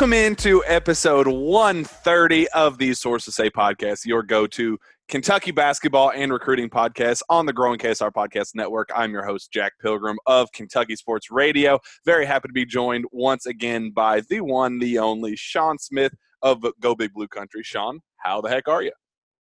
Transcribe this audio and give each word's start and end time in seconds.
Welcome 0.00 0.14
into 0.14 0.64
episode 0.66 1.26
130 1.28 2.48
of 2.52 2.78
the 2.78 2.94
Sources 2.94 3.34
Say 3.34 3.50
podcast, 3.50 4.06
your 4.06 4.22
go 4.22 4.46
to 4.46 4.78
Kentucky 5.08 5.50
basketball 5.50 6.10
and 6.12 6.32
recruiting 6.32 6.70
podcast 6.70 7.20
on 7.28 7.44
the 7.44 7.52
growing 7.52 7.78
KSR 7.78 8.10
Podcast 8.10 8.54
Network. 8.54 8.88
I'm 8.96 9.12
your 9.12 9.26
host, 9.26 9.52
Jack 9.52 9.74
Pilgrim 9.78 10.16
of 10.24 10.50
Kentucky 10.54 10.96
Sports 10.96 11.30
Radio. 11.30 11.78
Very 12.06 12.24
happy 12.24 12.48
to 12.48 12.52
be 12.54 12.64
joined 12.64 13.04
once 13.12 13.44
again 13.44 13.90
by 13.90 14.22
the 14.30 14.40
one, 14.40 14.78
the 14.78 14.98
only 14.98 15.36
Shawn 15.36 15.78
Smith 15.78 16.14
of 16.40 16.64
Go 16.80 16.94
Big 16.94 17.12
Blue 17.12 17.28
Country. 17.28 17.62
Shawn, 17.62 18.00
how 18.16 18.40
the 18.40 18.48
heck 18.48 18.68
are 18.68 18.82
you? 18.82 18.92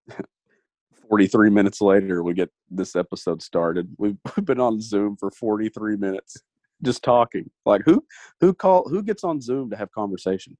43 1.09 1.49
minutes 1.49 1.81
later, 1.81 2.21
we 2.21 2.35
get 2.35 2.51
this 2.69 2.95
episode 2.95 3.41
started. 3.41 3.89
We've 3.97 4.17
been 4.43 4.59
on 4.59 4.79
Zoom 4.79 5.17
for 5.17 5.31
43 5.31 5.97
minutes 5.97 6.43
just 6.83 7.03
talking. 7.03 7.49
Like 7.65 7.81
who 7.85 8.03
who 8.39 8.53
call 8.53 8.87
who 8.89 9.03
gets 9.03 9.23
on 9.23 9.41
Zoom 9.41 9.69
to 9.69 9.77
have 9.77 9.91
conversation? 9.91 10.57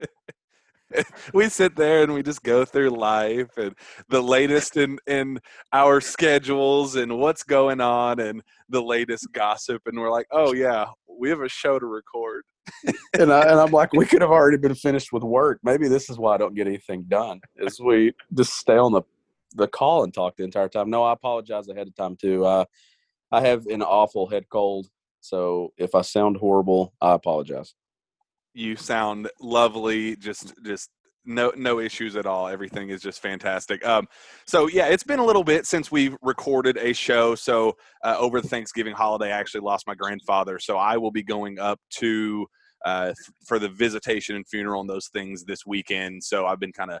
we 1.34 1.48
sit 1.48 1.76
there 1.76 2.02
and 2.02 2.14
we 2.14 2.22
just 2.22 2.42
go 2.42 2.64
through 2.64 2.90
life 2.90 3.56
and 3.56 3.74
the 4.08 4.22
latest 4.22 4.76
in 4.76 4.98
in 5.06 5.38
our 5.72 6.00
schedules 6.00 6.96
and 6.96 7.18
what's 7.18 7.42
going 7.42 7.80
on 7.80 8.20
and 8.20 8.42
the 8.68 8.80
latest 8.80 9.32
gossip 9.32 9.82
and 9.86 9.98
we're 9.98 10.12
like 10.12 10.26
oh 10.30 10.54
yeah 10.54 10.86
we 11.08 11.28
have 11.28 11.40
a 11.40 11.48
show 11.48 11.78
to 11.78 11.86
record 11.86 12.44
and, 13.18 13.32
I, 13.32 13.42
and 13.42 13.60
I'm 13.60 13.70
like, 13.70 13.92
we 13.92 14.06
could 14.06 14.22
have 14.22 14.30
already 14.30 14.56
been 14.56 14.74
finished 14.74 15.12
with 15.12 15.22
work. 15.22 15.60
Maybe 15.62 15.88
this 15.88 16.10
is 16.10 16.18
why 16.18 16.34
I 16.34 16.38
don't 16.38 16.54
get 16.54 16.66
anything 16.66 17.04
done. 17.08 17.40
Is 17.56 17.80
we 17.80 18.12
just 18.34 18.54
stay 18.54 18.76
on 18.76 18.92
the 18.92 19.02
the 19.54 19.68
call 19.68 20.04
and 20.04 20.12
talk 20.12 20.36
the 20.36 20.44
entire 20.44 20.68
time. 20.68 20.90
No, 20.90 21.02
I 21.02 21.12
apologize 21.12 21.68
ahead 21.68 21.86
of 21.86 21.94
time 21.94 22.16
too. 22.16 22.44
Uh, 22.44 22.64
I 23.32 23.40
have 23.40 23.66
an 23.66 23.82
awful 23.82 24.28
head 24.28 24.44
cold, 24.50 24.88
so 25.28 25.72
if 25.76 25.94
I 25.94 26.02
sound 26.02 26.36
horrible, 26.36 26.94
I 27.00 27.12
apologize. 27.14 27.74
you 28.54 28.76
sound 28.76 29.28
lovely 29.40 30.16
just 30.16 30.54
just 30.64 30.88
no 31.24 31.52
no 31.56 31.80
issues 31.80 32.14
at 32.16 32.24
all. 32.26 32.46
Everything 32.48 32.90
is 32.90 33.02
just 33.02 33.20
fantastic. 33.20 33.84
Um 33.84 34.06
so 34.46 34.68
yeah 34.68 34.86
it's 34.86 35.02
been 35.02 35.18
a 35.18 35.24
little 35.24 35.44
bit 35.44 35.66
since 35.66 35.90
we've 35.90 36.16
recorded 36.22 36.76
a 36.78 36.92
show. 36.92 37.34
So 37.34 37.74
uh, 38.04 38.16
over 38.18 38.40
the 38.40 38.48
thanksgiving 38.48 38.94
holiday 38.94 39.32
i 39.32 39.38
actually 39.38 39.62
lost 39.62 39.86
my 39.86 39.94
grandfather. 39.94 40.58
So 40.58 40.76
i 40.78 40.96
will 40.96 41.10
be 41.10 41.24
going 41.24 41.58
up 41.58 41.80
to 42.00 42.46
uh 42.84 43.12
for 43.48 43.58
the 43.58 43.68
visitation 43.68 44.36
and 44.36 44.46
funeral 44.46 44.80
and 44.80 44.88
those 44.88 45.08
things 45.08 45.44
this 45.44 45.66
weekend. 45.66 46.22
So 46.22 46.46
i've 46.46 46.60
been 46.60 46.72
kind 46.72 46.92
of 46.92 47.00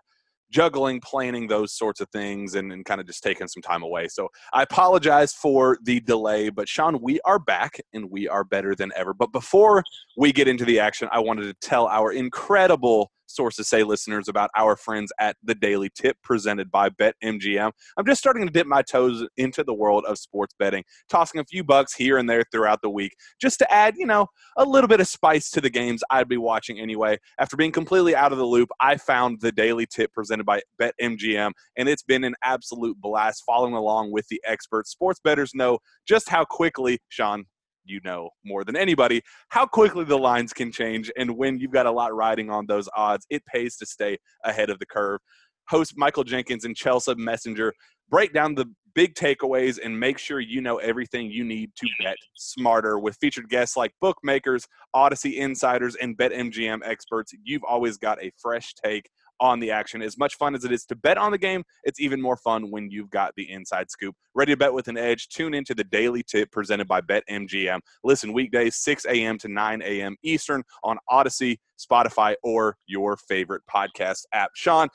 juggling 0.50 1.00
planning 1.00 1.46
those 1.46 1.72
sorts 1.72 2.00
of 2.00 2.08
things 2.10 2.54
and, 2.54 2.72
and 2.72 2.84
kind 2.84 3.00
of 3.00 3.06
just 3.06 3.22
taking 3.22 3.48
some 3.48 3.62
time 3.62 3.82
away. 3.82 4.08
So 4.08 4.28
i 4.52 4.62
apologize 4.62 5.32
for 5.32 5.78
the 5.82 6.00
delay 6.00 6.50
but 6.50 6.68
sean 6.68 7.00
we 7.00 7.20
are 7.20 7.38
back 7.38 7.80
and 7.92 8.10
we 8.10 8.28
are 8.28 8.44
better 8.44 8.74
than 8.74 8.92
ever. 8.96 9.14
But 9.14 9.32
before 9.32 9.82
we 10.16 10.32
get 10.32 10.48
into 10.48 10.64
the 10.64 10.80
action, 10.80 11.08
I 11.12 11.20
wanted 11.20 11.44
to 11.44 11.54
tell 11.66 11.86
our 11.86 12.12
incredible 12.12 13.10
sources 13.26 13.68
say 13.68 13.82
listeners 13.82 14.28
about 14.28 14.50
our 14.56 14.76
friends 14.76 15.12
at 15.20 15.36
the 15.42 15.54
Daily 15.54 15.90
Tip 15.94 16.16
presented 16.22 16.70
by 16.70 16.88
BetMGM. 16.90 17.70
I'm 17.96 18.06
just 18.06 18.20
starting 18.20 18.46
to 18.46 18.52
dip 18.52 18.66
my 18.66 18.82
toes 18.82 19.26
into 19.36 19.64
the 19.64 19.74
world 19.74 20.04
of 20.06 20.18
sports 20.18 20.54
betting, 20.58 20.84
tossing 21.08 21.40
a 21.40 21.44
few 21.44 21.64
bucks 21.64 21.94
here 21.94 22.18
and 22.18 22.28
there 22.28 22.44
throughout 22.50 22.82
the 22.82 22.90
week 22.90 23.16
just 23.40 23.58
to 23.58 23.72
add, 23.72 23.94
you 23.96 24.06
know, 24.06 24.26
a 24.56 24.64
little 24.64 24.88
bit 24.88 25.00
of 25.00 25.08
spice 25.08 25.50
to 25.50 25.60
the 25.60 25.70
games 25.70 26.02
I'd 26.10 26.28
be 26.28 26.36
watching 26.36 26.80
anyway. 26.80 27.18
After 27.38 27.56
being 27.56 27.72
completely 27.72 28.14
out 28.14 28.32
of 28.32 28.38
the 28.38 28.44
loop, 28.44 28.70
I 28.80 28.96
found 28.96 29.40
the 29.40 29.52
Daily 29.52 29.86
Tip 29.86 30.12
presented 30.12 30.44
by 30.44 30.62
BetMGM, 30.80 31.52
and 31.76 31.88
it's 31.88 32.02
been 32.02 32.24
an 32.24 32.34
absolute 32.42 33.00
blast 33.00 33.42
following 33.46 33.74
along 33.74 34.12
with 34.12 34.26
the 34.28 34.40
experts. 34.46 34.90
Sports 34.90 35.20
bettors 35.22 35.52
know 35.54 35.78
just 36.06 36.28
how 36.28 36.44
quickly, 36.44 36.98
Shawn, 37.08 37.46
you 37.86 38.00
know 38.04 38.30
more 38.44 38.64
than 38.64 38.76
anybody 38.76 39.22
how 39.48 39.66
quickly 39.66 40.04
the 40.04 40.16
lines 40.16 40.52
can 40.52 40.70
change 40.70 41.10
and 41.16 41.30
when 41.36 41.58
you've 41.58 41.72
got 41.72 41.86
a 41.86 41.90
lot 41.90 42.14
riding 42.14 42.50
on 42.50 42.66
those 42.66 42.88
odds 42.96 43.26
it 43.30 43.44
pays 43.46 43.76
to 43.76 43.86
stay 43.86 44.16
ahead 44.44 44.70
of 44.70 44.78
the 44.78 44.86
curve. 44.86 45.20
Host 45.68 45.94
michael 45.96 46.24
jenkins 46.24 46.64
and 46.64 46.76
chelsea 46.76 47.14
messenger 47.16 47.72
break 48.08 48.32
down 48.32 48.54
the 48.54 48.66
big 48.94 49.14
takeaways 49.14 49.78
and 49.84 49.98
make 49.98 50.16
sure 50.18 50.40
you 50.40 50.60
know 50.60 50.78
everything 50.78 51.30
you 51.30 51.44
need 51.44 51.70
to 51.76 51.86
bet 52.02 52.16
smarter. 52.34 52.98
With 52.98 53.16
featured 53.20 53.48
guests 53.50 53.76
like 53.76 53.92
bookmakers 54.00 54.66
Audacy 54.94 55.36
insiders 55.36 55.94
and 55.96 56.16
betmgm 56.16 56.80
experts 56.84 57.32
you've 57.44 57.64
always 57.64 57.98
got 57.98 58.22
a 58.22 58.32
fresh 58.38 58.74
take 58.82 59.10
on 59.40 59.60
the 59.60 59.70
action. 59.70 60.02
As 60.02 60.18
much 60.18 60.36
fun 60.36 60.54
as 60.54 60.64
it 60.64 60.72
is 60.72 60.84
to 60.86 60.96
bet 60.96 61.18
on 61.18 61.32
the 61.32 61.38
game, 61.38 61.64
it's 61.84 62.00
even 62.00 62.20
more 62.20 62.36
fun 62.36 62.70
when 62.70 62.90
you've 62.90 63.10
got 63.10 63.32
the 63.36 63.50
inside 63.50 63.90
scoop. 63.90 64.14
Ready 64.34 64.52
to 64.52 64.56
bet 64.56 64.72
with 64.72 64.88
an 64.88 64.96
edge? 64.96 65.28
Tune 65.28 65.54
into 65.54 65.74
the 65.74 65.84
daily 65.84 66.22
tip 66.22 66.50
presented 66.50 66.86
by 66.86 67.00
BetMGM. 67.00 67.80
Listen 68.04 68.32
weekdays 68.32 68.76
6 68.76 69.06
a.m. 69.06 69.38
to 69.38 69.48
9 69.48 69.82
a.m. 69.82 70.16
Eastern 70.22 70.62
on 70.84 70.98
Audacy, 71.10 71.56
Spotify, 71.78 72.34
or 72.42 72.76
your 72.86 73.16
favorite 73.16 73.62
podcast 73.72 74.24
app. 74.32 74.50
Shawn, 74.54 74.88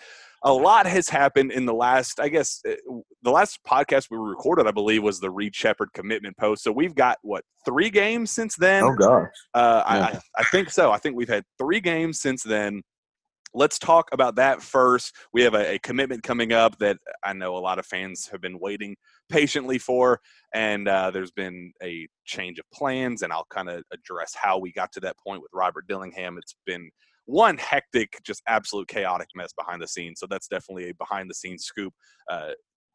a 0.44 0.52
lot 0.54 0.88
has 0.88 1.08
happened 1.08 1.52
in 1.52 1.66
the 1.66 1.74
last, 1.74 2.20
I 2.20 2.30
guess, 2.30 2.62
uh, 2.68 2.74
the 3.22 3.32
last 3.32 3.60
podcast 3.68 4.08
we 4.10 4.18
recorded, 4.18 4.68
I 4.68 4.72
believe, 4.72 5.04
was 5.04 5.20
the 5.20 5.30
Reed 5.30 5.56
Shepard 5.56 5.90
commitment 5.94 6.38
post. 6.38 6.64
So 6.64 6.72
we've 6.72 6.96
got, 6.96 7.18
what, 7.22 7.44
three 7.66 7.90
games 7.90 8.32
since 8.32 8.56
then? 8.56 8.84
Oh 8.84 8.96
gosh. 8.96 9.28
Uh, 9.54 9.84
Yeah. 9.86 10.20
I, 10.38 10.42
I 10.42 10.44
think 10.46 10.70
so. 10.72 10.92
I 10.92 10.98
think 10.98 11.16
we've 11.16 11.30
had 11.30 11.44
three 11.60 11.80
games 11.80 12.20
since 12.22 12.44
then. 12.44 12.82
Let's 13.54 13.78
talk 13.78 14.10
about 14.14 14.36
that 14.36 14.62
first. 14.62 15.14
We 15.34 15.42
have 15.42 15.54
a, 15.54 15.74
a 15.74 15.80
commitment 15.80 16.24
coming 16.24 16.54
up 16.54 16.78
that 16.80 16.98
I 17.24 17.34
know 17.34 17.58
a 17.58 17.60
lot 17.60 17.80
of 17.80 17.86
fans 17.86 18.28
have 18.32 18.42
been 18.42 18.60
waiting 18.60 18.96
patiently 19.30 19.78
for, 19.78 20.20
and 20.54 20.88
uh, 20.88 21.12
there's 21.12 21.32
been 21.32 21.74
a 21.84 22.08
change 22.26 22.60
of 22.60 22.66
plans, 22.74 23.22
and 23.22 23.34
I'll 23.34 23.48
kind 23.50 23.70
of 23.70 23.84
address 23.92 24.34
how 24.36 24.58
we 24.58 24.72
got 24.72 24.92
to 24.94 25.00
that 25.02 25.18
point 25.26 25.42
with 25.42 25.52
Robert 25.54 25.88
Dillingham. 25.88 26.38
It's 26.38 26.56
been 26.66 26.90
one 27.26 27.58
hectic, 27.58 28.20
just 28.24 28.42
absolute 28.48 28.88
chaotic 28.88 29.28
mess 29.36 29.54
behind 29.54 29.82
the 29.82 29.88
scenes. 29.88 30.20
So 30.20 30.28
that's 30.30 30.48
definitely 30.48 30.90
a 30.90 30.96
behind 30.96 31.30
the 31.30 31.36
scenes 31.36 31.66
scoop. 31.66 31.94
Uh, 32.30 32.52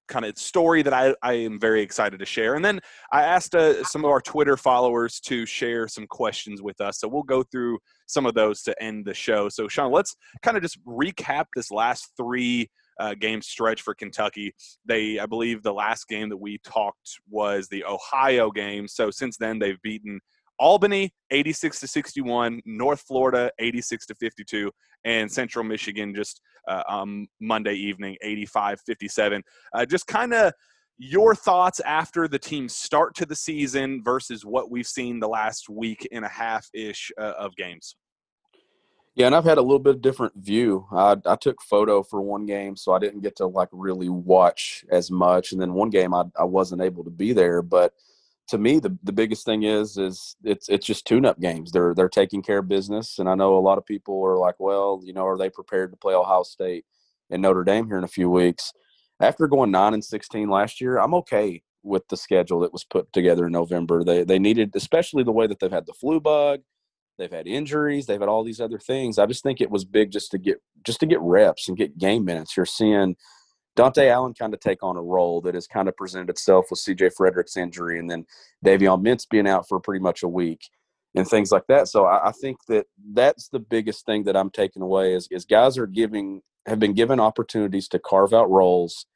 kind 0.08 0.24
of 0.24 0.38
story 0.38 0.82
that 0.82 0.92
I, 0.92 1.14
I 1.22 1.34
am 1.34 1.58
very 1.58 1.82
excited 1.82 2.18
to 2.20 2.26
share. 2.26 2.54
And 2.54 2.64
then 2.64 2.80
I 3.12 3.22
asked 3.22 3.54
uh, 3.54 3.84
some 3.84 4.04
of 4.04 4.10
our 4.10 4.20
Twitter 4.20 4.56
followers 4.56 5.20
to 5.20 5.46
share 5.46 5.88
some 5.88 6.06
questions 6.06 6.62
with 6.62 6.80
us. 6.80 7.00
So 7.00 7.08
we'll 7.08 7.22
go 7.22 7.42
through 7.42 7.78
some 8.06 8.26
of 8.26 8.34
those 8.34 8.62
to 8.62 8.82
end 8.82 9.04
the 9.04 9.14
show. 9.14 9.48
So, 9.48 9.68
Shawn, 9.68 9.92
let's 9.92 10.16
kind 10.42 10.56
of 10.56 10.62
just 10.62 10.84
recap 10.84 11.46
this 11.54 11.70
last 11.70 12.10
three 12.16 12.70
uh, 12.98 13.14
game 13.14 13.42
stretch 13.42 13.82
for 13.82 13.94
Kentucky. 13.94 14.54
They, 14.84 15.18
I 15.18 15.26
believe, 15.26 15.62
the 15.62 15.72
last 15.72 16.08
game 16.08 16.28
that 16.30 16.36
we 16.36 16.58
talked 16.64 17.20
was 17.28 17.68
the 17.68 17.84
Ohio 17.84 18.50
game. 18.50 18.88
So 18.88 19.10
since 19.10 19.36
then, 19.36 19.58
they've 19.58 19.80
beaten 19.82 20.20
Albany 20.58 21.12
86 21.30 21.80
to 21.80 21.88
61, 21.88 22.60
North 22.64 23.00
Florida 23.00 23.50
86 23.58 24.06
to 24.06 24.14
52, 24.14 24.70
and 25.04 25.30
Central 25.30 25.64
Michigan 25.64 26.14
just 26.14 26.40
uh, 26.68 26.82
um, 26.88 27.26
Monday 27.40 27.74
evening 27.74 28.16
85 28.22 28.80
57. 28.86 29.42
Uh, 29.72 29.86
just 29.86 30.06
kind 30.06 30.32
of 30.32 30.52
your 30.98 31.34
thoughts 31.34 31.80
after 31.80 32.26
the 32.26 32.38
team's 32.38 32.74
start 32.74 33.14
to 33.16 33.26
the 33.26 33.36
season 33.36 34.02
versus 34.02 34.44
what 34.44 34.70
we've 34.70 34.86
seen 34.86 35.20
the 35.20 35.28
last 35.28 35.68
week 35.68 36.08
and 36.10 36.24
a 36.24 36.28
half 36.28 36.66
ish 36.72 37.10
uh, 37.20 37.34
of 37.38 37.54
games. 37.56 37.96
Yeah, 39.14 39.26
and 39.26 39.34
I've 39.34 39.44
had 39.44 39.56
a 39.56 39.62
little 39.62 39.78
bit 39.78 39.94
of 39.94 40.02
different 40.02 40.34
view. 40.36 40.86
I, 40.92 41.16
I 41.24 41.36
took 41.36 41.62
photo 41.62 42.02
for 42.02 42.20
one 42.20 42.44
game, 42.44 42.76
so 42.76 42.92
I 42.92 42.98
didn't 42.98 43.22
get 43.22 43.36
to 43.36 43.46
like 43.46 43.70
really 43.72 44.10
watch 44.10 44.84
as 44.90 45.10
much. 45.10 45.52
And 45.52 45.60
then 45.60 45.72
one 45.72 45.88
game 45.88 46.12
I, 46.12 46.24
I 46.38 46.44
wasn't 46.44 46.82
able 46.82 47.02
to 47.04 47.10
be 47.10 47.32
there, 47.32 47.62
but 47.62 47.94
to 48.48 48.58
me, 48.58 48.78
the, 48.78 48.96
the 49.02 49.12
biggest 49.12 49.44
thing 49.44 49.64
is 49.64 49.96
is 49.96 50.36
it's 50.44 50.68
it's 50.68 50.86
just 50.86 51.06
tune 51.06 51.26
up 51.26 51.40
games. 51.40 51.72
They're 51.72 51.94
they're 51.94 52.08
taking 52.08 52.42
care 52.42 52.58
of 52.58 52.68
business, 52.68 53.18
and 53.18 53.28
I 53.28 53.34
know 53.34 53.56
a 53.56 53.60
lot 53.60 53.78
of 53.78 53.86
people 53.86 54.24
are 54.24 54.36
like, 54.36 54.56
well, 54.58 55.00
you 55.04 55.12
know, 55.12 55.26
are 55.26 55.38
they 55.38 55.50
prepared 55.50 55.90
to 55.90 55.96
play 55.96 56.14
Ohio 56.14 56.42
State 56.42 56.84
and 57.30 57.42
Notre 57.42 57.64
Dame 57.64 57.86
here 57.86 57.98
in 57.98 58.04
a 58.04 58.08
few 58.08 58.30
weeks? 58.30 58.72
After 59.20 59.48
going 59.48 59.70
nine 59.70 59.94
and 59.94 60.04
sixteen 60.04 60.48
last 60.48 60.80
year, 60.80 60.98
I'm 60.98 61.14
okay 61.14 61.62
with 61.82 62.06
the 62.08 62.16
schedule 62.16 62.60
that 62.60 62.72
was 62.72 62.84
put 62.84 63.12
together 63.12 63.46
in 63.46 63.52
November. 63.52 64.04
They 64.04 64.24
they 64.24 64.38
needed, 64.38 64.72
especially 64.74 65.24
the 65.24 65.32
way 65.32 65.46
that 65.46 65.58
they've 65.58 65.70
had 65.70 65.86
the 65.86 65.94
flu 65.94 66.20
bug, 66.20 66.60
they've 67.18 67.30
had 67.30 67.46
injuries, 67.46 68.06
they've 68.06 68.20
had 68.20 68.28
all 68.28 68.44
these 68.44 68.60
other 68.60 68.78
things. 68.78 69.18
I 69.18 69.26
just 69.26 69.42
think 69.42 69.60
it 69.60 69.70
was 69.70 69.84
big 69.84 70.10
just 70.10 70.30
to 70.32 70.38
get 70.38 70.60
just 70.84 71.00
to 71.00 71.06
get 71.06 71.20
reps 71.20 71.68
and 71.68 71.76
get 71.76 71.98
game 71.98 72.24
minutes. 72.24 72.56
You're 72.56 72.66
seeing 72.66 73.16
Dontaie 73.76 74.10
Allen 74.10 74.34
kind 74.34 74.54
of 74.54 74.60
take 74.60 74.82
on 74.82 74.96
a 74.96 75.02
role 75.02 75.40
that 75.42 75.54
has 75.54 75.66
kind 75.66 75.88
of 75.88 75.96
presented 75.96 76.30
itself 76.30 76.66
with 76.70 76.80
CJ 76.80 77.12
Fredrick's 77.14 77.56
injury 77.56 77.98
and 77.98 78.10
then 78.10 78.24
Davion 78.64 79.02
Mintz 79.02 79.28
being 79.28 79.46
out 79.46 79.68
for 79.68 79.78
pretty 79.78 80.02
much 80.02 80.22
a 80.22 80.28
week 80.28 80.70
and 81.14 81.28
things 81.28 81.52
like 81.52 81.66
that. 81.68 81.88
So 81.88 82.06
I, 82.06 82.28
I, 82.28 82.32
think 82.32 82.58
that 82.68 82.86
that's 83.12 83.48
the 83.48 83.58
biggest 83.58 84.06
thing 84.06 84.24
that 84.24 84.36
I'm 84.36 84.50
taking 84.50 84.82
away 84.82 85.14
is, 85.14 85.28
is 85.30 85.44
guys 85.44 85.76
are 85.78 85.86
giving 85.86 86.42
have 86.66 86.80
been 86.80 86.94
given 86.94 87.20
opportunities 87.20 87.86
to 87.88 87.98
carve 87.98 88.32
out 88.32 88.50
roles 88.50 89.06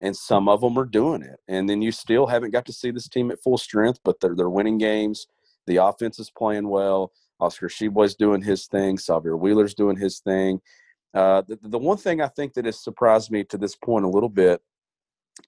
and 0.00 0.16
some 0.16 0.48
of 0.48 0.60
them 0.60 0.78
are 0.78 0.84
doing 0.84 1.22
it. 1.22 1.40
And 1.48 1.68
then 1.68 1.80
you 1.80 1.90
still 1.90 2.26
haven't 2.26 2.52
got 2.52 2.66
to 2.66 2.72
see 2.72 2.90
this 2.90 3.08
team 3.08 3.30
at 3.30 3.42
full 3.42 3.58
strength, 3.58 4.00
but 4.04 4.20
they're 4.20 4.36
they're 4.36 4.50
winning 4.50 4.78
games. 4.78 5.26
The 5.66 5.76
offense 5.76 6.18
is 6.18 6.30
playing 6.30 6.68
well. 6.68 7.12
Oscar 7.40 7.68
Tshiebwe's 7.68 8.14
doing 8.14 8.42
his 8.42 8.66
thing. 8.66 8.98
Sahvir 8.98 9.38
Wheeler's 9.38 9.74
doing 9.74 9.96
his 9.96 10.20
thing. 10.20 10.60
Uh, 11.14 11.42
the, 11.46 11.58
the 11.62 11.78
one 11.78 11.98
thing 11.98 12.20
I 12.20 12.28
think 12.28 12.54
that 12.54 12.64
has 12.64 12.82
surprised 12.82 13.30
me 13.30 13.44
to 13.44 13.58
this 13.58 13.76
point 13.76 14.04
a 14.04 14.08
little 14.08 14.28
bit 14.28 14.60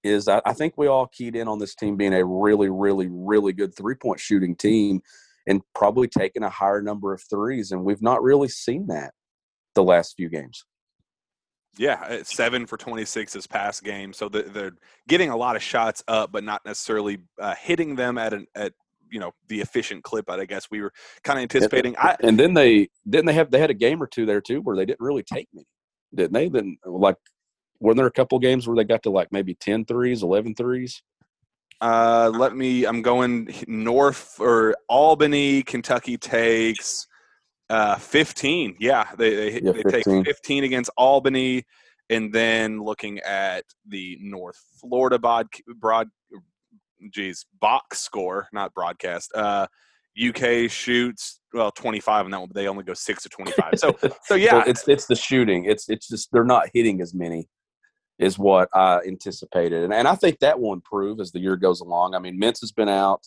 is 0.03 0.29
I, 0.29 0.41
I 0.45 0.53
think 0.53 0.75
we 0.77 0.87
all 0.87 1.07
keyed 1.07 1.37
in 1.37 1.49
on 1.49 1.59
this 1.59 1.75
team 1.75 1.97
being 1.97 2.15
a 2.15 2.25
really, 2.25 2.69
really, 2.69 3.09
really 3.11 3.53
good 3.53 3.75
three 3.75 3.95
point 3.95 4.21
shooting 4.21 4.57
team 4.57 5.01
and 5.47 5.63
probably 5.75 6.09
taking 6.09 6.43
a 6.43 6.51
higher 6.51 6.83
number 6.83 7.13
of 7.13 7.23
threes. 7.29 7.73
And 7.73 7.85
we've 7.85 8.03
not 8.03 8.23
really 8.23 8.49
seen 8.49 8.87
that 8.89 9.13
the 9.75 9.83
last 9.83 10.15
few 10.17 10.29
games. 10.29 10.65
Yeah, 11.77 12.23
seven 12.23 12.67
for 12.67 12.77
26 12.77 13.33
this 13.33 13.47
past 13.49 13.83
game. 13.83 14.13
So 14.13 14.29
they're 14.29 14.77
getting 15.09 15.31
a 15.31 15.37
lot 15.37 15.57
of 15.57 15.63
shots 15.63 16.05
up, 16.07 16.31
but 16.31 16.45
not 16.45 16.65
necessarily 16.65 17.19
uh, 17.41 17.57
hitting 17.57 17.97
them 17.97 18.17
at 18.17 18.33
an 18.33 18.47
at 18.55 18.75
you 19.11 19.21
know 19.21 19.33
the 19.49 19.61
efficient 19.61 20.03
clip 20.03 20.31
I 20.31 20.45
guess 20.45 20.71
we 20.71 20.81
were 20.81 20.93
kind 21.23 21.39
of 21.39 21.43
anticipating. 21.43 21.95
And, 21.97 22.09
I, 22.09 22.17
and 22.21 22.39
then 22.39 22.55
they 22.55 22.89
didn't 23.09 23.27
they 23.27 23.33
have 23.35 23.51
they 23.51 23.61
had 23.61 23.71
a 23.71 23.75
game 23.75 24.03
or 24.03 24.07
two 24.07 24.27
there 24.27 24.41
too 24.41 24.61
where 24.61 24.77
they 24.77 24.87
didn't 24.87 25.01
really 25.01 25.23
take 25.23 25.49
me, 25.53 25.65
didn't 26.15 26.33
they? 26.33 26.49
Then 26.49 26.77
like 26.85 27.17
were 27.81 27.95
there 27.95 28.07
a 28.07 28.11
couple 28.11 28.39
games 28.39 28.67
where 28.67 28.77
they 28.77 28.85
got 28.85 29.03
to 29.03 29.11
like 29.11 29.29
maybe 29.31 29.55
10 29.55 29.85
threes, 29.85 30.23
11 30.23 30.55
threes? 30.55 31.03
Uh, 31.81 32.31
let 32.35 32.57
me. 32.57 32.87
I'm 32.87 33.03
going 33.03 33.53
north 33.67 34.37
or 34.41 34.75
Albany. 34.89 35.63
Kentucky 35.63 36.17
takes 36.17 37.07
uh 37.69 37.97
15. 37.97 38.77
Yeah, 38.79 39.09
they 39.19 39.35
they, 39.35 39.61
Yeah, 39.61 39.73
they 39.73 39.83
15. 39.83 40.25
take 40.25 40.27
15 40.27 40.65
against 40.65 40.91
Albany, 40.97 41.65
and 42.11 42.33
then 42.33 42.81
looking 42.83 43.19
at 43.21 43.65
the 43.87 44.17
North 44.21 44.59
Florida 44.81 45.19
broad, 45.19 45.49
broad 45.77 46.09
geez, 47.13 47.47
box 47.61 48.01
score, 48.01 48.49
not 48.53 48.73
broadcast. 48.75 49.33
Uh, 49.35 49.67
UK 50.23 50.71
shoots 50.71 51.41
well 51.53 51.73
25 51.73 52.25
on 52.25 52.31
that 52.31 52.39
one, 52.39 52.49
but 52.49 52.55
they 52.55 52.69
only 52.69 52.85
go 52.85 52.95
six 52.95 53.23
to 53.25 53.29
25. 53.29 53.75
So 53.77 53.97
so 54.25 54.35
yeah, 54.35 54.55
Well, 54.55 54.65
it's 54.67 54.87
it's 54.89 55.07
the 55.07 55.17
shooting. 55.17 55.65
It's 55.65 55.89
it's 55.89 56.09
just 56.09 56.31
they're 56.33 56.45
not 56.45 56.69
hitting 56.73 57.01
as 57.01 57.15
many 57.15 57.49
is 58.19 58.39
what 58.39 58.69
I 58.75 59.01
anticipated, 59.07 59.83
and 59.83 59.93
and 59.93 60.07
I 60.07 60.15
think 60.15 60.39
that 60.39 60.61
will 60.61 60.73
improve 60.73 61.21
as 61.21 61.33
the 61.33 61.41
year 61.41 61.57
goes 61.57 61.81
along. 61.81 62.15
I 62.15 62.19
mean, 62.21 62.41
Mintz 62.41 62.61
has 62.61 62.73
been 62.73 62.89
out. 62.89 63.27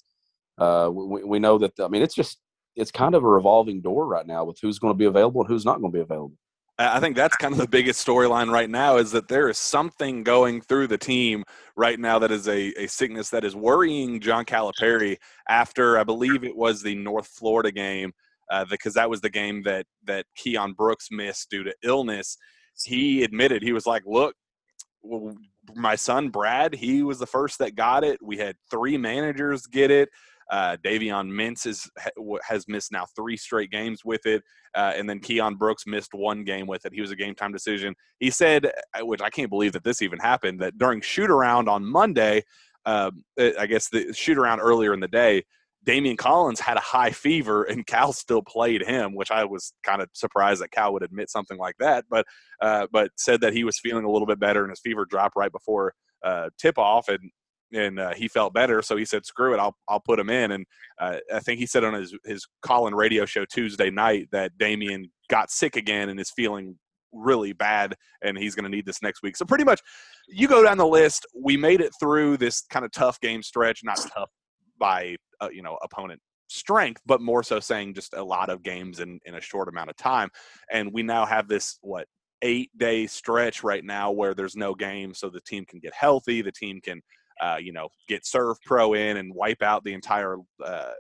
Uh, 0.58 0.90
we, 0.92 1.24
we 1.24 1.40
know 1.40 1.58
that. 1.58 1.74
I 1.80 1.88
mean, 1.88 2.02
it's 2.02 2.16
just 2.16 2.40
it's 2.76 2.92
kind 2.92 3.16
of 3.16 3.24
a 3.24 3.28
revolving 3.28 3.82
door 3.82 4.08
right 4.08 4.26
now 4.26 4.46
with 4.46 4.60
who's 4.62 4.80
going 4.80 4.94
to 4.94 4.98
be 4.98 5.06
available 5.06 5.42
and 5.42 5.48
who's 5.50 5.66
not 5.66 5.82
going 5.82 5.92
to 5.92 5.98
be 5.98 6.02
available. 6.02 6.38
I 6.80 7.00
think 7.00 7.16
that's 7.16 7.36
kind 7.36 7.54
of 7.54 7.60
the 7.60 7.68
biggest 7.68 8.06
storyline 8.06 8.52
right 8.52 8.70
now 8.70 8.98
is 8.98 9.12
that 9.12 9.28
there 9.28 9.50
is 9.50 9.58
something 9.58 10.24
going 10.24 10.62
through 10.62 10.88
the 10.88 10.98
team 10.98 11.44
right 11.76 12.00
now 12.00 12.20
that 12.20 12.32
is 12.32 12.48
a, 12.48 12.72
a 12.80 12.88
sickness 12.88 13.32
that 13.32 13.44
is 13.44 13.56
worrying 13.56 14.20
John 14.20 14.46
Calipari 14.46 15.18
after 15.50 15.98
I 15.98 16.04
believe 16.04 16.44
it 16.44 16.56
was 16.56 16.84
the 16.84 16.94
North 16.94 17.28
Florida 17.28 17.72
game 17.72 18.12
uh, 18.52 18.66
because 18.70 18.94
that 18.94 19.10
was 19.10 19.22
the 19.22 19.30
game 19.30 19.64
that 19.64 19.88
that 20.06 20.26
Keion 20.38 20.76
Brooks 20.76 21.08
missed 21.10 21.50
due 21.50 21.64
to 21.64 21.74
illness. 21.84 22.38
He 22.84 23.24
admitted 23.24 23.64
he 23.64 23.74
was 23.74 23.88
like, 23.88 24.04
"Look, 24.06 24.36
my 25.76 25.96
son 25.96 26.30
Brad, 26.30 26.76
he 26.76 27.04
was 27.04 27.20
the 27.20 27.26
first 27.26 27.60
that 27.60 27.76
got 27.76 28.04
it. 28.04 28.20
We 28.22 28.38
had 28.38 28.56
three 28.70 28.98
managers 28.98 29.66
get 29.66 29.92
it. 29.92 30.10
Uh, 30.50 30.78
Davion 30.84 31.30
Mintz 31.30 31.66
is, 31.66 31.90
has 32.48 32.68
missed 32.68 32.92
now 32.92 33.06
three 33.16 33.38
straight 33.38 33.72
games 33.72 34.02
with 34.06 34.26
it, 34.26 34.44
uh, 34.76 34.94
and 34.96 35.10
then 35.10 35.20
Keion 35.20 35.58
Brooks 35.58 35.84
missed 35.86 36.14
one 36.14 36.44
game 36.44 36.68
with 36.68 36.86
it. 36.86 36.94
He 36.94 37.02
was 37.02 37.12
a 37.12 37.16
game 37.16 37.36
time 37.36 37.52
decision. 37.52 37.96
He 38.20 38.30
said, 38.30 38.66
uh, 38.66 39.06
which 39.06 39.22
I 39.22 39.30
can't 39.30 39.50
believe 39.50 39.74
that 39.74 39.84
this 39.84 40.02
even 40.02 40.20
happened, 40.20 40.62
that 40.62 40.78
during 40.78 41.02
shoot 41.02 41.30
around 41.30 41.68
on 41.68 41.86
Monday, 41.86 42.44
um, 42.86 43.24
uh, 43.40 43.52
I 43.60 43.68
guess 43.68 43.90
the 43.90 44.14
shoot 44.14 44.38
around 44.38 44.62
earlier 44.62 44.94
in 44.94 45.02
the 45.02 45.08
day, 45.10 45.44
Daimion 45.86 46.18
Collins 46.18 46.60
had 46.60 46.78
a 46.78 46.82
high 46.82 47.12
fever 47.12 47.64
and 47.64 47.86
Cal 47.88 48.14
still 48.14 48.42
played 48.42 48.84
him, 48.84 49.16
which 49.16 49.32
I 49.32 49.46
was 49.46 49.74
kind 49.84 50.02
of 50.02 50.10
surprised 50.14 50.62
that 50.62 50.72
Cal 50.72 50.94
would 50.94 51.04
admit 51.04 51.30
something 51.30 51.58
like 51.58 51.76
that. 51.80 52.06
But 52.10 52.26
uh, 52.62 52.88
but 52.92 53.12
said 53.18 53.42
that 53.42 53.54
he 53.54 53.64
was 53.64 53.80
feeling 53.80 54.06
a 54.06 54.12
little 54.12 54.26
bit 54.26 54.40
better 54.40 54.64
and 54.64 54.70
his 54.70 54.82
fever 54.82 55.06
dropped 55.06 55.36
right 55.36 55.52
before 55.52 55.94
uh, 56.24 56.50
tip 56.58 56.78
off 56.78 57.10
and 57.10 57.20
and 57.74 58.00
uh, 58.00 58.14
he 58.14 58.28
felt 58.28 58.54
better, 58.54 58.82
so 58.82 58.96
he 58.96 59.06
said, 59.06 59.26
"Screw 59.26 59.54
it, 59.54 59.60
I'll 59.60 59.76
I'll 59.88 60.00
put 60.00 60.20
him 60.20 60.30
in." 60.30 60.52
And 60.52 60.66
uh, 61.00 61.18
I 61.34 61.40
think 61.40 61.60
he 61.60 61.66
said 61.66 61.84
on 61.84 61.94
his 61.94 62.16
his 62.26 62.48
call 62.62 62.88
and 62.88 62.96
radio 62.96 63.26
show 63.26 63.46
Tuesday 63.46 63.90
night 63.90 64.30
that 64.32 64.58
Daimion 64.58 65.10
got 65.30 65.52
sick 65.52 65.76
again 65.76 66.10
and 66.10 66.20
is 66.20 66.32
feeling 66.32 66.78
really 67.12 67.54
bad, 67.54 67.96
and 68.22 68.38
he's 68.38 68.56
going 68.56 68.64
to 68.64 68.76
need 68.76 68.86
this 68.86 69.02
next 69.02 69.22
week. 69.24 69.36
So 69.36 69.46
pretty 69.46 69.64
much, 69.64 69.82
you 70.28 70.48
go 70.48 70.64
down 70.64 70.78
the 70.78 70.88
list. 70.88 71.26
We 71.36 71.58
made 71.58 71.82
it 71.82 71.92
through 72.00 72.38
this 72.38 72.62
kind 72.70 72.86
of 72.86 72.92
tough 72.92 73.20
game 73.20 73.44
stretch, 73.44 73.82
not 73.84 73.98
tough 74.14 74.30
by 74.80 75.16
uh, 75.42 75.50
you 75.52 75.62
know 75.62 75.78
opponent 75.84 76.22
strength, 76.50 77.02
but 77.06 77.22
more 77.22 77.44
so 77.44 77.60
saying 77.60 77.94
just 77.94 78.14
a 78.14 78.24
lot 78.24 78.50
of 78.50 78.64
games 78.64 79.00
in 79.00 79.20
in 79.26 79.36
a 79.36 79.42
short 79.42 79.68
amount 79.68 79.90
of 79.90 79.98
time, 79.98 80.30
and 80.72 80.94
we 80.94 81.04
now 81.04 81.26
have 81.26 81.48
this 81.48 81.78
what 81.82 82.08
eight 82.42 82.70
day 82.78 83.08
stretch 83.08 83.64
right 83.64 83.84
now 83.84 84.12
where 84.12 84.34
there's 84.34 84.56
no 84.56 84.76
game 84.76 85.14
so 85.14 85.30
the 85.30 85.42
team 85.42 85.66
can 85.66 85.80
get 85.80 85.94
healthy 85.94 86.42
the 86.42 86.52
team 86.52 86.80
can 86.82 87.02
uh, 87.42 87.58
you 87.62 87.72
know, 87.72 87.90
get 88.08 88.24
Servpro 88.24 88.98
in 88.98 89.18
and 89.18 89.34
wipe 89.34 89.62
out 89.62 89.84
the 89.84 89.94
entire 89.94 90.38
uh, 90.64 90.92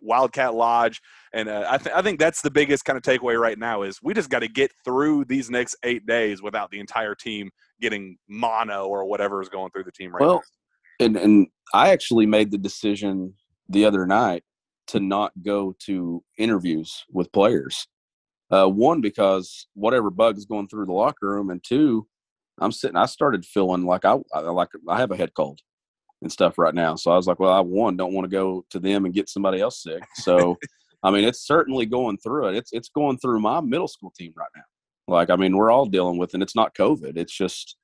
Wildcat 0.00 0.54
Lodge. 0.54 1.00
And 1.32 1.48
uh, 1.48 1.66
I, 1.68 1.78
th- 1.78 1.94
I 1.94 2.02
think 2.02 2.18
that's 2.18 2.40
the 2.40 2.50
biggest 2.50 2.84
kind 2.84 2.96
of 2.96 3.02
takeaway 3.02 3.38
right 3.38 3.58
now 3.58 3.82
is 3.82 4.00
we 4.02 4.14
just 4.14 4.30
got 4.30 4.40
to 4.40 4.48
get 4.48 4.70
through 4.84 5.24
these 5.24 5.50
next 5.50 5.76
eight 5.82 6.06
days 6.06 6.42
without 6.42 6.70
the 6.70 6.80
entire 6.80 7.14
team 7.14 7.50
getting 7.80 8.16
mono 8.28 8.86
or 8.86 9.04
whatever 9.04 9.42
is 9.42 9.48
going 9.48 9.70
through 9.70 9.84
the 9.84 9.92
team 9.92 10.12
right 10.12 10.20
now. 10.20 10.26
Well, 10.26 10.44
and 11.00 11.16
and 11.16 11.48
I 11.74 11.90
actually 11.90 12.26
made 12.26 12.50
the 12.50 12.58
decision 12.58 13.34
the 13.68 13.84
other 13.84 14.06
night 14.06 14.44
to 14.88 15.00
not 15.00 15.32
go 15.42 15.74
to 15.80 16.22
interviews 16.38 17.04
with 17.12 17.32
players. 17.32 17.86
Uh, 18.50 18.68
one 18.68 19.00
because 19.00 19.66
whatever 19.74 20.08
bug 20.08 20.38
is 20.38 20.46
going 20.46 20.68
through 20.68 20.86
the 20.86 20.92
locker 20.92 21.28
room, 21.28 21.50
and 21.50 21.62
two, 21.64 22.06
I'm 22.58 22.72
sitting. 22.72 22.96
I 22.96 23.06
started 23.06 23.44
feeling 23.44 23.84
like 23.84 24.04
I, 24.04 24.16
I 24.34 24.40
like 24.40 24.70
I 24.88 24.98
have 24.98 25.10
a 25.10 25.16
head 25.16 25.34
cold 25.34 25.60
and 26.22 26.32
stuff 26.32 26.58
right 26.58 26.74
now. 26.74 26.96
So 26.96 27.10
I 27.10 27.16
was 27.16 27.26
like, 27.26 27.38
well, 27.38 27.52
I 27.52 27.60
one 27.60 27.96
don't 27.96 28.14
want 28.14 28.24
to 28.24 28.34
go 28.34 28.64
to 28.70 28.78
them 28.78 29.04
and 29.04 29.14
get 29.14 29.28
somebody 29.28 29.60
else 29.60 29.82
sick. 29.82 30.02
So 30.14 30.56
I 31.02 31.10
mean, 31.10 31.24
it's 31.24 31.46
certainly 31.46 31.86
going 31.86 32.18
through 32.18 32.48
it. 32.48 32.56
It's 32.56 32.72
it's 32.72 32.88
going 32.88 33.18
through 33.18 33.40
my 33.40 33.60
middle 33.60 33.88
school 33.88 34.12
team 34.16 34.32
right 34.36 34.48
now. 34.56 34.62
Like 35.08 35.30
I 35.30 35.36
mean, 35.36 35.56
we're 35.56 35.70
all 35.70 35.86
dealing 35.86 36.18
with, 36.18 36.34
and 36.34 36.42
it's 36.42 36.56
not 36.56 36.74
COVID. 36.74 37.16
It's 37.16 37.36
just 37.36 37.76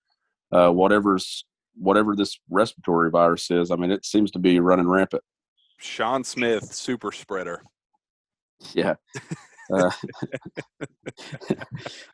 uh, 0.51 0.71
whatever's 0.71 1.45
whatever 1.75 2.17
this 2.17 2.39
respiratory 2.51 3.11
virus 3.11 3.51
is. 3.51 3.71
I 3.71 3.77
mean, 3.77 3.91
it 3.91 4.05
seems 4.05 4.31
to 4.33 4.39
be 4.39 4.61
running 4.61 4.89
rampant. 4.89 5.23
Shawn 5.79 6.25
Smith, 6.25 6.73
super 6.73 7.13
spreader. 7.13 7.63
Yeah. 8.75 8.95
Uh, 9.73 9.91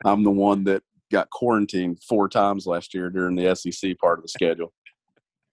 I'm 0.05 0.23
the 0.23 0.31
one 0.31 0.63
that 0.63 0.81
got 1.11 1.29
quarantined 1.29 2.01
four 2.03 2.29
times 2.29 2.65
last 2.65 2.93
year 2.93 3.09
during 3.09 3.35
the 3.35 3.55
SEC 3.55 3.97
part 3.97 4.19
of 4.19 4.23
the 4.23 4.29
schedule. 4.29 4.73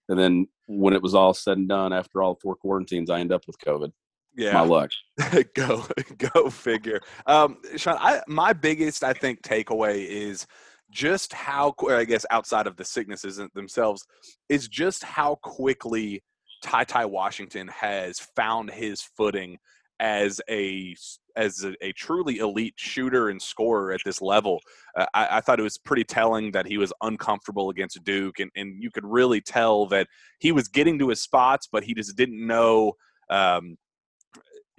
And 0.09 0.17
then 0.17 0.47
when 0.67 0.93
it 0.93 1.01
was 1.01 1.15
all 1.15 1.33
said 1.33 1.57
and 1.57 1.67
done, 1.67 1.93
after 1.93 2.21
all 2.21 2.39
four 2.41 2.55
quarantines, 2.55 3.09
I 3.09 3.19
end 3.19 3.31
up 3.31 3.43
with 3.47 3.59
COVID. 3.59 3.91
Yeah, 4.35 4.53
my 4.53 4.61
luck. 4.61 4.91
go 5.55 5.83
go 6.17 6.49
figure. 6.49 7.01
Um, 7.25 7.57
Shawn, 7.75 7.97
I, 7.99 8.21
my 8.27 8.53
biggest 8.53 9.03
I 9.03 9.13
think 9.13 9.41
takeaway 9.41 10.05
is 10.05 10.45
just 10.91 11.33
how 11.33 11.73
I 11.89 12.05
guess 12.05 12.25
outside 12.29 12.67
of 12.67 12.77
the 12.77 12.85
sicknesses 12.85 13.41
themselves 13.55 14.05
is 14.47 14.67
just 14.67 15.03
how 15.03 15.35
quickly 15.41 16.23
TyTy 16.63 17.09
Washington 17.09 17.67
has 17.67 18.19
found 18.19 18.69
his 18.69 19.01
footing 19.01 19.57
as 19.99 20.39
a 20.49 20.95
as 21.37 21.63
a, 21.63 21.73
a 21.85 21.93
truly 21.93 22.39
elite 22.39 22.73
shooter 22.75 23.29
and 23.29 23.41
scorer 23.41 23.93
at 23.93 24.01
this 24.03 24.21
level. 24.21 24.59
Uh, 24.97 25.05
I, 25.13 25.37
I, 25.37 25.41
thought 25.41 25.59
it 25.59 25.63
was 25.63 25.77
pretty 25.77 26.03
telling 26.03 26.51
that 26.51 26.65
he 26.65 26.77
was 26.77 26.91
uncomfortable 27.01 27.69
against 27.69 28.03
Duke, 28.03 28.39
and, 28.39 28.51
and 28.55 28.81
you 28.81 28.89
could 28.91 29.05
really 29.05 29.39
tell 29.39 29.85
that 29.87 30.07
he 30.39 30.51
was 30.51 30.67
getting 30.67 30.97
to 30.99 31.09
his 31.09 31.21
spots, 31.21 31.69
but 31.71 31.83
he 31.83 31.93
just 31.93 32.17
didn't 32.17 32.45
know. 32.45 32.93
Um, 33.29 33.77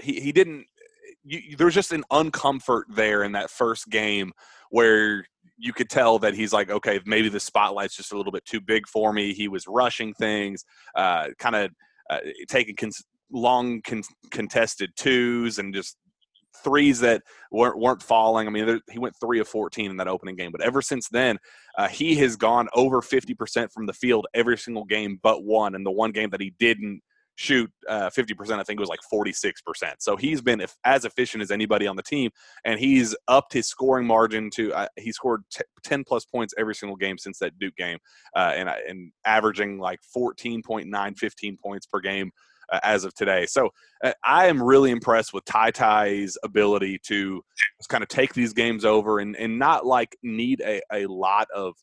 he, 0.03 0.21
he 0.21 0.33
didn't. 0.33 0.67
You, 1.25 1.57
there 1.57 1.67
was 1.67 1.75
just 1.75 1.93
an 1.93 2.05
uncomfort 2.13 2.85
there 2.91 3.23
in 3.23 3.33
that 3.33 3.51
first 3.51 3.89
game 3.89 4.33
where 4.71 5.25
you 5.57 5.73
could 5.73 5.91
tell 5.91 6.19
that 6.21 6.35
he's 6.35 6.53
like, 6.53 6.71
okay, 6.71 7.01
maybe 7.05 7.29
the 7.29 7.41
spotlight's 7.41 7.97
just 7.97 8.13
a 8.13 8.17
little 8.17 8.33
bit 8.33 8.45
too 8.45 8.61
big 8.61 8.87
for 8.87 9.13
me. 9.13 9.33
He 9.35 9.49
was 9.49 9.67
rushing 9.67 10.15
things, 10.15 10.65
uh, 10.95 11.29
kind 11.39 11.57
of 11.57 11.71
uh, 12.11 12.21
taking 12.49 12.77
cons- 12.77 13.05
long 13.31 13.83
con- 13.83 14.03
contested 14.31 14.91
twos 14.97 15.59
and 15.59 15.75
just 15.75 15.97
threes 16.63 17.01
that 17.01 17.23
weren't 17.51 17.79
weren't 17.79 18.03
falling. 18.03 18.47
I 18.47 18.51
mean, 18.51 18.67
there, 18.67 18.81
he 18.91 18.99
went 18.99 19.15
three 19.21 19.41
of 19.41 19.49
fourteen 19.49 19.91
in 19.91 19.97
that 19.99 20.09
opening 20.09 20.37
game, 20.37 20.53
but 20.53 20.61
ever 20.61 20.83
since 20.83 21.09
then, 21.09 21.39
uh, 21.77 21.89
he 21.89 22.15
has 22.17 22.37
gone 22.37 22.69
over 22.75 23.03
fifty 23.03 23.35
percent 23.35 23.73
from 23.73 23.87
the 23.87 23.93
field 23.93 24.27
every 24.35 24.59
single 24.59 24.85
game 24.85 25.19
but 25.23 25.45
one. 25.45 25.75
And 25.75 25.85
the 25.85 25.91
one 25.91 26.13
game 26.13 26.31
that 26.31 26.41
he 26.41 26.55
didn't 26.59 27.03
shoot 27.39 27.71
uh, 27.89 28.11
50%, 28.11 28.59
I 28.59 28.65
think 28.65 28.81
it 28.81 28.81
was 28.81 28.89
like 28.89 28.99
46%. 29.13 29.53
So 30.01 30.17
he's 30.17 30.43
been 30.43 30.67
as 30.85 31.05
efficient 31.05 31.41
as 31.41 31.53
anybody 31.53 31.87
on 31.87 31.95
the 31.95 32.03
team, 32.03 32.33
and 32.65 32.81
he's 32.81 33.15
upped 33.29 33.53
his 33.53 33.69
scoring 33.69 34.09
margin 34.09 34.51
to, 34.57 34.75
uh, 34.75 34.89
he 34.97 35.13
scored 35.13 35.45
t- 35.53 35.63
10 35.85 36.03
plus 36.03 36.25
points 36.25 36.53
every 36.59 36.75
single 36.75 36.97
game 36.97 37.17
since 37.17 37.39
that 37.39 37.57
Duke 37.61 37.77
game, 37.77 37.99
uh, 38.35 38.55
and, 38.57 38.69
and 38.69 39.13
averaging 39.25 39.79
like 39.79 40.01
14.9, 40.17 41.17
15 41.17 41.59
points 41.63 41.87
per 41.87 42.01
game. 42.01 42.33
Uh, 42.71 42.81
as 42.83 43.05
of 43.05 43.15
today. 43.15 43.47
So 43.47 43.71
uh, 44.05 44.13
I 44.23 44.47
am 44.49 44.63
really 44.63 44.91
impressed 44.91 45.33
with 45.33 45.43
TyTy's 45.47 46.37
ability 46.43 46.99
to 47.07 47.43
kind 47.89 48.03
of 48.03 48.11
take 48.11 48.35
these 48.35 48.53
games 48.53 48.85
over 48.85 49.21
and, 49.21 49.35
and 49.37 49.59
not 49.59 49.87
like 49.87 50.15
need 50.23 50.61
a, 50.61 50.83
a 50.93 51.07
lot 51.07 51.49
of 51.57 51.77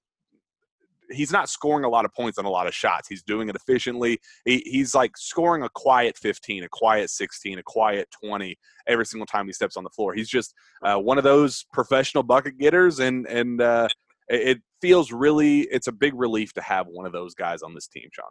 he's 1.12 1.32
not 1.32 1.50
scoring 1.50 1.86
a 1.86 1.89
lot 1.89 2.06
of 2.06 2.13
points 2.13 2.38
on 2.38 2.46
a 2.46 2.50
lot 2.50 2.68
of 2.68 2.75
shots. 2.75 3.08
He's 3.08 3.24
doing 3.24 3.50
it 3.50 3.56
efficiently. 3.56 4.20
He, 4.46 4.62
he's 4.65 4.94
like 4.94 5.18
scoring 5.18 5.63
a 5.63 5.70
quiet 5.70 6.18
15, 6.18 6.63
a 6.63 6.70
quiet 6.70 7.10
16, 7.10 7.58
a 7.58 7.63
quiet 7.63 8.08
20 8.24 8.56
every 8.88 9.08
single 9.08 9.25
time 9.25 9.48
he 9.48 9.54
steps 9.54 9.77
on 9.77 9.84
the 9.84 9.89
floor. 9.89 10.13
He's 10.13 10.30
just 10.30 10.54
uh, 10.84 10.98
one 10.98 11.18
of 11.18 11.24
those 11.24 11.65
professional 11.74 12.24
bucket 12.24 12.60
getters, 12.60 13.00
and 13.00 13.25
and 13.25 13.60
uh, 13.60 13.88
it 14.27 14.60
feels 14.82 15.12
really 15.12 15.62
it's 15.62 15.88
a 15.88 15.92
big 15.92 16.13
relief 16.15 16.54
to 16.54 16.62
have 16.62 16.86
one 16.88 17.06
of 17.06 17.12
those 17.12 17.34
guys 17.34 17.63
on 17.63 17.74
this 17.74 17.88
team, 17.88 18.10
Shawn. 18.12 18.30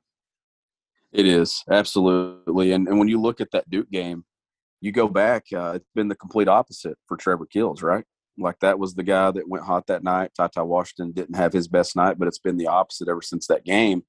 It 1.14 1.26
is 1.26 1.62
absolutely, 1.70 2.72
and 2.72 2.88
and 2.88 2.98
when 2.98 3.08
you 3.08 3.20
look 3.20 3.40
at 3.40 3.52
that 3.52 3.70
Duke 3.70 3.90
game, 3.90 4.24
you 4.80 4.90
go 4.90 5.08
back, 5.08 5.44
uh, 5.54 5.74
it's 5.76 5.88
been 5.94 6.08
the 6.08 6.16
complete 6.16 6.48
opposite 6.48 6.98
for 7.06 7.16
Trevor 7.16 7.46
Keels, 7.46 7.82
right? 7.82 8.04
Like 8.36 8.58
that 8.60 8.80
was 8.80 8.94
the 8.94 9.04
guy 9.04 9.30
that 9.30 9.48
went 9.48 9.64
hot 9.64 9.86
that 9.86 10.02
night. 10.02 10.32
Ty 10.36 10.62
Washington 10.62 11.12
didn't 11.12 11.36
have 11.36 11.52
his 11.52 11.68
best 11.68 11.94
night, 11.94 12.18
but 12.18 12.26
it's 12.26 12.40
been 12.40 12.56
the 12.56 12.66
opposite 12.66 13.08
ever 13.08 13.22
since 13.22 13.46
that 13.46 13.64
game. 13.64 14.02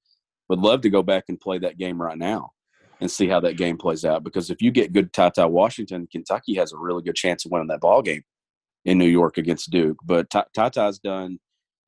Would 0.50 0.60
love 0.60 0.82
to 0.82 0.90
go 0.90 1.04
back 1.04 1.26
and 1.30 1.40
play 1.40 1.60
that 1.60 1.78
game 1.78 2.02
right 2.02 2.18
now 2.18 2.52
and 3.00 3.12
see 3.12 3.28
how 3.28 3.40
that 3.42 3.58
game 3.58 3.78
plays 3.78 4.04
out. 4.04 4.24
Because 4.24 4.50
if 4.50 4.62
you 4.62 4.72
get 4.72 4.94
good 4.94 5.14
Ty 5.14 5.46
Washington, 5.46 6.08
Kentucky 6.12 6.56
has 6.56 6.74
a 6.74 6.78
really 6.78 7.04
good 7.04 7.16
chance 7.16 7.46
of 7.46 7.52
winning 7.52 7.68
that 7.68 7.82
ball 7.82 8.02
game 8.02 8.24
in 8.84 8.98
New 8.98 9.06
York 9.08 9.38
against 9.38 9.70
Duke. 9.70 9.98
But 10.04 10.30
TyTy's 10.32 11.00
done 11.00 11.40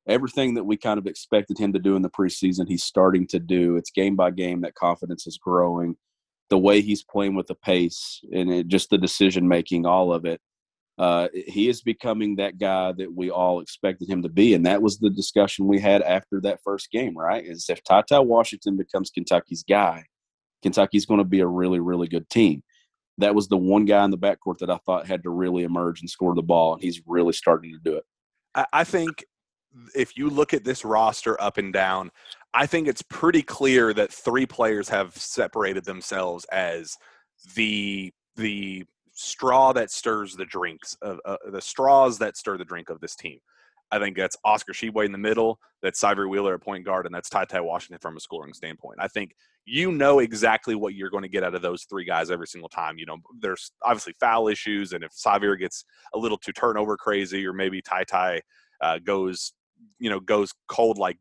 everything 0.08 0.54
that 0.54 0.64
we 0.64 0.76
kind 0.76 0.98
of 0.98 1.06
expected 1.06 1.58
him 1.58 1.72
to 1.72 1.78
do 1.78 1.96
in 1.96 2.02
the 2.02 2.10
preseason. 2.10 2.66
He's 2.66 2.84
starting 2.84 3.26
to 3.28 3.38
do. 3.38 3.76
It's 3.76 3.90
game 3.90 4.16
by 4.16 4.30
game 4.30 4.62
that 4.62 4.74
confidence 4.74 5.26
is 5.26 5.38
growing. 5.38 5.96
The 6.50 6.58
way 6.58 6.80
he's 6.80 7.04
playing 7.04 7.34
with 7.34 7.46
the 7.46 7.54
pace 7.54 8.20
and 8.32 8.52
it, 8.52 8.68
just 8.68 8.90
the 8.90 8.98
decision 8.98 9.46
making, 9.46 9.84
all 9.84 10.12
of 10.12 10.24
it 10.24 10.40
uh, 10.98 11.28
he 11.32 11.68
is 11.68 11.80
becoming 11.80 12.36
that 12.36 12.58
guy 12.58 12.92
that 12.92 13.14
we 13.14 13.30
all 13.30 13.60
expected 13.60 14.10
him 14.10 14.22
to 14.22 14.28
be. 14.28 14.54
And 14.54 14.66
that 14.66 14.82
was 14.82 14.98
the 14.98 15.10
discussion 15.10 15.68
we 15.68 15.78
had 15.78 16.02
after 16.02 16.40
that 16.40 16.60
first 16.64 16.90
game, 16.90 17.16
right? 17.16 17.44
Is 17.44 17.66
if 17.68 17.82
Ty 17.84 18.18
Washington 18.20 18.76
becomes 18.76 19.10
Kentucky's 19.10 19.62
guy, 19.62 20.04
Kentucky's 20.62 21.06
going 21.06 21.18
to 21.18 21.24
be 21.24 21.40
a 21.40 21.46
really, 21.46 21.78
really 21.78 22.08
good 22.08 22.28
team. 22.28 22.64
That 23.18 23.34
was 23.34 23.46
the 23.46 23.56
one 23.56 23.84
guy 23.84 24.04
in 24.04 24.10
the 24.10 24.18
backcourt 24.18 24.58
that 24.58 24.70
I 24.70 24.78
thought 24.86 25.06
had 25.06 25.22
to 25.22 25.30
really 25.30 25.62
emerge 25.62 26.00
and 26.00 26.10
score 26.10 26.34
the 26.34 26.42
ball, 26.42 26.74
and 26.74 26.82
he's 26.82 27.00
really 27.06 27.32
starting 27.32 27.72
to 27.72 27.78
do 27.78 27.96
it. 27.96 28.04
I 28.72 28.82
think 28.82 29.24
if 29.94 30.16
you 30.16 30.30
look 30.30 30.54
at 30.54 30.64
this 30.64 30.84
roster 30.84 31.40
up 31.40 31.58
and 31.58 31.72
down, 31.72 32.10
I 32.54 32.66
think 32.66 32.88
it's 32.88 33.02
pretty 33.02 33.42
clear 33.42 33.92
that 33.94 34.12
three 34.12 34.46
players 34.46 34.88
have 34.88 35.16
separated 35.16 35.84
themselves 35.84 36.44
as 36.46 36.96
the 37.54 38.12
the 38.36 38.84
straw 39.12 39.72
that 39.72 39.90
stirs 39.90 40.34
the 40.34 40.44
drinks 40.44 40.96
of 41.02 41.20
uh, 41.24 41.36
the 41.50 41.60
straws 41.60 42.18
that 42.18 42.36
stir 42.36 42.56
the 42.56 42.64
drink 42.64 42.88
of 42.88 43.00
this 43.00 43.16
team. 43.16 43.38
I 43.90 43.98
think 43.98 44.16
that's 44.16 44.36
Oscar 44.44 44.72
Tshiebwe 44.72 45.06
in 45.06 45.12
the 45.12 45.18
middle, 45.18 45.58
that's 45.82 46.00
Sahvir 46.00 46.28
Wheeler 46.28 46.54
at 46.54 46.60
point 46.60 46.84
guard, 46.84 47.06
and 47.06 47.14
that's 47.14 47.30
TyTy 47.30 47.64
Washington 47.64 47.98
from 48.00 48.16
a 48.16 48.20
scoring 48.20 48.52
standpoint. 48.52 48.98
I 49.00 49.08
think 49.08 49.34
you 49.64 49.92
know 49.92 50.18
exactly 50.18 50.74
what 50.74 50.94
you're 50.94 51.10
going 51.10 51.22
to 51.22 51.28
get 51.28 51.42
out 51.42 51.54
of 51.54 51.62
those 51.62 51.84
three 51.84 52.04
guys 52.04 52.30
every 52.30 52.46
single 52.46 52.68
time. 52.68 52.98
You 52.98 53.06
know, 53.06 53.16
there's 53.40 53.72
obviously 53.82 54.14
foul 54.20 54.48
issues, 54.48 54.92
and 54.92 55.02
if 55.02 55.12
Sahvir 55.12 55.58
gets 55.58 55.84
a 56.14 56.18
little 56.18 56.38
too 56.38 56.52
turnover 56.52 56.96
crazy, 56.96 57.46
or 57.46 57.52
maybe 57.52 57.80
TyTy 57.80 58.40
uh, 58.80 58.98
goes, 58.98 59.52
you 59.98 60.10
know, 60.10 60.20
goes 60.20 60.52
cold 60.68 60.98
like 60.98 61.18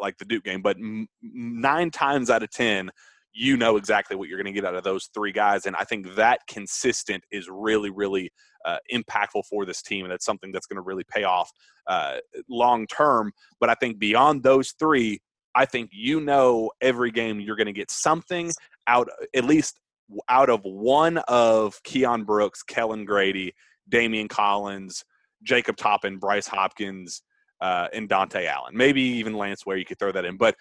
like 0.00 0.18
the 0.18 0.24
Duke 0.24 0.44
game, 0.44 0.62
but 0.62 0.76
nine 1.22 1.90
times 1.90 2.30
out 2.30 2.42
of 2.42 2.50
ten, 2.50 2.90
you 3.32 3.56
know 3.56 3.76
exactly 3.76 4.16
what 4.16 4.28
you're 4.28 4.38
going 4.38 4.52
to 4.52 4.60
get 4.60 4.66
out 4.66 4.74
of 4.74 4.82
those 4.82 5.08
three 5.14 5.32
guys. 5.32 5.66
And 5.66 5.76
I 5.76 5.84
think 5.84 6.14
that 6.16 6.40
consistent 6.48 7.24
is 7.30 7.48
really, 7.50 7.90
really 7.90 8.30
uh, 8.64 8.78
impactful 8.92 9.44
for 9.48 9.64
this 9.64 9.82
team. 9.82 10.04
And 10.04 10.12
that's 10.12 10.24
something 10.24 10.50
that's 10.50 10.66
going 10.66 10.76
to 10.76 10.82
really 10.82 11.04
pay 11.08 11.24
off 11.24 11.50
uh, 11.86 12.16
long 12.48 12.86
term. 12.86 13.32
But 13.60 13.70
I 13.70 13.74
think 13.74 13.98
beyond 13.98 14.42
those 14.42 14.74
three, 14.78 15.20
I 15.54 15.64
think 15.64 15.90
you 15.92 16.20
know 16.20 16.70
every 16.80 17.10
game 17.10 17.40
you're 17.40 17.56
going 17.56 17.66
to 17.66 17.72
get 17.72 17.90
something 17.90 18.52
out, 18.86 19.08
at 19.34 19.44
least 19.44 19.78
out 20.28 20.50
of 20.50 20.60
one 20.62 21.18
of 21.28 21.80
Keion 21.84 22.26
Brooks, 22.26 22.62
Kellan 22.62 23.04
Grady, 23.04 23.54
Daimion 23.90 24.28
Collins, 24.28 25.04
Jacob 25.42 25.76
Toppin, 25.76 26.18
Bryce 26.18 26.46
Hopkins, 26.48 27.22
uh, 27.60 27.88
Dontaie 27.92 28.46
Allen. 28.46 28.76
Maybe 28.76 29.02
even 29.02 29.34
Lance 29.34 29.66
Ware 29.66 29.76
you 29.76 29.84
could 29.84 29.98
throw 29.98 30.12
that 30.12 30.24
in. 30.24 30.36
But 30.36 30.56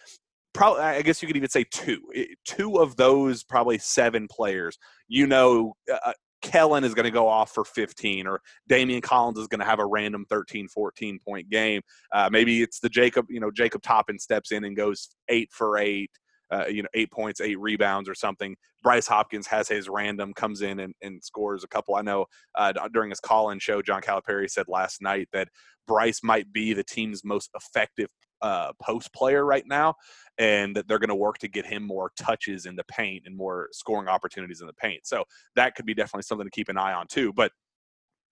probably 0.54 0.82
I 0.82 1.02
guess 1.02 1.22
you 1.22 1.28
could 1.28 1.38
even 1.38 1.50
say 1.50 1.66
two. 1.72 2.02
Two 2.46 2.78
of 2.78 2.96
those 2.96 3.44
probably 3.44 3.78
seven 3.78 4.28
players. 4.30 4.78
You 5.08 5.28
know, 5.28 5.74
uh, 5.92 5.98
uh 6.06 6.14
Kellan 6.42 6.84
is 6.84 6.94
going 6.94 7.06
to 7.06 7.12
go 7.12 7.28
off 7.28 7.52
for 7.52 7.66
15 7.66 8.28
or 8.28 8.42
Daimion 8.70 9.02
Collins 9.02 9.40
is 9.40 9.48
going 9.48 9.60
to 9.60 9.66
have 9.66 9.80
a 9.80 9.86
random 9.86 10.26
13 10.30 10.68
14 10.68 11.20
point 11.26 11.50
game. 11.50 11.82
Uh, 12.14 12.30
maybe 12.32 12.62
it's 12.62 12.80
the 12.80 12.90
Jacob, 12.90 13.26
you 13.30 13.40
know, 13.40 13.52
Jacob 13.52 13.82
Toppin 13.82 14.20
steps 14.20 14.52
in 14.52 14.64
and 14.64 14.76
goes 14.76 15.10
8 15.30 15.50
for 15.52 15.78
8. 15.78 16.10
Uh, 16.50 16.66
you 16.68 16.82
know, 16.82 16.90
eight 16.94 17.12
points, 17.12 17.42
eight 17.42 17.60
rebounds, 17.60 18.08
or 18.08 18.16
something. 18.16 18.56
Bryce 18.84 19.08
Hopkins 19.08 19.48
has 19.48 19.68
his 19.68 19.90
random, 19.90 20.34
comes 20.34 20.62
in 20.62 20.80
and, 20.80 20.94
and 21.02 21.24
scores 21.24 21.64
a 21.64 21.68
couple. 21.68 21.96
I 21.96 22.02
know 22.02 22.26
uh, 22.56 22.72
during 22.94 23.10
his 23.10 23.20
call-in 23.20 23.60
show, 23.60 23.82
John 23.82 24.02
Calipari 24.02 24.50
said 24.50 24.68
last 24.68 25.02
night 25.02 25.28
that 25.34 25.50
Bryce 25.88 26.22
might 26.24 26.52
be 26.54 26.74
the 26.74 26.84
team's 26.84 27.24
most 27.24 27.50
effective 27.56 28.08
uh, 28.42 28.72
post 28.82 29.12
player 29.14 29.46
right 29.46 29.66
now, 29.68 29.96
and 30.38 30.76
that 30.76 30.88
they're 30.88 31.00
going 31.00 31.10
to 31.10 31.16
work 31.16 31.38
to 31.40 31.48
get 31.48 31.66
him 31.66 31.84
more 31.84 32.12
touches 32.18 32.66
in 32.66 32.76
the 32.76 32.84
paint 32.86 33.24
and 33.26 33.36
more 33.36 33.68
scoring 33.72 34.08
opportunities 34.08 34.62
in 34.62 34.68
the 34.68 34.74
paint. 34.74 35.06
So 35.06 35.24
that 35.56 35.76
could 35.76 35.86
be 35.86 35.94
definitely 35.94 36.24
something 36.24 36.46
to 36.46 36.52
keep 36.52 36.70
an 36.70 36.78
eye 36.78 36.94
on 36.94 37.08
too. 37.08 37.34
But 37.34 37.52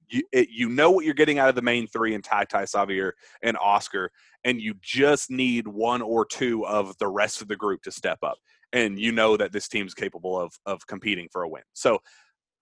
you 0.10 0.24
it, 0.32 0.50
you 0.50 0.70
know 0.70 0.92
what 0.92 1.06
you're 1.06 1.14
getting 1.14 1.40
out 1.40 1.50
of 1.50 1.56
the 1.56 1.62
main 1.62 1.88
three 1.88 2.14
in 2.14 2.22
TyTy 2.22 2.64
Sahvir 2.64 3.12
and 3.42 3.58
Oscar, 3.58 4.12
and 4.44 4.62
you 4.62 4.76
just 4.82 5.30
need 5.30 5.68
one 5.68 6.02
or 6.02 6.26
two 6.26 6.66
of 6.66 6.98
the 6.98 7.08
rest 7.08 7.42
of 7.42 7.48
the 7.48 7.56
group 7.56 7.82
to 7.84 7.92
step 7.92 8.20
up. 8.24 8.38
And 8.74 9.00
you 9.00 9.12
know 9.12 9.38
that 9.38 9.52
this 9.52 9.68
team's 9.68 9.94
capable 9.94 10.40
of 10.40 10.54
of 10.66 10.86
competing 10.88 11.28
for 11.32 11.44
a 11.44 11.50
win. 11.50 11.64
So 11.74 12.00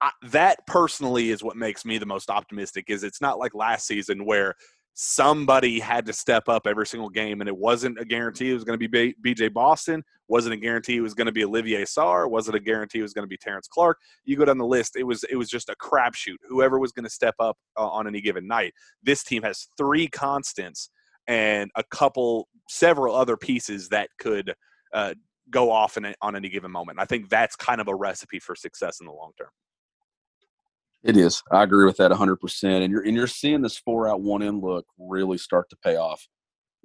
I, 0.01 0.11
that 0.29 0.65
personally 0.67 1.29
is 1.29 1.43
what 1.43 1.55
makes 1.55 1.85
me 1.85 1.97
the 1.97 2.05
most 2.05 2.29
optimistic. 2.29 2.85
Is 2.89 3.03
it's 3.03 3.21
not 3.21 3.39
like 3.39 3.55
last 3.55 3.87
season 3.87 4.25
where 4.25 4.55
somebody 4.93 5.79
had 5.79 6.05
to 6.05 6.13
step 6.13 6.47
up 6.47 6.67
every 6.67 6.85
single 6.85 7.09
game, 7.09 7.41
and 7.41 7.47
it 7.47 7.57
wasn't 7.57 7.99
a 7.99 8.05
guarantee 8.05 8.51
it 8.51 8.53
was 8.53 8.63
going 8.63 8.79
to 8.79 8.89
be 8.89 9.15
BJ 9.23 9.51
Boston, 9.51 10.03
wasn't 10.27 10.53
a 10.53 10.57
guarantee 10.57 10.97
it 10.97 11.01
was 11.01 11.13
going 11.13 11.25
to 11.25 11.31
be 11.31 11.43
Olivier 11.43 11.83
Sarr, 11.83 12.29
wasn't 12.29 12.55
a 12.55 12.59
guarantee 12.59 12.99
it 12.99 13.03
was 13.03 13.13
going 13.13 13.23
to 13.23 13.29
be 13.29 13.37
Terrence 13.37 13.67
Clarke. 13.67 13.97
You 14.25 14.37
go 14.37 14.45
down 14.45 14.57
the 14.57 14.65
list, 14.65 14.95
it 14.95 15.03
was 15.03 15.23
it 15.25 15.35
was 15.35 15.49
just 15.49 15.69
a 15.69 15.75
crapshoot. 15.75 16.37
Whoever 16.47 16.79
was 16.79 16.91
going 16.91 17.05
to 17.05 17.09
step 17.09 17.35
up 17.39 17.57
uh, 17.77 17.87
on 17.87 18.07
any 18.07 18.21
given 18.21 18.47
night. 18.47 18.73
This 19.01 19.23
team 19.23 19.43
has 19.43 19.67
three 19.77 20.07
constants 20.07 20.89
and 21.27 21.71
a 21.75 21.83
couple, 21.83 22.47
several 22.69 23.15
other 23.15 23.37
pieces 23.37 23.89
that 23.89 24.09
could 24.19 24.53
uh, 24.93 25.13
go 25.49 25.71
off 25.71 25.97
in 25.97 26.13
on 26.21 26.35
any 26.35 26.49
given 26.49 26.71
moment. 26.71 26.99
I 26.99 27.05
think 27.05 27.29
that's 27.29 27.55
kind 27.55 27.81
of 27.81 27.87
a 27.87 27.95
recipe 27.95 28.39
for 28.39 28.55
success 28.55 28.99
in 28.99 29.07
the 29.07 29.13
long 29.13 29.31
term. 29.37 29.49
It 31.03 31.17
is. 31.17 31.43
I 31.51 31.63
agree 31.63 31.85
with 31.85 31.97
that 31.97 32.11
100%. 32.11 32.63
And 32.63 32.91
you're 32.91 33.01
and 33.01 33.15
you're 33.15 33.27
seeing 33.27 33.61
this 33.61 33.77
four 33.77 34.07
out 34.07 34.21
one 34.21 34.41
in 34.41 34.61
look 34.61 34.85
really 34.97 35.37
start 35.37 35.69
to 35.69 35.77
pay 35.83 35.97
off 35.97 36.27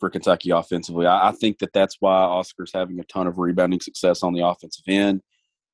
for 0.00 0.10
Kentucky 0.10 0.50
offensively. 0.50 1.06
I, 1.06 1.28
I, 1.28 1.32
think 1.32 1.58
that 1.58 1.72
that's 1.72 1.96
why 2.00 2.14
Oscar's 2.14 2.72
having 2.72 3.00
a 3.00 3.04
ton 3.04 3.26
of 3.26 3.38
rebounding 3.38 3.80
success 3.80 4.22
on 4.22 4.32
the 4.32 4.46
offensive 4.46 4.84
end. 4.86 5.22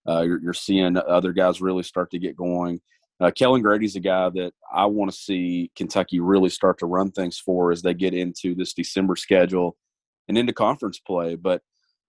Uh, 0.08 0.22
you're, 0.22 0.40
you're, 0.42 0.54
seeing 0.54 0.96
other 0.96 1.32
guys 1.32 1.60
really 1.60 1.82
start 1.82 2.10
to 2.10 2.18
get 2.18 2.36
going. 2.36 2.80
Uh, 3.20 3.30
Kellan 3.30 3.62
Grady's 3.62 3.96
a 3.96 4.00
guy 4.00 4.28
that 4.30 4.52
I 4.72 4.86
want 4.86 5.10
to 5.10 5.16
see 5.16 5.70
Kentucky 5.76 6.20
really 6.20 6.50
start 6.50 6.78
to 6.78 6.86
run 6.86 7.10
things 7.10 7.38
for 7.38 7.70
as 7.70 7.80
they 7.80 7.94
get 7.94 8.12
into 8.12 8.54
this 8.54 8.74
December 8.74 9.16
schedule 9.16 9.76
and 10.28 10.36
into 10.36 10.52
conference 10.52 10.98
play. 10.98 11.36
But 11.36 11.62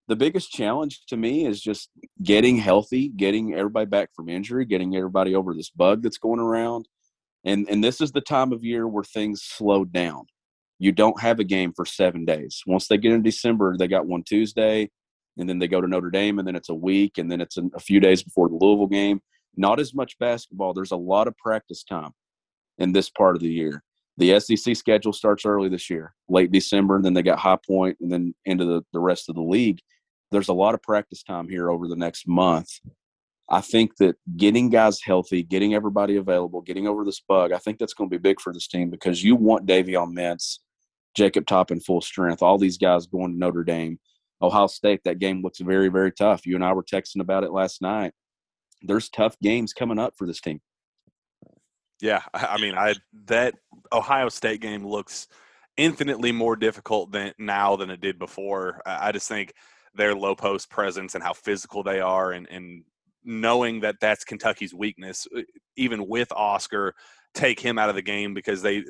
the 0.08 0.16
biggest 0.16 0.50
challenge 0.50 1.04
to 1.06 1.16
me 1.16 1.46
is 1.46 1.60
just 1.60 1.90
getting 2.22 2.56
healthy, 2.56 3.08
getting 3.08 3.54
everybody 3.54 3.86
back 3.86 4.10
from 4.14 4.28
injury, 4.28 4.64
getting 4.64 4.96
everybody 4.96 5.34
over 5.34 5.52
this 5.52 5.70
bug 5.70 6.02
that's 6.02 6.18
going 6.18 6.40
around. 6.40 6.88
And 7.44 7.68
and 7.68 7.82
this 7.82 8.00
is 8.00 8.12
the 8.12 8.20
time 8.20 8.52
of 8.52 8.64
year 8.64 8.86
where 8.86 9.04
things 9.04 9.42
slow 9.42 9.84
down. 9.84 10.26
You 10.78 10.92
don't 10.92 11.20
have 11.20 11.40
a 11.40 11.44
game 11.44 11.72
for 11.74 11.86
seven 11.86 12.24
days. 12.24 12.62
Once 12.66 12.86
they 12.86 12.98
get 12.98 13.12
in 13.12 13.22
December, 13.22 13.76
they 13.76 13.88
got 13.88 14.06
one 14.06 14.22
Tuesday, 14.22 14.90
and 15.38 15.48
then 15.48 15.58
they 15.58 15.68
go 15.68 15.80
to 15.80 15.88
Notre 15.88 16.10
Dame, 16.10 16.38
and 16.38 16.46
then 16.46 16.56
it's 16.56 16.68
a 16.68 16.74
week, 16.74 17.18
and 17.18 17.30
then 17.30 17.40
it's 17.40 17.56
a, 17.56 17.62
a 17.74 17.80
few 17.80 17.98
days 18.00 18.22
before 18.22 18.48
the 18.48 18.56
Louisville 18.56 18.86
game. 18.86 19.20
Not 19.56 19.80
as 19.80 19.94
much 19.94 20.18
basketball. 20.18 20.74
There's 20.74 20.90
a 20.90 20.96
lot 20.96 21.28
of 21.28 21.36
practice 21.38 21.82
time 21.82 22.10
in 22.78 22.92
this 22.92 23.08
part 23.10 23.36
of 23.36 23.42
the 23.42 23.48
year. 23.48 23.82
The 24.18 24.38
SEC 24.40 24.76
schedule 24.76 25.12
starts 25.12 25.44
early 25.44 25.68
this 25.68 25.90
year, 25.90 26.14
late 26.28 26.52
December, 26.52 26.96
and 26.96 27.04
then 27.04 27.14
they 27.14 27.22
got 27.22 27.38
High 27.38 27.58
Point, 27.66 27.98
and 28.00 28.12
then 28.12 28.34
into 28.44 28.64
the, 28.64 28.82
the 28.92 29.00
rest 29.00 29.28
of 29.28 29.34
the 29.34 29.42
league. 29.42 29.80
There's 30.30 30.48
a 30.48 30.54
lot 30.54 30.74
of 30.74 30.82
practice 30.82 31.22
time 31.22 31.48
here 31.48 31.70
over 31.70 31.88
the 31.88 31.96
next 31.96 32.26
month. 32.26 32.68
I 33.48 33.60
think 33.60 33.96
that 33.98 34.16
getting 34.36 34.70
guys 34.70 35.00
healthy, 35.00 35.42
getting 35.44 35.74
everybody 35.74 36.16
available, 36.16 36.62
getting 36.62 36.88
over 36.88 37.04
this 37.04 37.20
bug, 37.20 37.52
I 37.52 37.58
think 37.58 37.78
that's 37.78 37.94
going 37.94 38.10
to 38.10 38.18
be 38.18 38.20
big 38.20 38.40
for 38.40 38.52
this 38.52 38.66
team 38.66 38.90
because 38.90 39.22
you 39.22 39.36
want 39.36 39.66
Davion 39.66 40.12
Mintz, 40.12 40.58
Jacob 41.16 41.46
Toppin 41.46 41.80
full 41.80 42.00
strength, 42.00 42.42
all 42.42 42.58
these 42.58 42.76
guys 42.76 43.06
going 43.06 43.32
to 43.32 43.38
Notre 43.38 43.62
Dame, 43.62 44.00
Ohio 44.42 44.66
State. 44.66 45.00
That 45.04 45.20
game 45.20 45.42
looks 45.42 45.60
very, 45.60 45.88
very 45.88 46.10
tough. 46.10 46.44
You 46.44 46.56
and 46.56 46.64
I 46.64 46.72
were 46.72 46.82
texting 46.82 47.20
about 47.20 47.44
it 47.44 47.52
last 47.52 47.80
night. 47.80 48.12
There's 48.82 49.08
tough 49.08 49.36
games 49.40 49.72
coming 49.72 49.98
up 49.98 50.14
for 50.18 50.26
this 50.26 50.40
team. 50.40 50.60
Yeah, 52.02 52.22
I 52.34 52.58
mean, 52.60 52.74
I 52.74 52.94
that 53.26 53.54
Ohio 53.92 54.28
State 54.28 54.60
game 54.60 54.86
looks 54.86 55.28
infinitely 55.76 56.32
more 56.32 56.56
difficult 56.56 57.12
than 57.12 57.32
now 57.38 57.76
than 57.76 57.90
it 57.90 58.00
did 58.00 58.18
before. 58.18 58.82
I 58.84 59.12
just 59.12 59.28
think 59.28 59.54
their 59.96 60.14
low 60.14 60.34
post 60.34 60.70
presence 60.70 61.14
and 61.14 61.24
how 61.24 61.32
physical 61.32 61.82
they 61.82 62.00
are, 62.00 62.32
and 62.32 62.46
and 62.50 62.84
knowing 63.24 63.80
that 63.80 63.96
that's 64.00 64.24
Kentucky's 64.24 64.72
weakness, 64.72 65.26
uh, 65.36 65.42
even 65.76 66.06
with 66.06 66.30
Oscar, 66.32 66.94
take 67.34 67.58
him 67.58 67.78
out 67.78 67.88
of 67.88 67.94
the 67.96 68.02
game 68.02 68.34
because 68.34 68.62
they 68.62 68.84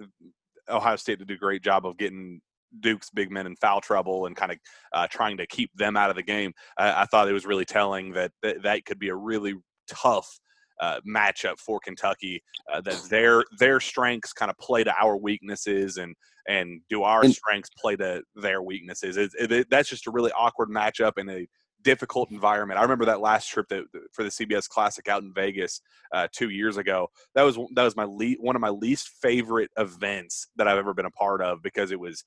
Ohio 0.68 0.96
State 0.96 1.18
did 1.18 1.30
a 1.30 1.36
great 1.36 1.62
job 1.62 1.86
of 1.86 1.96
getting 1.96 2.40
Duke's 2.80 3.10
big 3.10 3.30
men 3.30 3.46
in 3.46 3.56
foul 3.56 3.80
trouble 3.80 4.26
and 4.26 4.36
kind 4.36 4.52
of 4.52 4.58
uh, 4.92 5.06
trying 5.08 5.36
to 5.38 5.46
keep 5.46 5.70
them 5.74 5.96
out 5.96 6.10
of 6.10 6.16
the 6.16 6.22
game. 6.22 6.52
I, 6.76 7.02
I 7.02 7.04
thought 7.06 7.28
it 7.28 7.32
was 7.32 7.46
really 7.46 7.64
telling 7.64 8.12
that 8.12 8.32
that 8.42 8.84
could 8.84 8.98
be 8.98 9.08
a 9.08 9.14
really 9.14 9.54
tough 9.88 10.38
uh, 10.80 11.00
matchup 11.08 11.58
for 11.58 11.80
Kentucky. 11.80 12.42
Uh, 12.72 12.80
that 12.82 13.00
their 13.10 13.44
their 13.58 13.80
strengths 13.80 14.32
kind 14.32 14.50
of 14.50 14.58
play 14.58 14.84
to 14.84 14.94
our 15.00 15.16
weaknesses, 15.16 15.96
and 15.98 16.14
and 16.48 16.80
do 16.88 17.02
our 17.02 17.24
And- 17.24 17.34
strengths 17.34 17.70
play 17.78 17.96
to 17.96 18.22
their 18.34 18.62
weaknesses? 18.62 19.16
It, 19.16 19.30
it, 19.38 19.52
it- 19.52 19.70
that's 19.70 19.88
just 19.88 20.06
a 20.06 20.10
really 20.10 20.32
awkward 20.32 20.68
matchup 20.68 21.18
in 21.18 21.28
a 21.28 21.46
difficult 21.82 22.30
environment. 22.32 22.78
I 22.80 22.82
remember 22.82 23.04
that 23.04 23.20
last 23.20 23.48
trip 23.48 23.68
that 23.68 23.84
for 24.12 24.24
the 24.24 24.28
CBS 24.30 24.68
Classic 24.68 25.06
out 25.08 25.22
in 25.22 25.32
Vegas 25.32 25.80
uh, 26.12 26.26
two 26.32 26.48
years 26.50 26.76
ago. 26.78 27.08
That 27.34 27.42
was 27.42 27.56
that 27.74 27.84
was 27.84 27.94
my 27.96 28.04
le- 28.04 28.40
one 28.40 28.56
of 28.56 28.60
my 28.60 28.70
least 28.70 29.10
favorite 29.22 29.70
events 29.78 30.48
that 30.56 30.66
I've 30.66 30.78
ever 30.78 30.94
been 30.94 31.06
a 31.06 31.10
part 31.12 31.40
of 31.42 31.62
because 31.62 31.92
it 31.92 32.00
was 32.00 32.24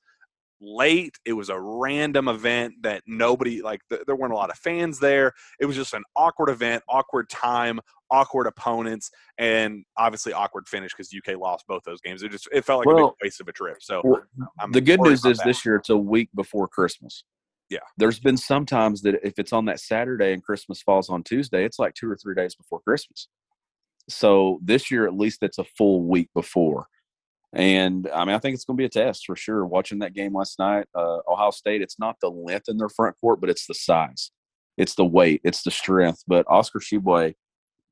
late. 0.60 1.18
It 1.24 1.32
was 1.32 1.48
a 1.48 1.58
random 1.58 2.28
event 2.28 2.74
that 2.82 3.02
nobody 3.06 3.62
like. 3.62 3.80
Th- 3.88 4.02
there 4.06 4.16
weren't 4.16 4.32
a 4.32 4.36
lot 4.36 4.50
of 4.50 4.58
fans 4.58 4.98
there. 4.98 5.32
It 5.60 5.66
was 5.66 5.76
just 5.76 5.94
an 5.94 6.04
awkward 6.16 6.50
event, 6.50 6.82
awkward 6.88 7.28
time, 7.28 7.80
awkward 8.10 8.46
opponents, 8.46 9.10
and 9.38 9.84
obviously 9.96 10.32
awkward 10.32 10.68
finish 10.68 10.92
because 10.94 11.12
UK 11.14 11.38
lost 11.38 11.66
both 11.66 11.82
those 11.84 12.00
games. 12.00 12.22
It 12.22 12.30
just 12.30 12.48
it 12.52 12.64
felt 12.64 12.86
like 12.86 12.94
a 12.94 13.02
big 13.02 13.14
waste 13.22 13.40
of 13.40 13.48
a 13.48 13.52
trip. 13.52 13.78
So 13.80 14.02
Well, 14.04 14.22
the 14.70 14.80
good 14.80 15.00
news 15.00 15.24
is 15.24 15.38
that. 15.38 15.46
this 15.46 15.64
year 15.64 15.76
it's 15.76 15.90
a 15.90 15.96
week 15.96 16.28
before 16.34 16.68
Christmas. 16.68 17.24
Yeah. 17.70 17.78
There's 17.96 18.18
been 18.18 18.36
some 18.36 18.66
times 18.66 19.02
that 19.02 19.24
if 19.24 19.38
it's 19.38 19.52
on 19.52 19.64
that 19.66 19.78
Saturday 19.78 20.32
and 20.32 20.42
Christmas 20.42 20.82
falls 20.82 21.08
on 21.08 21.22
Tuesday, 21.22 21.64
it's 21.64 21.78
like 21.78 21.94
two 21.94 22.10
or 22.10 22.16
three 22.16 22.34
days 22.34 22.56
before 22.56 22.80
Christmas. 22.80 23.28
So 24.08 24.58
this 24.62 24.90
year, 24.90 25.06
at 25.06 25.14
least, 25.14 25.42
it's 25.42 25.58
a 25.58 25.64
full 25.64 26.02
week 26.02 26.28
before. 26.34 26.88
And 27.52 28.08
I 28.14 28.24
mean, 28.24 28.34
I 28.34 28.38
think 28.38 28.54
it's 28.54 28.64
going 28.64 28.76
to 28.76 28.80
be 28.80 28.86
a 28.86 28.88
test 28.88 29.26
for 29.26 29.34
sure. 29.34 29.66
Watching 29.66 29.98
that 30.00 30.14
game 30.14 30.34
last 30.36 30.58
night, 30.58 30.86
uh, 30.94 31.18
Ohio 31.28 31.50
State, 31.50 31.82
it's 31.82 31.98
not 31.98 32.16
the 32.20 32.30
length 32.30 32.68
in 32.68 32.76
their 32.76 32.88
front 32.88 33.16
court, 33.20 33.40
but 33.40 33.50
it's 33.50 33.66
the 33.66 33.74
size, 33.74 34.30
it's 34.76 34.94
the 34.94 35.04
weight, 35.04 35.40
it's 35.42 35.62
the 35.62 35.70
strength. 35.70 36.22
But 36.28 36.46
Oscar 36.48 36.78
Tshiebwe, 36.78 37.34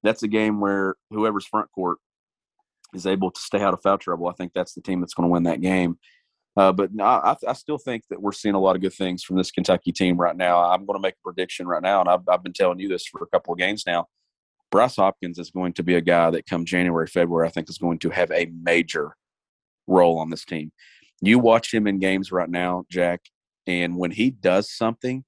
that's 0.02 0.22
a 0.22 0.28
game 0.28 0.60
where 0.60 0.94
whoever's 1.10 1.46
front 1.46 1.70
court 1.72 1.98
is 2.94 3.06
able 3.06 3.30
to 3.30 3.40
stay 3.40 3.60
out 3.60 3.74
of 3.74 3.82
foul 3.82 3.98
trouble. 3.98 4.28
I 4.28 4.32
think 4.32 4.52
that's 4.54 4.74
the 4.74 4.80
team 4.80 5.00
that's 5.00 5.14
going 5.14 5.28
to 5.28 5.32
win 5.32 5.42
that 5.44 5.60
game. 5.60 5.98
Uh, 6.56 6.72
but 6.72 6.92
no, 6.94 7.04
I, 7.04 7.36
I 7.46 7.52
still 7.52 7.78
think 7.78 8.04
that 8.10 8.20
we're 8.20 8.32
seeing 8.32 8.54
a 8.54 8.60
lot 8.60 8.74
of 8.74 8.82
good 8.82 8.94
things 8.94 9.22
from 9.22 9.36
this 9.36 9.50
Kentucky 9.50 9.92
team 9.92 10.16
right 10.16 10.36
now. 10.36 10.58
I'm 10.58 10.86
going 10.86 10.96
to 10.96 11.02
make 11.02 11.14
a 11.14 11.22
prediction 11.24 11.66
right 11.68 11.82
now, 11.82 12.00
and 12.00 12.08
I've, 12.08 12.28
I've 12.28 12.42
been 12.42 12.52
telling 12.52 12.80
you 12.80 12.88
this 12.88 13.06
for 13.06 13.22
a 13.22 13.26
couple 13.26 13.52
of 13.52 13.58
games 13.58 13.84
now. 13.86 14.06
Bryce 14.70 14.96
Hopkins 14.96 15.38
is 15.38 15.50
going 15.50 15.72
to 15.74 15.82
be 15.82 15.94
a 15.94 16.00
guy 16.00 16.30
that 16.30 16.46
come 16.46 16.64
January, 16.64 17.06
February, 17.06 17.46
I 17.46 17.50
think 17.50 17.70
is 17.70 17.78
going 17.78 17.98
to 18.00 18.10
have 18.10 18.30
a 18.30 18.50
major 18.62 19.14
role 19.88 20.18
on 20.18 20.30
this 20.30 20.44
team. 20.44 20.72
You 21.20 21.38
watch 21.38 21.74
him 21.74 21.86
in 21.86 21.98
games 21.98 22.30
right 22.30 22.48
now, 22.48 22.84
Jack, 22.90 23.22
and 23.66 23.96
when 23.96 24.12
he 24.12 24.30
does 24.30 24.70
something, 24.70 25.24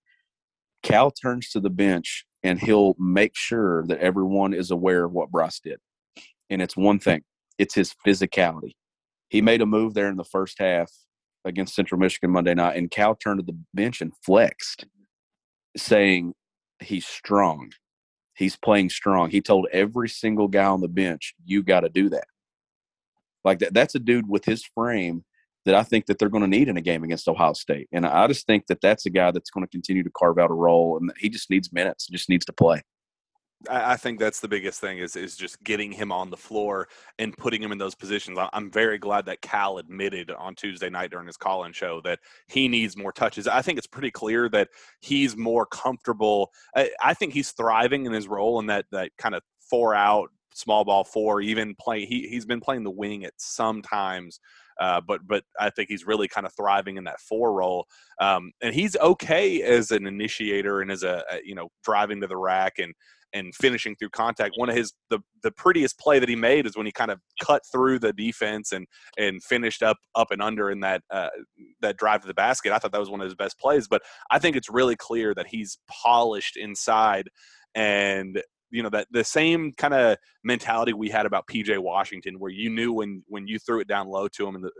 Cal 0.82 1.10
turns 1.10 1.50
to 1.50 1.60
the 1.60 1.70
bench 1.70 2.24
and 2.42 2.58
he'll 2.60 2.94
make 2.98 3.36
sure 3.36 3.84
that 3.86 3.98
everyone 3.98 4.54
is 4.54 4.70
aware 4.70 5.04
of 5.04 5.12
what 5.12 5.30
Bryce 5.30 5.60
did. 5.60 5.78
And 6.48 6.62
it's 6.62 6.76
one 6.76 6.98
thing 6.98 7.22
it's 7.58 7.74
his 7.74 7.94
physicality. 8.06 8.74
He 9.28 9.42
made 9.42 9.60
a 9.60 9.66
move 9.66 9.94
there 9.94 10.08
in 10.08 10.16
the 10.16 10.24
first 10.24 10.58
half 10.58 10.90
against 11.44 11.74
Central 11.74 12.00
Michigan 12.00 12.30
Monday 12.30 12.54
night, 12.54 12.76
and 12.76 12.90
Cal 12.90 13.14
turned 13.14 13.40
to 13.40 13.46
the 13.46 13.58
bench 13.74 14.00
and 14.00 14.12
flexed, 14.24 14.86
saying 15.76 16.34
he's 16.80 17.06
strong. 17.06 17.70
He's 18.34 18.56
playing 18.56 18.90
strong. 18.90 19.30
He 19.30 19.40
told 19.42 19.66
every 19.72 20.08
single 20.08 20.48
guy 20.48 20.64
on 20.64 20.80
the 20.80 20.88
bench, 20.88 21.34
"You 21.44 21.62
got 21.62 21.80
to 21.80 21.90
do 21.90 22.08
that." 22.08 22.24
Like 23.44 23.58
that. 23.60 23.74
That's 23.74 23.94
a 23.94 23.98
dude 23.98 24.28
with 24.28 24.44
his 24.44 24.64
frame 24.74 25.24
that 25.66 25.74
I 25.74 25.82
think 25.82 26.06
that 26.06 26.18
they're 26.18 26.28
going 26.28 26.42
to 26.42 26.48
need 26.48 26.68
in 26.68 26.76
a 26.76 26.82
game 26.82 27.04
against 27.04 27.28
Ohio 27.28 27.52
State, 27.52 27.88
and 27.92 28.06
I 28.06 28.26
just 28.26 28.46
think 28.46 28.66
that 28.68 28.80
that's 28.80 29.06
a 29.06 29.10
guy 29.10 29.30
that's 29.30 29.50
going 29.50 29.64
to 29.64 29.70
continue 29.70 30.02
to 30.02 30.10
carve 30.10 30.38
out 30.38 30.50
a 30.50 30.54
role, 30.54 30.98
and 30.98 31.12
he 31.18 31.28
just 31.28 31.50
needs 31.50 31.72
minutes, 31.72 32.06
just 32.06 32.28
needs 32.28 32.46
to 32.46 32.52
play. 32.52 32.82
I 33.68 33.96
think 33.96 34.18
that's 34.18 34.40
the 34.40 34.48
biggest 34.48 34.80
thing 34.80 34.98
is 34.98 35.16
is 35.16 35.36
just 35.36 35.62
getting 35.62 35.92
him 35.92 36.12
on 36.12 36.30
the 36.30 36.36
floor 36.36 36.88
and 37.18 37.36
putting 37.36 37.62
him 37.62 37.72
in 37.72 37.78
those 37.78 37.94
positions. 37.94 38.38
I'm 38.54 38.70
very 38.70 38.96
glad 38.96 39.26
that 39.26 39.42
Cal 39.42 39.76
admitted 39.76 40.30
on 40.30 40.54
Tuesday 40.54 40.88
night 40.88 41.10
during 41.10 41.26
his 41.26 41.36
call-in 41.36 41.72
show 41.72 42.00
that 42.04 42.20
he 42.48 42.68
needs 42.68 42.96
more 42.96 43.12
touches. 43.12 43.46
I 43.46 43.60
think 43.60 43.76
it's 43.76 43.86
pretty 43.86 44.10
clear 44.10 44.48
that 44.48 44.68
he's 45.00 45.36
more 45.36 45.66
comfortable. 45.66 46.52
I, 46.74 46.90
I 47.02 47.12
think 47.12 47.34
he's 47.34 47.50
thriving 47.50 48.06
in 48.06 48.12
his 48.12 48.28
role 48.28 48.60
in 48.60 48.66
that 48.66 48.86
that 48.92 49.12
kind 49.18 49.34
of 49.34 49.42
four 49.68 49.94
out 49.94 50.30
small 50.54 50.84
ball 50.84 51.04
four. 51.04 51.40
Even 51.40 51.74
play 51.80 52.04
he 52.04 52.28
he's 52.28 52.46
been 52.46 52.60
playing 52.60 52.84
the 52.84 52.90
wing 52.90 53.24
at 53.24 53.34
some 53.38 53.82
times. 53.82 54.40
Uh, 54.80 55.00
but 55.00 55.20
but 55.26 55.44
I 55.58 55.70
think 55.70 55.90
he's 55.90 56.06
really 56.06 56.28
kind 56.28 56.46
of 56.46 56.54
thriving 56.54 56.96
in 56.96 57.04
that 57.04 57.20
four 57.20 57.52
role, 57.52 57.86
um, 58.20 58.50
and 58.62 58.74
he's 58.74 58.96
okay 58.96 59.62
as 59.62 59.90
an 59.90 60.06
initiator 60.06 60.80
and 60.80 60.90
as 60.90 61.02
a, 61.02 61.22
a 61.30 61.40
you 61.44 61.54
know 61.54 61.68
driving 61.84 62.20
to 62.22 62.26
the 62.26 62.36
rack 62.36 62.74
and 62.78 62.94
and 63.32 63.54
finishing 63.54 63.94
through 63.96 64.10
contact. 64.10 64.54
One 64.56 64.68
of 64.68 64.76
his 64.76 64.92
the 65.08 65.20
the 65.42 65.50
prettiest 65.50 65.98
play 65.98 66.18
that 66.18 66.28
he 66.28 66.36
made 66.36 66.66
is 66.66 66.76
when 66.76 66.86
he 66.86 66.92
kind 66.92 67.10
of 67.10 67.20
cut 67.42 67.62
through 67.70 67.98
the 67.98 68.12
defense 68.12 68.72
and 68.72 68.86
and 69.18 69.42
finished 69.42 69.82
up 69.82 69.98
up 70.14 70.30
and 70.30 70.42
under 70.42 70.70
in 70.70 70.80
that 70.80 71.02
uh, 71.10 71.28
that 71.80 71.96
drive 71.96 72.22
to 72.22 72.26
the 72.26 72.34
basket. 72.34 72.72
I 72.72 72.78
thought 72.78 72.92
that 72.92 73.00
was 73.00 73.10
one 73.10 73.20
of 73.20 73.26
his 73.26 73.34
best 73.34 73.58
plays. 73.58 73.88
But 73.88 74.02
I 74.30 74.38
think 74.38 74.56
it's 74.56 74.70
really 74.70 74.96
clear 74.96 75.34
that 75.34 75.46
he's 75.48 75.78
polished 75.88 76.56
inside 76.56 77.28
and 77.74 78.42
you 78.70 78.82
know 78.82 78.90
that 78.90 79.06
the 79.10 79.24
same 79.24 79.72
kind 79.72 79.94
of 79.94 80.16
mentality 80.44 80.92
we 80.92 81.08
had 81.08 81.26
about 81.26 81.46
PJ 81.46 81.78
Washington, 81.78 82.38
where 82.38 82.50
you 82.50 82.70
knew 82.70 82.92
when 82.92 83.22
when 83.26 83.46
you 83.46 83.58
threw 83.58 83.80
it 83.80 83.88
down 83.88 84.08
low 84.08 84.28
to 84.28 84.46
him 84.46 84.56
in 84.56 84.62
the 84.62 84.70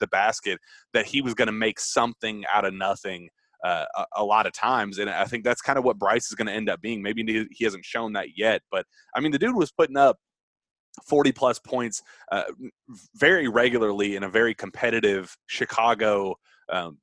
the 0.00 0.06
basket 0.08 0.60
that 0.92 1.06
he 1.06 1.20
was 1.20 1.34
going 1.34 1.46
to 1.46 1.52
make 1.52 1.80
something 1.80 2.44
out 2.52 2.64
of 2.64 2.74
nothing 2.74 3.28
uh, 3.64 3.84
a, 3.96 4.04
a 4.18 4.24
lot 4.24 4.46
of 4.46 4.52
times, 4.52 4.98
and 4.98 5.10
I 5.10 5.24
think 5.24 5.44
that's 5.44 5.60
kind 5.60 5.78
of 5.78 5.84
what 5.84 5.98
Bryce 5.98 6.26
is 6.26 6.34
going 6.34 6.46
to 6.46 6.52
end 6.52 6.68
up 6.68 6.80
being. 6.80 7.02
Maybe 7.02 7.24
he- 7.26 7.48
he 7.50 7.64
hasn't 7.64 7.84
shown 7.84 8.12
that 8.12 8.36
yet, 8.36 8.62
but 8.70 8.86
I 9.14 9.20
mean, 9.20 9.32
the 9.32 9.38
dude 9.38 9.56
was 9.56 9.72
putting 9.72 9.96
up 9.96 10.16
40 11.06 11.32
plus 11.32 11.58
points 11.58 12.02
uh, 12.32 12.44
very 13.14 13.48
regularly 13.48 14.16
in 14.16 14.24
a 14.24 14.28
very 14.28 14.54
competitive 14.54 15.36
Chicago 15.46 16.36
um, 16.70 16.98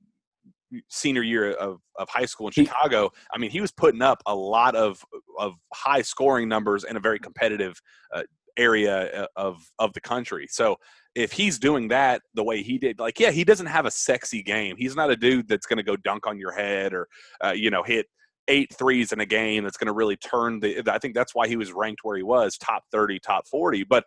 senior 0.89 1.23
year 1.23 1.51
of, 1.53 1.79
of 1.97 2.09
high 2.09 2.25
school 2.25 2.47
in 2.47 2.53
Chicago. 2.53 3.09
I 3.33 3.37
mean, 3.37 3.51
he 3.51 3.61
was 3.61 3.71
putting 3.71 4.01
up 4.01 4.21
a 4.25 4.35
lot 4.35 4.75
of 4.75 5.03
of 5.39 5.53
high 5.73 6.01
scoring 6.01 6.47
numbers 6.47 6.83
in 6.83 6.97
a 6.97 6.99
very 6.99 7.19
competitive 7.19 7.79
uh, 8.13 8.23
area 8.57 9.23
uh, 9.23 9.27
of 9.35 9.63
of 9.79 9.93
the 9.93 10.01
country. 10.01 10.47
So 10.49 10.77
if 11.13 11.31
he's 11.31 11.59
doing 11.59 11.87
that 11.89 12.21
the 12.33 12.43
way 12.43 12.61
he 12.61 12.77
did, 12.77 12.99
like 12.99 13.19
yeah, 13.19 13.31
he 13.31 13.43
doesn't 13.43 13.67
have 13.67 13.85
a 13.85 13.91
sexy 13.91 14.43
game. 14.43 14.75
He's 14.77 14.95
not 14.95 15.11
a 15.11 15.15
dude 15.15 15.47
that's 15.47 15.65
going 15.65 15.77
to 15.77 15.83
go 15.83 15.95
dunk 15.95 16.27
on 16.27 16.39
your 16.39 16.51
head 16.51 16.93
or 16.93 17.07
uh, 17.43 17.51
you 17.51 17.69
know 17.69 17.83
hit 17.83 18.07
eight 18.47 18.73
threes 18.75 19.11
in 19.11 19.19
a 19.19 19.25
game 19.25 19.63
that's 19.63 19.77
going 19.77 19.87
to 19.87 19.93
really 19.93 20.17
turn 20.17 20.59
the. 20.59 20.83
I 20.87 20.99
think 20.99 21.15
that's 21.15 21.33
why 21.33 21.47
he 21.47 21.55
was 21.55 21.71
ranked 21.71 22.01
where 22.03 22.17
he 22.17 22.23
was, 22.23 22.57
top 22.57 22.83
thirty, 22.91 23.19
top 23.19 23.47
forty. 23.47 23.83
But 23.83 24.05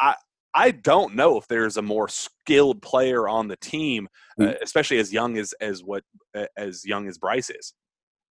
I 0.00 0.14
I 0.54 0.70
don't 0.70 1.14
know 1.14 1.36
if 1.38 1.46
there's 1.48 1.76
a 1.76 1.82
more 1.82 2.08
skilled 2.08 2.82
player 2.82 3.28
on 3.28 3.48
the 3.48 3.56
team, 3.56 4.08
uh, 4.40 4.44
Mm. 4.44 4.62
especially 4.62 4.98
as 4.98 5.12
young 5.12 5.36
as 5.38 5.52
as 5.60 5.82
what 5.82 6.04
uh, 6.36 6.46
as 6.56 6.84
young 6.84 7.06
as 7.08 7.18
Bryce 7.18 7.50
is. 7.50 7.74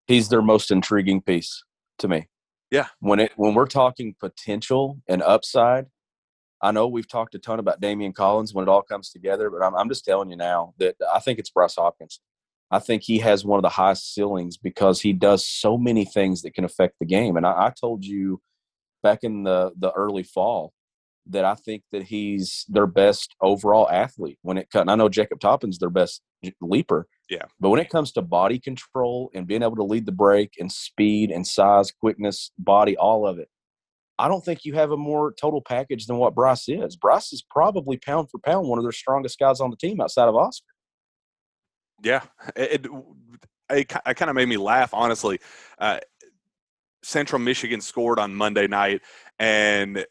He's 0.07 0.29
their 0.29 0.41
most 0.41 0.71
intriguing 0.71 1.21
piece 1.21 1.63
to 1.99 2.07
me. 2.07 2.27
Yeah. 2.71 2.87
When 2.99 3.19
it 3.19 3.31
when 3.35 3.53
we're 3.53 3.67
talking 3.67 4.15
potential 4.19 4.99
and 5.07 5.21
upside, 5.21 5.85
I 6.61 6.71
know 6.71 6.87
we've 6.87 7.07
talked 7.07 7.35
a 7.35 7.39
ton 7.39 7.59
about 7.59 7.81
Daimion 7.81 8.13
Collins 8.15 8.53
when 8.53 8.63
it 8.63 8.69
all 8.69 8.81
comes 8.81 9.09
together, 9.11 9.49
but 9.49 9.63
I'm 9.63 9.75
I'm 9.75 9.89
just 9.89 10.03
telling 10.05 10.29
you 10.31 10.37
now 10.37 10.73
that 10.79 10.95
I 11.13 11.19
think 11.19 11.39
it's 11.39 11.51
Bryce 11.51 11.75
Hopkins. 11.75 12.19
I 12.71 12.79
think 12.79 13.03
he 13.03 13.19
has 13.19 13.45
one 13.45 13.57
of 13.59 13.63
the 13.63 13.69
highest 13.69 14.13
ceilings 14.13 14.57
because 14.57 14.99
he 14.99 15.13
does 15.13 15.47
so 15.47 15.77
many 15.77 16.03
things 16.03 16.41
that 16.41 16.53
can 16.53 16.65
affect 16.65 16.95
the 16.99 17.05
game. 17.05 17.37
And 17.37 17.45
I, 17.45 17.67
I 17.67 17.73
told 17.79 18.03
you 18.03 18.41
back 19.03 19.19
in 19.23 19.43
the 19.43 19.71
the 19.77 19.91
early 19.91 20.23
fall 20.23 20.73
that 21.29 21.45
I 21.45 21.55
think 21.55 21.83
that 21.91 22.03
he's 22.03 22.65
their 22.69 22.87
best 22.87 23.35
overall 23.41 23.89
athlete 23.89 24.39
when 24.41 24.57
it 24.57 24.69
comes. 24.69 24.89
I 24.89 24.95
know 24.95 25.09
Jacob 25.09 25.39
Toppin's 25.39 25.79
their 25.79 25.89
best 25.89 26.21
leaper. 26.61 27.07
Yeah. 27.29 27.45
But 27.59 27.69
when 27.69 27.79
it 27.79 27.89
comes 27.89 28.11
to 28.13 28.21
body 28.21 28.59
control 28.59 29.29
and 29.33 29.47
being 29.47 29.63
able 29.63 29.75
to 29.77 29.83
lead 29.83 30.05
the 30.05 30.11
break 30.11 30.53
and 30.59 30.71
speed 30.71 31.31
and 31.31 31.45
size, 31.45 31.91
quickness, 31.91 32.51
body, 32.57 32.95
all 32.97 33.27
of 33.27 33.39
it, 33.39 33.49
I 34.19 34.27
don't 34.27 34.43
think 34.43 34.65
you 34.65 34.73
have 34.73 34.91
a 34.91 34.97
more 34.97 35.33
total 35.33 35.61
package 35.61 36.07
than 36.07 36.17
what 36.17 36.33
Bryce 36.33 36.67
is. 36.67 36.95
Bryce 36.95 37.31
is 37.33 37.43
probably 37.49 37.97
pound 37.97 38.29
for 38.31 38.39
pound 38.39 38.67
one 38.67 38.79
of 38.79 38.83
their 38.83 38.91
strongest 38.91 39.37
guys 39.37 39.59
on 39.59 39.69
the 39.69 39.77
team 39.77 40.01
outside 40.01 40.27
of 40.27 40.35
Oscar. 40.35 40.65
Yeah, 42.03 42.21
it, 42.55 42.85
it, 42.85 42.91
it, 43.69 43.93
it 44.05 44.15
kind 44.15 44.29
of 44.29 44.35
made 44.35 44.47
me 44.47 44.57
laugh, 44.57 44.93
honestly. 44.93 45.39
Uh, 45.77 45.99
Central 47.03 47.39
Michigan 47.39 47.81
scored 47.81 48.19
on 48.19 48.35
Monday 48.35 48.67
night, 48.67 49.01
and 49.39 50.05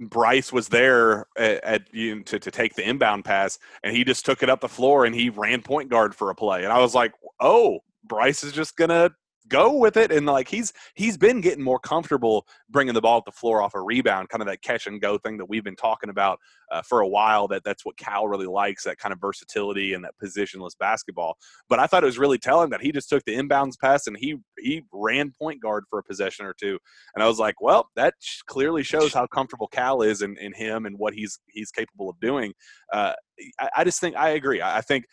Bryce 0.00 0.52
was 0.52 0.68
there 0.68 1.26
at, 1.36 1.64
at 1.64 1.94
you 1.94 2.16
know, 2.16 2.22
to, 2.22 2.38
to 2.38 2.50
take 2.50 2.74
the 2.74 2.88
inbound 2.88 3.24
pass, 3.24 3.58
and 3.82 3.94
he 3.96 4.04
just 4.04 4.24
took 4.24 4.42
it 4.42 4.50
up 4.50 4.60
the 4.60 4.68
floor 4.68 5.04
and 5.04 5.14
he 5.14 5.30
ran 5.30 5.62
point 5.62 5.90
guard 5.90 6.14
for 6.14 6.30
a 6.30 6.34
play. 6.34 6.64
And 6.64 6.72
I 6.72 6.78
was 6.78 6.94
like, 6.94 7.12
oh, 7.40 7.80
Bryce 8.04 8.44
is 8.44 8.52
just 8.52 8.76
gonna 8.76 9.10
go 9.48 9.76
with 9.76 9.96
it 9.96 10.12
and 10.12 10.26
like 10.26 10.48
he's 10.48 10.72
he's 10.94 11.16
been 11.16 11.40
getting 11.40 11.64
more 11.64 11.78
comfortable 11.78 12.46
bringing 12.70 12.94
the 12.94 13.00
ball 13.00 13.18
at 13.18 13.24
the 13.24 13.32
floor 13.32 13.62
off 13.62 13.74
a 13.74 13.80
rebound 13.80 14.28
kind 14.28 14.42
of 14.42 14.48
that 14.48 14.62
catch 14.62 14.86
and 14.86 15.00
go 15.00 15.18
thing 15.18 15.36
that 15.38 15.48
we've 15.48 15.64
been 15.64 15.76
talking 15.76 16.10
about 16.10 16.38
uh, 16.70 16.82
for 16.82 17.00
a 17.00 17.08
while 17.08 17.48
that 17.48 17.62
that's 17.64 17.84
what 17.84 17.96
cal 17.96 18.28
really 18.28 18.46
likes 18.46 18.84
that 18.84 18.98
kind 18.98 19.12
of 19.12 19.20
versatility 19.20 19.94
and 19.94 20.04
that 20.04 20.14
positionless 20.22 20.78
basketball. 20.78 21.36
But 21.68 21.78
i 21.78 21.86
thought 21.86 22.02
it 22.02 22.06
was 22.06 22.18
really 22.18 22.38
telling 22.38 22.70
that 22.70 22.80
he 22.80 22.92
just 22.92 23.08
took 23.08 23.24
the 23.24 23.34
inbounds 23.34 23.78
pass 23.78 24.06
and 24.06 24.16
he 24.16 24.36
he 24.58 24.82
ran 24.92 25.32
point 25.38 25.60
guard 25.62 25.84
for 25.88 25.98
a 25.98 26.04
possession 26.04 26.46
or 26.46 26.54
two. 26.54 26.78
And 27.14 27.22
i 27.22 27.28
was 27.28 27.38
like 27.38 27.60
well 27.60 27.88
that 27.96 28.14
clearly 28.46 28.82
shows 28.82 29.12
how 29.12 29.26
comfortable 29.26 29.68
cal 29.68 30.02
is 30.02 30.22
in, 30.22 30.36
in 30.38 30.52
him 30.52 30.86
and 30.86 30.98
what 30.98 31.14
he's 31.14 31.38
he's 31.48 31.70
capable 31.70 32.10
of 32.10 32.20
doing. 32.20 32.52
Uh, 32.92 33.14
I, 33.60 33.70
I 33.78 33.84
just 33.84 34.00
think 34.00 34.16
i 34.16 34.30
agree. 34.30 34.60
I, 34.60 34.78
I 34.78 34.80
think 34.80 35.04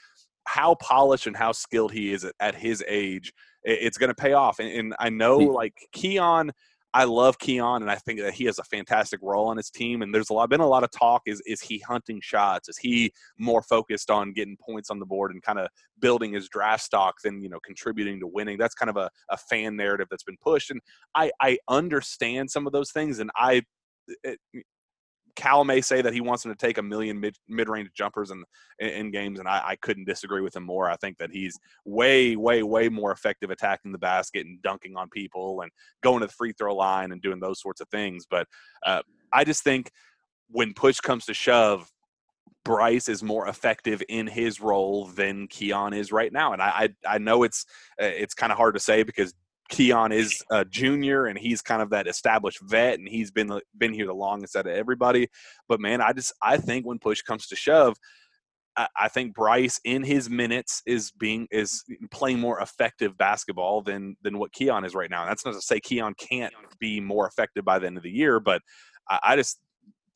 how 0.48 0.76
polished 0.76 1.28
and 1.28 1.36
how 1.36 1.52
skilled 1.52 1.92
he 1.92 2.14
is 2.14 2.24
at, 2.24 2.34
at 2.40 2.56
his 2.56 2.84
age, 2.88 3.34
it's 3.66 3.98
going 3.98 4.10
to 4.10 4.16
pay 4.16 4.34
off. 4.34 4.60
And, 4.60 4.70
and 4.70 4.96
I 5.00 5.10
know, 5.10 5.38
like 5.38 5.74
Keion, 5.96 6.52
I 6.94 7.04
love 7.04 7.38
Keion, 7.40 7.82
and 7.82 7.92
I 7.92 7.96
think 7.96 8.22
that 8.22 8.36
he 8.36 8.46
has 8.46 8.58
a 8.58 8.64
fantastic 8.64 9.20
role 9.22 9.48
on 9.48 9.58
his 9.58 9.70
team. 9.70 10.02
And 10.02 10.16
there's 10.16 10.30
a 10.30 10.34
lot 10.34 10.50
been 10.50 10.62
a 10.62 10.68
lot 10.68 10.86
of 10.86 10.92
talk: 10.92 11.24
is 11.26 11.42
is 11.46 11.60
he 11.60 11.80
hunting 11.80 12.22
shots? 12.24 12.70
Is 12.70 12.78
he 12.78 13.12
more 13.38 13.62
focused 13.62 14.10
on 14.10 14.32
getting 14.32 14.56
points 14.66 14.90
on 14.90 15.00
the 15.00 15.06
board 15.06 15.32
and 15.32 15.42
kind 15.44 15.60
of 15.60 15.68
building 16.00 16.32
his 16.32 16.48
draft 16.48 16.84
stock 16.84 17.16
than 17.22 17.44
you 17.44 17.50
know 17.50 17.60
contributing 17.66 18.22
to 18.22 18.28
winning? 18.28 18.58
That's 18.58 18.76
kind 18.76 18.90
of 18.90 18.96
a, 18.96 19.10
a 19.30 19.36
fan 19.36 19.76
narrative 19.76 20.08
that's 20.10 20.24
been 20.24 20.38
pushed, 20.42 20.72
and 20.72 20.80
I 21.16 21.32
I 21.42 21.58
understand 21.68 22.50
some 22.50 22.66
of 22.66 22.72
those 22.72 22.92
things, 22.92 23.20
and 23.20 23.30
I. 23.36 23.64
It, 24.24 24.40
Cal 25.36 25.64
may 25.64 25.82
say 25.82 26.02
that 26.02 26.14
he 26.14 26.22
wants 26.22 26.46
him 26.46 26.52
to 26.52 26.58
take 26.58 26.78
a 26.78 26.82
million 26.82 27.20
mid 27.20 27.36
mid 27.48 27.70
range 27.70 27.90
jumpers 27.94 28.32
in, 28.32 28.44
in 28.80 28.90
in 28.90 29.12
games, 29.12 29.40
and 29.40 29.48
I, 29.48 29.62
I 29.66 29.76
couldn't 29.78 30.06
disagree 30.06 30.42
with 30.42 30.56
him 30.56 30.64
more. 30.64 30.90
I 30.90 30.96
think 30.96 31.18
that 31.18 31.32
he's 31.32 31.58
way, 31.84 32.36
way, 32.36 32.64
way 32.64 32.90
more 32.90 33.12
effective 33.12 33.50
attacking 33.50 33.92
the 33.92 33.98
basket 33.98 34.46
and 34.46 34.62
dunking 34.62 34.96
on 34.96 35.10
people 35.10 35.62
and 35.62 35.72
going 36.02 36.22
to 36.22 36.28
the 36.28 36.34
free 36.34 36.54
throw 36.54 36.76
line 36.76 37.12
and 37.12 37.22
doing 37.22 37.40
those 37.40 37.62
sorts 37.62 37.82
of 37.82 37.90
things. 37.90 38.26
But 38.30 38.48
uh, 38.86 39.02
I 39.34 39.44
just 39.44 39.64
think 39.64 39.92
when 40.50 40.74
push 40.74 41.00
comes 41.00 41.26
to 41.26 41.34
shove, 41.34 41.92
Bryce 42.64 43.10
is 43.10 43.22
more 43.22 43.48
effective 43.48 44.02
in 44.10 44.26
his 44.26 44.60
role 44.60 45.06
than 45.06 45.48
Keion 45.48 45.96
is 45.96 46.12
right 46.12 46.34
now, 46.34 46.54
and 46.54 46.62
I 46.62 46.90
I, 47.06 47.16
I 47.16 47.18
know 47.20 47.44
it's 47.44 47.66
uh, 48.02 48.06
it's 48.06 48.34
kind 48.34 48.52
of 48.52 48.58
hard 48.58 48.74
to 48.76 48.80
say 48.80 49.04
because 49.04 49.34
Keion 49.72 50.14
is 50.14 50.44
a 50.52 50.64
junior 50.64 51.26
and 51.26 51.38
he's 51.38 51.62
kind 51.62 51.82
of 51.82 51.90
that 51.90 52.08
established 52.08 52.60
vet 52.62 53.00
and 53.00 53.08
he's 53.08 53.32
been 53.32 53.60
been 53.78 53.94
here 53.94 54.06
the 54.06 54.14
longest 54.14 54.56
out 54.56 54.68
of 54.68 54.74
everybody. 54.74 55.28
But 55.68 55.80
man, 55.80 56.02
I 56.02 56.14
just 56.14 56.34
I 56.42 56.58
think 56.58 56.86
when 56.86 57.00
push 57.00 57.22
comes 57.22 57.48
to 57.48 57.56
shove, 57.56 57.98
I, 58.78 58.88
I 59.00 59.08
think 59.08 59.34
Bryce 59.34 59.80
in 59.84 60.04
his 60.04 60.30
minutes 60.30 60.82
is 60.86 61.12
being 61.12 61.48
is 61.52 61.84
playing 62.12 62.40
more 62.40 62.60
effective 62.62 63.18
basketball 63.18 63.82
than 63.82 64.16
than 64.22 64.38
what 64.38 64.52
Keion 64.54 64.86
is 64.86 64.94
right 64.94 65.10
now. 65.10 65.22
And 65.22 65.30
that's 65.30 65.46
not 65.46 65.56
to 65.56 65.62
say 65.62 65.80
Keion 65.80 66.16
can't 66.18 66.54
be 66.80 67.00
more 67.00 67.28
effective 67.28 67.66
by 67.66 67.80
the 67.80 67.88
end 67.88 67.98
of 67.98 68.04
the 68.04 68.12
year, 68.12 68.40
but 68.40 68.62
I, 69.10 69.20
I 69.24 69.36
just 69.36 69.60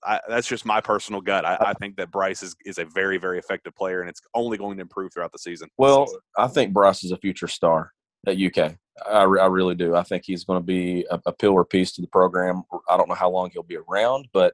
I, 0.03 0.19
that's 0.29 0.47
just 0.47 0.65
my 0.65 0.79
personal 0.79 1.21
gut. 1.21 1.45
I, 1.45 1.57
I 1.59 1.73
think 1.73 1.97
that 1.97 2.11
Bryce 2.11 2.41
is, 2.41 2.55
is 2.65 2.77
a 2.77 2.85
very, 2.85 3.17
very 3.17 3.37
effective 3.37 3.75
player, 3.75 4.01
and 4.01 4.09
it's 4.09 4.21
only 4.33 4.57
going 4.57 4.77
to 4.77 4.81
improve 4.81 5.13
throughout 5.13 5.31
the 5.31 5.39
season. 5.39 5.69
Well, 5.77 6.07
I 6.37 6.47
think 6.47 6.73
Bryce 6.73 7.03
is 7.03 7.11
a 7.11 7.17
future 7.17 7.47
star 7.47 7.91
at 8.25 8.37
UK. 8.37 8.75
I, 9.07 9.23
I 9.23 9.47
really 9.47 9.75
do. 9.75 9.95
I 9.95 10.03
think 10.03 10.23
he's 10.25 10.43
going 10.43 10.59
to 10.59 10.65
be 10.65 11.05
a, 11.09 11.19
a 11.27 11.33
pillar 11.33 11.63
piece 11.63 11.91
to 11.93 12.01
the 12.01 12.07
program. 12.07 12.63
I 12.89 12.97
don't 12.97 13.09
know 13.09 13.15
how 13.15 13.29
long 13.29 13.49
he'll 13.51 13.63
be 13.63 13.77
around, 13.77 14.27
but 14.33 14.53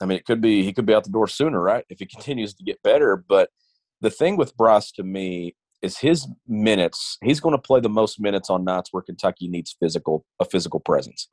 I 0.00 0.06
mean, 0.06 0.18
it 0.18 0.24
could 0.24 0.40
be 0.40 0.62
he 0.62 0.72
could 0.72 0.86
be 0.86 0.94
out 0.94 1.04
the 1.04 1.10
door 1.10 1.28
sooner, 1.28 1.60
right? 1.60 1.84
If 1.88 1.98
he 1.98 2.06
continues 2.06 2.54
to 2.54 2.64
get 2.64 2.82
better. 2.82 3.16
But 3.16 3.50
the 4.00 4.10
thing 4.10 4.36
with 4.36 4.56
Bryce 4.56 4.92
to 4.92 5.02
me 5.02 5.56
is 5.82 5.98
his 5.98 6.26
minutes. 6.46 7.18
He's 7.22 7.40
going 7.40 7.54
to 7.54 7.62
play 7.62 7.80
the 7.80 7.88
most 7.88 8.20
minutes 8.20 8.50
on 8.50 8.64
nights 8.64 8.88
where 8.92 9.02
Kentucky 9.02 9.48
needs 9.48 9.76
physical 9.80 10.24
a 10.40 10.44
physical 10.44 10.80
presence 10.80 11.28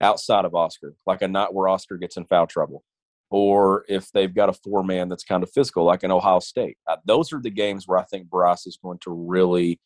outside 0.00 0.44
of 0.44 0.54
Oscar, 0.54 0.94
like 1.06 1.22
a 1.22 1.28
night 1.28 1.52
where 1.52 1.68
Oscar 1.68 1.96
gets 1.96 2.16
in 2.16 2.24
foul 2.24 2.46
trouble, 2.46 2.84
or 3.30 3.84
if 3.88 4.10
they've 4.12 4.34
got 4.34 4.48
a 4.48 4.52
four 4.52 4.84
man 4.84 5.08
that's 5.08 5.24
kind 5.24 5.42
of 5.42 5.50
physical, 5.50 5.84
like 5.84 6.04
in 6.04 6.10
Ohio 6.10 6.40
State. 6.40 6.78
Uh, 6.86 6.96
those 7.04 7.32
are 7.32 7.40
the 7.40 7.50
games 7.50 7.86
where 7.86 7.98
I 7.98 8.04
think 8.04 8.28
Bryce 8.28 8.66
is 8.66 8.78
going 8.82 8.98
to 9.02 9.10
really 9.10 9.80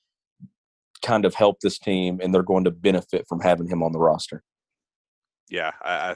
kind 1.02 1.24
of 1.24 1.34
help 1.34 1.60
this 1.60 1.78
team, 1.78 2.20
and 2.22 2.34
they're 2.34 2.42
going 2.42 2.64
to 2.64 2.70
benefit 2.70 3.26
from 3.28 3.40
having 3.40 3.66
him 3.66 3.82
on 3.82 3.92
the 3.92 3.98
roster. 3.98 4.42
Yeah, 5.50 5.72
I, 5.82 5.92
I 5.92 6.14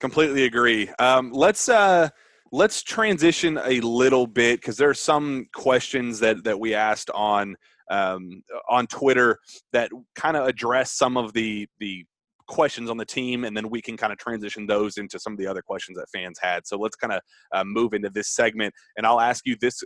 completely 0.00 0.44
agree. 0.44 0.88
Um, 0.98 1.32
let's 1.32 1.68
uh, 1.68 2.08
let's 2.52 2.82
transition 2.82 3.58
a 3.64 3.80
little 3.80 4.26
bit 4.26 4.60
because 4.60 4.76
there 4.76 4.90
are 4.90 4.94
some 4.94 5.46
questions 5.54 6.20
that 6.20 6.44
that 6.44 6.60
we 6.60 6.74
asked 6.74 7.10
on 7.10 7.56
um, 7.90 8.42
on 8.68 8.86
Twitter 8.86 9.38
that 9.72 9.90
kind 10.14 10.36
of 10.36 10.46
address 10.46 10.92
some 10.92 11.16
of 11.16 11.32
the 11.32 11.66
the 11.80 12.04
questions 12.46 12.90
on 12.90 12.96
the 12.96 13.04
team, 13.04 13.44
and 13.44 13.56
then 13.56 13.70
we 13.70 13.80
can 13.80 13.96
kind 13.96 14.12
of 14.12 14.18
transition 14.18 14.66
those 14.66 14.96
into 14.96 15.18
some 15.18 15.32
of 15.32 15.38
the 15.38 15.46
other 15.46 15.62
questions 15.62 15.98
that 15.98 16.06
fans 16.12 16.38
had. 16.40 16.66
So 16.66 16.76
let's 16.76 16.96
kind 16.96 17.12
of 17.12 17.20
uh, 17.52 17.64
move 17.64 17.94
into 17.94 18.10
this 18.10 18.28
segment, 18.28 18.74
and 18.96 19.06
I'll 19.06 19.20
ask 19.20 19.46
you 19.46 19.56
this: 19.60 19.82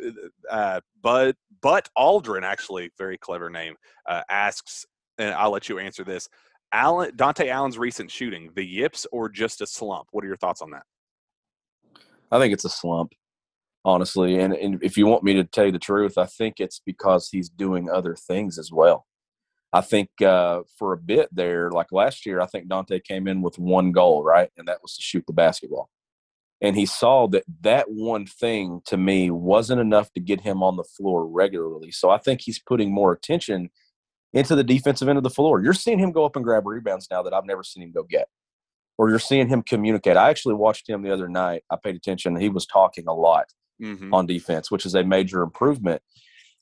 uh, 0.51 0.81
Bud 1.03 1.35
But 1.62 1.88
Aldrin, 1.97 2.42
actually, 2.42 2.90
very 2.99 3.18
clever 3.18 3.51
name, 3.51 3.75
uh, 4.09 4.23
asks, 4.31 4.87
and 5.18 5.35
I'll 5.35 5.51
let 5.51 5.68
you 5.68 5.79
answer 5.79 6.05
this. 6.05 6.29
Allen 6.73 7.12
Dontaie 7.16 7.49
Allen's 7.49 7.79
recent 7.79 8.11
shooting, 8.11 8.51
the 8.55 8.64
yips 8.64 9.07
or 9.12 9.29
just 9.29 9.61
a 9.62 9.66
slump? 9.66 10.09
What 10.11 10.25
are 10.25 10.27
your 10.27 10.37
thoughts 10.37 10.61
on 10.61 10.71
that? 10.73 10.83
I 12.31 12.38
think 12.38 12.53
it's 12.53 12.64
a 12.64 12.71
slump, 12.71 13.12
honestly. 13.85 14.38
And, 14.38 14.53
and 14.53 14.83
if 14.83 14.99
you 14.99 15.07
want 15.07 15.25
me 15.25 15.35
to 15.35 15.44
tell 15.44 15.66
you 15.66 15.73
the 15.73 15.79
truth, 15.79 16.18
I 16.18 16.27
think 16.27 16.57
it's 16.59 16.81
because 16.85 17.31
he's 17.31 17.49
doing 17.49 17.88
other 17.88 18.14
things 18.14 18.59
as 18.59 18.71
well. 18.71 19.07
I 19.72 19.83
think 19.83 20.09
uh, 20.22 20.62
for 20.78 20.92
a 20.92 20.98
bit 20.98 21.28
there, 21.31 21.70
like 21.70 21.92
last 21.92 22.24
year, 22.24 22.40
I 22.40 22.46
think 22.46 22.68
Dontaie 22.68 23.04
came 23.04 23.28
in 23.28 23.42
with 23.42 23.59
one 23.59 23.92
goal, 23.92 24.22
right? 24.22 24.50
And 24.57 24.66
that 24.66 24.78
was 24.83 24.96
to 24.96 25.02
shoot 25.02 25.24
the 25.26 25.33
basketball. 25.33 25.90
And 26.61 26.74
he 26.74 26.87
saw 26.87 27.28
that 27.28 27.44
that 27.61 27.87
one 27.88 28.26
thing 28.26 28.81
to 28.87 28.96
me 28.96 29.31
wasn't 29.31 29.81
enough 29.81 30.12
to 30.14 30.20
get 30.20 30.40
him 30.40 30.62
on 30.62 30.76
the 30.76 30.85
floor 30.85 31.26
regularly. 31.26 31.90
So 31.92 32.11
I 32.11 32.18
think 32.18 32.40
he's 32.40 32.59
putting 32.59 32.92
more 32.92 33.12
attention 33.12 33.70
into 34.33 34.57
the 34.57 34.64
defensive 34.64 35.09
end 35.09 35.18
of 35.18 35.24
the 35.24 35.31
floor. 35.31 35.62
You're 35.62 35.74
seeing 35.74 35.98
him 35.98 36.12
go 36.12 36.24
up 36.24 36.35
and 36.35 36.44
grab 36.44 36.66
rebounds 36.66 37.07
now 37.11 37.22
that 37.22 37.33
I've 37.35 37.46
never 37.46 37.62
seen 37.62 37.83
him 37.83 37.92
go 37.92 38.02
get 38.02 38.28
or 38.98 39.09
you're 39.09 39.20
seeing 39.20 39.48
him 39.48 39.62
communicate. 39.62 40.16
I 40.16 40.28
actually 40.28 40.54
watched 40.54 40.88
him 40.88 41.02
the 41.02 41.12
other 41.12 41.28
night. 41.28 41.62
I 41.70 41.76
paid 41.83 41.94
attention. 41.94 42.35
He 42.37 42.48
was 42.48 42.66
talking 42.66 43.04
a 43.07 43.14
lot 43.14 43.46
Mm-hmm. 43.81 44.12
on 44.12 44.26
defense, 44.26 44.72
which 44.72 44.85
is 44.85 44.96
a 44.96 45.04
major 45.04 45.40
improvement. 45.40 46.02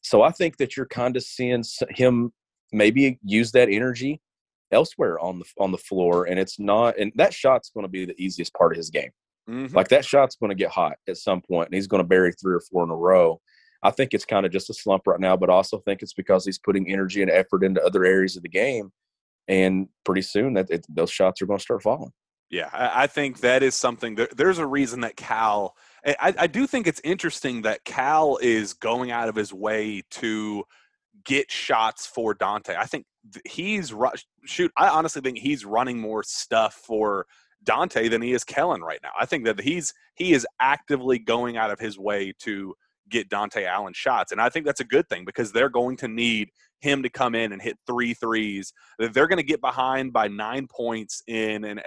So 0.03 0.21
I 0.21 0.33
think 0.33 0.59
that 0.59 0.77
you're 0.77 0.85
kind 0.85 1.17
of 1.17 1.23
seeing 1.23 1.65
him 1.89 2.35
maybe 2.77 3.19
use 3.25 3.53
that 3.53 3.69
energy 3.69 4.21
elsewhere 4.73 5.19
on 5.21 5.39
the 5.39 5.45
on 5.59 5.73
the 5.73 5.79
floor, 5.79 6.27
and 6.27 6.39
it's 6.39 6.59
not. 6.59 6.99
And 6.99 7.13
that 7.17 7.33
shot's 7.33 7.71
going 7.71 7.85
to 7.85 7.91
be 7.91 8.05
the 8.05 8.21
easiest 8.23 8.55
part 8.55 8.73
of 8.73 8.77
his 8.77 8.91
game. 8.91 9.11
Mm-hmm. 9.49 9.75
Like 9.75 9.89
that 9.89 10.05
shot's 10.05 10.37
going 10.37 10.51
to 10.51 10.57
get 10.57 10.71
hot 10.71 10.97
at 11.09 11.17
some 11.17 11.41
point, 11.41 11.69
and 11.69 11.75
he's 11.75 11.87
going 11.87 12.03
to 12.03 12.09
bury 12.09 12.33
three 12.33 12.55
or 12.55 12.61
four 12.61 12.85
in 12.85 12.91
a 12.91 12.97
row. 12.97 13.41
I 13.83 13.91
think 13.91 14.15
it's 14.15 14.25
kind 14.25 14.45
of 14.45 14.53
just 14.53 14.71
a 14.71 14.75
slump 14.75 15.07
right 15.07 15.21
now, 15.21 15.37
but 15.37 15.51
I 15.51 15.53
also 15.53 15.79
think 15.79 16.03
it's 16.03 16.15
because 16.15 16.45
he's 16.45 16.59
putting 16.59 16.91
energy 16.91 17.23
and 17.23 17.31
effort 17.31 17.63
into 17.63 17.85
other 17.85 18.05
areas 18.05 18.37
of 18.37 18.43
the 18.43 18.49
game, 18.49 18.91
and 19.49 19.89
pretty 20.05 20.23
soon 20.23 20.55
that 20.55 20.71
it, 20.71 20.87
those 20.89 21.11
shots 21.11 21.41
are 21.41 21.47
going 21.47 21.59
to 21.59 21.63
start 21.63 21.83
falling. 21.83 22.13
Yeah, 22.51 22.71
I, 22.73 23.05
I 23.05 23.07
think 23.07 23.41
that 23.41 23.63
is 23.63 23.75
something. 23.75 24.15
There, 24.15 24.29
there's 24.35 24.59
a 24.59 24.67
reason 24.67 25.01
that 25.01 25.17
Cal. 25.17 25.77
I, 26.05 26.35
I 26.39 26.47
do 26.47 26.67
think 26.67 26.87
it's 26.87 27.01
interesting 27.03 27.63
that 27.63 27.85
Cal 27.85 28.39
is 28.41 28.73
going 28.75 29.11
out 29.11 29.29
of 29.29 29.35
his 29.35 29.53
way 29.53 30.03
to 30.13 30.65
get 31.27 31.51
shots 31.51 32.07
for 32.07 32.35
Dontaie. 32.35 32.77
I 32.77 32.85
think 32.85 33.05
he's 33.45 33.93
shoot. 34.45 34.73
I 34.77 34.89
honestly 34.89 35.21
think 35.21 35.39
he's 35.39 35.65
running 35.65 35.99
more 35.99 36.23
stuff 36.23 36.75
for 36.75 37.27
Dontaie 37.65 38.09
than 38.09 38.23
he 38.23 38.33
is 38.33 38.45
Kellan 38.45 38.83
right 38.83 39.01
now. 39.03 39.11
I 39.19 39.27
think 39.27 39.45
that 39.45 39.61
he's 39.61 39.93
he 40.15 40.33
is 40.33 40.47
actively 40.61 41.19
going 41.19 41.57
out 41.57 41.71
of 41.71 41.79
his 41.79 41.99
way 41.99 42.33
to 42.41 42.75
get 43.09 43.29
Dontaie 43.29 43.67
Allen 43.67 43.93
shots, 43.95 44.33
and 44.33 44.41
I 44.41 44.49
think 44.49 44.67
that's 44.67 44.81
a 44.81 44.85
good 44.85 45.09
thing 45.09 45.25
because 45.25 45.53
they're 45.53 45.69
going 45.69 45.97
to 45.99 46.09
need 46.09 46.51
him 46.81 47.03
to 47.03 47.09
come 47.09 47.35
in 47.35 47.53
and 47.53 47.63
hit 47.63 47.79
three 47.87 48.15
threes. 48.15 48.73
They're 48.99 49.27
going 49.27 49.39
to 49.39 49.43
get 49.43 49.61
behind 49.61 50.13
by 50.13 50.29
nine 50.29 50.67
points 50.69 51.23
in 51.27 51.65
an 51.65 51.81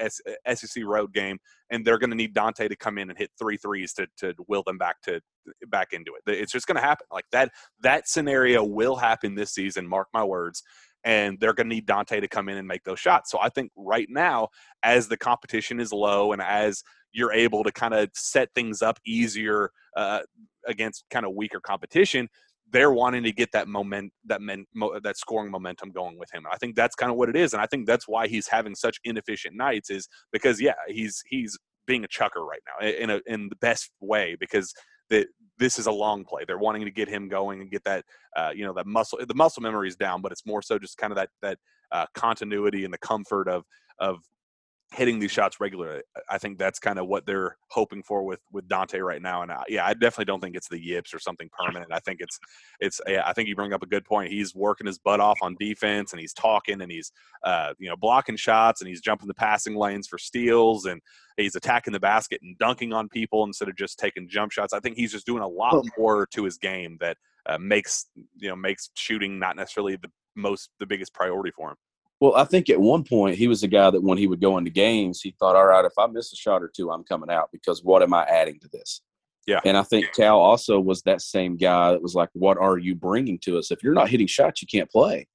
SEC 0.55 0.83
road 0.83 1.13
game, 1.13 1.37
and 1.69 1.85
they're 1.85 1.99
going 1.99 2.09
to 2.09 2.15
need 2.15 2.33
Dontaie 2.33 2.69
to 2.69 2.75
come 2.75 2.97
in 2.97 3.09
and 3.09 3.17
hit 3.17 3.31
three 3.37 3.57
threes 3.57 3.93
to 3.93 4.07
to 4.17 4.33
will 4.47 4.63
them 4.65 4.77
back 4.77 5.01
to 5.03 5.21
back 5.67 5.93
into 5.93 6.11
it. 6.15 6.31
It's 6.31 6.51
just 6.51 6.67
going 6.67 6.77
to 6.77 6.81
happen 6.81 7.07
like 7.11 7.25
that. 7.31 7.51
That 7.81 8.07
scenario 8.07 8.63
will 8.63 8.95
happen 8.95 9.35
this 9.35 9.53
season. 9.53 9.87
Mark 9.87 10.07
my 10.13 10.23
words. 10.23 10.63
And 11.05 11.39
they're 11.39 11.53
going 11.53 11.69
to 11.69 11.73
need 11.73 11.87
Dontaie 11.87 12.19
to 12.19 12.27
come 12.27 12.49
in 12.49 12.57
and 12.57 12.67
make 12.67 12.83
those 12.83 12.99
shots. 12.99 13.31
So 13.31 13.39
I 13.41 13.47
think 13.47 13.71
right 13.77 14.07
now, 14.09 14.49
as 14.83 15.07
the 15.07 15.15
competition 15.15 15.79
is 15.79 15.93
low 15.93 16.33
and 16.33 16.41
as 16.41 16.83
you're 17.13 17.31
able 17.31 17.63
to 17.63 17.71
kind 17.71 17.93
of 17.93 18.09
set 18.13 18.49
things 18.53 18.81
up 18.81 18.99
easier 19.05 19.71
uh, 19.95 20.19
against 20.67 21.05
kind 21.09 21.25
of 21.25 21.33
weaker 21.33 21.59
competition, 21.59 22.27
they're 22.71 22.91
wanting 22.91 23.23
to 23.23 23.31
get 23.31 23.51
that 23.53 23.67
moment 23.67 24.13
that 24.25 24.41
men, 24.41 24.65
mo, 24.75 24.99
that 24.99 25.17
scoring 25.17 25.51
momentum 25.51 25.91
going 25.91 26.17
with 26.19 26.31
him. 26.33 26.43
I 26.51 26.57
think 26.57 26.75
that's 26.75 26.95
kind 26.95 27.11
of 27.11 27.17
what 27.17 27.29
it 27.29 27.35
is, 27.35 27.53
and 27.53 27.61
I 27.61 27.65
think 27.65 27.87
that's 27.87 28.07
why 28.07 28.27
he's 28.27 28.47
having 28.47 28.75
such 28.75 28.99
inefficient 29.03 29.55
nights 29.55 29.89
is 29.89 30.07
because 30.31 30.61
yeah, 30.61 30.75
he's 30.87 31.23
he's 31.27 31.57
being 31.87 32.03
a 32.03 32.07
chucker 32.07 32.45
right 32.45 32.61
now 32.67 32.87
in 32.87 33.09
a 33.09 33.19
in 33.25 33.49
the 33.49 33.55
best 33.55 33.91
way 33.99 34.35
because 34.39 34.73
that 35.09 35.27
this 35.57 35.79
is 35.79 35.87
a 35.87 35.91
long 35.91 36.23
play. 36.23 36.43
They're 36.45 36.59
wanting 36.59 36.85
to 36.85 36.91
get 36.91 37.09
him 37.09 37.27
going 37.27 37.61
and 37.61 37.71
get 37.71 37.83
that 37.85 38.05
uh, 38.35 38.51
you 38.53 38.65
know 38.65 38.73
that 38.73 38.85
muscle 38.85 39.19
the 39.27 39.35
muscle 39.35 39.63
memory 39.63 39.87
is 39.87 39.95
down, 39.95 40.21
but 40.21 40.31
it's 40.31 40.45
more 40.45 40.61
so 40.61 40.77
just 40.77 40.97
kind 40.97 41.11
of 41.11 41.17
that 41.17 41.29
that 41.41 41.57
uh, 41.91 42.05
continuity 42.13 42.85
and 42.85 42.93
the 42.93 42.99
comfort 42.99 43.47
of 43.47 43.63
of 43.99 44.19
hitting 44.91 45.19
these 45.19 45.31
shots 45.31 45.59
regularly. 45.59 46.01
I 46.29 46.39
think 46.39 46.57
that's 46.57 46.79
kind 46.79 46.97
of 46.97 47.07
what 47.07 47.25
they're 47.25 47.57
hoping 47.69 48.01
for 48.01 48.23
with 48.23 48.39
with 48.51 48.67
Dontaie 48.67 49.05
right 49.05 49.21
now. 49.21 49.43
And 49.43 49.51
I, 49.51 49.63
yeah, 49.67 49.85
I 49.85 49.93
definitely 49.93 50.25
don't 50.25 50.39
think 50.39 50.55
it's 50.55 50.67
the 50.67 50.83
yips 50.83 51.13
or 51.13 51.19
something 51.19 51.49
permanent. 51.59 51.91
I 51.93 51.99
think 51.99 52.19
it's 52.21 52.39
it's. 52.79 52.99
Yeah, 53.07 53.23
I 53.25 53.33
think 53.33 53.47
you 53.47 53.55
bring 53.55 53.73
up 53.73 53.83
a 53.83 53.87
good 53.87 54.05
point. 54.05 54.31
He's 54.31 54.55
working 54.55 54.87
his 54.87 54.97
butt 54.97 55.19
off 55.19 55.37
on 55.41 55.55
defense, 55.59 56.11
and 56.11 56.19
he's 56.19 56.33
talking, 56.33 56.81
and 56.81 56.91
he's 56.91 57.11
uh, 57.43 57.73
you 57.77 57.89
know 57.89 57.95
blocking 57.95 58.37
shots, 58.37 58.81
and 58.81 58.87
he's 58.87 59.01
jumping 59.01 59.27
the 59.27 59.33
passing 59.33 59.75
lanes 59.75 60.07
for 60.07 60.17
steals, 60.17 60.85
and 60.85 61.01
he's 61.37 61.55
attacking 61.55 61.93
the 61.93 61.99
basket 61.99 62.39
and 62.41 62.57
dunking 62.57 62.93
on 62.93 63.09
people 63.09 63.43
instead 63.43 63.69
of 63.69 63.77
just 63.77 63.99
taking 63.99 64.27
jump 64.27 64.51
shots. 64.51 64.73
I 64.73 64.79
think 64.79 64.95
he's 64.95 65.11
just 65.11 65.25
doing 65.25 65.43
a 65.43 65.47
lot 65.47 65.85
more 65.97 66.27
to 66.33 66.43
his 66.43 66.57
game 66.57 66.97
that 66.99 67.17
uh, 67.45 67.57
makes 67.59 68.07
you 68.37 68.49
know 68.49 68.55
makes 68.55 68.89
shooting 68.95 69.37
not 69.37 69.55
necessarily 69.55 69.97
the 69.97 70.09
most 70.35 70.69
the 70.79 70.85
biggest 70.85 71.13
priority 71.13 71.51
for 71.51 71.71
him. 71.71 71.77
Well, 72.19 72.35
I 72.35 72.43
think 72.43 72.69
at 72.69 72.79
one 72.79 73.03
point 73.03 73.37
he 73.37 73.47
was 73.47 73.61
the 73.61 73.67
guy 73.67 73.89
that 73.89 74.03
when 74.03 74.17
he 74.17 74.27
would 74.27 74.41
go 74.41 74.57
into 74.57 74.69
games, 74.69 75.21
he 75.21 75.35
thought, 75.39 75.55
all 75.55 75.65
right, 75.65 75.85
if 75.85 75.93
I 75.97 76.07
miss 76.07 76.33
a 76.33 76.35
shot 76.35 76.61
or 76.61 76.67
two, 76.73 76.91
I'm 76.91 77.03
coming 77.05 77.29
out 77.29 77.49
because 77.51 77.83
what 77.83 78.03
am 78.03 78.13
I 78.13 78.23
adding 78.25 78.59
to 78.59 78.67
this? 78.73 79.01
Yeah. 79.47 79.61
And 79.63 79.77
I 79.77 79.83
think 79.83 80.07
Cal 80.13 80.37
also 80.39 80.79
was 80.79 81.01
that 81.03 81.21
same 81.21 81.55
guy 81.55 81.91
that 81.91 82.01
was 82.01 82.15
like, 82.15 82.29
what 82.33 82.57
are 82.57 82.77
you 82.77 82.93
bringing 82.93 83.39
to 83.39 83.57
us? 83.57 83.71
If 83.71 83.81
you're 83.81 83.93
not 83.93 84.09
hitting 84.09 84.27
shots, 84.27 84.61
you 84.61 84.67
can't 84.67 84.91
play. 84.91 85.27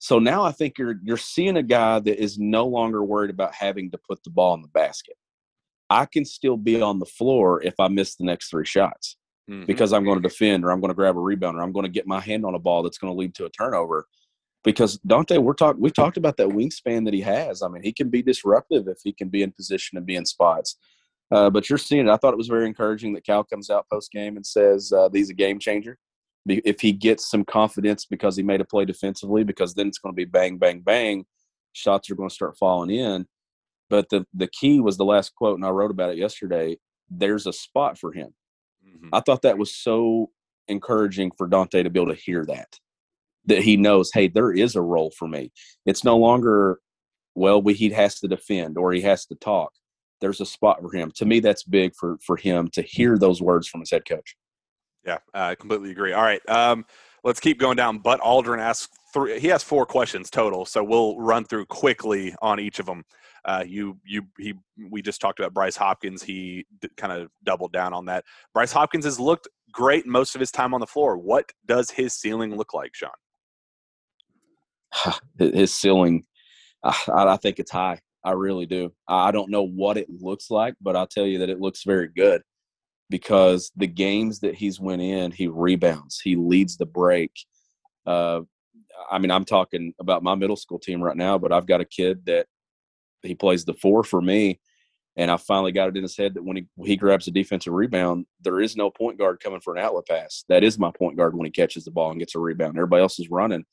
So 0.00 0.18
now 0.18 0.44
I 0.44 0.52
think 0.52 0.76
you're 0.78 0.96
you're 1.02 1.16
seeing 1.16 1.56
a 1.56 1.62
guy 1.62 1.98
that 2.00 2.22
is 2.22 2.38
no 2.38 2.66
longer 2.66 3.02
worried 3.02 3.30
about 3.30 3.54
having 3.54 3.90
to 3.92 3.98
put 3.98 4.22
the 4.22 4.30
ball 4.30 4.54
in 4.54 4.62
the 4.62 4.68
basket. 4.68 5.16
I 5.90 6.04
can 6.04 6.24
still 6.24 6.56
be 6.56 6.82
on 6.82 6.98
the 6.98 7.06
floor 7.06 7.62
if 7.62 7.74
I 7.80 7.88
miss 7.88 8.16
the 8.16 8.24
next 8.24 8.50
three 8.50 8.66
shots 8.66 9.16
Mhm. 9.50 9.66
because 9.66 9.92
I'm 9.92 10.04
going 10.04 10.20
to 10.20 10.28
defend 10.28 10.64
or 10.64 10.70
I'm 10.70 10.80
going 10.80 10.90
to 10.90 10.94
grab 10.94 11.16
a 11.16 11.20
rebound 11.20 11.56
or 11.56 11.62
I'm 11.62 11.72
going 11.72 11.86
to 11.86 11.90
get 11.90 12.06
my 12.06 12.20
hand 12.20 12.44
on 12.44 12.54
a 12.54 12.58
ball 12.58 12.82
that's 12.82 12.98
going 12.98 13.12
to 13.12 13.18
lead 13.18 13.34
to 13.36 13.46
a 13.46 13.50
turnover. 13.50 14.06
Because 14.64 14.98
Dontaie, 15.06 15.38
we're 15.42 15.54
talking 15.54 15.80
we 15.80 15.90
talked 15.90 16.16
about 16.16 16.36
that 16.36 16.48
wingspan 16.48 17.04
that 17.04 17.14
he 17.14 17.20
has. 17.20 17.62
I 17.62 17.68
mean, 17.68 17.82
he 17.82 17.92
can 17.92 18.10
be 18.10 18.22
disruptive 18.22 18.88
if 18.88 18.98
he 19.04 19.12
can 19.12 19.28
be 19.28 19.42
in 19.42 19.52
position 19.52 19.96
and 19.96 20.06
be 20.06 20.16
in 20.16 20.26
spots. 20.26 20.76
Uh, 21.30 21.50
but 21.50 21.68
you're 21.68 21.78
seeing 21.78 22.08
it. 22.08 22.10
I 22.10 22.16
thought 22.16 22.32
it 22.32 22.38
was 22.38 22.48
very 22.48 22.66
encouraging 22.66 23.12
that 23.12 23.24
Cal 23.24 23.44
comes 23.44 23.70
out 23.70 23.86
post 23.90 24.10
game 24.10 24.36
and 24.36 24.46
says 24.46 24.92
uh, 24.92 25.08
he's 25.12 25.30
a 25.30 25.34
game 25.34 25.58
changer. 25.58 25.98
If 26.46 26.80
he 26.80 26.92
gets 26.92 27.30
some 27.30 27.44
confidence 27.44 28.06
because 28.06 28.34
he 28.36 28.42
made 28.42 28.62
a 28.62 28.64
play 28.64 28.86
defensively, 28.86 29.44
because 29.44 29.74
then 29.74 29.88
it's 29.88 29.98
going 29.98 30.14
to 30.14 30.16
be 30.16 30.24
bang, 30.24 30.56
bang, 30.56 30.80
bang, 30.80 31.26
shots 31.72 32.08
are 32.10 32.14
going 32.14 32.30
to 32.30 32.34
start 32.34 32.56
falling 32.56 32.90
in. 32.90 33.26
But 33.90 34.08
the 34.10 34.26
the 34.34 34.48
key 34.48 34.80
was 34.80 34.96
the 34.96 35.04
last 35.04 35.34
quote, 35.34 35.56
and 35.56 35.66
I 35.66 35.70
wrote 35.70 35.90
about 35.90 36.10
it 36.10 36.18
yesterday. 36.18 36.78
There's 37.10 37.46
a 37.46 37.52
spot 37.52 37.98
for 37.98 38.12
him. 38.12 38.34
Mhm. 38.86 39.10
I 39.12 39.20
thought 39.20 39.42
that 39.42 39.58
was 39.58 39.74
so 39.74 40.30
encouraging 40.68 41.32
for 41.36 41.48
Dontaie 41.48 41.82
to 41.82 41.90
be 41.90 42.00
able 42.00 42.14
to 42.14 42.20
hear 42.20 42.44
that. 42.46 42.78
That 43.48 43.62
he 43.62 43.76
knows, 43.76 44.10
hey, 44.14 44.28
there 44.28 44.52
is 44.52 44.76
a 44.76 44.80
role 44.80 45.10
for 45.10 45.26
me. 45.28 45.52
It's 45.84 46.04
no 46.04 46.16
longer, 46.16 46.78
well, 47.34 47.60
we, 47.60 47.74
he 47.74 47.90
has 47.90 48.20
to 48.20 48.28
defend 48.28 48.78
or 48.78 48.92
he 48.92 49.02
has 49.02 49.26
to 49.26 49.34
talk. 49.34 49.72
There's 50.20 50.40
a 50.40 50.46
spot 50.46 50.80
for 50.80 50.94
him. 50.94 51.10
To 51.16 51.24
me, 51.24 51.40
that's 51.40 51.62
big 51.62 51.94
for 51.94 52.18
for 52.26 52.36
him 52.36 52.68
to 52.74 52.82
hear 52.82 53.18
those 53.18 53.40
words 53.40 53.68
from 53.68 53.80
his 53.80 53.90
head 53.90 54.04
coach. 54.06 54.36
Yeah, 55.06 55.18
I 55.32 55.54
completely 55.54 55.90
agree. 55.90 56.12
All 56.12 56.22
right, 56.22 56.42
um, 56.48 56.84
let's 57.24 57.40
keep 57.40 57.58
going 57.58 57.76
down. 57.76 57.98
But 57.98 58.20
Aldrin 58.20 58.60
asks 58.60 58.88
three. 59.14 59.38
He 59.38 59.46
has 59.48 59.62
four 59.62 59.86
questions 59.86 60.28
total, 60.28 60.64
so 60.64 60.82
we'll 60.82 61.16
run 61.18 61.44
through 61.44 61.66
quickly 61.66 62.34
on 62.42 62.58
each 62.60 62.80
of 62.80 62.86
them. 62.86 63.04
Uh, 63.44 63.64
you, 63.66 63.96
you, 64.04 64.22
he. 64.38 64.54
We 64.90 65.00
just 65.00 65.20
talked 65.20 65.38
about 65.38 65.54
Bryce 65.54 65.76
Hopkins. 65.76 66.22
He 66.22 66.66
d- 66.80 66.88
kind 66.96 67.12
of 67.12 67.30
doubled 67.44 67.72
down 67.72 67.94
on 67.94 68.04
that. 68.06 68.24
Bryce 68.52 68.72
Hopkins 68.72 69.04
has 69.04 69.18
looked 69.18 69.48
great 69.72 70.06
most 70.06 70.34
of 70.34 70.40
his 70.40 70.50
time 70.50 70.74
on 70.74 70.80
the 70.80 70.86
floor. 70.86 71.16
What 71.16 71.50
does 71.64 71.90
his 71.90 72.12
ceiling 72.12 72.56
look 72.56 72.74
like, 72.74 72.94
Shawn? 72.94 73.10
His- 75.38 75.74
ceiling, 75.74 76.24
I, 76.82 76.94
I 77.08 77.36
think 77.36 77.58
it's 77.58 77.70
high. 77.70 78.00
I 78.24 78.32
really 78.32 78.66
do. 78.66 78.92
I 79.06 79.30
don't 79.30 79.50
know 79.50 79.62
what 79.62 79.96
it 79.96 80.08
looks 80.10 80.50
like, 80.50 80.74
but 80.80 80.96
I'll 80.96 81.06
tell 81.06 81.26
you 81.26 81.38
that 81.38 81.50
it 81.50 81.60
looks 81.60 81.84
very 81.84 82.08
good 82.08 82.42
because 83.10 83.70
the 83.76 83.86
games 83.86 84.40
that 84.40 84.54
he's 84.54 84.80
went 84.80 85.02
in, 85.02 85.30
he 85.30 85.46
rebounds, 85.46 86.20
he 86.20 86.36
leads 86.36 86.76
the 86.76 86.86
break. 86.86 87.32
Uh, 88.06 88.40
I 89.10 89.18
mean, 89.18 89.30
I'm 89.30 89.44
talking 89.44 89.94
about 90.00 90.22
my 90.22 90.34
middle 90.34 90.56
school 90.56 90.78
team 90.78 91.00
right 91.02 91.16
now, 91.16 91.38
but 91.38 91.52
I've 91.52 91.66
got 91.66 91.80
a 91.80 91.86
kid 91.86 92.26
that 92.26 92.46
he 93.22 93.34
plays 93.34 93.64
the 93.64 93.74
four 93.74 94.02
for 94.02 94.20
me, 94.20 94.60
and 95.16 95.30
I 95.30 95.36
finally 95.36 95.72
got 95.72 95.88
it 95.88 95.96
in 95.96 96.02
his 96.02 96.16
head 96.16 96.34
that 96.34 96.44
when 96.44 96.56
he 96.56 96.66
he 96.84 96.96
grabs 96.96 97.28
a 97.28 97.30
defensive 97.30 97.72
rebound, 97.72 98.26
there 98.42 98.60
is 98.60 98.76
no 98.76 98.90
point 98.90 99.18
guard 99.18 99.40
coming 99.40 99.60
for 99.60 99.76
an 99.76 99.82
outlet 99.82 100.06
pass. 100.06 100.44
That 100.48 100.64
is 100.64 100.78
my 100.78 100.90
point 100.90 101.16
guard 101.16 101.36
when 101.36 101.46
he 101.46 101.50
catches 101.50 101.84
the 101.84 101.90
ball 101.90 102.10
and 102.10 102.18
gets 102.18 102.34
a 102.34 102.38
rebound. 102.38 102.76
Everybody 102.76 103.02
else 103.02 103.18
is 103.18 103.30
running. 103.30 103.64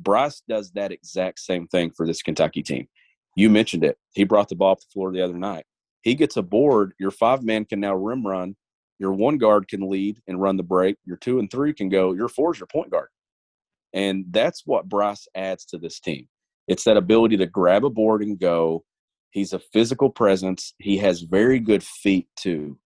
Bryce 0.00 0.42
does 0.48 0.72
that 0.72 0.92
exact 0.92 1.40
same 1.40 1.66
thing 1.68 1.90
for 1.90 2.06
this 2.06 2.22
Kentucky 2.22 2.62
team. 2.62 2.88
You 3.36 3.50
mentioned 3.50 3.84
it. 3.84 3.96
He 4.12 4.24
brought 4.24 4.48
the 4.48 4.56
ball 4.56 4.72
up 4.72 4.80
the 4.80 4.86
floor 4.92 5.12
the 5.12 5.22
other 5.22 5.38
night. 5.38 5.64
He 6.02 6.14
gets 6.14 6.36
a 6.36 6.42
board. 6.42 6.94
Your 6.98 7.10
five 7.10 7.42
man 7.42 7.64
can 7.64 7.80
now 7.80 7.94
rim 7.94 8.26
run. 8.26 8.56
Your 8.98 9.12
one 9.12 9.38
guard 9.38 9.68
can 9.68 9.88
lead 9.88 10.18
and 10.26 10.40
run 10.40 10.56
the 10.56 10.62
break. 10.62 10.96
Your 11.04 11.16
two 11.16 11.38
and 11.38 11.50
three 11.50 11.72
can 11.72 11.88
go. 11.88 12.12
Your 12.12 12.28
four 12.28 12.52
is 12.52 12.60
your 12.60 12.66
point 12.66 12.90
guard. 12.90 13.08
And 13.92 14.26
that's 14.30 14.62
what 14.66 14.88
Bryce 14.88 15.26
adds 15.34 15.64
to 15.66 15.78
this 15.78 16.00
team. 16.00 16.28
It's 16.68 16.84
that 16.84 16.96
ability 16.96 17.36
to 17.38 17.46
grab 17.46 17.84
a 17.84 17.90
board 17.90 18.22
and 18.22 18.38
go. 18.38 18.84
He's 19.30 19.52
a 19.52 19.58
physical 19.58 20.10
presence. 20.10 20.74
He 20.78 20.98
has 20.98 21.22
very 21.22 21.60
good 21.60 21.82
feet 21.82 22.28
too. 22.36 22.78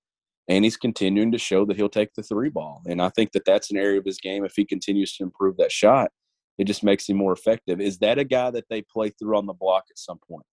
And 0.48 0.64
he's 0.64 0.76
continuing 0.76 1.32
to 1.32 1.38
show 1.38 1.64
that 1.64 1.76
he'll 1.76 1.88
take 1.88 2.14
the 2.14 2.22
three 2.22 2.50
ball. 2.50 2.82
And 2.86 3.00
I 3.00 3.08
think 3.10 3.32
that 3.32 3.44
that's 3.46 3.70
an 3.70 3.78
area 3.78 3.98
of 3.98 4.04
his 4.04 4.18
game. 4.18 4.44
If 4.44 4.52
he 4.56 4.64
continues 4.64 5.16
to 5.16 5.24
improve 5.24 5.56
that 5.56 5.72
shot, 5.72 6.10
it 6.58 6.64
just 6.64 6.84
makes 6.84 7.08
him 7.08 7.16
more 7.16 7.32
effective. 7.32 7.80
Is 7.80 7.98
that 7.98 8.18
a 8.18 8.24
guy 8.24 8.50
that 8.50 8.68
they 8.68 8.82
play 8.82 9.10
through 9.10 9.36
on 9.36 9.46
the 9.46 9.52
block 9.52 9.84
at 9.90 9.98
some 9.98 10.18
point? 10.18 10.46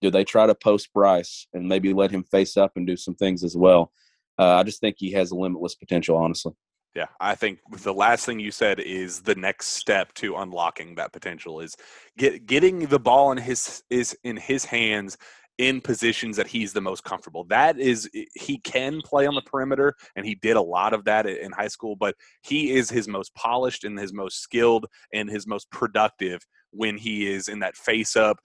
Do 0.00 0.10
they 0.10 0.24
try 0.24 0.46
to 0.46 0.54
post 0.54 0.92
Bryce 0.92 1.46
and 1.52 1.68
maybe 1.68 1.92
let 1.92 2.10
him 2.10 2.24
face 2.24 2.56
up 2.56 2.72
and 2.76 2.86
do 2.86 2.96
some 2.96 3.14
things 3.14 3.44
as 3.44 3.56
well? 3.56 3.92
Uh, 4.38 4.56
I 4.56 4.62
just 4.62 4.80
think 4.80 4.96
he 4.98 5.12
has 5.12 5.30
a 5.30 5.36
limitless 5.36 5.74
potential, 5.74 6.16
honestly. 6.16 6.54
Yeah, 6.94 7.06
I 7.20 7.34
think 7.36 7.60
the 7.70 7.94
last 7.94 8.26
thing 8.26 8.38
you 8.38 8.50
said 8.50 8.78
is 8.78 9.22
the 9.22 9.34
next 9.34 9.68
step 9.68 10.12
to 10.14 10.36
unlocking 10.36 10.96
that 10.96 11.12
potential 11.12 11.60
is 11.60 11.74
get 12.18 12.44
getting 12.44 12.80
the 12.80 12.98
ball 12.98 13.32
in 13.32 13.38
his 13.38 13.82
is 13.88 14.16
in 14.24 14.36
his 14.36 14.66
hands 14.66 15.16
in 15.58 15.80
positions 15.80 16.36
that 16.36 16.46
he's 16.46 16.72
the 16.72 16.80
most 16.80 17.04
comfortable. 17.04 17.44
That 17.44 17.78
is 17.78 18.08
he 18.34 18.58
can 18.58 19.00
play 19.02 19.26
on 19.26 19.34
the 19.34 19.42
perimeter 19.42 19.94
and 20.16 20.26
he 20.26 20.34
did 20.34 20.56
a 20.56 20.62
lot 20.62 20.92
of 20.94 21.04
that 21.04 21.26
in 21.26 21.52
high 21.52 21.68
school, 21.68 21.96
but 21.96 22.16
he 22.42 22.72
is 22.72 22.90
his 22.90 23.06
most 23.08 23.34
polished 23.34 23.84
and 23.84 23.98
his 23.98 24.12
most 24.12 24.40
skilled 24.40 24.86
and 25.12 25.28
his 25.28 25.46
most 25.46 25.70
productive 25.70 26.44
when 26.72 26.96
he 26.96 27.30
is 27.30 27.48
in 27.48 27.60
that 27.60 27.76
face 27.76 28.16
up 28.16 28.38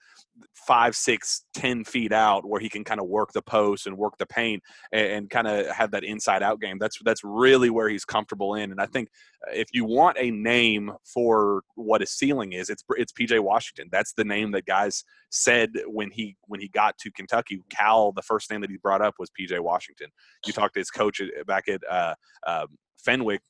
five, 0.54 0.94
six, 0.94 1.44
ten 1.54 1.84
feet 1.84 2.12
out 2.12 2.46
where 2.46 2.60
he 2.60 2.68
can 2.68 2.84
kind 2.84 3.00
of 3.00 3.06
work 3.06 3.32
the 3.32 3.42
post 3.42 3.86
and 3.86 3.96
work 3.96 4.16
the 4.18 4.26
paint 4.26 4.62
and, 4.92 5.06
and 5.06 5.30
kind 5.30 5.46
of 5.46 5.66
have 5.68 5.90
that 5.90 6.04
inside 6.04 6.42
out 6.42 6.60
game. 6.60 6.78
That's 6.78 6.98
that's 7.04 7.24
really 7.24 7.70
where 7.70 7.88
he's 7.88 8.04
comfortable 8.04 8.54
in. 8.54 8.70
And 8.70 8.80
I 8.80 8.86
think 8.86 9.08
uh, 9.46 9.52
if 9.54 9.68
you 9.72 9.84
want 9.84 10.16
a 10.20 10.30
name 10.30 10.92
for 11.04 11.62
what 11.74 12.00
his 12.00 12.10
ceiling 12.10 12.52
is, 12.52 12.70
it's 12.70 12.84
it's 12.96 13.12
PJ 13.12 13.40
Washington. 13.40 13.88
That's 13.90 14.12
the 14.12 14.24
name 14.24 14.52
that 14.52 14.66
guys 14.66 15.04
said 15.30 15.70
when 15.86 16.10
he 16.10 16.36
when 16.46 16.60
he 16.60 16.68
got 16.68 16.96
to 16.98 17.10
Kentucky. 17.10 17.62
Cal, 17.70 18.12
the 18.12 18.22
first 18.22 18.50
name 18.50 18.60
that 18.60 18.70
he 18.70 18.76
brought 18.76 19.02
up 19.02 19.14
was 19.18 19.30
PJ 19.38 19.58
Washington. 19.60 20.08
You 20.46 20.52
talked 20.52 20.74
to 20.74 20.80
his 20.80 20.90
coach 20.90 21.20
back 21.46 21.68
at 21.68 21.80
uh, 21.90 22.14
uh, 22.46 22.66
Fenwick 22.98 23.40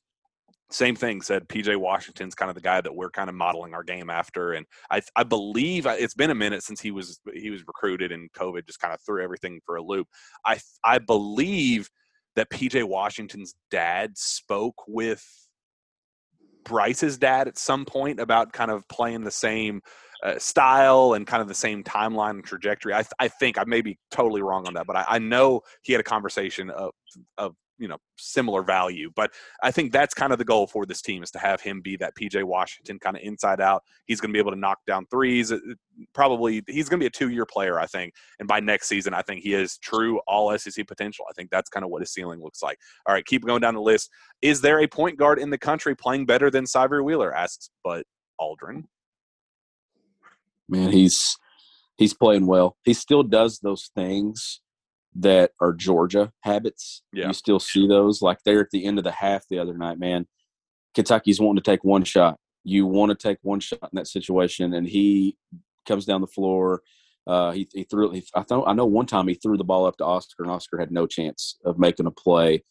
same 0.71 0.95
thing 0.95 1.21
said 1.21 1.47
PJ 1.47 1.75
Washington's 1.77 2.35
kind 2.35 2.49
of 2.49 2.55
the 2.55 2.61
guy 2.61 2.79
that 2.81 2.95
we're 2.95 3.09
kind 3.09 3.29
of 3.29 3.35
modeling 3.35 3.73
our 3.73 3.83
game 3.83 4.09
after 4.09 4.53
and 4.53 4.65
I 4.91 5.01
I 5.15 5.23
believe 5.23 5.85
it's 5.85 6.13
been 6.13 6.29
a 6.29 6.35
minute 6.35 6.63
since 6.63 6.79
he 6.79 6.91
was 6.91 7.19
he 7.33 7.49
was 7.49 7.65
recruited 7.67 8.11
and 8.11 8.31
COVID 8.33 8.65
just 8.67 8.79
kind 8.79 8.93
of 8.93 8.99
threw 9.05 9.23
everything 9.23 9.59
for 9.65 9.75
a 9.75 9.81
loop. 9.81 10.07
I 10.45 10.59
I 10.83 10.99
believe 10.99 11.89
that 12.35 12.49
PJ 12.49 12.83
Washington's 12.83 13.55
dad 13.71 14.17
spoke 14.17 14.83
with 14.87 15.23
Bryce's 16.63 17.17
dad 17.17 17.47
at 17.47 17.57
some 17.57 17.85
point 17.85 18.19
about 18.19 18.53
kind 18.53 18.71
of 18.71 18.87
playing 18.87 19.23
the 19.23 19.31
same 19.31 19.81
uh, 20.23 20.37
style 20.37 21.13
and 21.13 21.25
kind 21.25 21.41
of 21.41 21.47
the 21.47 21.53
same 21.53 21.83
timeline 21.83 22.31
and 22.31 22.43
trajectory. 22.43 22.93
I, 22.93 23.03
I 23.19 23.27
think 23.27 23.57
I 23.57 23.63
may 23.65 23.81
be 23.81 23.97
totally 24.11 24.41
wrong 24.41 24.67
on 24.67 24.73
that, 24.75 24.85
but 24.85 24.95
I, 24.95 25.05
I 25.07 25.19
know 25.19 25.61
he 25.81 25.93
had 25.93 25.99
a 25.99 26.03
conversation 26.03 26.69
of, 26.69 26.91
of 27.37 27.55
you 27.79 27.87
know 27.87 27.97
similar 28.17 28.61
value. 28.61 29.09
But 29.15 29.31
I 29.63 29.71
think 29.71 29.91
that's 29.91 30.13
kind 30.13 30.31
of 30.31 30.37
the 30.37 30.45
goal 30.45 30.67
for 30.67 30.85
this 30.85 31.01
team 31.01 31.23
is 31.23 31.31
to 31.31 31.39
have 31.39 31.61
him 31.61 31.81
be 31.81 31.95
that 31.97 32.13
PJ 32.15 32.43
Washington 32.43 32.99
kind 32.99 33.15
of 33.15 33.23
inside 33.23 33.61
out. 33.61 33.83
He's 34.05 34.19
going 34.21 34.29
to 34.29 34.33
be 34.33 34.39
able 34.39 34.51
to 34.51 34.59
knock 34.59 34.79
down 34.85 35.05
threes. 35.09 35.51
Uh, 35.51 35.57
Probably 36.13 36.63
he's 36.67 36.87
going 36.87 36.99
to 36.99 37.03
be 37.03 37.07
a 37.07 37.09
two 37.09 37.29
year 37.29 37.45
player, 37.45 37.77
I 37.79 37.85
think. 37.85 38.13
And 38.39 38.47
by 38.47 38.59
next 38.61 38.87
season, 38.87 39.13
I 39.13 39.21
think 39.21 39.43
he 39.43 39.53
is 39.53 39.77
true 39.79 40.19
all 40.27 40.57
SEC 40.57 40.87
potential. 40.87 41.25
I 41.29 41.33
think 41.33 41.49
that's 41.49 41.69
kind 41.69 41.83
of 41.83 41.89
what 41.89 42.01
his 42.01 42.11
ceiling 42.13 42.41
looks 42.41 42.61
like. 42.63 42.77
All 43.05 43.13
right, 43.13 43.25
keep 43.25 43.45
going 43.45 43.59
down 43.61 43.73
the 43.73 43.81
list. 43.81 44.09
Is 44.41 44.61
there 44.61 44.79
a 44.79 44.87
point 44.87 45.17
guard 45.17 45.39
in 45.39 45.49
the 45.49 45.57
country 45.57 45.95
playing 45.95 46.25
better 46.25 46.49
than 46.49 46.65
Sahvir 46.65 47.03
Wheeler? 47.03 47.35
Asks 47.35 47.69
But 47.83 48.05
Aldrin. 48.39 48.83
man, 50.69 50.91
he's 50.91 51.35
he's 51.97 52.13
playing 52.13 52.47
well. 52.47 52.77
He 52.83 52.93
still 52.93 53.23
does 53.23 53.59
those 53.59 53.91
things 53.93 54.61
that 55.15 55.51
are 55.59 55.73
Georgia 55.73 56.31
habits. 56.41 57.03
Yeah. 57.11 57.27
You 57.27 57.33
still 57.33 57.59
see 57.59 57.87
those. 57.87 58.21
Like 58.21 58.39
they're 58.45 58.61
at 58.61 58.71
the 58.71 58.85
end 58.85 58.97
of 58.97 59.03
the 59.03 59.11
half 59.11 59.47
the 59.49 59.59
other 59.59 59.77
night, 59.77 59.99
man. 59.99 60.27
Kentucky's 60.95 61.39
wanting 61.39 61.61
to 61.61 61.71
take 61.71 61.83
one 61.83 62.03
shot. 62.03 62.37
You 62.63 62.85
want 62.85 63.09
to 63.11 63.15
take 63.15 63.37
one 63.41 63.59
shot 63.59 63.79
in 63.83 63.95
that 63.95 64.07
situation, 64.07 64.73
and 64.73 64.87
he 64.87 65.37
comes 65.87 66.05
down 66.05 66.21
the 66.21 66.27
floor. 66.27 66.81
Uh, 67.25 67.51
he, 67.51 67.67
he 67.73 67.83
threw. 67.83 68.11
He, 68.11 68.23
I 68.35 68.43
thought 68.43 68.67
I 68.67 68.73
know 68.73 68.85
one 68.85 69.05
time 69.05 69.27
he 69.27 69.35
threw 69.35 69.57
the 69.57 69.63
ball 69.63 69.85
up 69.85 69.97
to 69.97 70.05
Oscar, 70.05 70.43
and 70.43 70.51
Oscar 70.51 70.77
had 70.77 70.91
no 70.91 71.07
chance 71.07 71.57
of 71.63 71.79
making 71.79 72.05
a 72.05 72.11
play. 72.11 72.63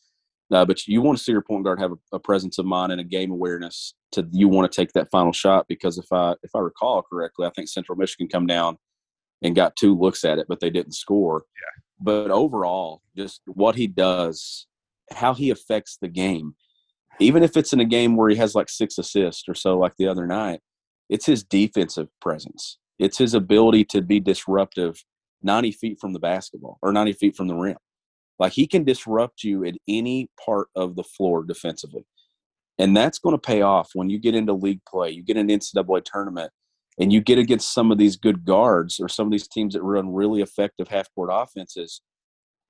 Uh, 0.51 0.65
but 0.65 0.87
you 0.87 1.03
want 1.03 1.19
to 1.19 1.23
see 1.23 1.33
your 1.33 1.43
point 1.43 1.65
guard 1.65 1.79
have 1.79 1.93
a, 1.93 2.17
a 2.17 2.19
presence 2.19 2.59
of 2.59 2.65
mind 2.65 2.91
and 2.91 3.01
a 3.01 3.05
game 3.05 3.31
awareness 3.31 3.95
to 4.13 4.27
you 4.33 4.49
want 4.49 4.71
to 4.71 4.75
take 4.75 4.93
that 4.95 5.11
final 5.11 5.33
shot 5.33 5.67
because 5.69 5.99
if 5.99 6.11
I 6.11 6.35
if 6.43 6.51
I 6.55 6.61
recall 6.61 7.03
correctly, 7.03 7.47
I 7.47 7.51
think 7.51 7.69
Central 7.69 7.97
Michigan 7.97 8.29
come 8.29 8.47
down 8.47 8.79
and 9.43 9.55
got 9.55 9.77
two 9.77 9.97
looks 9.97 10.25
at 10.25 10.39
it, 10.39 10.47
but 10.49 10.61
they 10.61 10.71
didn't 10.71 10.95
score. 10.95 11.45
Yeah. 11.55 11.83
But 12.01 12.31
overall, 12.31 13.03
just 13.17 13.43
what 13.47 13.75
he 13.75 13.87
does, 13.87 14.67
how 15.13 15.35
he 15.35 15.51
affects 15.51 15.99
the 16.01 16.09
game, 16.09 16.55
even 17.21 17.43
if 17.43 17.57
it's 17.57 17.73
in 17.73 17.81
a 17.81 17.85
game 17.85 18.17
where 18.17 18.31
he 18.31 18.37
has 18.37 18.55
like 18.55 18.69
six 18.69 18.99
assists 18.99 19.49
or 19.49 19.55
so, 19.55 19.77
like 19.77 19.95
the 19.99 20.07
other 20.07 20.27
night, 20.27 20.61
it's 21.09 21.27
his 21.27 21.43
defensive 21.43 22.09
presence. 22.21 22.79
It's 22.99 23.19
his 23.19 23.35
ability 23.35 23.85
to 23.87 24.03
be 24.03 24.21
disruptive 24.21 25.03
90 25.43 25.73
feet 25.73 25.99
from 26.01 26.13
the 26.13 26.19
basketball 26.19 26.79
or 26.83 26.93
90 26.93 27.13
feet 27.15 27.37
from 27.37 27.49
the 27.49 27.55
rim. 27.55 27.77
Like 28.39 28.53
he 28.53 28.67
can 28.67 28.85
disrupt 28.85 29.43
you 29.43 29.65
at 29.65 29.75
any 29.89 30.31
part 30.45 30.69
of 30.77 30.97
the 30.97 31.05
floor 31.05 31.45
defensively. 31.45 32.07
And 32.79 32.97
that's 32.97 33.19
going 33.19 33.35
to 33.35 33.41
pay 33.41 33.63
off 33.63 33.91
when 33.95 34.09
you 34.09 34.19
get 34.21 34.37
into 34.37 34.53
league 34.53 34.83
play, 34.89 35.11
you 35.11 35.23
get 35.23 35.37
an 35.37 35.49
NCAA 35.49 36.05
tournament, 36.05 36.53
and 36.99 37.13
you 37.13 37.21
get 37.21 37.39
against 37.39 37.73
some 37.73 37.91
of 37.93 37.99
these 37.99 38.17
good 38.17 38.45
guards 38.45 38.99
or 39.01 39.09
some 39.09 39.27
of 39.27 39.33
these 39.33 39.49
teams 39.49 39.75
that 39.75 39.83
run 39.83 40.13
really 40.13 40.41
effective 40.41 40.89
half 40.89 41.13
court 41.15 41.31
offenses. 41.33 42.03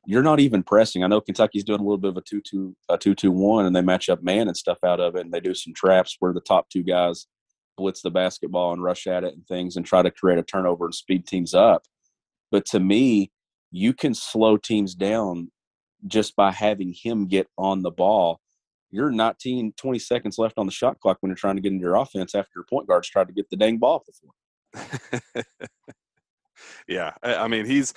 You're 0.07 0.23
not 0.23 0.41
even 0.41 0.63
pressing. 0.63 1.03
I 1.03 1.07
know 1.07 1.21
Kentucky's 1.21 1.65
doing 1.65 1.81
a 1.81 1.83
little 1.83 1.99
bit 1.99 2.11
of 2.11 2.17
a 2.17 2.23
two-two, 2.23 2.75
a 2.89 2.97
two-two-one, 2.97 3.67
and 3.67 3.75
they 3.75 3.83
match 3.83 4.09
up 4.09 4.23
man 4.23 4.49
and 4.49 4.57
stuff 4.57 4.79
out 4.85 5.01
of 5.01 5.17
it, 5.17 5.23
and 5.23 5.33
they 5.33 5.41
do 5.41 5.55
some 5.55 5.75
traps 5.75 6.17
where 6.19 6.33
the 6.33 6.41
top 6.41 6.71
two 6.71 6.83
guys 6.83 7.27
blitz 7.77 8.03
the 8.03 8.11
basketball 8.11 8.73
and 8.73 8.83
rush 8.83 9.07
at 9.07 9.25
it 9.25 9.35
and 9.35 9.47
things 9.47 9.77
and 9.77 9.87
try 9.87 10.03
to 10.03 10.11
create 10.11 10.39
a 10.39 10.43
turnover 10.43 10.85
and 10.85 10.95
speed 10.95 11.27
teams 11.27 11.55
up. 11.55 11.83
But 12.51 12.65
to 12.67 12.81
me, 12.81 13.31
you 13.71 13.93
can 13.93 14.15
slow 14.15 14.57
teams 14.57 14.95
down 14.95 15.51
just 16.07 16.37
by 16.37 16.53
having 16.53 16.93
him 16.93 17.27
get 17.27 17.49
on 17.59 17.83
the 17.83 17.91
ball. 17.91 18.41
You're 18.91 19.11
19, 19.11 19.73
20 19.77 19.99
seconds 19.99 20.39
left 20.39 20.59
on 20.59 20.67
the 20.67 20.73
shot 20.73 20.99
clock 21.01 21.19
when 21.21 21.31
you're 21.31 21.37
trying 21.37 21.57
to 21.57 21.63
get 21.63 21.73
into 21.73 21.83
your 21.83 21.97
offense 21.97 22.35
after 22.35 22.51
your 22.57 22.65
point 22.65 22.87
guard's 22.87 23.09
tried 23.09 23.29
to 23.29 23.35
get 23.35 23.49
the 23.51 23.57
dang 23.57 23.79
ball 23.79 23.97
off 23.97 24.07
the 24.07 24.13
floor. 24.13 25.45
yeah, 26.89 27.13
I, 27.23 27.49
mean 27.49 27.67
he's 27.67 27.95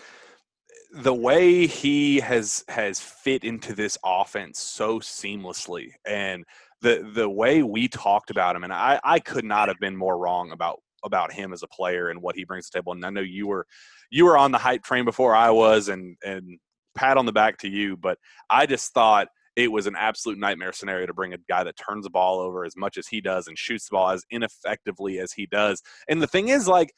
the 0.94 1.14
way 1.14 1.66
he 1.68 2.20
has 2.20 2.64
has 2.68 3.00
fit 3.00 3.44
into 3.44 3.74
this 3.74 3.98
offense 4.04 4.60
so 4.60 5.00
seamlessly, 5.00 5.92
and 6.06 6.44
the 6.82 7.10
the 7.14 7.30
way 7.30 7.64
we 7.64 7.88
talked 7.88 8.30
about 8.30 8.56
him, 8.56 8.64
and 8.64 8.74
I 8.74 9.00
I 9.04 9.20
could 9.20 9.46
not 9.46 9.68
have 9.68 9.80
been 9.80 9.96
more 9.96 10.18
wrong 10.18 10.52
about 10.52 10.82
about 11.04 11.32
him 11.32 11.54
as 11.54 11.64
a 11.64 11.68
player 11.68 12.10
and 12.10 12.22
what 12.22 12.36
he 12.36 12.44
brings 12.44 12.70
to 12.70 12.72
the 12.74 12.80
table. 12.80 12.94
And 12.94 13.06
I 13.06 13.10
know 13.10 13.22
you 13.22 13.48
were 13.48 13.66
you 14.10 14.26
were 14.26 14.38
on 14.38 14.52
the 14.52 14.58
hype 14.58 14.84
train 14.84 15.06
before 15.06 15.36
I 15.36 15.50
was, 15.50 15.90
and 15.90 16.18
and 16.24 16.60
pat 16.96 17.18
on 17.18 17.26
the 17.26 17.32
back 17.32 17.58
to 17.60 17.70
you, 17.70 17.98
but 17.98 18.18
I 18.50 18.66
just 18.66 18.94
thought 18.94 19.30
it 19.56 19.72
was 19.72 19.88
an 19.88 19.96
absolute 19.98 20.38
nightmare 20.38 20.74
scenario 20.74 21.06
to 21.06 21.14
bring 21.14 21.34
a 21.34 21.38
guy 21.50 21.64
that 21.64 21.76
turns 21.78 22.06
the 22.06 22.10
ball 22.10 22.40
over 22.40 22.64
as 22.64 22.76
much 22.78 22.98
as 22.98 23.08
he 23.08 23.22
does 23.22 23.48
and 23.48 23.58
shoots 23.58 23.90
the 23.90 23.94
ball 23.94 24.10
as 24.10 24.24
ineffectively 24.32 25.20
as 25.20 25.34
he 25.34 25.46
does. 25.46 25.82
And 26.08 26.22
the 26.22 26.28
thing 26.28 26.50
is, 26.50 26.68
like, 26.68 26.94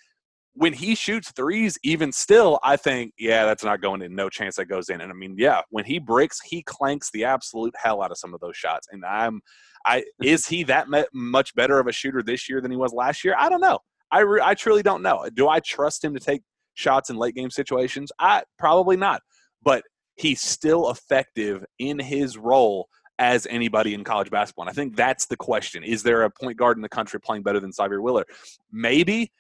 when 0.55 0.73
he 0.73 0.93
shoots 0.93 1.31
threes, 1.31 1.77
even 1.83 2.11
still, 2.11 2.59
I 2.63 2.77
think, 2.77 3.13
yeah, 3.17 3.45
that's 3.45 3.63
not 3.63 3.81
going 3.81 4.03
in. 4.03 4.13
No 4.13 4.29
chance 4.29 4.57
that 4.57 4.65
goes 4.65 4.89
in. 4.89 5.01
And 5.01 5.11
I 5.11 5.15
mean, 5.15 5.35
yeah, 5.37 5.61
when 5.71 5.83
he 5.83 5.97
breaks, 5.97 6.39
he 6.41 6.61
clanks 6.61 7.09
the 7.11 7.25
absolute 7.25 7.73
hell 7.75 8.03
out 8.03 8.11
of 8.11 8.19
some 8.19 8.35
of 8.35 8.39
those 8.39 8.55
shots. 8.55 8.87
And 8.91 9.03
I'm, 9.03 9.41
I 9.85 10.03
is 10.21 10.45
he 10.45 10.63
that 10.65 10.87
much 11.11 11.55
better 11.55 11.79
of 11.79 11.87
a 11.87 11.91
shooter 11.91 12.21
this 12.21 12.47
year 12.47 12.61
than 12.61 12.69
he 12.69 12.77
was 12.77 12.93
last 12.93 13.23
year? 13.23 13.35
I 13.37 13.49
don't 13.49 13.61
know. 13.61 13.79
I 14.11 14.19
re- 14.19 14.41
I 14.43 14.53
truly 14.53 14.83
don't 14.83 15.01
know. 15.01 15.27
Do 15.33 15.49
I 15.49 15.59
trust 15.59 16.03
him 16.03 16.13
to 16.13 16.19
take 16.19 16.43
shots 16.75 17.09
in 17.09 17.17
late 17.17 17.33
game 17.33 17.49
situations? 17.49 18.11
I 18.19 18.43
probably 18.59 18.95
not. 18.95 19.21
But 19.63 19.83
he's 20.15 20.41
still 20.41 20.89
effective 20.89 21.65
in 21.79 21.99
his 21.99 22.37
role 22.37 22.87
as 23.19 23.47
anybody 23.47 23.93
in 23.93 24.03
college 24.03 24.31
basketball. 24.31 24.63
And 24.63 24.71
I 24.71 24.73
think 24.73 24.95
that's 24.95 25.25
the 25.27 25.37
question. 25.37 25.83
Is 25.83 26.03
there 26.03 26.23
a 26.23 26.29
point 26.29 26.57
guard 26.57 26.77
in 26.77 26.81
the 26.81 26.89
country 26.89 27.19
playing 27.19 27.43
better 27.43 27.59
than 27.59 27.71
Sahvir 27.71 28.01
Wheeler? 28.01 28.25
Maybe, 28.71 29.31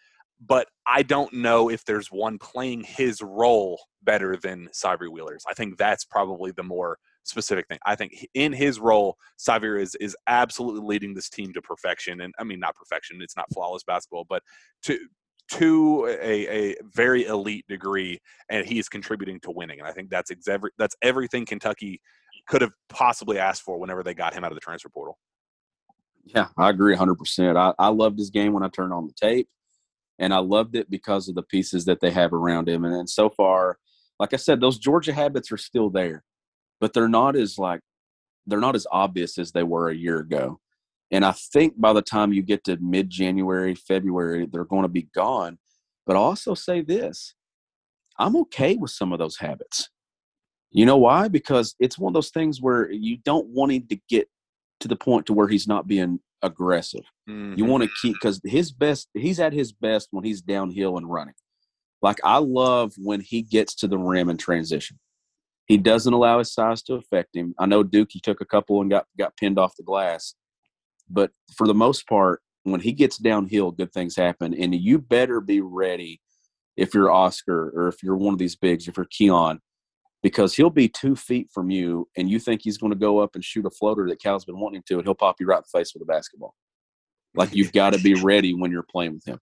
but 0.45 0.67
I 0.87 1.03
don't 1.03 1.33
know 1.33 1.69
if 1.69 1.83
there's 1.85 2.07
one 2.07 2.37
playing 2.37 2.83
his 2.83 3.21
role 3.21 3.79
better 4.03 4.37
than 4.37 4.69
Sahvir 4.73 5.09
Wheeler's. 5.09 5.43
I 5.49 5.53
think 5.53 5.77
that's 5.77 6.05
probably 6.05 6.51
the 6.51 6.63
more 6.63 6.97
specific 7.23 7.67
thing. 7.67 7.79
I 7.85 7.95
think 7.95 8.27
in 8.33 8.53
his 8.53 8.79
role, 8.79 9.17
Sahvir 9.39 9.81
is 9.81 9.95
is 9.95 10.15
absolutely 10.27 10.85
leading 10.85 11.13
this 11.13 11.29
team 11.29 11.53
to 11.53 11.61
perfection. 11.61 12.21
And 12.21 12.33
I 12.37 12.43
mean 12.43 12.59
not 12.59 12.75
perfection, 12.75 13.21
it's 13.21 13.37
not 13.37 13.51
flawless 13.53 13.83
basketball, 13.83 14.25
but 14.27 14.43
to 14.83 14.99
to 15.51 16.07
a, 16.07 16.71
a 16.71 16.75
very 16.93 17.25
elite 17.25 17.65
degree, 17.67 18.19
and 18.49 18.65
he's 18.65 18.89
contributing 18.89 19.39
to 19.41 19.51
winning. 19.51 19.79
And 19.79 19.87
I 19.87 19.91
think 19.91 20.09
that's 20.09 20.31
that's 20.77 20.95
everything 21.01 21.45
Kentucky 21.45 22.01
could 22.47 22.61
have 22.61 22.71
possibly 22.89 23.37
asked 23.37 23.61
for 23.61 23.79
whenever 23.79 24.03
they 24.03 24.13
got 24.13 24.33
him 24.33 24.43
out 24.43 24.51
of 24.51 24.55
the 24.55 24.61
transfer 24.61 24.89
portal. 24.89 25.17
Yeah, 26.25 26.47
I 26.57 26.69
agree 26.69 26.95
100%. 26.95 27.57
I, 27.57 27.73
I 27.77 27.89
loved 27.89 28.17
his 28.17 28.29
game 28.29 28.53
when 28.53 28.63
I 28.63 28.69
turned 28.69 28.93
on 28.93 29.07
the 29.07 29.13
tape, 29.13 29.47
and 30.19 30.33
I 30.33 30.39
loved 30.39 30.75
it 30.75 30.89
because 30.89 31.27
of 31.27 31.35
the 31.35 31.43
pieces 31.43 31.85
that 31.85 31.99
they 31.99 32.11
have 32.11 32.33
around 32.33 32.69
him. 32.69 32.85
And 32.85 32.93
then 32.93 33.07
so 33.07 33.29
far, 33.29 33.77
like 34.19 34.33
I 34.33 34.37
said, 34.37 34.61
those 34.61 34.77
Georgia 34.77 35.13
habits 35.13 35.51
are 35.51 35.57
still 35.57 35.89
there, 35.89 36.23
but 36.79 36.93
they're 36.93 37.09
not 37.09 37.35
as 37.35 37.57
like 37.57 37.81
they're 38.45 38.59
not 38.59 38.75
as 38.75 38.87
obvious 38.91 39.37
as 39.37 39.51
they 39.51 39.63
were 39.63 39.89
a 39.89 39.95
year 39.95 40.19
ago. 40.19 40.59
And 41.13 41.23
I 41.23 41.31
think 41.31 41.79
by 41.79 41.93
the 41.93 42.01
time 42.01 42.33
you 42.33 42.41
get 42.41 42.63
to 42.63 42.77
mid 42.81 43.07
January, 43.07 43.75
February, 43.75 44.49
they're 44.51 44.65
going 44.65 44.81
to 44.81 44.89
be 44.89 45.07
gone. 45.13 45.59
But 46.07 46.15
I'll 46.15 46.23
also 46.23 46.55
say 46.55 46.81
this 46.81 47.35
I'm 48.17 48.35
okay 48.37 48.75
with 48.75 48.91
some 48.91 49.13
of 49.13 49.19
those 49.19 49.37
habits. 49.37 49.89
You 50.71 50.87
know 50.87 50.97
why? 50.97 51.27
Because 51.27 51.75
it's 51.79 51.99
one 51.99 52.09
of 52.09 52.15
those 52.15 52.31
things 52.31 52.59
where 52.59 52.91
you 52.91 53.17
don't 53.23 53.47
want 53.47 53.71
him 53.71 53.85
to 53.89 53.99
get 54.09 54.27
to 54.79 54.87
the 54.87 54.95
point 54.95 55.27
to 55.27 55.33
where 55.33 55.47
he's 55.47 55.67
not 55.67 55.87
being 55.87 56.19
aggressive. 56.41 57.03
You 57.27 57.33
mm-hmm. 57.33 57.67
want 57.67 57.83
to 57.83 57.89
keep 58.01 58.15
because 58.15 58.41
his 58.43 58.71
best 58.71 59.07
he's 59.13 59.39
at 59.39 59.53
his 59.53 59.71
best 59.71 60.07
when 60.09 60.25
he's 60.25 60.41
downhill 60.41 60.97
and 60.97 61.09
running. 61.09 61.35
Like 62.01 62.19
I 62.23 62.39
love 62.39 62.93
when 62.97 63.21
he 63.21 63.43
gets 63.43 63.75
to 63.75 63.87
the 63.87 63.99
rim 63.99 64.29
and 64.29 64.39
transition. 64.39 64.99
He 65.67 65.77
doesn't 65.77 66.11
allow 66.11 66.39
his 66.39 66.51
size 66.51 66.81
to 66.83 66.95
affect 66.95 67.35
him. 67.35 67.53
I 67.59 67.67
know 67.67 67.83
Duke 67.83 68.09
he 68.11 68.19
took 68.19 68.41
a 68.41 68.45
couple 68.45 68.81
and 68.81 68.89
got 68.89 69.05
got 69.15 69.37
pinned 69.37 69.59
off 69.59 69.75
the 69.77 69.83
glass, 69.83 70.33
but 71.09 71.31
for 71.55 71.67
the 71.67 71.73
most 71.73 72.07
part, 72.07 72.41
when 72.63 72.79
he 72.81 72.93
gets 72.93 73.17
downhill, 73.17 73.71
good 73.71 73.91
things 73.91 74.15
happen. 74.15 74.53
And 74.53 74.73
you 74.73 74.97
better 74.99 75.41
be 75.41 75.61
ready 75.61 76.21
if 76.77 76.93
you're 76.93 77.11
Oscar 77.11 77.69
or 77.75 77.87
if 77.89 78.01
you're 78.01 78.15
one 78.17 78.33
of 78.33 78.39
these 78.39 78.55
bigs, 78.55 78.87
if 78.87 78.97
you're 78.97 79.05
Keion, 79.05 79.59
because 80.21 80.55
he'll 80.55 80.69
be 80.69 80.87
two 80.87 81.15
feet 81.15 81.49
from 81.53 81.69
you 81.69 82.07
and 82.17 82.29
you 82.29 82.39
think 82.39 82.61
he's 82.63 82.77
going 82.77 82.93
to 82.93 82.97
go 82.99 83.19
up 83.19 83.35
and 83.35 83.43
shoot 83.43 83.65
a 83.65 83.69
floater 83.69 84.07
that 84.07 84.21
Cal's 84.21 84.45
been 84.45 84.59
wanting 84.59 84.83
to, 84.87 84.95
and 84.95 85.03
he'll 85.03 85.13
pop 85.13 85.35
you 85.39 85.45
right 85.45 85.57
in 85.57 85.63
the 85.71 85.77
face 85.77 85.93
with 85.93 86.01
a 86.03 86.05
basketball. 86.05 86.55
Like 87.35 87.53
you've 87.53 87.73
got 87.73 87.93
to 87.93 87.99
be 87.99 88.13
ready 88.15 88.53
when 88.53 88.71
you're 88.71 88.83
playing 88.83 89.15
with 89.15 89.25
him. 89.25 89.39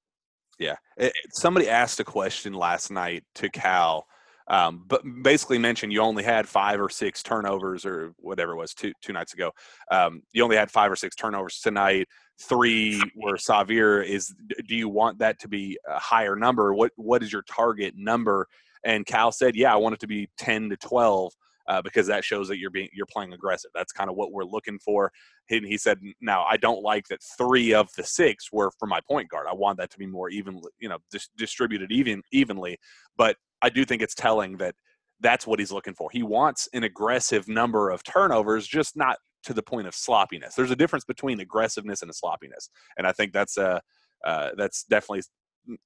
Yeah. 0.60 0.76
It, 0.98 1.08
it- 1.24 1.34
somebody 1.36 1.70
asked 1.70 2.00
a 2.00 2.04
question 2.04 2.54
last 2.54 2.90
night 2.92 3.24
to 3.36 3.50
Cal, 3.50 4.08
um, 4.52 4.84
but 4.86 5.02
basically 5.24 5.58
mentioned 5.58 5.94
you 5.94 6.02
only 6.02 6.24
had 6.24 6.48
five 6.48 6.82
or 6.82 6.90
six 6.90 7.24
turnovers 7.24 7.86
or 7.86 8.14
whatever 8.18 8.52
it 8.52 8.58
was 8.58 8.74
two 8.74 8.92
two 9.02 9.14
nights 9.14 9.34
ago. 9.34 9.52
Um, 9.90 10.22
you 10.34 10.44
only 10.44 10.58
had 10.58 10.70
five 10.70 10.92
or 10.92 10.98
six 10.98 11.16
turnovers 11.16 11.60
tonight. 11.62 12.08
Three 12.42 13.02
were 13.16 13.38
Sahvir. 13.38 14.06
Is 14.06 14.36
do 14.68 14.76
you 14.76 14.90
want 14.90 15.20
that 15.20 15.40
to 15.40 15.48
be 15.48 15.80
a 15.88 15.98
higher 15.98 16.36
number? 16.36 16.74
What 16.74 16.92
what 16.98 17.24
is 17.24 17.32
your 17.32 17.44
target 17.44 17.94
number? 17.96 18.46
And 18.84 19.06
Cal 19.06 19.32
said, 19.32 19.56
yeah, 19.56 19.74
I 19.74 19.78
want 19.78 19.94
it 19.94 20.02
to 20.02 20.08
be 20.08 20.30
ten 20.38 20.70
to 20.70 20.78
twelve. 20.78 21.34
Uh, 21.68 21.82
because 21.82 22.08
that 22.08 22.26
shows 22.26 22.48
that 22.50 22.58
you're 22.58 22.72
being 22.72 22.90
you're 22.92 23.06
playing 23.06 23.32
aggressive. 23.32 23.72
That's 23.74 23.94
kind 23.94 24.10
of 24.10 24.18
what 24.18 24.34
we're 24.34 24.44
looking 24.44 24.80
for. 24.80 25.12
And 25.50 25.66
he 25.66 25.78
said, 25.78 26.00
now 26.20 26.44
I 26.44 26.58
don't 26.58 26.82
like 26.82 27.08
that 27.08 27.20
three 27.38 27.74
of 27.74 27.88
the 27.96 28.04
six 28.04 28.52
were 28.52 28.72
for 28.80 28.88
my 28.88 29.00
point 29.08 29.30
guard. 29.30 29.46
I 29.50 29.54
want 29.54 29.78
that 29.78 29.92
to 29.92 29.98
be 30.00 30.08
more 30.08 30.30
evenly, 30.30 30.72
you 30.80 30.90
know, 30.90 30.98
dis- 31.12 31.30
distributed 31.38 31.92
even 31.92 32.24
evenly. 32.32 32.78
But 33.16 33.38
I 33.62 33.70
do 33.70 33.86
think 33.86 34.02
it's 34.02 34.16
telling 34.16 34.58
that 34.58 34.76
that's 35.20 35.46
what 35.46 35.60
he's 35.60 35.72
looking 35.72 35.94
for. 35.94 36.10
He 36.12 36.24
wants 36.24 36.68
an 36.74 36.84
aggressive 36.84 37.48
number 37.48 37.90
of 37.90 38.04
turnovers, 38.04 38.68
just 38.68 38.98
not 38.98 39.18
to 39.44 39.54
the 39.54 39.64
point 39.64 39.88
of 39.88 39.96
sloppiness. 39.96 40.56
There's 40.56 40.72
a 40.72 40.76
difference 40.76 41.06
between 41.06 41.40
aggressiveness 41.40 42.02
and 42.02 42.10
a 42.10 42.14
sloppiness, 42.14 42.70
and 42.98 43.08
I 43.08 43.12
think 43.12 43.34
that's 43.34 43.58
uh, 43.58 43.80
uh 44.26 44.50
that's 44.58 44.84
definitely. 44.84 45.24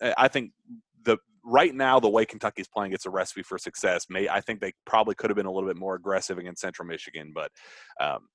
I 0.01 0.27
think 0.29 0.51
the 1.03 1.17
right 1.43 1.75
now 1.75 1.99
the 1.99 2.09
way 2.09 2.25
Kentucky's 2.25 2.67
playing, 2.67 2.93
it's 2.93 3.05
a 3.05 3.09
recipe 3.09 3.43
for 3.43 3.57
success. 3.57 4.05
May 4.09 4.27
I 4.27 4.41
think 4.41 4.61
they 4.61 4.73
probably 4.85 5.15
could 5.15 5.29
have 5.29 5.37
been 5.37 5.45
a 5.45 5.51
little 5.51 5.69
bit 5.69 5.77
more 5.77 5.95
aggressive 5.95 6.37
against 6.37 6.61
Central 6.61 6.87
Michigan, 6.87 7.31
but 7.33 7.51
um, 7.99 8.27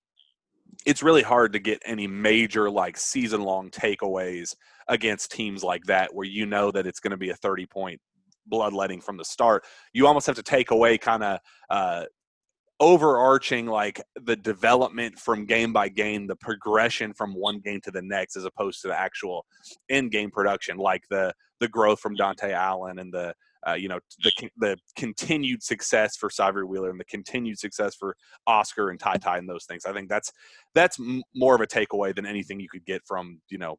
it's 0.86 1.03
really 1.03 1.22
hard 1.22 1.53
to 1.53 1.59
get 1.59 1.82
any 1.84 2.07
major 2.07 2.70
like 2.70 2.97
season 2.97 3.43
long 3.43 3.70
takeaways 3.70 4.55
against 4.88 5.32
teams 5.32 5.62
like 5.62 5.84
that 5.84 6.14
where 6.14 6.26
you 6.26 6.47
know 6.47 6.70
that 6.70 6.86
it's 6.86 7.01
going 7.01 7.11
to 7.11 7.16
be 7.16 7.30
a 7.30 7.36
30 7.36 7.66
point 7.66 8.01
bloodletting 8.47 9.01
from 9.01 9.16
the 9.16 9.24
start. 9.24 9.64
You 9.93 10.07
almost 10.07 10.26
have 10.26 10.36
to 10.36 10.43
take 10.43 10.70
away 10.70 10.99
kind 10.99 11.22
of 11.22 11.38
uh, 11.68 12.05
overarching 12.80 13.66
like 13.66 14.03
the 14.22 14.36
development 14.36 15.18
from 15.18 15.45
game 15.45 15.72
by 15.72 15.88
game, 15.88 16.26
the 16.26 16.36
progression 16.36 17.12
from 17.12 17.34
one 17.34 17.61
game 17.61 17.80
to 17.84 17.91
the 17.91 18.03
next, 18.03 18.36
as 18.36 18.45
opposed 18.45 18.80
to 18.82 18.88
the 18.88 18.99
actual 18.99 19.45
in 19.88 20.09
game 20.09 20.30
production, 20.30 20.78
like 20.78 21.03
the 21.11 21.32
the 21.61 21.68
growth 21.68 22.01
from 22.01 22.16
Dontaie 22.16 22.53
Allen 22.53 22.99
and 22.99 23.12
the 23.12 23.34
uh, 23.68 23.74
you 23.74 23.88
know 23.88 24.01
the 24.22 24.51
the 24.57 24.76
continued 24.97 25.62
success 25.62 26.16
for 26.16 26.30
Sahvir 26.30 26.66
Wheeler 26.66 26.91
and 26.91 26.99
the 26.99 27.05
continued 27.05 27.59
success 27.59 27.95
for 27.95 28.16
Oscar 28.47 28.88
and 28.88 28.99
TyTy 28.99 29.38
and 29.38 29.49
those 29.49 29.66
things. 29.66 29.84
I 29.84 29.93
think 29.93 30.09
that's 30.09 30.32
that's 30.74 30.99
more 31.34 31.55
of 31.55 31.61
a 31.61 31.66
takeaway 31.66 32.14
than 32.14 32.24
anything 32.24 32.59
you 32.59 32.68
could 32.70 32.86
get 32.86 33.03
from 33.07 33.41
you 33.51 33.59
know 33.59 33.76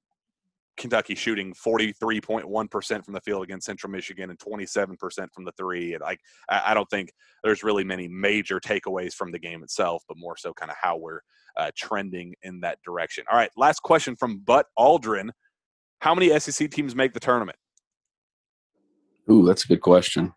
Kentucky 0.82 1.14
shooting 1.14 1.54
43.1% 1.54 3.06
from 3.06 3.14
the 3.14 3.22
field 3.22 3.44
against 3.44 3.68
Central 3.68 3.92
Michigan 3.92 4.32
and 4.32 4.40
27% 4.40 4.98
from 5.32 5.46
the 5.46 5.52
three. 5.52 5.94
And 5.94 6.04
I, 6.04 6.18
I 6.50 6.74
don't 6.74 6.90
think 6.90 7.14
there's 7.44 7.64
really 7.64 7.84
many 7.84 8.08
major 8.08 8.60
takeaways 8.60 9.14
from 9.14 9.32
the 9.32 9.38
game 9.38 9.62
itself, 9.62 10.04
but 10.08 10.18
more 10.18 10.36
so 10.36 10.54
kind 10.54 10.72
of 10.72 10.78
how 10.82 10.98
we're 10.98 11.20
uh, 11.56 11.70
trending 11.78 12.34
in 12.42 12.62
that 12.62 12.80
direction. 12.84 13.24
All 13.32 13.38
right, 13.38 13.52
last 13.56 13.84
question 13.84 14.16
from 14.16 14.40
Butt 14.40 14.66
Aldrin. 14.78 15.30
How 16.00 16.16
many 16.16 16.38
SEC 16.40 16.72
teams 16.72 16.96
make 16.96 17.14
the 17.14 17.20
tournament? 17.20 17.60
Ooh, 19.32 19.46
that's 19.46 19.64
a 19.64 19.68
good 19.68 19.82
question. 19.82 20.34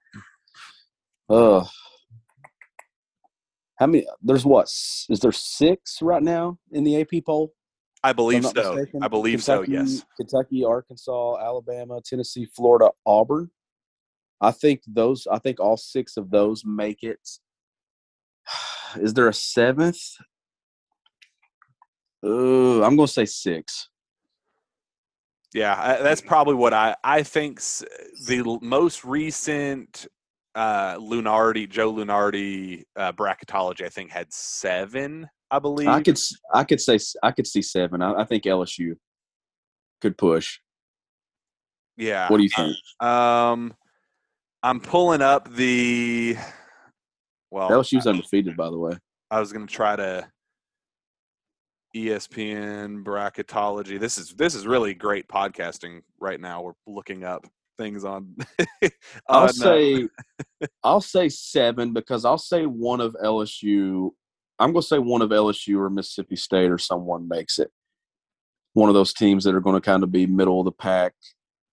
Uh, 1.31 1.65
how 3.79 3.87
many? 3.87 4.07
There's 4.23 4.45
what? 4.45 4.67
Is 4.67 5.21
there 5.21 5.33
six 5.33 6.03
right 6.03 6.23
now 6.23 6.59
in 6.71 6.85
the 6.85 7.01
AP 7.01 7.25
poll? 7.25 7.55
I 8.05 8.13
believe 8.13 8.45
so. 8.45 8.53
mistaken? 8.53 9.03
I 9.03 9.09
believe 9.09 9.45
Kentucky, 9.45 9.73
so, 9.75 9.81
yes. 9.81 10.05
Kentucky, 10.19 10.63
Arkansas, 10.63 11.39
Alabama, 11.39 12.01
Tennessee, 12.05 12.47
Florida, 12.55 12.91
Auburn. 13.07 13.51
I 14.43 14.51
think 14.51 14.83
those. 14.87 15.27
I 15.31 15.39
think 15.39 15.59
all 15.59 15.79
six 15.79 16.19
of 16.19 16.31
those 16.31 16.65
make 16.67 17.03
it. 17.03 17.19
Is 18.97 19.15
there 19.15 19.29
a 19.29 19.35
seventh? 19.35 20.01
Uh, 22.23 22.83
I'm 22.83 22.97
going 22.97 23.07
to 23.07 23.13
say 23.13 23.25
six. 23.25 23.89
Yeah, 25.55 25.75
I, 25.79 26.03
that's 26.03 26.21
probably 26.21 26.55
what 26.55 26.75
I 26.75 26.97
I 27.05 27.23
think 27.23 27.61
the 28.27 28.59
most 28.61 29.05
recent 29.05 30.07
uh 30.55 30.97
Lunardi 30.97 31.69
Joe 31.69 31.93
Lunardi 31.93 32.83
uh, 32.97 33.13
bracketology 33.13 33.85
I 33.85 33.89
think 33.89 34.11
had 34.11 34.33
7, 34.33 35.29
I 35.55 35.61
believe. 35.61 35.87
I 35.87 36.03
could. 36.03 36.19
I 36.53 36.65
could 36.65 36.81
say. 36.81 36.99
I 37.23 37.31
could 37.31 37.47
see 37.47 37.63
seven. 37.63 38.03
I, 38.03 38.23
I 38.23 38.25
think 38.25 38.43
LSU 38.43 38.97
could 40.01 40.19
push. 40.19 40.59
yeah. 41.97 42.29
What 42.29 42.39
do 42.39 42.43
you 42.43 42.49
think? 42.49 42.77
Um 43.01 43.75
I'm 44.65 44.81
pulling 44.81 45.23
up 45.23 45.49
the 45.55 46.37
well 47.53 47.71
LSU's 47.71 48.09
undefeated, 48.09 48.57
by 48.57 48.69
the 48.69 48.79
way. 48.79 48.95
I 49.31 49.39
was 49.39 49.53
going 49.53 49.67
to 49.67 49.73
try 49.73 49.95
to 49.95 50.27
ESPN 51.95 53.05
bracketology. 53.05 54.01
This 54.01 54.19
is 54.19 54.35
this 54.35 54.57
is 54.57 54.67
really 54.67 54.93
great 54.93 55.29
podcasting 55.29 56.01
right 56.19 56.41
now. 56.41 56.63
We're 56.63 56.73
looking 56.89 57.23
up 57.23 57.47
things 57.79 58.05
on. 58.05 58.35
I'll 59.29 59.45
uh, 59.45 59.49
say 59.49 60.09
I'll 60.83 61.01
say 61.01 61.29
seven 61.29 61.93
because 61.93 62.25
I'll 62.25 62.39
say 62.39 62.67
one 62.67 63.01
of 63.01 63.15
LSU. 63.23 64.11
I'm 64.59 64.73
going 64.73 64.83
to 64.83 64.87
say 64.87 64.99
one 64.99 65.23
of 65.23 65.31
LSU 65.31 65.79
or 65.79 65.91
Mississippi 65.91 66.37
State 66.37 66.71
or 66.71 66.79
someone 66.79 67.29
makes 67.29 67.59
it. 67.59 67.71
One 68.73 68.89
of 68.89 68.95
those 68.95 69.13
teams 69.13 69.45
that 69.45 69.55
are 69.55 69.61
going 69.61 69.81
to 69.81 69.85
kind 69.85 70.03
of 70.03 70.13
be 70.13 70.27
middle 70.27 70.61
of 70.61 70.65
the 70.65 70.73
pack. 70.73 71.15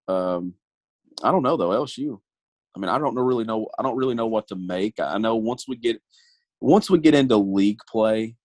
Um, 0.08 0.56
I 1.24 1.32
don't 1.32 1.44
know 1.44 1.58
though 1.58 1.70
LSU. 1.70 2.20
I 2.76 2.80
mean, 2.80 2.90
I 2.90 2.98
don't 2.98 3.16
know 3.16 3.22
really 3.22 3.44
know. 3.44 3.68
I 3.78 3.84
don't 3.84 3.98
really 3.98 4.16
know 4.16 4.28
what 4.28 4.48
to 4.48 4.56
make. 4.56 5.00
I 5.00 5.18
know 5.18 5.36
once 5.36 5.68
we 5.68 5.76
get 5.76 6.02
once 6.60 6.90
we 6.90 7.00
get 7.00 7.16
into 7.16 7.38
league 7.38 7.80
play, 7.90 8.36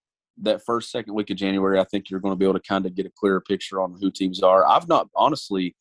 that 0.43 0.64
first 0.64 0.91
second 0.91 1.14
week 1.14 1.30
of 1.30 1.37
January, 1.37 1.78
I 1.78 1.84
think 1.84 2.11
you're 2.11 2.20
going 2.20 2.32
to 2.32 2.39
be 2.39 2.45
able 2.45 2.59
to 2.59 2.68
kind 2.68 2.87
of 2.87 2.95
get 2.95 3.07
a 3.07 3.12
clearer 3.16 3.41
picture 3.41 3.80
on 3.80 3.97
who 4.01 4.11
teams 4.11 4.43
are. 4.43 4.66
I've 4.66 4.89
not 4.89 5.09
honestly. 5.14 5.76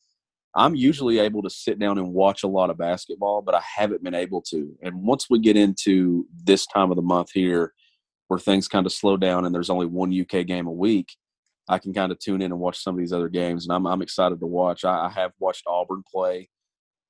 I'm 0.57 0.73
usually 0.73 1.19
able 1.19 1.41
to 1.41 1.49
sit 1.49 1.79
down 1.79 1.97
and 1.97 2.13
watch 2.13 2.43
a 2.43 2.47
lot 2.47 2.69
of 2.69 2.77
basketball, 2.77 3.41
but 3.41 3.55
I 3.55 3.61
haven't 3.75 4.03
been 4.03 4.15
able 4.15 4.41
to. 4.43 4.73
And 4.81 5.03
once 5.03 5.29
we 5.29 5.37
get 5.37 5.57
into 5.57 6.25
this 6.45 6.65
time 6.65 6.91
of 6.91 6.95
the 6.95 7.01
month 7.01 7.31
here, 7.33 7.73
where 8.27 8.39
things 8.39 8.67
kind 8.67 8.85
of 8.85 8.93
slow 8.93 9.17
down 9.17 9.45
and 9.45 9.53
there's 9.53 9.69
only 9.69 9.85
one 9.85 10.17
UK 10.19 10.45
game 10.45 10.67
a 10.67 10.71
week, 10.71 11.15
I 11.67 11.79
can 11.79 11.93
kind 11.93 12.11
of 12.11 12.19
tune 12.19 12.41
in 12.41 12.51
and 12.51 12.59
watch 12.59 12.77
some 12.79 12.95
of 12.95 12.99
these 12.99 13.13
other 13.13 13.29
games, 13.29 13.65
and 13.65 13.73
I'm 13.73 13.87
I'm 13.87 14.01
excited 14.01 14.39
to 14.39 14.45
watch. 14.45 14.85
I, 14.85 15.07
I 15.07 15.09
have 15.09 15.31
watched 15.39 15.63
Auburn 15.67 16.03
play. 16.11 16.49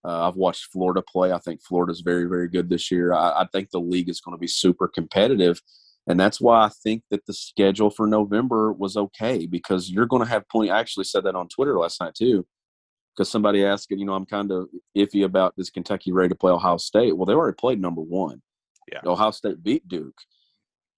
Uh, 0.03 0.27
I've 0.27 0.35
watched 0.35 0.71
Florida 0.71 1.01
play. 1.01 1.31
I 1.31 1.39
think 1.39 1.61
Florida's 1.61 2.01
very 2.01 2.25
very 2.25 2.47
good 2.47 2.69
this 2.69 2.89
year. 2.89 3.13
I, 3.13 3.41
I 3.41 3.47
think 3.51 3.71
the 3.71 3.81
league 3.81 4.09
is 4.09 4.21
going 4.21 4.35
to 4.35 4.39
be 4.39 4.47
super 4.47 4.87
competitive, 4.87 5.61
and 6.07 6.19
that's 6.19 6.39
why 6.39 6.65
I 6.65 6.69
think 6.83 7.03
that 7.11 7.25
the 7.25 7.33
schedule 7.33 7.89
for 7.89 8.07
November 8.07 8.71
was 8.71 8.95
okay 8.95 9.45
because 9.45 9.89
you're 9.89 10.05
going 10.05 10.23
to 10.23 10.29
have 10.29 10.47
plenty. 10.49 10.71
I 10.71 10.79
actually 10.79 11.05
said 11.05 11.25
that 11.25 11.35
on 11.35 11.49
Twitter 11.49 11.77
last 11.77 11.99
night 11.99 12.15
too 12.15 12.45
because 13.15 13.29
somebody 13.29 13.63
asked, 13.63 13.87
you 13.89 14.05
know, 14.05 14.13
I'm 14.13 14.25
kind 14.25 14.51
of 14.51 14.67
iffy 14.97 15.23
about 15.23 15.53
this 15.55 15.69
Kentucky 15.69 16.11
ready 16.11 16.29
to 16.29 16.35
play 16.35 16.51
Ohio 16.51 16.77
State. 16.77 17.15
Well, 17.15 17.25
they 17.25 17.33
already 17.33 17.55
played 17.55 17.79
number 17.79 18.01
one. 18.01 18.41
Yeah. 18.91 18.99
Ohio 19.05 19.31
State 19.31 19.63
beat 19.63 19.87
Duke. 19.87 20.17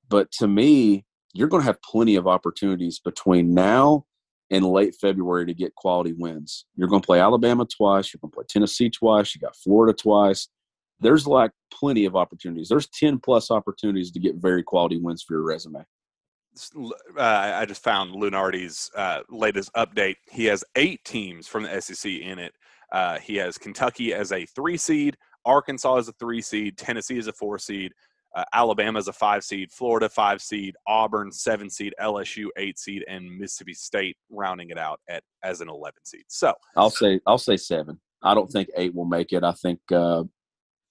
But 0.10 0.32
to 0.34 0.48
me, 0.48 1.06
you're 1.34 1.48
going 1.48 1.62
to 1.62 1.68
have 1.68 1.82
plenty 1.82 2.16
of 2.16 2.28
opportunities 2.28 3.00
between 3.00 3.54
now 3.54 4.06
and 4.50 4.66
late 4.66 4.96
February 5.00 5.46
to 5.46 5.54
get 5.54 5.76
quality 5.76 6.14
wins. 6.14 6.66
You're 6.76 6.88
going 6.88 7.02
to 7.02 7.06
play 7.06 7.20
Alabama 7.20 7.66
twice. 7.66 8.14
You're 8.14 8.20
going 8.22 8.32
to 8.32 8.36
play 8.36 8.46
Tennessee 8.48 8.90
twice. 8.90 9.36
You 9.36 9.42
got 9.42 9.56
Florida 9.56 9.94
twice. 9.94 10.48
There's 11.00 11.28
like 11.28 11.52
plenty 11.72 12.06
of 12.06 12.16
opportunities. 12.16 12.70
There's 12.70 12.88
10 12.88 13.20
plus 13.20 13.52
opportunities 13.52 14.12
to 14.12 14.20
get 14.20 14.36
very 14.36 14.64
quality 14.64 14.98
wins 14.98 15.22
for 15.22 15.34
your 15.36 15.44
resume. 15.44 15.84
uh, 17.18 17.22
I 17.22 17.66
just 17.66 17.84
found 17.84 18.16
Lunardi's 18.16 18.90
uh, 18.96 19.20
latest 19.30 19.72
update. 19.74 20.16
He 20.32 20.46
has 20.46 20.64
eight 20.76 21.04
teams 21.04 21.48
from 21.48 21.64
the 21.64 21.82
SEC 21.82 22.12
in 22.12 22.40
it. 22.40 22.54
Uh, 22.92 23.20
he 23.20 23.36
has 23.36 23.58
Kentucky 23.58 24.14
as 24.14 24.32
a 24.32 24.46
three 24.48 24.78
seed, 24.78 25.18
Arkansas 25.46 25.98
as 25.98 26.08
a 26.08 26.14
three 26.14 26.42
seed, 26.42 26.78
Tennessee 26.78 27.18
as 27.18 27.28
a 27.28 27.34
four 27.34 27.60
seed, 27.60 27.92
uh, 28.38 28.44
Alabama 28.54 29.00
as 29.00 29.08
a 29.08 29.14
five 29.14 29.44
seed, 29.44 29.72
Florida 29.72 30.08
five 30.08 30.44
seed, 30.44 30.76
Auburn 30.86 31.32
seven 31.32 31.72
seed, 31.72 31.96
LSU 32.00 32.50
eight 32.56 32.78
seed, 32.78 33.04
and 33.10 33.36
Mississippi 33.36 33.74
State 33.74 34.16
rounding 34.30 34.70
it 34.70 34.78
out 34.78 35.00
at 35.10 35.24
as 35.44 35.60
an 35.60 35.70
eleven 35.70 36.06
seed. 36.06 36.24
So 36.28 36.54
I'll 36.76 36.92
say 36.92 37.20
I'll 37.26 37.40
say 37.40 37.58
seven. 37.58 38.00
I 38.22 38.36
don't 38.36 38.52
think 38.52 38.70
eight 38.78 38.94
will 38.94 39.06
make 39.06 39.34
it. 39.34 39.44
I 39.44 39.54
think 39.54 39.80
uh, 39.92 40.24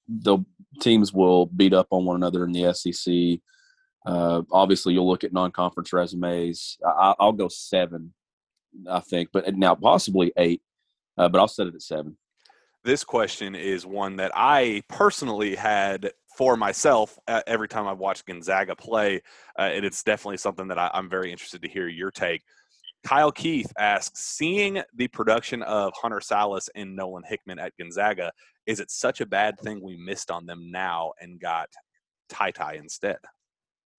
the 0.09 0.39
teams 0.81 1.13
will 1.13 1.47
beat 1.47 1.73
up 1.73 1.87
on 1.91 2.05
one 2.05 2.17
another 2.17 2.45
in 2.45 2.51
the 2.51 2.75
SEC. 2.75 3.41
Uh, 4.05 4.43
obviously, 4.51 4.95
you'll 4.95 5.09
look 5.09 5.25
at 5.25 5.33
non-conference 5.33 5.93
resumes. 5.93 6.79
I, 6.85 7.15
I'll 7.21 7.33
go 7.33 7.49
seven. 7.49 8.13
I 8.91 9.01
think, 9.01 9.29
but 9.33 9.57
now 9.57 9.77
possibly 9.77 10.33
eight. 10.37 10.63
Uh, 11.17 11.29
but 11.29 11.39
I'll 11.39 11.49
set 11.49 11.69
it 11.69 11.75
at 11.75 11.83
seven. 11.83 12.17
This 12.87 13.03
question 13.03 13.57
is 13.57 13.85
one 13.85 14.17
that 14.17 14.31
I 14.35 14.83
personally 14.89 15.57
had 15.57 16.13
for 16.37 16.57
myself 16.57 17.19
uh, 17.27 17.41
every 17.47 17.67
time 17.67 17.89
I've 17.89 17.99
watched 17.99 18.27
Gonzaga 18.27 18.77
play, 18.77 19.23
uh, 19.59 19.63
and 19.63 19.85
it's 19.85 20.03
definitely 20.03 20.37
something 20.37 20.69
that 20.69 20.79
I, 20.79 20.91
I'm 20.93 21.09
very 21.09 21.33
interested 21.33 21.63
to 21.63 21.69
hear 21.69 21.89
your 21.89 22.11
take. 22.11 22.43
Kyle 23.05 23.33
Keith 23.33 23.73
asks, 23.79 24.21
seeing 24.21 24.83
the 24.95 25.09
production 25.09 25.63
of 25.63 25.93
Hunter 26.01 26.19
Sallis 26.21 26.69
and 26.75 26.95
Nolan 26.95 27.23
Hickman 27.27 27.59
at 27.59 27.73
Gonzaga, 27.79 28.33
is 28.67 28.81
it 28.81 28.91
such 28.91 29.21
a 29.21 29.27
bad 29.27 29.59
thing 29.61 29.81
we 29.81 29.97
missed 29.97 30.31
on 30.31 30.45
them 30.45 30.71
now 30.71 31.13
and 31.21 31.41
got 31.41 31.69
TyTy 32.31 32.79
instead? 32.79 33.19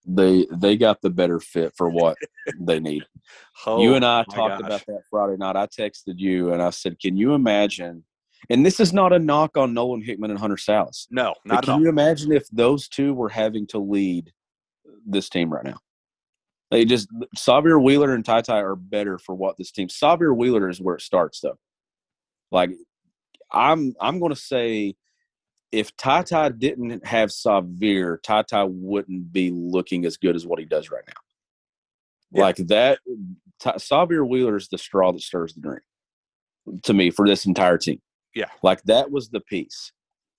They 0.06 0.46
they 0.52 0.78
got 0.78 1.02
the 1.02 1.10
better 1.10 1.40
fit 1.40 1.74
for 1.76 1.90
what 1.90 2.18
they 2.60 2.80
need. 2.80 3.04
Oh, 3.66 3.82
you 3.82 3.96
and 3.96 4.06
I 4.06 4.24
talked 4.24 4.36
gosh. 4.36 4.60
about 4.62 4.86
that 4.86 5.02
Friday 5.10 5.36
night. 5.36 5.58
I 5.58 5.66
texted 5.66 6.18
you 6.18 6.54
and 6.54 6.62
I 6.62 6.70
said, 6.70 6.98
"Can 6.98 7.18
you 7.18 7.34
imagine?" 7.34 8.06
And 8.50 8.66
this 8.66 8.80
is 8.80 8.94
not 8.94 9.14
a 9.14 9.20
knock 9.20 9.58
on 9.58 9.74
Nolan 9.74 10.02
Hickman 10.02 10.32
and 10.32 10.40
Hunter 10.40 10.56
Sallis. 10.56 11.08
No, 11.12 11.36
not 11.44 11.58
at 11.58 11.58
all. 11.58 11.62
can 11.62 11.74
all. 11.74 11.82
you 11.82 11.90
imagine 11.90 12.32
if 12.32 12.48
those 12.50 12.88
two 12.88 13.14
were 13.14 13.30
having 13.30 13.68
to 13.68 13.80
lead 13.80 14.32
this 15.06 15.30
team 15.30 15.52
right 15.52 15.66
now? 15.66 15.78
They 16.70 16.86
just 16.86 17.08
Sahvir 17.38 17.82
Wheeler 17.82 18.14
and 18.14 18.24
TyTy 18.24 18.62
are 18.62 18.76
better 18.76 19.18
for 19.18 19.34
what 19.34 19.58
this 19.58 19.72
team. 19.72 19.88
Sahvir 19.88 20.36
Wheeler 20.36 20.70
is 20.70 20.82
where 20.82 20.96
it 20.96 21.02
starts, 21.02 21.40
though. 21.40 21.58
Like, 22.52 22.72
I'm 23.52 23.94
I'm 24.02 24.20
going 24.20 24.34
to 24.34 24.40
say, 24.40 24.96
if 25.72 25.96
TyTy 25.96 26.60
didn't 26.60 27.06
have 27.06 27.30
Sahvir, 27.30 28.22
Ty 28.22 28.44
Ty 28.44 28.66
wouldn't 28.66 29.32
be 29.32 29.52
looking 29.52 30.06
as 30.06 30.18
good 30.18 30.36
as 30.36 30.46
what 30.46 30.60
he 30.60 30.66
does 30.66 30.92
right 30.92 31.04
now. 31.08 31.14
Yeah. 32.32 32.42
Like 32.42 32.58
that, 32.68 33.00
Ty, 33.60 33.74
Sahvir 33.76 34.28
Wheeler 34.28 34.58
is 34.58 34.68
the 34.68 34.78
straw 34.78 35.14
that 35.14 35.22
stirs 35.22 35.54
the 35.54 35.62
drink 35.62 35.84
to 36.84 36.94
me 36.94 37.12
for 37.12 37.26
this 37.28 37.46
entire 37.46 37.78
team. 37.78 38.02
Yeah. 38.36 38.50
like 38.64 38.82
that 38.84 39.12
was 39.12 39.30
the 39.30 39.42
piece. 39.42 39.92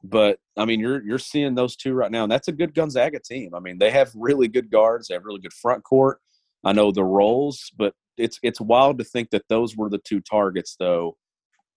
But 0.04 0.38
I 0.56 0.64
mean, 0.64 0.80
you're 0.80 1.02
you're 1.04 1.18
seeing 1.18 1.54
those 1.54 1.74
two 1.74 1.92
right 1.92 2.10
now, 2.10 2.22
and 2.22 2.30
that's 2.30 2.48
a 2.48 2.52
good 2.52 2.74
Gonzaga 2.74 3.18
team. 3.18 3.54
I 3.54 3.60
mean, 3.60 3.78
they 3.78 3.90
have 3.90 4.12
really 4.14 4.46
good 4.46 4.70
guards, 4.70 5.08
they 5.08 5.14
have 5.14 5.24
really 5.24 5.40
good 5.40 5.52
front 5.52 5.82
court. 5.82 6.20
I 6.64 6.72
know 6.72 6.92
the 6.92 7.04
roles, 7.04 7.70
but 7.76 7.94
it's 8.16 8.38
it's 8.42 8.60
wild 8.60 8.98
to 8.98 9.04
think 9.04 9.30
that 9.30 9.44
those 9.48 9.76
were 9.76 9.88
the 9.88 9.98
two 9.98 10.20
targets, 10.20 10.76
though. 10.78 11.16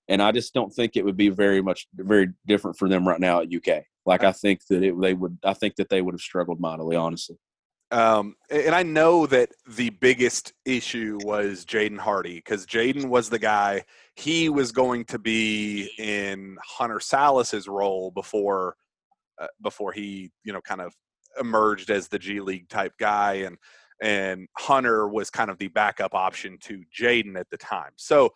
And 0.07 0.21
I 0.21 0.31
just 0.31 0.53
don't 0.53 0.73
think 0.73 0.95
it 0.95 1.05
would 1.05 1.17
be 1.17 1.29
very 1.29 1.61
much 1.61 1.87
very 1.95 2.29
different 2.45 2.77
for 2.77 2.89
them 2.89 3.07
right 3.07 3.19
now 3.19 3.41
at 3.41 3.53
UK. 3.53 3.83
Like 4.05 4.23
I 4.23 4.31
think 4.31 4.65
that 4.69 4.83
it 4.83 4.99
they 4.99 5.13
would 5.13 5.37
I 5.43 5.53
think 5.53 5.75
that 5.77 5.89
they 5.89 6.01
would 6.01 6.13
have 6.13 6.21
struggled 6.21 6.59
mightily, 6.59 6.95
honestly. 6.95 7.37
Um, 7.91 8.35
and 8.49 8.73
I 8.73 8.83
know 8.83 9.25
that 9.27 9.49
the 9.67 9.89
biggest 9.89 10.53
issue 10.65 11.19
was 11.23 11.65
Jaden 11.65 11.99
Hardy 11.99 12.35
because 12.35 12.65
Jaden 12.65 13.05
was 13.09 13.29
the 13.29 13.39
guy. 13.39 13.83
He 14.15 14.49
was 14.49 14.71
going 14.71 15.05
to 15.05 15.19
be 15.19 15.91
in 15.97 16.57
Hunter 16.63 16.99
Sallis's 16.99 17.67
role 17.67 18.11
before, 18.11 18.75
uh, 19.41 19.47
before 19.61 19.91
he, 19.91 20.31
you 20.43 20.53
know, 20.53 20.61
kind 20.61 20.81
of 20.81 20.93
emerged 21.39 21.89
as 21.89 22.07
the 22.07 22.19
G 22.19 22.39
League 22.41 22.69
type 22.69 22.93
guy, 22.99 23.33
and 23.33 23.57
and 24.01 24.47
Hunter 24.57 25.07
was 25.07 25.29
kind 25.29 25.49
of 25.51 25.57
the 25.57 25.69
backup 25.69 26.13
option 26.13 26.57
to 26.61 26.83
Jaden 26.97 27.39
at 27.39 27.49
the 27.49 27.57
time. 27.57 27.91
So. 27.95 28.31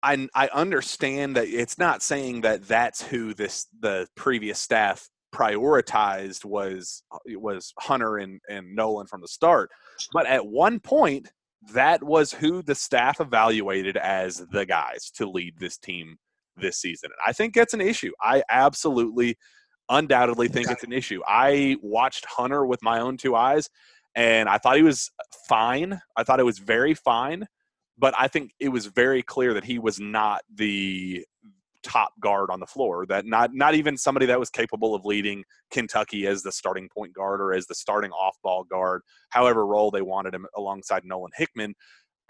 I, 0.00 0.28
I 0.32 0.46
understand 0.54 1.34
that 1.34 1.48
it's 1.48 1.76
not 1.76 2.04
saying 2.04 2.42
that 2.42 2.68
that's 2.68 3.02
who 3.02 3.34
this 3.34 3.66
the 3.80 4.06
previous 4.14 4.60
staff 4.60 5.10
prioritized 5.34 6.44
was 6.44 7.02
was 7.26 7.72
Hunter 7.78 8.18
and, 8.18 8.40
and 8.48 8.74
Nolan 8.74 9.08
from 9.08 9.20
the 9.20 9.28
start. 9.28 9.70
But 10.12 10.26
at 10.26 10.46
one 10.46 10.80
point, 10.80 11.32
that 11.72 12.02
was 12.02 12.32
who 12.32 12.62
the 12.62 12.74
staff 12.74 13.20
evaluated 13.20 13.96
as 13.96 14.46
the 14.52 14.64
guys 14.64 15.10
to 15.16 15.28
lead 15.28 15.54
this 15.58 15.76
team 15.76 16.16
this 16.56 16.78
season. 16.78 17.10
I 17.26 17.32
think 17.32 17.54
that's 17.54 17.74
an 17.74 17.80
issue. 17.80 18.12
I 18.22 18.42
absolutely, 18.50 19.36
undoubtedly 19.88 20.48
think 20.48 20.70
it's 20.70 20.84
an 20.84 20.92
issue. 20.92 21.20
I 21.26 21.76
watched 21.82 22.24
Hunter 22.26 22.66
with 22.66 22.82
my 22.82 23.00
own 23.00 23.16
two 23.16 23.34
eyes, 23.34 23.68
and 24.14 24.48
I 24.48 24.58
thought 24.58 24.76
he 24.76 24.82
was 24.82 25.10
fine. 25.48 26.00
I 26.16 26.24
thought 26.24 26.40
it 26.40 26.44
was 26.44 26.58
very 26.58 26.94
fine, 26.94 27.46
but 27.96 28.14
I 28.18 28.28
think 28.28 28.52
it 28.60 28.68
was 28.68 28.86
very 28.86 29.22
clear 29.22 29.54
that 29.54 29.64
he 29.64 29.78
was 29.78 30.00
not 30.00 30.42
the 30.52 31.24
top 31.82 32.12
guard 32.20 32.50
on 32.50 32.60
the 32.60 32.66
floor 32.66 33.06
that 33.06 33.24
not 33.24 33.50
not 33.54 33.74
even 33.74 33.96
somebody 33.96 34.26
that 34.26 34.38
was 34.38 34.50
capable 34.50 34.94
of 34.94 35.04
leading 35.04 35.44
Kentucky 35.70 36.26
as 36.26 36.42
the 36.42 36.52
starting 36.52 36.88
point 36.88 37.12
guard 37.14 37.40
or 37.40 37.52
as 37.52 37.66
the 37.66 37.74
starting 37.74 38.10
off 38.12 38.36
ball 38.42 38.64
guard 38.64 39.02
however 39.30 39.66
role 39.66 39.90
they 39.90 40.02
wanted 40.02 40.34
him 40.34 40.46
alongside 40.56 41.04
Nolan 41.04 41.30
Hickman. 41.36 41.74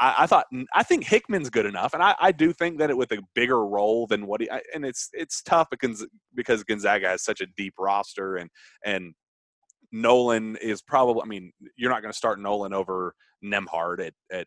I, 0.00 0.26
thought 0.26 0.46
I 0.72 0.84
think 0.84 1.02
Hickman's 1.04 1.50
good 1.50 1.66
enough 1.66 1.92
and 1.92 2.02
I, 2.02 2.14
I 2.20 2.30
do 2.30 2.52
think 2.52 2.78
that 2.78 2.88
it 2.90 2.96
with 2.96 3.10
a 3.10 3.18
bigger 3.34 3.66
role 3.66 4.06
than 4.06 4.26
what 4.26 4.40
he 4.40 4.50
I- 4.50 4.62
and 4.72 4.84
it's 4.84 5.08
it's 5.12 5.42
tough 5.42 5.68
because 5.70 6.06
because 6.36 6.62
Gonzaga 6.62 7.08
has 7.08 7.24
such 7.24 7.40
a 7.40 7.46
deep 7.56 7.74
roster 7.78 8.36
and 8.36 8.48
and 8.84 9.12
Nolan 9.90 10.56
is 10.56 10.82
probably 10.82 11.22
I 11.22 11.26
mean 11.26 11.52
you're 11.76 11.90
not 11.90 12.02
going 12.02 12.12
to 12.12 12.16
start 12.16 12.38
Nolan 12.38 12.72
over 12.72 13.14
Nembhard 13.44 14.06
at 14.06 14.12
at 14.30 14.46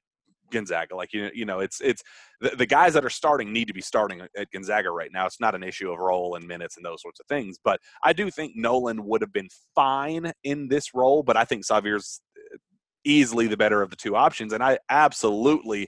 Gonzaga 0.52 0.96
like 0.96 1.14
you 1.14 1.30
you 1.34 1.46
know 1.46 1.60
it's 1.60 1.82
it's 1.82 2.04
the, 2.40 2.50
the 2.50 2.66
guys 2.66 2.94
that 2.94 3.06
are 3.06 3.10
starting 3.10 3.52
need 3.52 3.68
to 3.68 3.74
be 3.74 3.82
starting 3.82 4.22
at 4.38 4.52
Gonzaga 4.52 4.90
right 4.92 5.12
now. 5.12 5.26
It's 5.26 5.40
not 5.40 5.56
an 5.56 5.64
issue 5.64 5.92
of 5.92 6.00
role 6.00 6.36
and 6.36 6.48
minutes 6.48 6.78
and 6.78 6.86
those 6.86 7.02
sorts 7.02 7.20
of 7.20 7.26
things. 7.28 7.58
But 7.64 7.80
I 8.04 8.14
do 8.14 8.30
think 8.30 8.54
Nolan 8.56 9.06
would 9.06 9.22
have 9.22 9.34
been 9.34 9.50
fine 9.76 10.32
in 10.44 10.68
this 10.68 10.94
role, 10.94 11.24
but 11.24 11.38
I 11.38 11.46
think 11.46 11.66
Sahvir's 11.66 12.22
uh, 12.38 12.58
easily 13.04 13.48
the 13.48 13.58
better 13.58 13.82
of 13.82 13.90
the 13.90 13.96
two 13.96 14.16
options. 14.16 14.54
And 14.54 14.64
I 14.64 14.80
absolutely 14.90 15.88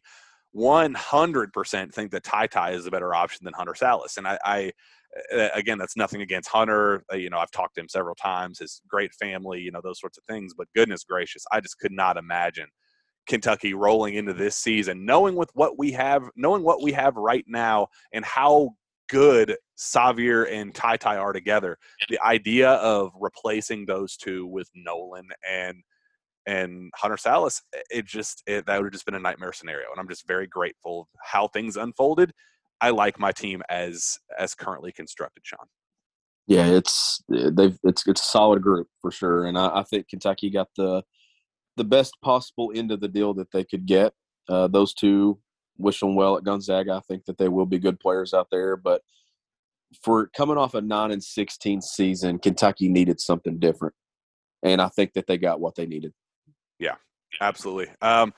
100% 0.56 1.94
think 1.94 2.12
that 2.12 2.24
TyTy 2.24 2.74
is 2.74 2.86
a 2.86 2.92
better 2.92 3.16
option 3.16 3.44
than 3.44 3.54
Hunter 3.54 3.74
Sallis. 3.74 4.18
And 4.18 4.28
I, 4.28 4.38
I 4.46 4.72
uh, 5.36 5.50
again, 5.54 5.78
that's 5.78 5.98
nothing 5.98 6.22
against 6.22 6.50
Hunter. 6.50 7.04
Uh, 7.12 7.18
you 7.18 7.30
know, 7.30 7.38
I've 7.38 7.52
talked 7.52 7.76
to 7.76 7.82
him 7.82 7.90
several 7.90 8.16
times, 8.16 8.60
his 8.60 8.82
great 8.88 9.14
family, 9.14 9.60
you 9.60 9.72
know, 9.72 9.82
those 9.84 10.00
sorts 10.00 10.18
of 10.18 10.24
things. 10.26 10.54
But 10.58 10.68
goodness 10.76 11.04
gracious, 11.04 11.44
I 11.52 11.60
just 11.60 11.80
could 11.80 11.92
not 11.92 12.18
imagine 12.18 12.68
Kentucky 13.28 13.74
rolling 13.74 14.16
into 14.16 14.34
this 14.34 14.56
season, 14.56 15.06
knowing 15.06 15.36
with 15.36 15.50
what 15.54 15.78
we 15.78 15.92
have, 15.94 16.24
knowing 16.36 16.64
what 16.64 16.82
we 16.82 16.92
have 16.92 17.16
right 17.16 17.46
now, 17.48 17.88
and 18.14 18.26
how 18.26 18.72
good 19.10 19.56
Sahvir 19.78 20.52
and 20.52 20.74
TyTy 20.74 21.20
are 21.20 21.34
together. 21.34 21.78
The 22.10 22.20
idea 22.22 22.72
of 22.72 23.12
replacing 23.20 23.86
those 23.86 24.18
two 24.18 24.46
with 24.46 24.70
Nolan 24.76 25.28
and 25.50 25.78
and 26.46 26.92
Hunter 26.96 27.16
Sallis, 27.16 27.62
it 27.90 28.06
just 28.06 28.44
it, 28.46 28.66
that 28.66 28.78
would 28.78 28.88
have 28.88 28.94
just 28.94 29.06
been 29.06 29.16
a 29.16 29.20
nightmare 29.20 29.54
scenario. 29.54 29.86
And 29.92 30.00
I'm 30.00 30.10
just 30.10 30.28
very 30.28 30.48
grateful 30.48 31.08
how 31.22 31.48
things 31.48 31.78
unfolded. 31.78 32.34
I 32.82 32.90
like 32.90 33.18
my 33.18 33.32
team 33.32 33.62
as 33.70 34.18
as 34.38 34.56
currently 34.56 34.92
constructed, 34.92 35.44
Shawn. 35.46 35.68
Yeah, 36.48 36.66
it's 36.66 37.24
they've 37.30 37.78
it's 37.84 38.06
it's 38.06 38.22
a 38.22 38.26
solid 38.26 38.62
group 38.62 38.88
for 39.02 39.12
sure, 39.12 39.46
and 39.46 39.58
I, 39.58 39.80
I 39.80 39.84
think 39.84 40.10
Kentucky 40.10 40.50
got 40.50 40.68
the 40.76 41.04
the 41.78 41.84
best 41.84 42.16
possible 42.22 42.72
end 42.76 42.92
of 42.92 43.00
the 43.00 43.08
deal 43.08 43.34
that 43.34 43.52
they 43.52 43.64
could 43.64 43.86
get. 43.86 44.14
Uh, 44.48 44.68
those 44.68 44.94
two 44.94 45.40
wish 45.78 46.00
them 46.00 46.16
well 46.16 46.38
at 46.38 46.44
Gonzaga. 46.44 46.94
I 46.94 47.02
think 47.08 47.26
that 47.26 47.38
they 47.38 47.48
will 47.48 47.66
be 47.66 47.80
good 47.80 48.00
players 48.00 48.34
out 48.34 48.48
there, 48.52 48.76
but 48.76 49.02
for 50.02 50.28
coming 50.36 50.58
off 50.58 50.74
a 50.74 50.82
nine 50.82 51.12
and 51.12 51.24
sixteen 51.24 51.82
season, 51.82 52.40
Kentucky 52.40 52.90
needed 52.90 53.20
something 53.20 53.60
different, 53.60 53.94
and 54.64 54.82
I 54.82 54.90
think 54.90 55.14
that 55.14 55.28
they 55.28 55.38
got 55.38 55.60
what 55.60 55.76
they 55.76 55.86
needed. 55.86 56.14
Yeah, 56.80 56.96
absolutely. 57.42 57.94
Um, 58.02 58.34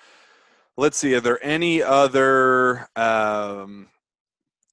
let's 0.78 0.98
see. 0.98 1.16
Are 1.16 1.22
there 1.22 1.44
any 1.44 1.82
other 1.82 2.88
um, 2.96 3.88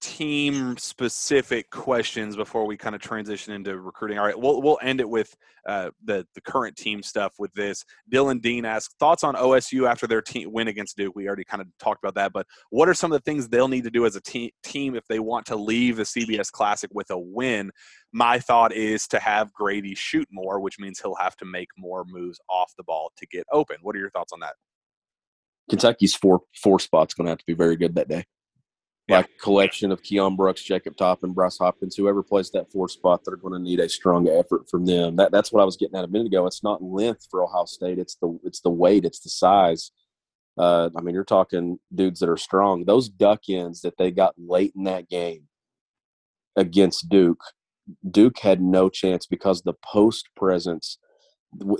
team 0.02 0.76
specific 0.76 1.70
questions 1.70 2.36
before 2.36 2.66
we 2.66 2.76
kind 2.76 2.94
of 2.94 3.00
transition 3.00 3.54
into 3.54 3.80
recruiting? 3.80 4.18
All 4.18 4.26
right, 4.26 4.38
we'll 4.38 4.60
we'll 4.60 4.78
end 4.82 5.00
it 5.00 5.08
with 5.08 5.34
uh, 5.66 5.90
the 6.04 6.26
the 6.34 6.40
current 6.42 6.76
team 6.76 7.02
stuff. 7.02 7.34
With 7.38 7.52
this, 7.54 7.84
Dylan 8.12 8.42
Dean 8.42 8.66
asks 8.66 8.94
thoughts 8.98 9.24
on 9.24 9.34
OSU 9.34 9.88
after 9.88 10.06
their 10.06 10.20
team 10.20 10.52
win 10.52 10.68
against 10.68 10.96
Duke. 10.96 11.14
We 11.14 11.26
already 11.26 11.44
kind 11.44 11.62
of 11.62 11.68
talked 11.78 12.04
about 12.04 12.16
that, 12.16 12.32
but 12.32 12.46
what 12.70 12.88
are 12.88 12.94
some 12.94 13.12
of 13.12 13.18
the 13.18 13.30
things 13.30 13.48
they'll 13.48 13.68
need 13.68 13.84
to 13.84 13.90
do 13.90 14.04
as 14.04 14.16
a 14.16 14.20
te- 14.20 14.52
team 14.62 14.94
if 14.96 15.06
they 15.06 15.20
want 15.20 15.46
to 15.46 15.56
leave 15.56 15.96
the 15.96 16.02
CBS 16.02 16.50
Classic 16.50 16.90
with 16.92 17.10
a 17.10 17.18
win? 17.18 17.70
My 18.12 18.40
thought 18.40 18.72
is 18.72 19.06
to 19.08 19.20
have 19.20 19.52
Grady 19.52 19.94
shoot 19.94 20.28
more, 20.30 20.60
which 20.60 20.78
means 20.78 21.00
he'll 21.00 21.14
have 21.14 21.36
to 21.36 21.46
make 21.46 21.68
more 21.78 22.04
moves 22.06 22.40
off 22.50 22.74
the 22.76 22.84
ball 22.84 23.12
to 23.16 23.26
get 23.28 23.46
open. 23.52 23.76
What 23.80 23.96
are 23.96 24.00
your 24.00 24.10
thoughts 24.10 24.32
on 24.32 24.40
that? 24.40 24.54
Kentucky's 25.70 26.14
four 26.14 26.40
four 26.60 26.80
spots 26.80 27.14
going 27.14 27.26
to 27.26 27.30
have 27.30 27.38
to 27.38 27.46
be 27.46 27.54
very 27.54 27.76
good 27.76 27.94
that 27.94 28.08
day. 28.08 28.24
Yeah. 29.12 29.18
Like 29.18 29.38
collection 29.38 29.92
of 29.92 30.02
Keion 30.02 30.36
Brooks, 30.36 30.62
Jacob 30.62 30.96
Toppin, 30.96 31.28
and 31.28 31.34
Bryce 31.34 31.58
Hopkins, 31.58 31.96
whoever 31.96 32.22
plays 32.22 32.50
that 32.52 32.72
four 32.72 32.88
spot, 32.88 33.20
they're 33.24 33.36
going 33.36 33.52
to 33.52 33.58
need 33.58 33.78
a 33.78 33.88
strong 33.88 34.28
effort 34.28 34.68
from 34.70 34.86
them. 34.86 35.16
That 35.16 35.32
that's 35.32 35.52
what 35.52 35.60
I 35.60 35.64
was 35.64 35.76
getting 35.76 35.96
at 35.96 36.04
a 36.04 36.08
minute 36.08 36.28
ago. 36.28 36.46
It's 36.46 36.62
not 36.62 36.82
length 36.82 37.26
for 37.30 37.44
Ohio 37.44 37.66
State; 37.66 37.98
it's 37.98 38.16
the 38.16 38.38
it's 38.42 38.60
the 38.60 38.70
weight, 38.70 39.04
it's 39.04 39.20
the 39.20 39.30
size. 39.30 39.92
Uh, 40.56 40.90
I 40.96 41.00
mean, 41.00 41.14
you're 41.14 41.24
talking 41.24 41.78
dudes 41.94 42.20
that 42.20 42.28
are 42.28 42.36
strong. 42.36 42.84
Those 42.84 43.08
duck-ins 43.08 43.80
that 43.82 43.96
they 43.96 44.10
got 44.10 44.34
late 44.36 44.72
in 44.76 44.84
that 44.84 45.08
game 45.08 45.48
against 46.56 47.08
Duke, 47.08 47.42
Duke 48.10 48.38
had 48.38 48.60
no 48.60 48.88
chance 48.90 49.26
because 49.26 49.62
the 49.62 49.74
post 49.84 50.28
presence 50.36 50.98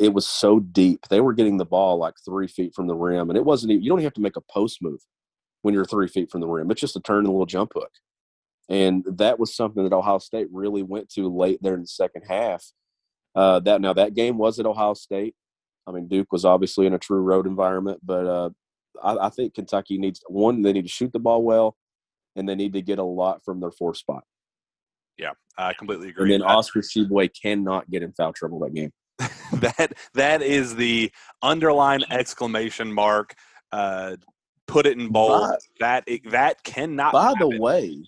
it 0.00 0.12
was 0.12 0.28
so 0.28 0.60
deep. 0.60 1.08
They 1.08 1.20
were 1.20 1.32
getting 1.32 1.56
the 1.56 1.64
ball 1.64 1.96
like 1.96 2.14
three 2.24 2.46
feet 2.46 2.74
from 2.74 2.86
the 2.86 2.94
rim, 2.94 3.30
and 3.30 3.36
it 3.36 3.44
wasn't. 3.44 3.72
Even, 3.72 3.82
you 3.82 3.88
don't 3.88 4.00
even 4.00 4.06
have 4.06 4.14
to 4.14 4.20
make 4.20 4.36
a 4.36 4.42
post 4.52 4.82
move. 4.82 5.00
When 5.62 5.74
you're 5.74 5.84
three 5.84 6.08
feet 6.08 6.30
from 6.30 6.40
the 6.40 6.46
rim. 6.46 6.70
It's 6.70 6.80
just 6.80 6.96
a 6.96 7.00
turn 7.00 7.20
and 7.20 7.28
a 7.28 7.30
little 7.30 7.46
jump 7.46 7.72
hook. 7.74 7.90
And 8.68 9.04
that 9.06 9.38
was 9.38 9.54
something 9.54 9.82
that 9.82 9.92
Ohio 9.92 10.18
State 10.18 10.48
really 10.52 10.82
went 10.82 11.08
to 11.10 11.28
late 11.28 11.60
there 11.62 11.74
in 11.74 11.80
the 11.80 11.86
second 11.86 12.22
half. 12.28 12.64
Uh, 13.34 13.60
that 13.60 13.80
now 13.80 13.92
that 13.92 14.14
game 14.14 14.38
was 14.38 14.58
at 14.58 14.66
Ohio 14.66 14.94
State. 14.94 15.34
I 15.86 15.92
mean, 15.92 16.06
Duke 16.06 16.30
was 16.30 16.44
obviously 16.44 16.86
in 16.86 16.94
a 16.94 16.98
true 16.98 17.20
road 17.20 17.46
environment, 17.46 18.00
but 18.04 18.26
uh, 18.26 18.50
I, 19.02 19.26
I 19.26 19.28
think 19.30 19.54
Kentucky 19.54 19.98
needs 19.98 20.22
one. 20.28 20.62
They 20.62 20.72
need 20.72 20.82
to 20.82 20.88
shoot 20.88 21.12
the 21.12 21.18
ball 21.18 21.42
well, 21.42 21.76
and 22.36 22.48
they 22.48 22.54
need 22.54 22.72
to 22.74 22.82
get 22.82 22.98
a 22.98 23.04
lot 23.04 23.44
from 23.44 23.60
their 23.60 23.72
four 23.72 23.94
spot. 23.94 24.24
Yeah, 25.18 25.32
I 25.58 25.72
completely 25.72 26.10
agree. 26.10 26.32
And 26.32 26.42
then 26.42 26.48
Oscar 26.48 26.80
Tshiebwe 26.80 27.30
cannot 27.40 27.90
get 27.90 28.02
in 28.02 28.12
foul 28.12 28.32
trouble 28.32 28.60
that 28.60 28.74
game. 28.74 28.92
that 29.52 29.92
that 30.14 30.42
is 30.42 30.76
the 30.76 31.10
underline 31.42 32.02
exclamation 32.10 32.92
mark. 32.92 33.34
Uh, 33.70 34.16
put 34.72 34.86
it 34.86 34.98
in 34.98 35.08
bold. 35.08 35.50
By- 35.80 36.04
that 36.04 36.08
that 36.30 36.62
cannot. 36.64 37.12
By 37.12 37.34
the 37.38 37.58
way, 37.60 38.02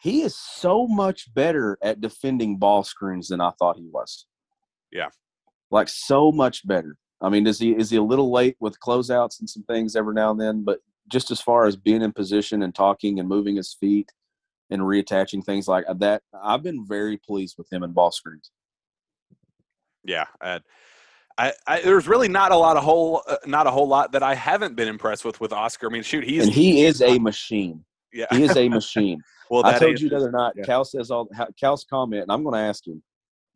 he 0.00 0.22
is 0.22 0.36
so 0.36 0.86
much 0.86 1.32
better 1.32 1.78
at 1.82 2.00
defending 2.00 2.56
ball 2.58 2.82
screens 2.82 3.28
than 3.28 3.40
I 3.40 3.52
thought 3.58 3.76
he 3.76 3.88
was. 3.90 4.26
Yeah. 4.90 5.08
like 5.70 5.88
so 5.88 6.30
much 6.32 6.66
better. 6.66 6.96
I 7.22 7.28
mean, 7.30 7.46
is 7.46 7.58
he 7.58 7.72
is 7.72 7.88
he 7.90 7.96
a 7.96 8.02
little 8.02 8.30
late 8.30 8.56
with 8.60 8.80
closeouts 8.80 9.40
and 9.40 9.48
some 9.48 9.62
things 9.62 9.96
every 9.96 10.12
now 10.12 10.32
and 10.32 10.40
then? 10.40 10.64
But 10.64 10.80
just 11.08 11.30
as 11.30 11.40
far 11.40 11.66
as 11.66 11.76
being 11.76 12.02
in 12.02 12.12
position 12.12 12.62
and 12.62 12.74
talking 12.74 13.18
and 13.18 13.28
moving 13.28 13.56
his 13.56 13.74
feet 13.78 14.10
and 14.70 14.82
reattaching 14.82 15.44
things 15.44 15.68
like 15.68 15.84
that, 15.98 16.22
I've 16.42 16.62
been 16.62 16.86
very 16.86 17.16
pleased 17.16 17.56
with 17.56 17.72
him 17.72 17.82
in 17.82 17.92
ball 17.92 18.10
screens. 18.10 18.50
yeah. 20.04 20.26
Uh, 20.40 20.58
I, 21.38 21.52
I 21.66 21.80
there's 21.80 22.06
really 22.06 22.28
not 22.28 22.52
a 22.52 22.56
lot 22.56 22.76
of 22.76 22.84
whole 22.84 23.22
uh, 23.26 23.36
not 23.46 23.66
a 23.66 23.70
whole 23.70 23.88
lot 23.88 24.12
that 24.12 24.22
I 24.22 24.34
haven't 24.34 24.76
been 24.76 24.88
impressed 24.88 25.24
with 25.24 25.40
with 25.40 25.52
Oscar. 25.52 25.88
I 25.88 25.90
mean, 25.90 26.02
shoot, 26.02 26.24
he's 26.24 26.44
and 26.44 26.52
he 26.52 26.84
is 26.84 27.00
a 27.02 27.18
machine. 27.18 27.84
yeah. 28.12 28.26
He 28.30 28.42
is 28.44 28.56
a 28.56 28.68
machine. 28.68 29.20
well, 29.50 29.64
I 29.64 29.78
told 29.78 29.94
is- 29.94 30.02
you 30.02 30.08
the 30.08 30.16
other 30.16 30.30
night. 30.30 30.52
yeah. 30.56 30.64
Cal 30.64 30.84
says 30.84 31.10
all. 31.10 31.28
Cal's 31.58 31.84
comment, 31.84 32.22
and 32.22 32.32
I'm 32.32 32.42
going 32.42 32.54
to 32.54 32.60
ask 32.60 32.86
him. 32.86 33.02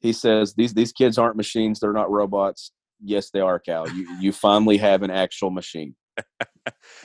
He 0.00 0.12
says 0.12 0.54
these 0.54 0.74
these 0.74 0.92
kids 0.92 1.18
aren't 1.18 1.36
machines. 1.36 1.80
They're 1.80 1.92
not 1.92 2.10
robots. 2.10 2.72
Yes, 3.02 3.30
they 3.30 3.40
are, 3.40 3.58
Cal. 3.58 3.88
You 3.90 4.08
you 4.20 4.32
finally 4.32 4.78
have 4.78 5.02
an 5.02 5.10
actual 5.10 5.50
machine. 5.50 5.94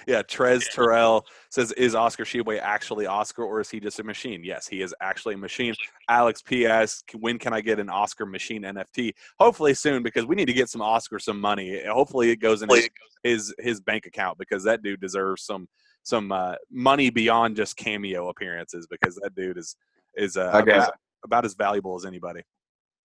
Yeah, 0.08 0.24
Trez 0.24 0.70
Terrell 0.72 1.26
says, 1.50 1.72
"Is 1.74 1.96
Oscar 1.96 2.24
Tshiebwe 2.24 2.60
actually 2.60 3.06
Oscar, 3.06 3.44
or 3.44 3.60
is 3.60 3.70
he 3.70 3.80
just 3.80 4.00
a 4.00 4.04
machine?" 4.04 4.44
Yes, 4.44 4.68
he 4.68 4.82
is 4.82 4.94
actually 5.02 5.36
a 5.36 5.38
machine. 5.38 5.76
Alex 6.10 6.42
P 6.42 6.66
asks, 6.66 7.14
"When 7.14 7.38
can 7.38 7.54
I 7.54 7.62
get 7.62 7.80
an 7.80 7.90
Oscar 7.90 8.26
machine 8.26 8.64
NFT?" 8.64 9.14
Hopefully 9.40 9.74
soon, 9.74 10.04
because 10.04 10.26
we 10.26 10.36
need 10.36 10.46
to 10.46 10.54
get 10.54 10.70
some 10.70 10.82
Oscar 10.82 11.20
some 11.20 11.40
money. 11.40 11.82
Hopefully, 11.86 12.32
it 12.32 12.38
goes 12.38 12.62
in 12.62 12.70
his 12.70 12.90
his, 13.24 13.56
his 13.60 13.80
bank 13.80 14.06
account 14.06 14.38
because 14.38 14.64
that 14.64 14.82
dude 14.82 15.00
deserves 15.00 15.44
some 15.44 15.68
some 16.04 16.32
uh, 16.32 16.56
money 16.72 17.10
beyond 17.10 17.56
just 17.56 17.78
cameo 17.78 18.30
appearances 18.30 18.88
because 18.90 19.16
that 19.22 19.36
dude 19.36 19.58
is 19.58 19.76
is 20.16 20.38
uh, 20.38 20.52
I 20.54 20.60
about, 20.62 20.94
about 21.24 21.46
as 21.46 21.54
valuable 21.54 21.96
as 21.96 22.06
anybody. 22.06 22.42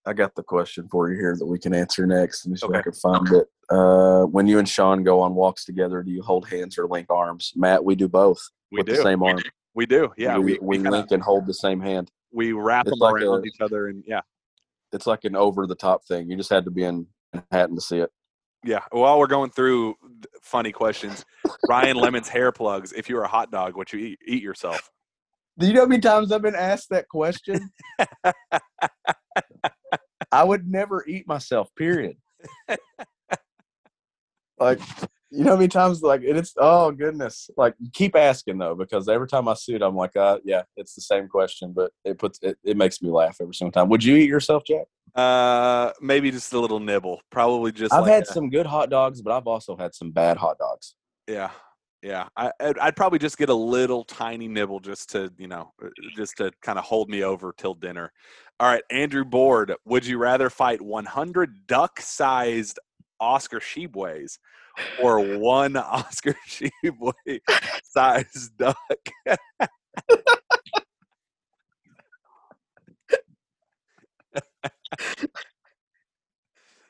I 0.06 0.12
got 0.12 0.34
the 0.36 0.42
question 0.42 0.88
for 0.88 1.10
you 1.10 1.16
here 1.18 1.36
that 1.36 1.44
we 1.46 1.58
can 1.58 1.74
answer 1.74 2.06
next. 2.06 2.46
Let 2.46 2.50
me 2.52 2.56
see 2.58 2.66
if 2.68 2.74
I 2.76 2.82
can 2.82 2.92
find 2.92 3.28
it. 3.32 3.48
Uh, 3.68 4.22
when 4.24 4.46
you 4.46 4.58
and 4.60 4.68
Shawn 4.68 5.02
go 5.02 5.20
on 5.20 5.34
walks 5.34 5.64
together, 5.64 6.02
do 6.04 6.10
you 6.12 6.22
hold 6.22 6.48
hands 6.48 6.78
or 6.78 6.86
link 6.86 7.08
arms? 7.10 7.52
Matt, 7.56 7.84
we 7.84 7.96
do 7.96 8.06
both 8.08 8.38
We 8.70 8.78
with 8.78 8.86
do. 8.86 8.96
the 8.96 9.02
same 9.02 9.22
arm. 9.22 9.40
We 9.74 9.84
do. 9.84 10.12
Yeah, 10.16 10.38
we, 10.38 10.44
we, 10.44 10.52
we, 10.52 10.58
we, 10.60 10.76
kinda, 10.76 10.90
link 10.90 11.10
and 11.10 11.22
hold 11.22 11.46
the 11.46 11.54
same 11.54 11.80
hand. 11.80 12.10
we 12.32 12.52
wrap 12.52 12.86
it's 12.86 12.92
them 12.92 13.00
like 13.00 13.14
around 13.22 13.44
a- 13.44 13.48
each 13.48 13.60
other, 13.60 13.88
and 13.88 14.04
yeah. 14.06 14.20
It's 14.92 15.06
like 15.06 15.24
an 15.24 15.34
over 15.34 15.66
the 15.66 15.74
top 15.74 16.04
thing. 16.06 16.30
You 16.30 16.36
just 16.36 16.48
had 16.50 16.64
to 16.64 16.70
be 16.70 16.84
in 16.84 17.06
Manhattan 17.34 17.74
to 17.74 17.80
see 17.82 17.98
it. 17.98 18.10
Yeah. 18.64 18.80
While 18.92 19.18
we're 19.18 19.26
going 19.26 19.50
through 19.50 19.96
funny 20.42 20.70
questions, 20.72 21.24
Ryan 21.68 21.96
Lemon's 21.96 22.28
hair 22.28 22.52
plugs. 22.52 22.92
If 22.92 23.08
you 23.08 23.16
were 23.16 23.24
a 23.24 23.28
hot 23.28 23.50
dog, 23.50 23.76
would 23.76 23.92
you 23.92 23.98
eat, 23.98 24.20
eat 24.26 24.42
yourself? 24.42 24.88
Do 25.58 25.66
you 25.66 25.72
know 25.72 25.80
how 25.80 25.86
many 25.86 26.00
times 26.00 26.30
I've 26.32 26.42
been 26.42 26.54
asked 26.54 26.90
that 26.90 27.08
question? 27.08 27.70
I 30.36 30.44
would 30.44 30.70
never 30.70 31.04
eat 31.06 31.26
myself, 31.26 31.74
period. 31.74 32.16
like, 34.58 34.80
you 35.30 35.44
know 35.44 35.52
how 35.52 35.56
many 35.56 35.68
times, 35.68 36.02
like, 36.02 36.20
it's, 36.22 36.54
oh, 36.58 36.90
goodness. 36.90 37.50
Like, 37.56 37.74
keep 37.92 38.14
asking, 38.14 38.58
though, 38.58 38.74
because 38.74 39.08
every 39.08 39.28
time 39.28 39.48
I 39.48 39.54
see 39.54 39.74
it, 39.74 39.82
I'm 39.82 39.96
like, 39.96 40.14
uh, 40.16 40.38
yeah, 40.44 40.62
it's 40.76 40.94
the 40.94 41.00
same 41.00 41.28
question, 41.28 41.72
but 41.72 41.90
it 42.04 42.18
puts, 42.18 42.38
it, 42.42 42.58
it 42.62 42.76
makes 42.76 43.00
me 43.00 43.10
laugh 43.10 43.38
every 43.40 43.54
single 43.54 43.72
time. 43.72 43.88
Would 43.88 44.04
you 44.04 44.16
eat 44.16 44.28
yourself, 44.28 44.62
Jack? 44.64 44.86
Uh, 45.14 45.92
maybe 46.00 46.30
just 46.30 46.52
a 46.52 46.60
little 46.60 46.80
nibble. 46.80 47.22
Probably 47.30 47.72
just. 47.72 47.94
I've 47.94 48.02
like 48.02 48.12
had 48.12 48.22
a- 48.24 48.26
some 48.26 48.50
good 48.50 48.66
hot 48.66 48.90
dogs, 48.90 49.22
but 49.22 49.32
I've 49.32 49.46
also 49.46 49.74
had 49.74 49.94
some 49.94 50.10
bad 50.10 50.36
hot 50.36 50.58
dogs. 50.58 50.94
Yeah. 51.26 51.50
Yeah. 52.06 52.28
I, 52.36 52.52
I'd, 52.60 52.78
I'd 52.78 52.94
probably 52.94 53.18
just 53.18 53.36
get 53.36 53.48
a 53.48 53.54
little 53.54 54.04
tiny 54.04 54.46
nibble 54.46 54.78
just 54.78 55.10
to, 55.10 55.32
you 55.38 55.48
know, 55.48 55.72
uh, 55.84 55.88
just 56.14 56.36
to 56.36 56.52
kind 56.62 56.78
of 56.78 56.84
hold 56.84 57.10
me 57.10 57.24
over 57.24 57.52
till 57.58 57.74
dinner. 57.74 58.12
All 58.60 58.68
right. 58.68 58.84
Andrew 58.92 59.24
Board. 59.24 59.74
Would 59.84 60.06
you 60.06 60.16
rather 60.16 60.48
fight 60.48 60.80
100 60.80 61.66
duck 61.66 62.00
sized 62.00 62.78
Oscar 63.18 63.58
Tshiebwes 63.58 64.38
or 65.02 65.18
one 65.40 65.76
Oscar 65.76 66.36
Tshiebwe 66.48 67.40
sized 67.82 68.56
duck? 68.56 68.76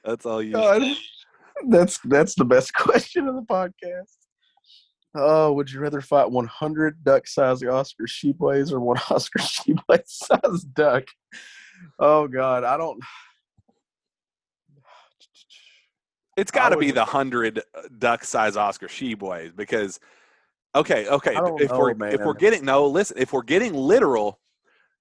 That's 0.05 0.27
all 0.27 0.43
you. 0.43 0.53
God, 0.53 0.83
that's 1.69 1.99
that's 2.05 2.35
the 2.37 2.45
best 2.45 2.73
question 2.75 3.27
of 3.27 3.35
the 3.35 3.43
podcast. 3.43 4.26
Oh, 5.17 5.53
would 5.53 5.71
you 5.71 5.81
rather 5.81 6.01
fight 6.01 6.31
100 6.31 7.03
duck-sized 7.03 7.65
Oscar 7.65 8.05
Tshiebwes 8.05 8.73
or 8.73 8.81
one 8.81 8.99
Oscar 9.11 9.39
Tshiebwe-sized 9.39 10.75
duck? 10.75 11.05
Oh 11.99 12.29
God, 12.29 12.65
I 12.65 12.77
don't. 12.77 13.01
It's 16.37 16.51
got 16.51 16.69
to 16.69 16.77
be 16.77 16.91
the 16.91 17.03
hundred 17.03 17.63
uh, 17.75 17.83
duck 17.97 18.23
sized 18.23 18.59
Oscar 18.59 18.89
Tshiebwes 18.89 19.57
because, 19.57 19.99
okay, 20.75 21.09
okay, 21.09 21.35
if 21.35 21.71
we're 21.71 21.95
know, 21.95 22.07
if 22.09 22.21
we're 22.21 22.35
getting 22.35 22.63
no, 22.63 22.87
listen, 22.89 23.17
if 23.17 23.33
we're 23.33 23.41
getting 23.41 23.73
literal, 23.73 24.39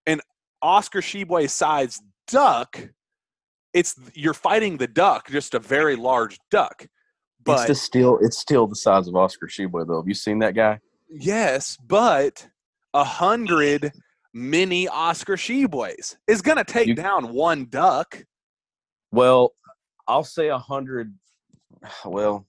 an 0.05 0.21
Oscar 0.61 1.01
Tshiebwe-sized 1.01 2.01
duck, 2.29 2.87
it's 3.73 3.99
you're 4.13 4.33
fighting 4.33 4.77
the 4.77 4.87
duck, 4.87 5.29
just 5.29 5.53
a 5.53 5.59
very 5.59 5.97
large 5.97 6.39
duck. 6.49 6.87
It's 7.47 7.61
But 7.61 7.67
the 7.67 7.75
still 7.75 8.17
it's 8.21 8.37
still 8.39 8.65
the 8.65 8.75
size 8.75 9.07
of 9.07 9.15
Oscar 9.15 9.45
Tshiebwe 9.47 9.85
though. 9.87 9.97
Have 10.01 10.07
you 10.07 10.13
seen 10.15 10.39
that 10.39 10.55
guy? 10.55 10.79
yes, 11.09 11.77
but 11.77 12.47
a 12.95 13.03
hundred 13.03 13.91
mini 14.33 14.87
Oscar 14.87 15.35
Tshiebwes 15.35 16.15
is 16.27 16.41
gonna 16.41 16.63
take 16.63 16.87
You- 16.87 16.95
down 16.95 17.33
one 17.33 17.65
duck. 17.65 18.23
Well, 19.11 19.53
I'll 20.07 20.23
say 20.23 20.49
a 20.49 20.57
hundred. 20.57 21.13
Well, 22.03 22.47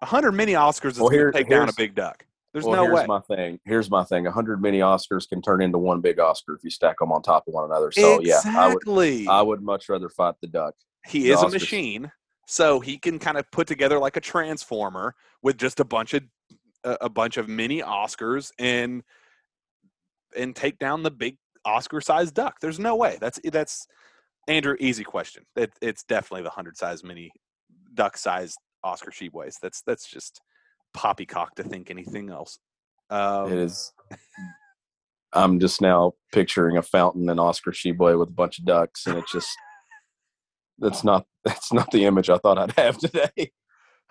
A 0.00 0.06
hundred 0.06 0.32
mini 0.32 0.52
Oscars 0.52 0.92
is 0.92 1.00
Well, 1.00 1.08
gonna 1.08 1.32
take 1.32 1.48
down 1.48 1.68
a 1.68 1.72
big 1.72 1.94
duck. 1.94 2.26
There's 2.52 2.64
well, 2.64 2.76
no 2.76 2.82
here's 2.84 2.94
way. 3.00 3.06
my 3.06 3.20
thing. 3.20 3.58
Here's 3.64 3.90
my 3.90 4.04
thing. 4.04 4.26
A 4.26 4.30
hundred 4.30 4.60
mini 4.62 4.78
Oscars 4.80 5.28
can 5.28 5.42
turn 5.42 5.60
into 5.62 5.78
one 5.78 6.00
big 6.00 6.20
Oscar 6.20 6.54
if 6.54 6.62
you 6.62 6.70
stack 6.70 6.98
them 6.98 7.10
on 7.10 7.22
top 7.22 7.48
of 7.48 7.54
one 7.54 7.64
another. 7.64 7.90
So 7.90 8.20
yeah, 8.20 8.40
I 8.44 8.72
would. 8.86 9.28
I 9.28 9.42
would 9.42 9.62
much 9.62 9.88
rather 9.88 10.08
fight 10.08 10.34
the 10.40 10.46
duck. 10.46 10.74
He 11.06 11.30
is 11.30 11.42
a 11.42 11.48
machine, 11.48 12.10
so 12.46 12.80
he 12.80 12.98
can 12.98 13.18
kind 13.18 13.36
of 13.36 13.50
put 13.50 13.66
together 13.66 13.98
like 13.98 14.16
a 14.16 14.20
transformer 14.20 15.14
with 15.42 15.58
just 15.58 15.80
a 15.80 15.84
bunch 15.84 16.14
of 16.14 16.22
a, 16.84 17.08
bunch 17.08 17.36
of 17.36 17.48
mini 17.48 17.82
Oscars 17.82 18.50
and 18.58 19.02
and 20.36 20.54
take 20.54 20.78
down 20.78 21.02
the 21.02 21.10
big 21.10 21.36
Oscar-sized 21.64 22.34
duck. 22.34 22.56
There's 22.60 22.78
no 22.78 22.96
way. 22.96 23.18
That's 23.20 23.40
that's 23.52 23.86
Andrew. 24.48 24.76
Easy 24.80 25.04
question. 25.04 25.44
It, 25.56 25.72
it's 25.80 26.04
definitely 26.04 26.42
the 26.42 26.50
hundred-sized 26.50 27.04
mini 27.04 27.30
duck-sized 27.94 28.58
Oscar 28.82 29.10
Tshiebwes. 29.10 29.54
That's 29.62 29.82
that's 29.86 30.08
just 30.08 30.40
poppycock 30.94 31.54
to 31.56 31.62
think 31.62 31.90
anything 31.90 32.30
else. 32.30 32.58
Um, 33.10 33.52
It 33.52 33.58
is. 33.58 33.92
I'm 35.32 35.58
just 35.58 35.80
now 35.80 36.12
picturing 36.32 36.76
a 36.76 36.82
fountain 36.82 37.28
and 37.28 37.40
Oscar 37.40 37.72
Tshiebwe 37.72 38.18
with 38.18 38.28
a 38.28 38.32
bunch 38.32 38.58
of 38.58 38.64
ducks, 38.64 39.06
and 39.06 39.18
it's 39.18 39.32
just 39.32 39.50
that's 40.78 41.04
not 41.04 41.26
that's 41.44 41.72
not 41.72 41.90
the 41.90 42.04
image 42.04 42.30
I 42.30 42.38
thought 42.38 42.58
I'd 42.58 42.72
have 42.72 42.98
today. 42.98 43.52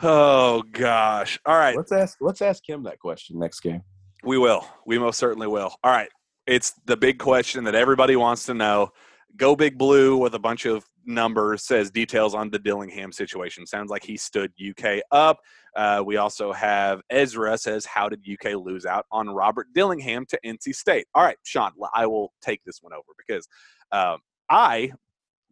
Oh 0.02 0.64
gosh! 0.72 1.40
All 1.46 1.58
right. 1.58 1.78
Let's 1.78 1.92
ask 1.92 2.18
let's 2.22 2.42
ask 2.42 2.68
him 2.68 2.84
that 2.84 3.00
question 3.00 3.40
next 3.40 3.60
game. 3.62 3.82
We 4.24 4.38
will. 4.38 4.68
We 4.86 4.98
most 4.98 5.20
certainly 5.20 5.48
will. 5.48 5.76
All 5.84 5.92
right. 5.92 6.10
It's 6.48 6.74
the 6.86 6.98
big 6.98 7.20
question 7.20 7.64
that 7.66 7.76
everybody 7.76 8.16
wants 8.16 8.46
to 8.48 8.54
know. 8.54 8.90
Go 9.36 9.56
Big 9.56 9.78
Blue 9.78 10.18
with 10.18 10.36
a 10.36 10.40
bunch 10.40 10.66
of 10.66 10.86
numbers 11.06 11.64
says 11.64 11.92
details 11.92 12.36
on 12.36 12.50
the 12.50 12.60
Dillingham 12.60 13.12
situation. 13.12 13.66
Sounds 13.66 13.90
like 13.90 14.04
he 14.04 14.18
stood 14.18 14.52
UK 14.60 15.02
up. 15.12 15.40
Uh, 15.76 16.04
we 16.06 16.18
also 16.18 16.52
have 16.54 17.02
Ezra 17.10 17.58
says, 17.58 17.86
How 17.86 18.10
did 18.10 18.26
UK 18.30 18.54
lose 18.56 18.86
out 18.86 19.06
on 19.12 19.30
Robert 19.30 19.68
Dillingham 19.74 20.26
to 20.28 20.40
NC 20.46 20.76
State? 20.76 21.08
All 21.16 21.24
right, 21.24 21.38
Shawn, 21.44 21.72
I 21.94 22.06
will 22.06 22.32
take 22.42 22.62
this 22.66 22.80
one 22.82 22.94
over 22.94 23.14
because 23.18 23.48
um, 23.92 24.20
I, 24.50 24.92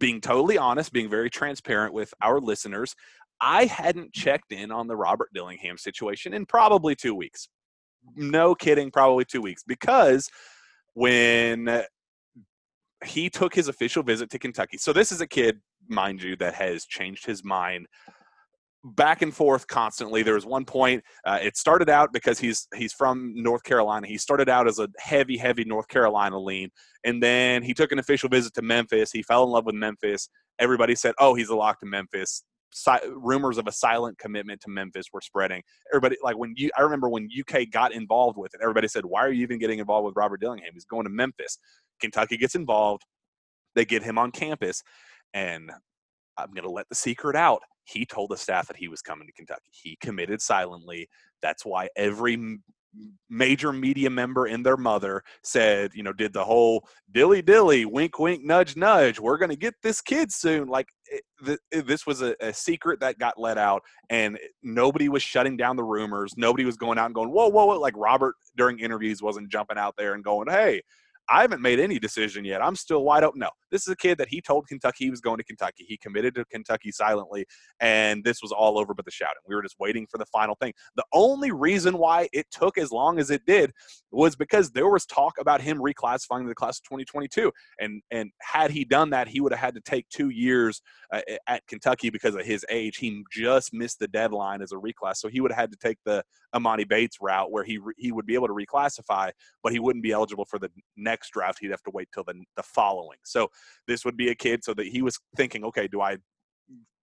being 0.02 0.20
totally 0.20 0.58
honest, 0.58 0.91
being 0.91 1.10
very 1.10 1.30
transparent 1.30 1.93
with 1.93 2.14
our 2.22 2.41
listeners, 2.41 2.95
I 3.39 3.66
hadn't 3.66 4.14
checked 4.14 4.52
in 4.52 4.72
on 4.72 4.88
the 4.88 4.95
Robert 4.95 5.30
Dillingham 5.34 5.78
situation 5.78 6.34
in 6.34 6.45
probably 6.45 6.95
two 6.95 7.16
weeks. 7.16 7.47
No 8.16 8.56
kidding, 8.56 8.91
probably 8.91 9.24
two 9.24 9.41
weeks. 9.41 9.64
Because 9.66 10.28
when 10.95 11.84
he 13.06 13.30
took 13.30 13.54
his 13.54 13.68
official 13.68 14.04
visit 14.04 14.30
to 14.32 14.39
Kentucky, 14.39 14.78
so 14.78 14.91
this 14.91 15.12
is 15.12 15.22
a 15.22 15.28
kid, 15.28 15.60
mind 15.88 16.22
you, 16.22 16.36
that 16.38 16.56
has 16.56 16.86
changed 16.86 17.26
his 17.26 17.43
mind 17.43 17.86
back 18.84 19.21
and 19.21 19.34
forth 19.34 19.67
constantly. 19.67 20.23
There 20.23 20.34
was 20.34 20.45
one 20.45 20.65
point. 20.65 21.03
Uh, 21.25 21.39
it 21.41 21.57
started 21.57 21.89
out 21.89 22.11
because 22.13 22.39
he's 22.39 22.67
he's 22.75 22.93
from 22.93 23.34
North 23.36 23.63
Carolina. 23.63 24.07
He 24.07 24.17
started 24.17 24.49
out 24.49 24.67
as 24.67 24.79
a 24.79 24.88
heavy, 24.97 25.38
heavy 25.38 25.63
North 25.63 25.88
Carolina 25.88 26.39
lean, 26.39 26.69
and 27.03 27.21
then 27.21 27.63
he 27.63 27.73
took 27.73 27.91
an 27.91 27.99
official 27.99 28.29
visit 28.29 28.53
to 28.55 28.61
Memphis. 28.61 29.11
He 29.11 29.23
fell 29.23 29.43
in 29.43 29.49
love 29.49 29.65
with 29.65 29.75
Memphis. 29.75 30.29
Everybody 30.59 30.95
said, 30.95 31.13
"Oh, 31.19 31.36
he's 31.36 31.49
a 31.49 31.55
lock 31.55 31.79
to 31.82 31.86
Memphis." 31.86 32.43
Si- 32.73 32.91
rumors 33.09 33.57
of 33.57 33.67
a 33.67 33.71
silent 33.71 34.17
commitment 34.17 34.61
to 34.61 34.69
Memphis 34.69 35.07
were 35.11 35.19
spreading. 35.19 35.61
Everybody, 35.91 36.15
like 36.23 36.38
when 36.38 36.53
you, 36.55 36.69
I 36.77 36.82
remember 36.82 37.09
when 37.09 37.27
UK 37.38 37.69
got 37.69 37.91
involved 37.91 38.38
with 38.38 38.53
it. 38.53 38.61
Everybody 38.61 38.88
said, 38.88 39.05
"Why 39.05 39.21
are 39.21 39.32
you 39.32 39.43
even 39.43 39.59
getting 39.59 39.79
involved 39.79 40.05
with 40.05 40.15
Robert 40.15 40.41
Dillingham? 40.41 40.71
He's 40.73 40.86
going 40.86 41.03
to 41.03 41.09
Memphis." 41.09 41.57
Kentucky 41.99 42.38
gets 42.38 42.55
involved. 42.55 43.03
They 43.75 43.86
get 43.86 44.03
him 44.03 44.17
on 44.17 44.32
campus, 44.32 44.84
and 45.34 45.71
I'm 46.38 46.51
going 46.51 46.63
to 46.63 46.71
let 46.71 46.89
the 46.89 46.95
secret 46.95 47.36
out. 47.36 47.61
He 47.92 48.06
told 48.06 48.32
the 48.32 48.38
staff 48.38 48.68
that 48.68 48.78
he 48.78 48.88
was 48.88 49.02
coming 49.02 49.28
to 49.28 49.34
Kentucky. 49.34 49.70
He 49.72 49.98
committed 50.02 50.42
silently. 50.42 51.08
That's 51.42 51.66
why 51.66 51.89
every 51.96 52.60
major 53.30 53.72
media 53.72 54.10
member 54.10 54.46
and 54.46 54.66
their 54.66 54.78
mother 54.78 55.24
said, 55.44 55.92
you 55.94 56.04
know, 56.04 56.12
did 56.12 56.34
the 56.34 56.44
whole 56.44 56.86
dilly 57.12 57.42
dilly, 57.42 57.86
wink, 57.86 58.20
wink, 58.20 58.44
nudge, 58.44 58.76
nudge. 58.76 59.20
We're 59.20 59.38
going 59.38 59.50
to 59.50 59.56
get 59.56 59.76
this 59.82 60.02
kid 60.02 60.32
soon. 60.32 60.68
Like 60.68 60.89
it, 61.06 61.24
th- 61.46 61.60
it- 61.72 61.88
this 61.88 62.06
was 62.06 62.22
a, 62.22 62.36
a 62.42 62.54
secret 62.54 63.00
that 63.00 63.20
got 63.20 63.39
let 63.39 63.58
out, 63.58 63.82
and 64.10 64.36
eh, 64.36 64.39
nobody 64.64 65.10
was 65.10 65.24
shutting 65.24 65.58
down 65.58 65.76
the 65.76 65.84
rumors. 65.84 66.34
Nobody 66.38 66.66
was 66.66 66.78
going 66.78 66.98
out 66.98 67.06
and 67.06 67.16
going, 67.16 67.30
whoa, 67.32 67.48
whoa, 67.48 67.66
whoa. 67.66 67.80
Like 67.80 67.96
Robert 67.98 68.36
during 68.58 68.80
interviews 68.80 69.22
wasn't 69.22 69.50
jumping 69.52 69.78
out 69.78 69.96
there 69.98 70.14
and 70.14 70.24
going, 70.24 70.50
hey, 70.50 70.82
I 71.30 71.41
haven't 71.41 71.61
made 71.61 71.80
any 71.80 71.99
decision 71.99 72.43
yet. 72.43 72.61
I'm 72.61 72.76
still 72.76 73.03
wide 73.03 73.24
open. 73.24 73.39
No, 73.39 73.49
this 73.72 73.84
is 73.84 73.88
a 73.88 73.95
kid 73.95 74.17
that 74.17 74.28
he 74.28 74.41
told 74.41 74.67
Kentucky 74.67 75.05
he 75.05 75.09
was 75.09 75.22
going 75.22 75.38
to 75.38 75.43
Kentucky. 75.43 75.86
He 75.88 75.97
committed 75.97 76.36
to 76.36 76.45
Kentucky 76.45 76.91
silently, 76.91 77.45
and 77.80 78.24
this 78.24 78.41
was 78.41 78.51
all 78.51 78.78
over 78.78 78.93
but 78.93 79.05
the 79.05 79.11
shouting. 79.11 79.41
We 79.47 79.55
were 79.55 79.61
just 79.61 79.80
waiting 79.80 80.07
for 80.09 80.17
the 80.17 80.26
final 80.26 80.55
thing. 80.55 80.74
The 80.95 81.05
only 81.13 81.51
reason 81.51 81.97
why 81.97 82.28
it 82.34 82.47
took 82.51 82.78
as 82.78 82.91
long 82.91 83.19
as 83.19 83.30
it 83.30 83.45
did 83.45 83.72
was 84.11 84.36
because 84.36 84.72
there 84.72 84.89
was 84.89 85.05
talk 85.05 85.36
about 85.39 85.61
him 85.61 85.80
reclassifying 85.80 86.47
the 86.47 86.55
class 86.55 86.80
of 86.80 86.84
2022, 86.84 87.51
and 87.80 88.01
and 88.11 88.32
had 88.41 88.72
he 88.72 88.84
done 88.84 89.09
that, 89.11 89.28
he 89.28 89.39
would 89.39 89.53
have 89.53 89.61
had 89.61 89.76
to 89.76 89.82
take 89.82 90.09
two 90.09 90.30
years 90.30 90.82
uh, 91.13 91.22
at 91.47 91.65
Kentucky 91.67 92.09
because 92.09 92.36
of 92.36 92.45
his 92.45 92.65
age. 92.69 92.97
He 92.97 93.24
just 93.32 93.74
missed 93.74 93.99
the 93.99 94.07
deadline 94.07 94.61
as 94.61 94.72
a 94.72 94.76
reclass, 94.76 95.17
so 95.17 95.30
he 95.30 95.39
would 95.39 95.51
have 95.51 95.59
had 95.61 95.72
to 95.72 95.78
take 95.78 95.97
the 96.05 96.24
Emoni 96.53 96.88
Bates 96.88 97.17
route 97.22 97.51
where 97.51 97.63
he 97.63 97.78
re- 97.78 97.93
he 97.97 98.11
would 98.11 98.26
be 98.26 98.34
able 98.34 98.47
to 98.47 98.53
reclassify, 98.53 99.32
but 99.63 99.72
he 99.72 99.80
wouldn't 99.80 100.03
be 100.03 100.11
eligible 100.11 100.45
for 100.45 100.59
the 100.59 100.69
next 100.97 101.11
draft. 101.32 101.59
He'd 101.62 101.72
have 101.72 101.84
to 101.84 101.91
wait 101.91 102.09
till 102.14 102.24
the 102.24 102.34
the 102.55 102.64
following. 102.64 103.18
So 103.24 103.49
this 103.88 104.05
would 104.05 104.18
be 104.18 104.30
a 104.30 104.36
kid 104.36 104.64
so 104.64 104.74
that 104.76 104.88
he 104.88 105.01
was 105.01 105.20
thinking, 105.36 105.64
okay, 105.66 105.88
do 105.88 106.01
I 106.01 106.18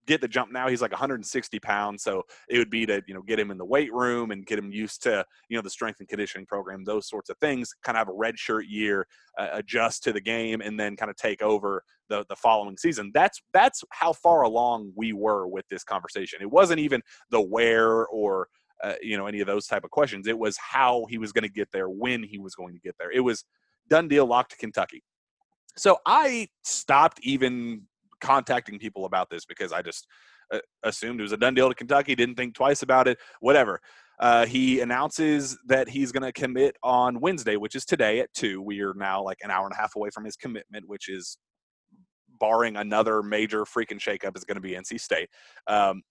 get 0.09 0.21
the 0.21 0.27
jump 0.27 0.51
now? 0.51 0.67
He's 0.67 0.81
like 0.81 0.91
160 0.91 1.59
pounds, 1.59 2.03
so 2.03 2.23
it 2.49 2.57
would 2.57 2.69
be 2.69 2.85
to 2.87 3.01
you 3.07 3.13
know 3.13 3.21
get 3.21 3.39
him 3.39 3.51
in 3.51 3.57
the 3.57 3.65
weight 3.65 3.93
room 3.93 4.31
and 4.31 4.45
get 4.45 4.59
him 4.59 4.71
used 4.71 5.03
to 5.03 5.23
you 5.47 5.57
know 5.57 5.61
the 5.61 5.69
strength 5.69 5.99
and 5.99 6.09
conditioning 6.09 6.47
program, 6.47 6.83
those 6.83 7.07
sorts 7.07 7.29
of 7.29 7.37
things. 7.37 7.73
Kind 7.83 7.95
of 7.95 7.99
have 7.99 8.09
a 8.09 8.17
red 8.17 8.37
shirt 8.37 8.65
year, 8.65 9.07
uh, 9.37 9.49
adjust 9.53 10.03
to 10.03 10.13
the 10.13 10.21
game, 10.21 10.61
and 10.61 10.79
then 10.79 10.95
kind 10.95 11.09
of 11.09 11.15
take 11.15 11.41
over 11.41 11.83
the 12.09 12.25
the 12.27 12.35
following 12.35 12.75
season. 12.75 13.11
That's 13.13 13.39
that's 13.53 13.83
how 13.91 14.13
far 14.13 14.41
along 14.41 14.91
we 14.95 15.13
were 15.13 15.47
with 15.47 15.67
this 15.69 15.83
conversation. 15.83 16.39
It 16.41 16.49
wasn't 16.49 16.79
even 16.79 17.01
the 17.29 17.41
where 17.41 18.07
or 18.07 18.47
uh, 18.83 18.95
you 19.01 19.17
know 19.17 19.27
any 19.27 19.41
of 19.41 19.47
those 19.47 19.67
type 19.67 19.83
of 19.83 19.91
questions. 19.91 20.27
It 20.27 20.37
was 20.37 20.57
how 20.57 21.05
he 21.09 21.17
was 21.17 21.31
going 21.31 21.43
to 21.43 21.53
get 21.53 21.69
there, 21.71 21.89
when 21.89 22.23
he 22.23 22.39
was 22.39 22.55
going 22.55 22.73
to 22.73 22.81
get 22.81 22.95
there. 22.97 23.11
It 23.11 23.21
was 23.21 23.45
done 23.89 24.07
deal, 24.07 24.25
locked 24.25 24.51
to 24.51 24.57
Kentucky. 24.57 25.03
So 25.77 25.97
I 26.05 26.47
stopped 26.63 27.19
even 27.23 27.83
contacting 28.21 28.79
people 28.79 29.05
about 29.05 29.29
this 29.29 29.45
because 29.45 29.71
I 29.71 29.81
just 29.81 30.07
uh, 30.53 30.59
assumed 30.83 31.19
it 31.19 31.23
was 31.23 31.31
a 31.31 31.37
done 31.37 31.53
deal 31.53 31.69
to 31.69 31.75
Kentucky, 31.75 32.15
didn't 32.15 32.35
think 32.35 32.53
twice 32.53 32.81
about 32.81 33.07
it, 33.07 33.17
whatever. 33.39 33.79
Uh, 34.19 34.45
he 34.45 34.81
announces 34.81 35.57
that 35.67 35.87
he's 35.87 36.11
going 36.11 36.23
to 36.23 36.33
commit 36.33 36.75
on 36.83 37.21
Wednesday, 37.21 37.55
which 37.55 37.75
is 37.75 37.85
today 37.85 38.19
at 38.19 38.33
2. 38.33 38.61
We 38.61 38.81
are 38.81 38.93
now 38.93 39.23
like 39.23 39.37
an 39.41 39.51
hour 39.51 39.65
and 39.65 39.73
a 39.73 39.77
half 39.77 39.95
away 39.95 40.09
from 40.13 40.25
his 40.25 40.35
commitment, 40.35 40.85
which 40.87 41.07
is 41.07 41.37
barring 42.39 42.75
another 42.75 43.23
major 43.23 43.63
freaking 43.63 43.99
shakeup, 43.99 44.35
is 44.35 44.43
going 44.43 44.55
to 44.55 44.61
be 44.61 44.71
NC 44.71 44.99
State. 44.99 45.29
Um, 45.67 46.01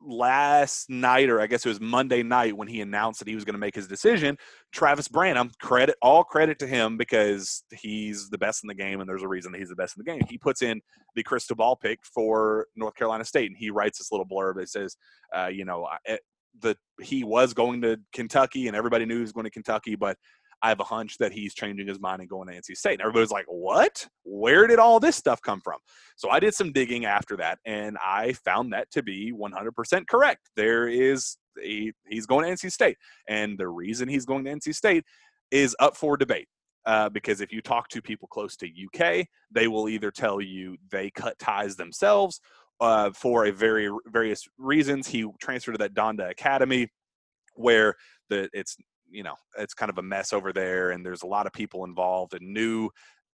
last 0.00 0.88
night, 0.88 1.28
or 1.28 1.40
I 1.40 1.46
guess 1.46 1.66
it 1.66 1.68
was 1.68 1.80
Monday 1.80 2.22
night, 2.22 2.56
when 2.56 2.68
he 2.68 2.80
announced 2.80 3.18
that 3.20 3.28
he 3.28 3.34
was 3.34 3.44
going 3.44 3.54
to 3.54 3.60
make 3.60 3.74
his 3.74 3.88
decision, 3.88 4.36
Travis 4.72 5.08
Branham, 5.08 5.50
credit 5.60 5.96
all 6.02 6.24
credit 6.24 6.58
to 6.60 6.66
him 6.66 6.96
because 6.96 7.64
he's 7.72 8.28
the 8.30 8.38
best 8.38 8.62
in 8.62 8.68
the 8.68 8.74
game, 8.74 9.00
and 9.00 9.08
there's 9.08 9.22
a 9.22 9.28
reason 9.28 9.52
that 9.52 9.58
he's 9.58 9.70
the 9.70 9.76
best 9.76 9.96
in 9.96 10.04
the 10.04 10.10
game. 10.10 10.22
He 10.28 10.38
puts 10.38 10.62
in 10.62 10.80
the 11.14 11.22
crystal 11.22 11.56
ball 11.56 11.76
pick 11.76 12.00
for 12.04 12.66
North 12.76 12.94
Carolina 12.94 13.24
State, 13.24 13.50
and 13.50 13.56
he 13.58 13.70
writes 13.70 13.98
this 13.98 14.12
little 14.12 14.26
blurb 14.26 14.56
that 14.56 14.68
says, 14.68 14.96
uh, 15.34 15.46
you 15.46 15.64
know, 15.64 15.86
I- 16.06 16.18
the 16.60 16.76
he 17.00 17.22
was 17.22 17.54
going 17.54 17.82
to 17.82 18.00
Kentucky, 18.12 18.66
and 18.66 18.76
everybody 18.76 19.04
knew 19.04 19.16
he 19.16 19.20
was 19.20 19.32
going 19.32 19.44
to 19.44 19.50
Kentucky, 19.50 19.94
but 19.94 20.16
I 20.62 20.68
have 20.68 20.80
a 20.80 20.84
hunch 20.84 21.18
that 21.18 21.32
he's 21.32 21.54
changing 21.54 21.86
his 21.86 22.00
mind 22.00 22.20
and 22.20 22.28
going 22.28 22.48
to 22.48 22.54
NC 22.54 22.76
State. 22.76 22.94
And 22.94 23.02
everybody's 23.02 23.30
like, 23.30 23.46
what? 23.48 24.06
Where 24.24 24.66
did 24.66 24.78
all 24.78 24.98
this 24.98 25.16
stuff 25.16 25.40
come 25.40 25.60
from? 25.60 25.78
So 26.16 26.30
I 26.30 26.40
did 26.40 26.54
some 26.54 26.72
digging 26.72 27.04
after 27.04 27.36
that, 27.36 27.58
and 27.64 27.96
I 28.04 28.32
found 28.44 28.72
that 28.72 28.90
to 28.92 29.02
be 29.02 29.32
100% 29.32 30.06
correct. 30.08 30.50
There 30.56 30.88
is 30.88 31.36
a, 31.62 31.92
he's 32.08 32.26
going 32.26 32.44
to 32.44 32.52
NC 32.52 32.72
State, 32.72 32.96
and 33.28 33.58
the 33.58 33.68
reason 33.68 34.08
he's 34.08 34.26
going 34.26 34.44
to 34.44 34.50
NC 34.50 34.74
State 34.74 35.04
is 35.50 35.76
up 35.78 35.96
for 35.96 36.16
debate. 36.16 36.48
Uh, 36.86 37.08
because 37.08 37.42
if 37.42 37.52
you 37.52 37.60
talk 37.60 37.88
to 37.88 38.00
people 38.00 38.26
close 38.28 38.56
to 38.56 38.66
UK, 38.66 39.26
they 39.50 39.68
will 39.68 39.90
either 39.90 40.10
tell 40.10 40.40
you 40.40 40.76
they 40.90 41.10
cut 41.10 41.38
ties 41.38 41.76
themselves 41.76 42.40
uh, 42.80 43.10
for 43.10 43.46
a 43.46 43.52
very 43.52 43.90
various 44.06 44.48
reasons. 44.56 45.06
He 45.06 45.26
transferred 45.38 45.72
to 45.72 45.78
that 45.78 45.94
Donda 45.94 46.30
Academy, 46.30 46.88
where 47.54 47.94
the 48.30 48.48
it's 48.52 48.76
you 49.10 49.22
know 49.22 49.34
it's 49.58 49.74
kind 49.74 49.90
of 49.90 49.98
a 49.98 50.02
mess 50.02 50.32
over 50.32 50.52
there, 50.52 50.90
and 50.90 51.04
there's 51.04 51.22
a 51.22 51.26
lot 51.26 51.46
of 51.46 51.52
people 51.52 51.84
involved 51.84 52.34
and 52.34 52.52
new 52.52 52.90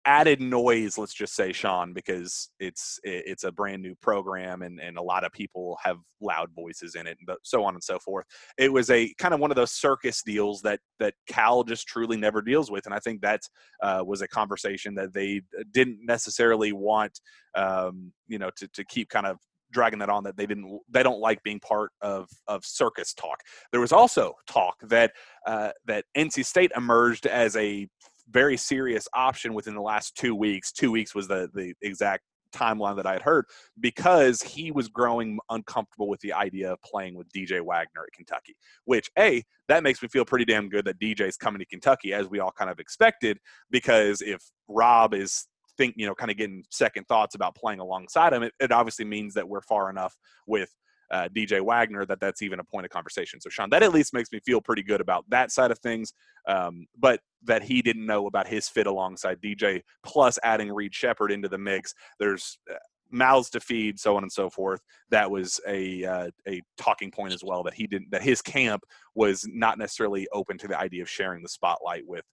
added 0.06 0.40
noise 0.40 0.98
let's 0.98 1.14
just 1.14 1.34
say 1.34 1.50
shawn 1.50 1.94
because 1.94 2.50
it's 2.60 3.00
it's 3.04 3.44
a 3.44 3.52
brand 3.52 3.80
new 3.80 3.94
program 4.02 4.60
and 4.60 4.78
and 4.78 4.98
a 4.98 5.02
lot 5.02 5.24
of 5.24 5.32
people 5.32 5.78
have 5.82 5.96
loud 6.20 6.50
voices 6.54 6.94
in 6.94 7.06
it 7.06 7.16
and 7.26 7.36
so 7.42 7.64
on 7.64 7.74
and 7.74 7.82
so 7.82 7.98
forth. 7.98 8.26
It 8.58 8.70
was 8.70 8.90
a 8.90 9.12
kind 9.18 9.32
of 9.32 9.40
one 9.40 9.50
of 9.50 9.56
those 9.56 9.72
circus 9.72 10.22
deals 10.22 10.60
that 10.62 10.80
that 10.98 11.14
cal 11.26 11.64
just 11.64 11.86
truly 11.86 12.16
never 12.16 12.42
deals 12.42 12.70
with 12.70 12.86
and 12.86 12.94
i 12.94 12.98
think 12.98 13.20
that 13.22 13.40
uh, 13.82 14.02
was 14.06 14.20
a 14.20 14.28
conversation 14.28 14.94
that 14.94 15.12
they 15.12 15.40
didn't 15.72 15.98
necessarily 16.02 16.72
want 16.72 17.18
um, 17.54 18.12
you 18.26 18.38
know 18.38 18.50
to, 18.56 18.68
to 18.68 18.84
keep 18.84 19.08
kind 19.08 19.26
of 19.26 19.38
dragging 19.74 19.98
that 19.98 20.08
on 20.08 20.24
that 20.24 20.36
they 20.36 20.46
didn't 20.46 20.80
they 20.88 21.02
don't 21.02 21.20
like 21.20 21.42
being 21.42 21.60
part 21.60 21.90
of 22.00 22.28
of 22.48 22.64
circus 22.64 23.12
talk. 23.12 23.40
There 23.72 23.80
was 23.80 23.92
also 23.92 24.34
talk 24.46 24.76
that 24.88 25.12
uh, 25.46 25.72
that 25.86 26.06
nc 26.16 26.42
state 26.46 26.72
emerged 26.76 27.26
as 27.26 27.54
a 27.56 27.86
very 28.30 28.56
serious 28.56 29.06
option 29.12 29.52
within 29.52 29.74
the 29.74 29.82
last 29.82 30.16
two 30.16 30.34
weeks. 30.34 30.72
Two 30.72 30.90
weeks 30.90 31.14
was 31.14 31.28
the 31.28 31.50
the 31.52 31.74
exact 31.82 32.22
timeline 32.54 32.94
that 32.94 33.04
i 33.04 33.12
had 33.12 33.22
heard 33.22 33.44
because 33.80 34.40
he 34.40 34.70
was 34.70 34.88
growing 34.88 35.38
uncomfortable 35.50 36.08
with 36.08 36.20
the 36.20 36.32
idea 36.32 36.72
of 36.72 36.80
playing 36.82 37.16
with 37.16 37.28
dj 37.32 37.60
wagner 37.60 38.04
at 38.06 38.12
kentucky 38.12 38.54
which 38.84 39.10
a 39.18 39.42
that 39.66 39.82
makes 39.82 40.00
me 40.00 40.08
feel 40.08 40.24
pretty 40.24 40.44
damn 40.44 40.68
good 40.68 40.84
that 40.84 41.00
dj's 41.00 41.36
coming 41.36 41.58
to 41.58 41.66
kentucky 41.66 42.14
as 42.14 42.28
we 42.28 42.38
all 42.38 42.52
kind 42.52 42.70
of 42.70 42.78
expected 42.78 43.38
because 43.72 44.22
if 44.22 44.40
rob 44.68 45.14
is 45.14 45.48
think 45.76 45.94
you 45.96 46.06
know 46.06 46.14
kind 46.14 46.30
of 46.30 46.36
getting 46.36 46.64
second 46.70 47.04
thoughts 47.08 47.34
about 47.34 47.54
playing 47.54 47.80
alongside 47.80 48.32
him 48.32 48.42
it, 48.42 48.52
it 48.60 48.72
obviously 48.72 49.04
means 49.04 49.34
that 49.34 49.48
we're 49.48 49.62
far 49.62 49.90
enough 49.90 50.16
with 50.46 50.70
uh, 51.10 51.28
DJ 51.34 51.60
Wagner 51.60 52.04
that 52.06 52.20
that's 52.20 52.42
even 52.42 52.60
a 52.60 52.64
point 52.64 52.84
of 52.84 52.90
conversation. 52.90 53.40
So 53.40 53.50
Shawn, 53.50 53.70
that 53.70 53.82
at 53.82 53.92
least 53.92 54.14
makes 54.14 54.32
me 54.32 54.40
feel 54.44 54.60
pretty 54.60 54.82
good 54.82 55.00
about 55.00 55.24
that 55.28 55.52
side 55.52 55.70
of 55.70 55.78
things. 55.78 56.12
Um, 56.48 56.86
but 56.98 57.20
that 57.44 57.62
he 57.62 57.82
didn't 57.82 58.06
know 58.06 58.26
about 58.26 58.48
his 58.48 58.68
fit 58.68 58.86
alongside 58.86 59.40
DJ, 59.40 59.82
plus 60.02 60.38
adding 60.42 60.72
Reed 60.72 60.94
Sheppard 60.94 61.30
into 61.30 61.48
the 61.48 61.58
mix. 61.58 61.94
There's 62.18 62.58
uh, 62.70 62.76
mouths 63.10 63.50
to 63.50 63.60
feed, 63.60 64.00
so 64.00 64.16
on 64.16 64.24
and 64.24 64.32
so 64.32 64.50
forth. 64.50 64.80
That 65.10 65.30
was 65.30 65.60
a 65.68 66.04
uh, 66.04 66.30
a 66.48 66.62
talking 66.76 67.10
point 67.10 67.34
as 67.34 67.44
well. 67.44 67.62
That 67.62 67.74
he 67.74 67.86
didn't 67.86 68.10
that 68.10 68.22
his 68.22 68.42
camp 68.42 68.82
was 69.14 69.46
not 69.48 69.78
necessarily 69.78 70.26
open 70.32 70.58
to 70.58 70.68
the 70.68 70.78
idea 70.78 71.02
of 71.02 71.10
sharing 71.10 71.42
the 71.42 71.48
spotlight 71.48 72.06
with 72.06 72.24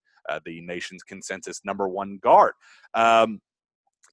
the 0.45 0.61
nation's 0.61 1.03
consensus 1.03 1.61
number 1.63 1.88
one 1.88 2.19
guard. 2.22 2.53
Um, 2.93 3.41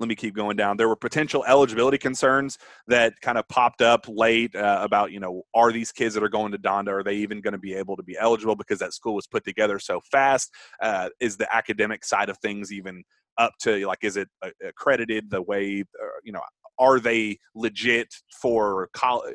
let 0.00 0.08
me 0.08 0.14
keep 0.14 0.34
going 0.34 0.56
down. 0.56 0.76
There 0.76 0.88
were 0.88 0.96
potential 0.96 1.44
eligibility 1.46 1.98
concerns 1.98 2.58
that 2.86 3.20
kind 3.20 3.36
of 3.36 3.48
popped 3.48 3.82
up 3.82 4.06
late 4.08 4.54
uh, 4.54 4.78
about, 4.80 5.10
you 5.10 5.20
know, 5.20 5.42
are 5.54 5.72
these 5.72 5.90
kids 5.90 6.14
that 6.14 6.22
are 6.22 6.28
going 6.28 6.52
to 6.52 6.58
Donda, 6.58 6.88
are 6.88 7.02
they 7.02 7.16
even 7.16 7.40
going 7.40 7.52
to 7.52 7.58
be 7.58 7.74
able 7.74 7.96
to 7.96 8.02
be 8.02 8.16
eligible 8.16 8.54
because 8.54 8.78
that 8.78 8.94
school 8.94 9.14
was 9.14 9.26
put 9.26 9.44
together 9.44 9.78
so 9.78 10.00
fast? 10.10 10.52
Uh, 10.80 11.08
is 11.20 11.36
the 11.36 11.52
academic 11.54 12.04
side 12.04 12.28
of 12.28 12.38
things 12.38 12.72
even 12.72 13.02
up 13.38 13.52
to 13.60 13.86
like 13.86 13.98
is 14.02 14.16
it 14.16 14.28
uh, 14.42 14.50
accredited 14.66 15.30
the 15.30 15.40
way 15.42 15.84
you 16.24 16.32
know 16.32 16.40
are 16.78 17.00
they 17.00 17.38
legit 17.54 18.14
for 18.40 18.88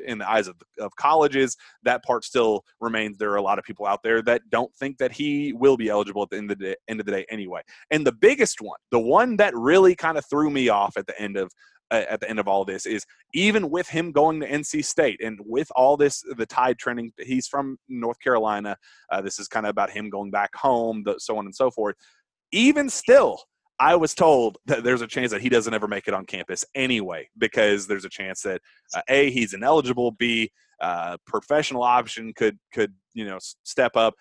in 0.06 0.18
the 0.18 0.28
eyes 0.28 0.48
of, 0.48 0.56
of 0.78 0.94
colleges? 0.96 1.56
That 1.82 2.02
part 2.02 2.24
still 2.24 2.64
remains. 2.80 3.18
There 3.18 3.30
are 3.30 3.36
a 3.36 3.42
lot 3.42 3.58
of 3.58 3.64
people 3.64 3.86
out 3.86 4.02
there 4.02 4.22
that 4.22 4.42
don't 4.50 4.74
think 4.76 4.98
that 4.98 5.12
he 5.12 5.52
will 5.52 5.76
be 5.76 5.88
eligible 5.88 6.22
at 6.22 6.30
the 6.30 6.38
end 6.38 6.50
of 6.50 6.58
the 6.58 6.64
day, 6.64 6.76
end 6.88 7.00
of 7.00 7.06
the 7.06 7.12
day 7.12 7.26
anyway. 7.30 7.60
And 7.90 8.06
the 8.06 8.12
biggest 8.12 8.60
one 8.60 8.78
the 8.90 9.00
one 9.00 9.36
that 9.36 9.54
really 9.54 9.94
kind 9.94 10.18
of 10.18 10.24
threw 10.28 10.50
me 10.50 10.68
off 10.68 10.96
at 10.96 11.06
the 11.06 11.20
end 11.20 11.36
of 11.36 11.50
uh, 11.90 12.04
at 12.08 12.20
the 12.20 12.28
end 12.30 12.38
of 12.38 12.48
all 12.48 12.64
this 12.64 12.86
is 12.86 13.04
even 13.34 13.68
with 13.68 13.86
him 13.88 14.10
going 14.10 14.40
to 14.40 14.48
NC 14.48 14.84
State 14.84 15.20
and 15.22 15.38
with 15.44 15.68
all 15.76 15.96
this 15.96 16.22
the 16.38 16.46
tide 16.46 16.78
trending 16.78 17.12
he's 17.18 17.46
from 17.46 17.76
North 17.88 18.18
Carolina 18.20 18.76
uh, 19.10 19.20
this 19.20 19.38
is 19.38 19.48
kind 19.48 19.66
of 19.66 19.70
about 19.70 19.90
him 19.90 20.08
going 20.08 20.30
back 20.30 20.54
home 20.54 21.02
the, 21.04 21.16
so 21.18 21.36
on 21.36 21.44
and 21.44 21.54
so 21.54 21.70
forth. 21.70 21.94
Even 22.52 22.88
still 22.88 23.38
I 23.78 23.96
was 23.96 24.14
told 24.14 24.58
that 24.66 24.84
there's 24.84 25.02
a 25.02 25.06
chance 25.06 25.32
that 25.32 25.40
he 25.40 25.48
doesn't 25.48 25.74
ever 25.74 25.88
make 25.88 26.06
it 26.06 26.14
on 26.14 26.26
campus 26.26 26.64
anyway, 26.74 27.28
because 27.36 27.86
there's 27.86 28.04
a 28.04 28.10
chance 28.10 28.42
that 28.42 28.60
uh, 28.94 29.02
a 29.08 29.30
he's 29.30 29.54
ineligible, 29.54 30.12
b 30.12 30.50
uh, 30.80 31.16
professional 31.26 31.82
option 31.82 32.32
could 32.34 32.58
could 32.72 32.92
you 33.14 33.24
know 33.24 33.38
step 33.64 33.96
up. 33.96 34.14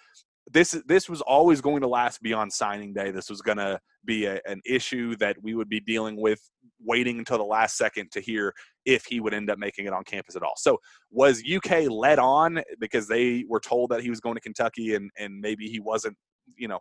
This 0.52 0.72
this 0.88 1.08
was 1.08 1.22
always 1.22 1.62
going 1.62 1.82
to 1.82 1.88
last 1.88 2.22
beyond 2.22 2.52
signing 2.52 2.94
day. 2.94 3.12
This 3.12 3.30
was 3.30 3.42
going 3.42 3.58
to 3.58 3.80
be 4.06 4.26
a, 4.26 4.40
an 4.46 4.62
issue 4.66 5.16
that 5.18 5.38
we 5.42 5.56
would 5.56 5.70
be 5.70 5.80
dealing 5.80 6.20
with, 6.20 6.40
waiting 6.84 7.20
until 7.20 7.38
the 7.38 7.44
last 7.44 7.78
second 7.78 8.12
to 8.12 8.20
hear 8.20 8.54
if 8.86 9.06
he 9.06 9.20
would 9.20 9.34
end 9.34 9.50
up 9.50 9.58
making 9.58 9.86
it 9.86 9.94
on 9.94 10.04
campus 10.04 10.36
at 10.36 10.44
all. 10.44 10.56
So 10.58 10.80
was 11.12 11.44
UK 11.44 11.90
led 11.90 12.20
on 12.20 12.62
because 12.80 13.08
they 13.08 13.46
were 13.48 13.62
told 13.62 13.92
that 13.92 14.02
he 14.02 14.10
was 14.10 14.20
going 14.20 14.36
to 14.36 14.42
Kentucky 14.42 14.96
and 14.96 15.12
and 15.18 15.40
maybe 15.40 15.68
he 15.68 15.80
wasn't 15.80 16.18
you 16.58 16.68
know 16.68 16.80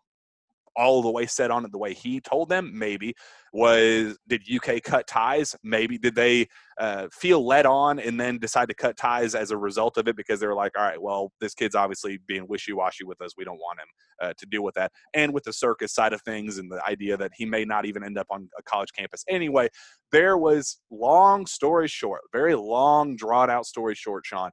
all 0.77 1.03
the 1.03 1.11
way 1.11 1.27
set 1.27 1.51
on 1.51 1.65
it 1.65 1.73
the 1.73 1.79
way 1.79 1.95
he 1.95 2.21
told 2.21 2.49
them 2.49 2.71
maybe. 2.75 3.15
Was 3.53 4.19
did 4.27 4.43
uk 4.51 4.83
cut 4.83 5.07
ties? 5.07 5.55
Maybe. 5.63 5.99
Did 5.99 6.15
they 6.15 6.49
uh, 6.79 7.09
feel 7.13 7.47
led 7.47 7.67
on 7.67 7.99
and 7.99 8.19
then 8.19 8.39
decide 8.39 8.69
to 8.69 8.75
cut 8.75 8.97
ties 8.97 9.35
as 9.35 9.51
a 9.51 9.57
result 9.57 9.99
of 9.99 10.09
it 10.09 10.17
because 10.17 10.41
they 10.41 10.47
were 10.47 10.55
like 10.55 10.73
all 10.77 10.85
right 10.85 11.01
well 11.01 11.33
this 11.39 11.55
kid's 11.55 11.75
obviously 11.75 12.19
being 12.27 12.47
wishy-washy 12.49 13.05
with 13.05 13.21
us. 13.21 13.33
We 13.37 13.45
don't 13.45 13.59
want 13.59 13.81
him 13.81 13.87
uh, 14.23 14.33
to 14.39 14.47
deal 14.47 14.65
with 14.65 14.75
that. 14.77 14.93
And 15.13 15.35
with 15.35 15.45
the 15.45 15.53
circus 15.53 15.93
side 15.93 16.15
of 16.15 16.23
things 16.23 16.57
and 16.59 16.71
the 16.71 16.83
idea 16.87 17.17
that 17.19 17.33
he 17.35 17.45
may 17.45 17.65
not 17.65 17.85
even 17.85 18.03
end 18.03 18.17
up 18.17 18.27
on 18.31 18.49
a 18.59 18.63
college 18.63 18.93
campus. 18.97 19.25
Anyway 19.29 19.69
there 20.13 20.37
was 20.37 20.79
long 20.91 21.47
story 21.47 21.89
short 21.89 22.21
very 22.33 22.55
long 22.55 23.17
drawn 23.17 23.51
out 23.51 23.67
story 23.67 23.95
short 23.95 24.25
shawn 24.25 24.51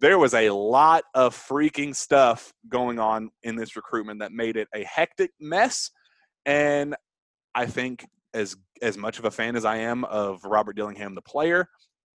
there 0.00 0.18
was 0.18 0.34
a 0.34 0.50
lot 0.50 1.04
of 1.14 1.34
freaking 1.34 1.94
stuff 1.94 2.52
going 2.68 2.98
on 2.98 3.30
in 3.42 3.56
this 3.56 3.76
recruitment 3.76 4.20
that 4.20 4.32
made 4.32 4.56
it 4.56 4.68
a 4.74 4.84
hectic 4.84 5.30
mess 5.40 5.90
and 6.46 6.94
i 7.54 7.66
think 7.66 8.06
as 8.34 8.56
as 8.82 8.96
much 8.96 9.18
of 9.18 9.24
a 9.24 9.30
fan 9.30 9.56
as 9.56 9.64
i 9.64 9.76
am 9.76 10.04
of 10.04 10.44
robert 10.44 10.76
dillingham 10.76 11.14
the 11.14 11.22
player 11.22 11.66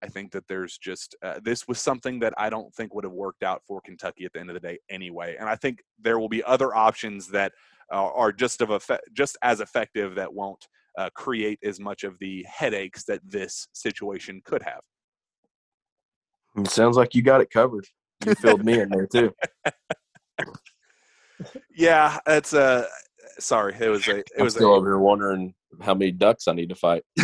i 0.02 0.08
think 0.08 0.32
that 0.32 0.48
there's 0.48 0.78
just 0.78 1.16
uh, 1.24 1.40
this 1.44 1.68
was 1.68 1.80
something 1.80 2.20
that 2.20 2.34
i 2.38 2.50
don't 2.50 2.74
think 2.76 2.94
would 2.94 3.04
have 3.04 3.14
worked 3.14 3.44
out 3.44 3.62
for 3.68 3.82
kentucky 3.82 4.26
at 4.26 4.34
the 4.34 4.40
end 4.40 4.50
of 4.50 4.54
the 4.54 4.60
day 4.60 4.78
anyway 4.90 5.36
and 5.40 5.50
i 5.50 5.56
think 5.56 5.84
there 6.00 6.20
will 6.20 6.30
be 6.30 6.44
other 6.44 6.76
options 6.76 7.28
that 7.28 7.52
uh, 7.92 8.10
are 8.14 8.32
just 8.32 8.62
of 8.62 8.70
effect, 8.70 9.04
just 9.14 9.38
as 9.42 9.60
effective 9.60 10.16
that 10.16 10.34
won't 10.34 10.68
uh, 10.98 11.10
create 11.16 11.60
as 11.64 11.80
much 11.80 12.04
of 12.04 12.18
the 12.20 12.46
headaches 12.50 13.04
that 13.04 13.20
this 13.24 13.68
situation 13.74 14.42
could 14.46 14.64
have 14.64 14.82
It 16.58 16.70
sounds 16.70 16.98
like 16.98 17.16
you 17.16 17.22
got 17.22 17.42
it 17.42 17.50
covered. 17.50 17.86
You 18.26 18.36
filled 18.36 18.64
me 18.64 18.80
in 18.80 18.90
there 18.90 19.08
too. 19.08 19.34
yeah 21.76 22.20
it's 22.28 22.54
uh 22.54 22.86
sorry 23.40 23.76
it 23.80 23.90
was 23.90 24.08
a 24.08 24.18
it 24.18 24.30
I'm 24.38 24.46
was 24.46 24.56
a, 24.56 24.60
still 24.60 24.74
over 24.74 24.88
here 24.88 25.00
wondering 25.00 25.54
how 25.82 25.94
many 25.94 26.12
ducks 26.12 26.48
I 26.48 26.54
need 26.54 26.70
to 26.70 26.76
fight. 26.76 27.04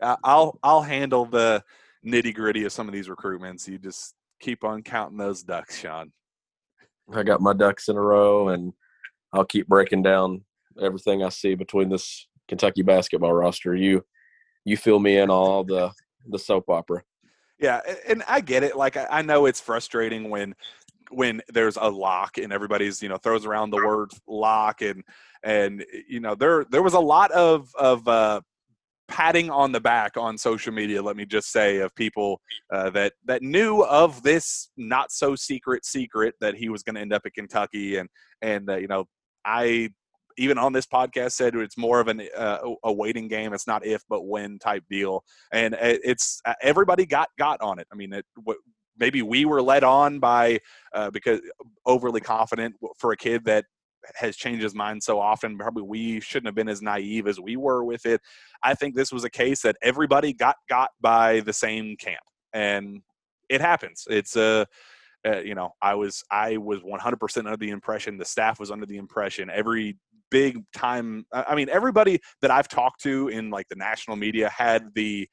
I'll 0.00 0.58
I'll 0.62 0.82
handle 0.82 1.24
the 1.24 1.62
nitty 2.06 2.34
gritty 2.34 2.64
of 2.64 2.72
some 2.72 2.86
of 2.88 2.94
these 2.94 3.08
recruitments. 3.08 3.66
You 3.66 3.78
just 3.78 4.14
keep 4.40 4.64
on 4.64 4.82
counting 4.82 5.18
those 5.18 5.42
ducks, 5.42 5.78
Shawn. 5.78 6.12
I 7.12 7.22
got 7.22 7.40
my 7.40 7.52
ducks 7.52 7.88
in 7.88 7.96
a 7.96 8.00
row, 8.00 8.48
and 8.48 8.72
I'll 9.32 9.44
keep 9.44 9.66
breaking 9.66 10.02
down 10.02 10.44
everything 10.80 11.22
I 11.24 11.30
see 11.30 11.54
between 11.54 11.88
this 11.88 12.28
Kentucky 12.46 12.82
basketball 12.82 13.32
roster. 13.32 13.74
You, 13.74 14.04
you 14.68 14.76
fill 14.76 14.98
me 14.98 15.18
in 15.18 15.30
all 15.30 15.64
the 15.64 15.90
the 16.28 16.38
soap 16.38 16.68
opera. 16.68 17.02
Yeah, 17.58 17.80
and 18.06 18.22
I 18.28 18.40
get 18.40 18.62
it. 18.62 18.76
Like 18.76 18.96
I 18.96 19.22
know 19.22 19.46
it's 19.46 19.60
frustrating 19.60 20.30
when 20.30 20.54
when 21.10 21.40
there's 21.48 21.76
a 21.76 21.88
lock 21.88 22.38
and 22.38 22.52
everybody's 22.52 23.02
you 23.02 23.08
know 23.08 23.16
throws 23.16 23.46
around 23.46 23.70
the 23.70 23.84
word 23.84 24.10
lock 24.26 24.82
and 24.82 25.02
and 25.42 25.84
you 26.08 26.20
know 26.20 26.34
there 26.34 26.64
there 26.70 26.82
was 26.82 26.94
a 26.94 27.00
lot 27.00 27.30
of 27.32 27.70
of 27.78 28.06
uh, 28.06 28.40
patting 29.08 29.50
on 29.50 29.72
the 29.72 29.80
back 29.80 30.16
on 30.16 30.38
social 30.38 30.72
media. 30.72 31.02
Let 31.02 31.16
me 31.16 31.24
just 31.24 31.50
say 31.50 31.78
of 31.78 31.94
people 31.94 32.40
uh, 32.72 32.90
that 32.90 33.14
that 33.24 33.42
knew 33.42 33.82
of 33.84 34.22
this 34.22 34.70
not 34.76 35.10
so 35.10 35.34
secret 35.34 35.84
secret 35.84 36.34
that 36.40 36.54
he 36.54 36.68
was 36.68 36.82
going 36.82 36.94
to 36.94 37.00
end 37.00 37.12
up 37.12 37.22
at 37.24 37.34
Kentucky 37.34 37.96
and 37.96 38.08
and 38.42 38.70
uh, 38.70 38.76
you 38.76 38.86
know 38.86 39.06
I 39.44 39.90
even 40.38 40.56
on 40.58 40.72
this 40.72 40.86
podcast 40.86 41.32
said 41.32 41.54
it's 41.54 41.76
more 41.76 42.00
of 42.00 42.08
an 42.08 42.22
uh, 42.36 42.58
a 42.84 42.92
waiting 42.92 43.28
game. 43.28 43.52
It's 43.52 43.66
not 43.66 43.84
if 43.84 44.02
but 44.08 44.22
when 44.22 44.58
type 44.58 44.84
deal, 44.88 45.24
and 45.52 45.74
it- 45.74 46.00
it's 46.04 46.40
uh, 46.44 46.54
everybody 46.62 47.04
got 47.06 47.28
got 47.38 47.60
on 47.60 47.78
it. 47.78 47.86
I 47.92 47.96
mean, 47.96 48.12
it, 48.12 48.24
what, 48.42 48.56
maybe 48.98 49.22
we 49.22 49.44
were 49.44 49.62
led 49.62 49.84
on 49.84 50.18
by 50.18 50.60
uh, 50.94 51.10
because 51.10 51.40
overly 51.86 52.20
confident 52.20 52.74
for 52.98 53.12
a 53.12 53.16
kid 53.16 53.44
that 53.44 53.64
has 54.14 54.36
changed 54.36 54.62
his 54.62 54.74
mind 54.74 55.02
so 55.02 55.20
often. 55.20 55.58
Probably 55.58 55.82
we 55.82 56.20
shouldn't 56.20 56.46
have 56.46 56.54
been 56.54 56.68
as 56.68 56.80
naive 56.80 57.26
as 57.26 57.40
we 57.40 57.56
were 57.56 57.84
with 57.84 58.06
it. 58.06 58.20
I 58.62 58.74
think 58.74 58.94
this 58.94 59.12
was 59.12 59.24
a 59.24 59.30
case 59.30 59.62
that 59.62 59.76
everybody 59.82 60.32
got 60.32 60.56
got 60.68 60.90
by 61.00 61.40
the 61.40 61.52
same 61.52 61.96
camp, 61.96 62.24
and 62.52 63.02
it 63.48 63.60
happens. 63.60 64.06
It's 64.08 64.36
a 64.36 64.66
uh, 65.26 65.40
you 65.40 65.54
know, 65.54 65.72
I 65.82 65.94
was 65.94 66.22
I 66.30 66.56
was 66.58 66.80
100% 66.80 67.36
under 67.38 67.56
the 67.56 67.70
impression 67.70 68.16
the 68.18 68.24
staff 68.24 68.60
was 68.60 68.70
under 68.70 68.86
the 68.86 68.96
impression 68.96 69.50
every 69.50 69.96
big 70.30 70.62
time. 70.74 71.24
I 71.32 71.54
mean, 71.54 71.68
everybody 71.68 72.20
that 72.42 72.50
I've 72.50 72.68
talked 72.68 73.02
to 73.02 73.28
in 73.28 73.50
like 73.50 73.68
the 73.68 73.76
national 73.76 74.16
media 74.16 74.48
had 74.50 74.88
the 74.94 75.28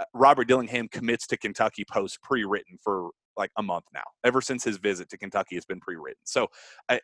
uh, 0.00 0.04
Robert 0.14 0.48
Dillingham 0.48 0.88
commits 0.88 1.26
to 1.28 1.36
Kentucky 1.36 1.84
post 1.90 2.22
pre-written 2.22 2.78
for 2.82 3.10
like 3.36 3.50
a 3.56 3.62
month 3.62 3.84
now. 3.94 4.02
Ever 4.24 4.40
since 4.40 4.64
his 4.64 4.76
visit 4.78 5.08
to 5.10 5.18
Kentucky, 5.18 5.56
it's 5.56 5.66
been 5.66 5.80
pre-written. 5.80 6.20
So 6.24 6.48
I, 6.88 7.00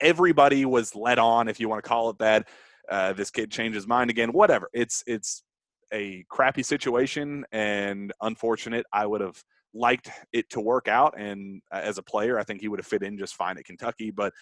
everybody 0.00 0.64
was 0.64 0.94
led 0.94 1.18
on, 1.18 1.48
if 1.48 1.60
you 1.60 1.68
want 1.68 1.82
to 1.82 1.88
call 1.88 2.10
it 2.10 2.18
that. 2.18 2.48
Uh, 2.90 3.12
this 3.14 3.30
kid 3.30 3.50
changed 3.50 3.74
his 3.74 3.86
mind 3.86 4.10
again. 4.10 4.32
Whatever. 4.32 4.68
It's 4.74 5.02
it's 5.06 5.42
a 5.92 6.24
crappy 6.28 6.62
situation 6.62 7.44
and 7.52 8.12
unfortunate. 8.20 8.84
I 8.92 9.06
would 9.06 9.20
have 9.20 9.42
liked 9.72 10.10
it 10.32 10.50
to 10.50 10.60
work 10.60 10.86
out, 10.86 11.14
and 11.18 11.62
uh, 11.72 11.80
as 11.82 11.98
a 11.98 12.02
player, 12.02 12.38
I 12.38 12.44
think 12.44 12.60
he 12.60 12.68
would 12.68 12.78
have 12.78 12.86
fit 12.86 13.02
in 13.02 13.18
just 13.18 13.36
fine 13.36 13.56
at 13.58 13.64
Kentucky. 13.64 14.10
But 14.10 14.32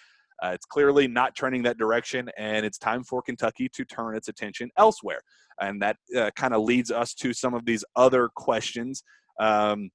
uh, 0.42 0.50
it's 0.52 0.66
clearly 0.66 1.06
not 1.06 1.34
trending 1.34 1.62
that 1.62 1.78
direction, 1.78 2.28
and 2.36 2.66
it's 2.66 2.78
time 2.78 3.04
for 3.04 3.22
Kentucky 3.22 3.68
to 3.68 3.84
turn 3.84 4.16
its 4.16 4.28
attention 4.28 4.70
elsewhere. 4.76 5.20
And 5.60 5.80
that 5.82 5.96
uh, 6.16 6.30
kind 6.34 6.54
of 6.54 6.62
leads 6.62 6.90
us 6.90 7.14
to 7.14 7.32
some 7.32 7.54
of 7.54 7.64
these 7.64 7.84
other 7.94 8.28
questions. 8.34 9.04
Um, 9.38 9.90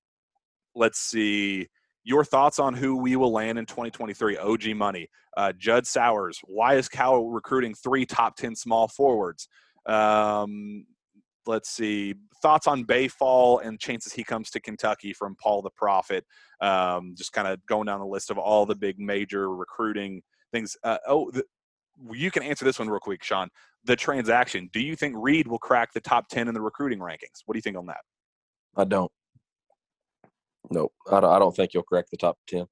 let's 0.76 1.00
see 1.00 1.68
your 2.08 2.24
thoughts 2.24 2.58
on 2.58 2.74
who 2.74 2.96
we 2.96 3.18
will 3.18 3.34
land 3.34 3.60
in 3.60 3.66
2023 3.66 4.38
og 4.38 4.66
money 4.76 5.08
uh, 5.36 5.52
judd 5.58 5.86
sowers 5.86 6.40
why 6.46 6.76
is 6.76 6.88
cal 6.88 7.26
recruiting 7.26 7.74
three 7.74 8.06
top 8.06 8.36
10 8.38 8.56
small 8.56 8.88
forwards 8.88 9.50
um, 9.88 10.86
let's 11.46 11.70
see 11.70 12.16
thoughts 12.42 12.68
on 12.68 12.86
bayfall 12.86 13.66
and 13.66 13.80
chances 13.80 14.14
he 14.14 14.24
comes 14.24 14.50
to 14.50 14.62
kentucky 14.62 15.12
from 15.12 15.36
paul 15.42 15.62
the 15.62 15.70
prophet 15.72 16.24
um, 16.62 17.14
just 17.18 17.34
kind 17.34 17.48
of 17.48 17.60
going 17.66 17.86
down 17.86 18.00
the 18.00 18.06
list 18.06 18.32
of 18.32 18.38
all 18.38 18.66
the 18.66 18.76
big 18.76 18.98
major 19.00 19.54
recruiting 19.54 20.22
things 20.52 20.78
uh, 20.84 20.98
oh 21.08 21.30
the, 21.32 21.44
you 22.12 22.30
can 22.32 22.44
answer 22.44 22.64
this 22.66 22.80
one 22.80 22.90
real 22.90 23.00
quick 23.00 23.24
shawn 23.24 23.50
the 23.86 23.96
transaction 23.96 24.70
do 24.74 24.80
you 24.80 24.96
think 24.96 25.16
reed 25.18 25.48
will 25.48 25.60
crack 25.60 25.94
the 25.94 26.02
top 26.02 26.28
10 26.30 26.48
in 26.48 26.54
the 26.54 26.62
recruiting 26.62 27.00
rankings 27.00 27.42
what 27.46 27.54
do 27.54 27.58
you 27.58 27.62
think 27.62 27.78
on 27.78 27.86
that 27.88 28.02
I 28.78 28.84
don't. 28.84 29.12
Nope. 30.70 30.94
I 31.12 31.20
don't, 31.20 31.32
I 31.34 31.40
don't 31.40 31.56
think 31.56 31.74
you'll 31.74 31.84
crack 31.84 32.06
the 32.12 32.18
top 32.18 32.38
ten. 32.48 32.68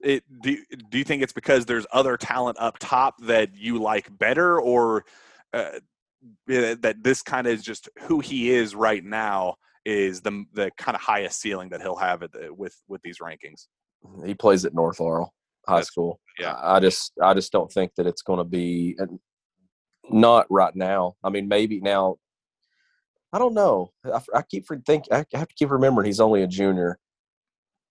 it, 0.00 0.24
do, 0.42 0.50
you- 0.52 0.64
do 0.90 0.98
you 0.98 1.04
think 1.04 1.22
it's 1.22 1.32
because 1.32 1.64
there's 1.64 1.86
other 1.92 2.16
talent 2.16 2.58
up 2.60 2.78
top 2.78 3.14
that 3.22 3.56
you 3.56 3.78
like 3.80 4.16
better 4.18 4.60
or 4.60 5.04
uh, 5.54 5.78
that 6.46 6.96
this 7.02 7.22
kind 7.22 7.46
of 7.46 7.52
is 7.54 7.62
just 7.62 7.88
who 8.02 8.20
he 8.20 8.50
is 8.50 8.74
right 8.74 9.04
now 9.04 9.54
is 9.84 10.20
the 10.20 10.44
the 10.52 10.70
kind 10.76 10.94
of 10.94 11.00
highest 11.00 11.40
ceiling 11.40 11.68
that 11.70 11.80
he'll 11.80 11.96
have 11.96 12.22
at 12.22 12.32
the, 12.32 12.52
with 12.52 12.76
with 12.88 13.00
these 13.02 13.18
rankings 13.18 13.66
He 14.24 14.34
plays 14.34 14.64
at 14.64 14.74
North 14.74 15.00
Laurel 15.00 15.32
High 15.66 15.74
That's- 15.76 15.86
School. 15.88 16.20
yeah. 16.38 16.54
I 16.54 16.76
I 16.76 16.80
just 16.80 17.12
I 17.22 17.34
just 17.34 17.52
don't 17.52 17.70
think 17.70 17.92
that 17.96 18.06
it's 18.06 18.22
going 18.22 18.38
to 18.38 18.44
be 18.44 18.96
not 20.10 20.46
right 20.50 20.74
now. 20.74 21.14
I 21.22 21.30
mean, 21.30 21.48
maybe 21.48 21.80
now. 21.80 22.16
I 23.34 23.38
don't 23.38 23.54
know. 23.54 23.92
I 24.34 24.42
keep 24.42 24.66
think 24.84 25.04
I 25.10 25.24
have 25.32 25.48
to 25.48 25.54
keep 25.54 25.70
remembering 25.70 26.04
he's 26.06 26.20
only 26.20 26.42
a 26.42 26.46
junior. 26.46 26.98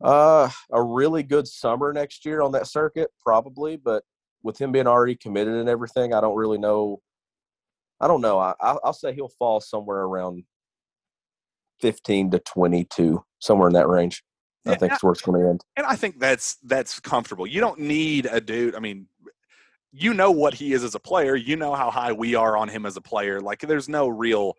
Uh, 0.03 0.49
a 0.71 0.81
really 0.81 1.23
good 1.23 1.47
summer 1.47 1.91
next 1.93 2.25
year 2.25 2.41
on 2.41 2.51
that 2.51 2.67
circuit, 2.67 3.09
probably, 3.23 3.75
but 3.75 4.03
with 4.43 4.59
him 4.59 4.71
being 4.71 4.87
already 4.87 5.15
committed 5.15 5.53
and 5.55 5.69
everything, 5.69 6.13
I 6.13 6.21
don't 6.21 6.35
really 6.35 6.57
know. 6.59 7.01
I 7.99 8.07
don't 8.07 8.21
know. 8.21 8.37
I, 8.39 8.53
I'll 8.59 8.79
I'll 8.83 8.93
say 8.93 9.13
he'll 9.13 9.29
fall 9.39 9.61
somewhere 9.61 10.01
around 10.01 10.43
15 11.81 12.31
to 12.31 12.39
22, 12.39 13.23
somewhere 13.39 13.67
in 13.67 13.73
that 13.73 13.87
range. 13.87 14.23
I 14.65 14.71
Yeah, 14.71 14.77
think 14.77 14.93
it's 14.93 15.21
going 15.21 15.41
to 15.41 15.49
end. 15.49 15.65
and 15.75 15.85
I 15.85 15.95
think 15.95 16.19
that's 16.19 16.55
that's 16.63 16.99
comfortable. 16.99 17.47
You 17.47 17.61
don't 17.61 17.79
need 17.79 18.27
a 18.27 18.39
dude. 18.39 18.75
I 18.75 18.79
mean, 18.79 19.07
you 19.91 20.13
know 20.13 20.31
what 20.31 20.53
he 20.53 20.73
is 20.73 20.83
as 20.83 20.95
a 20.95 20.99
player. 20.99 21.35
You 21.35 21.55
know 21.55 21.73
how 21.73 21.89
high 21.91 22.11
we 22.11 22.35
are 22.35 22.55
on 22.55 22.69
him 22.69 22.85
as 22.85 22.95
a 22.95 23.01
player. 23.01 23.41
Like, 23.41 23.59
there's 23.61 23.89
no 23.89 24.07
real 24.07 24.57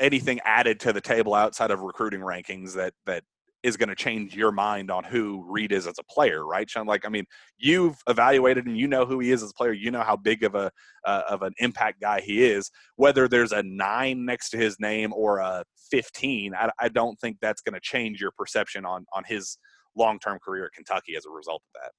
anything 0.00 0.40
added 0.44 0.80
to 0.80 0.92
the 0.92 1.00
table 1.00 1.34
outside 1.34 1.70
of 1.70 1.80
recruiting 1.80 2.20
rankings 2.20 2.74
that 2.74 2.94
that 3.06 3.24
is 3.64 3.78
going 3.78 3.88
to 3.88 3.94
change 3.94 4.36
your 4.36 4.52
mind 4.52 4.90
on 4.90 5.02
who 5.02 5.42
Reed 5.48 5.72
is 5.72 5.86
as 5.86 5.98
a 5.98 6.04
player, 6.04 6.46
right? 6.46 6.68
Shawn, 6.68 6.86
like, 6.86 7.06
I 7.06 7.08
mean, 7.08 7.24
you've 7.58 7.96
evaluated 8.06 8.66
and 8.66 8.76
you 8.78 8.86
know 8.86 9.06
who 9.06 9.18
he 9.20 9.32
is 9.32 9.42
as 9.42 9.50
a 9.50 9.54
player. 9.54 9.72
You 9.72 9.90
know 9.90 10.02
how 10.02 10.16
big 10.16 10.44
of 10.44 10.54
a 10.54 10.70
uh, 11.04 11.22
of 11.30 11.42
an 11.42 11.54
impact 11.58 12.00
guy 12.00 12.20
he 12.20 12.44
is. 12.44 12.70
Whether 12.96 13.26
there's 13.26 13.52
a 13.52 13.62
nine 13.62 14.26
next 14.26 14.50
to 14.50 14.58
his 14.58 14.78
name 14.78 15.12
or 15.14 15.38
a 15.38 15.64
15, 15.90 16.54
I, 16.54 16.70
I 16.78 16.88
don't 16.88 17.18
think 17.20 17.38
that's 17.40 17.62
going 17.62 17.74
to 17.74 17.80
change 17.80 18.20
your 18.20 18.32
perception 18.36 18.84
on 18.84 19.06
on 19.14 19.24
his 19.26 19.58
long 19.96 20.18
term 20.18 20.38
career 20.44 20.66
at 20.66 20.72
Kentucky 20.72 21.16
as 21.16 21.24
a 21.24 21.30
result 21.30 21.62
of 21.74 21.80
that. 21.82 21.92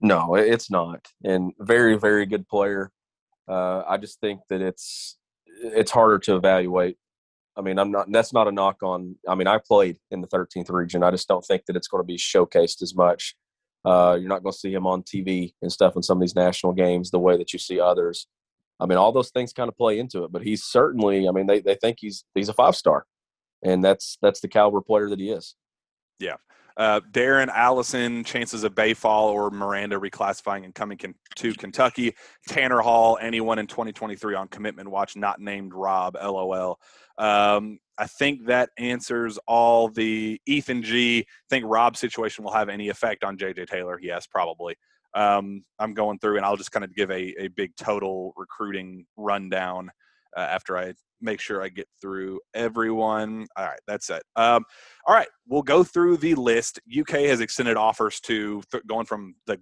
No, 0.00 0.36
it's 0.36 0.70
not. 0.70 1.08
And 1.24 1.52
very, 1.58 1.98
very 1.98 2.24
good 2.24 2.48
player. 2.48 2.92
Uh, 3.48 3.82
I 3.86 3.96
just 3.96 4.20
think 4.20 4.40
that 4.48 4.60
it's 4.60 5.18
it's 5.62 5.90
harder 5.90 6.20
to 6.20 6.36
evaluate. 6.36 6.96
I 7.56 7.62
mean, 7.62 7.78
I'm 7.78 7.90
not. 7.90 8.10
That's 8.10 8.32
not 8.32 8.48
a 8.48 8.52
knock 8.52 8.82
on. 8.82 9.16
I 9.28 9.34
mean, 9.34 9.46
I 9.46 9.58
played 9.58 9.98
in 10.10 10.20
the 10.20 10.28
13th 10.28 10.70
region. 10.70 11.02
I 11.02 11.10
just 11.10 11.28
don't 11.28 11.44
think 11.44 11.66
that 11.66 11.76
it's 11.76 11.88
going 11.88 12.02
to 12.02 12.06
be 12.06 12.16
showcased 12.16 12.82
as 12.82 12.94
much. 12.94 13.34
Uh, 13.84 14.16
you're 14.18 14.28
not 14.28 14.42
going 14.42 14.52
to 14.52 14.58
see 14.58 14.72
him 14.72 14.86
on 14.86 15.02
TV 15.02 15.54
and 15.62 15.72
stuff 15.72 15.96
in 15.96 16.02
some 16.02 16.18
of 16.18 16.20
these 16.20 16.34
national 16.34 16.72
games 16.72 17.10
the 17.10 17.18
way 17.18 17.36
that 17.36 17.52
you 17.52 17.58
see 17.58 17.80
others. 17.80 18.26
I 18.78 18.86
mean, 18.86 18.98
all 18.98 19.12
those 19.12 19.30
things 19.30 19.52
kind 19.52 19.68
of 19.68 19.76
play 19.76 19.98
into 19.98 20.24
it. 20.24 20.32
But 20.32 20.42
he's 20.42 20.62
certainly. 20.64 21.28
I 21.28 21.32
mean, 21.32 21.46
they 21.46 21.60
they 21.60 21.74
think 21.74 21.98
he's 22.00 22.24
he's 22.34 22.48
a 22.48 22.54
five 22.54 22.76
star, 22.76 23.06
and 23.62 23.82
that's 23.84 24.16
that's 24.22 24.40
the 24.40 24.48
caliber 24.48 24.80
player 24.80 25.08
that 25.10 25.20
he 25.20 25.30
is. 25.30 25.54
Uh, 26.80 26.98
Darren 27.10 27.48
Allison, 27.48 28.24
chances 28.24 28.64
of 28.64 28.74
Bayfall 28.74 29.34
or 29.34 29.50
Miranda 29.50 30.00
reclassifying 30.00 30.64
and 30.64 30.74
coming 30.74 30.96
to 31.36 31.52
Kentucky. 31.52 32.14
Tanner 32.48 32.80
Hall, 32.80 33.18
anyone 33.20 33.58
in 33.58 33.66
2023 33.66 34.34
on 34.34 34.48
commitment 34.48 34.90
watch, 34.90 35.14
not 35.14 35.40
named 35.40 35.74
Rob, 35.74 36.16
LOL. 36.16 36.80
Um, 37.18 37.80
I 37.98 38.06
think 38.06 38.46
that 38.46 38.70
answers 38.78 39.38
all 39.46 39.90
the 39.90 40.40
Ethan 40.46 40.82
G. 40.82 41.26
Think 41.50 41.66
Rob's 41.68 42.00
situation 42.00 42.44
will 42.44 42.52
have 42.54 42.70
any 42.70 42.88
effect 42.88 43.24
on 43.24 43.36
JJ 43.36 43.68
Taylor? 43.68 44.00
Yes, 44.00 44.26
probably. 44.26 44.74
Um, 45.12 45.66
I'm 45.78 45.92
going 45.92 46.18
through 46.18 46.38
and 46.38 46.46
I'll 46.46 46.56
just 46.56 46.72
kind 46.72 46.84
of 46.84 46.94
give 46.94 47.10
a, 47.10 47.42
a 47.42 47.48
big 47.48 47.76
total 47.76 48.32
recruiting 48.38 49.04
rundown 49.18 49.90
uh, 50.36 50.40
after 50.40 50.76
I 50.78 50.94
make 51.20 51.40
sure 51.40 51.62
I 51.62 51.68
get 51.68 51.88
through 52.00 52.40
everyone. 52.54 53.46
All 53.56 53.64
right, 53.64 53.80
that's 53.86 54.10
it. 54.10 54.22
Um, 54.36 54.64
all 55.06 55.14
right, 55.14 55.28
we'll 55.46 55.62
go 55.62 55.84
through 55.84 56.18
the 56.18 56.34
list. 56.34 56.80
UK 56.98 57.20
has 57.26 57.40
extended 57.40 57.76
offers 57.76 58.20
to 58.20 58.62
th- 58.70 58.86
going 58.86 59.06
from 59.06 59.34
the 59.46 59.58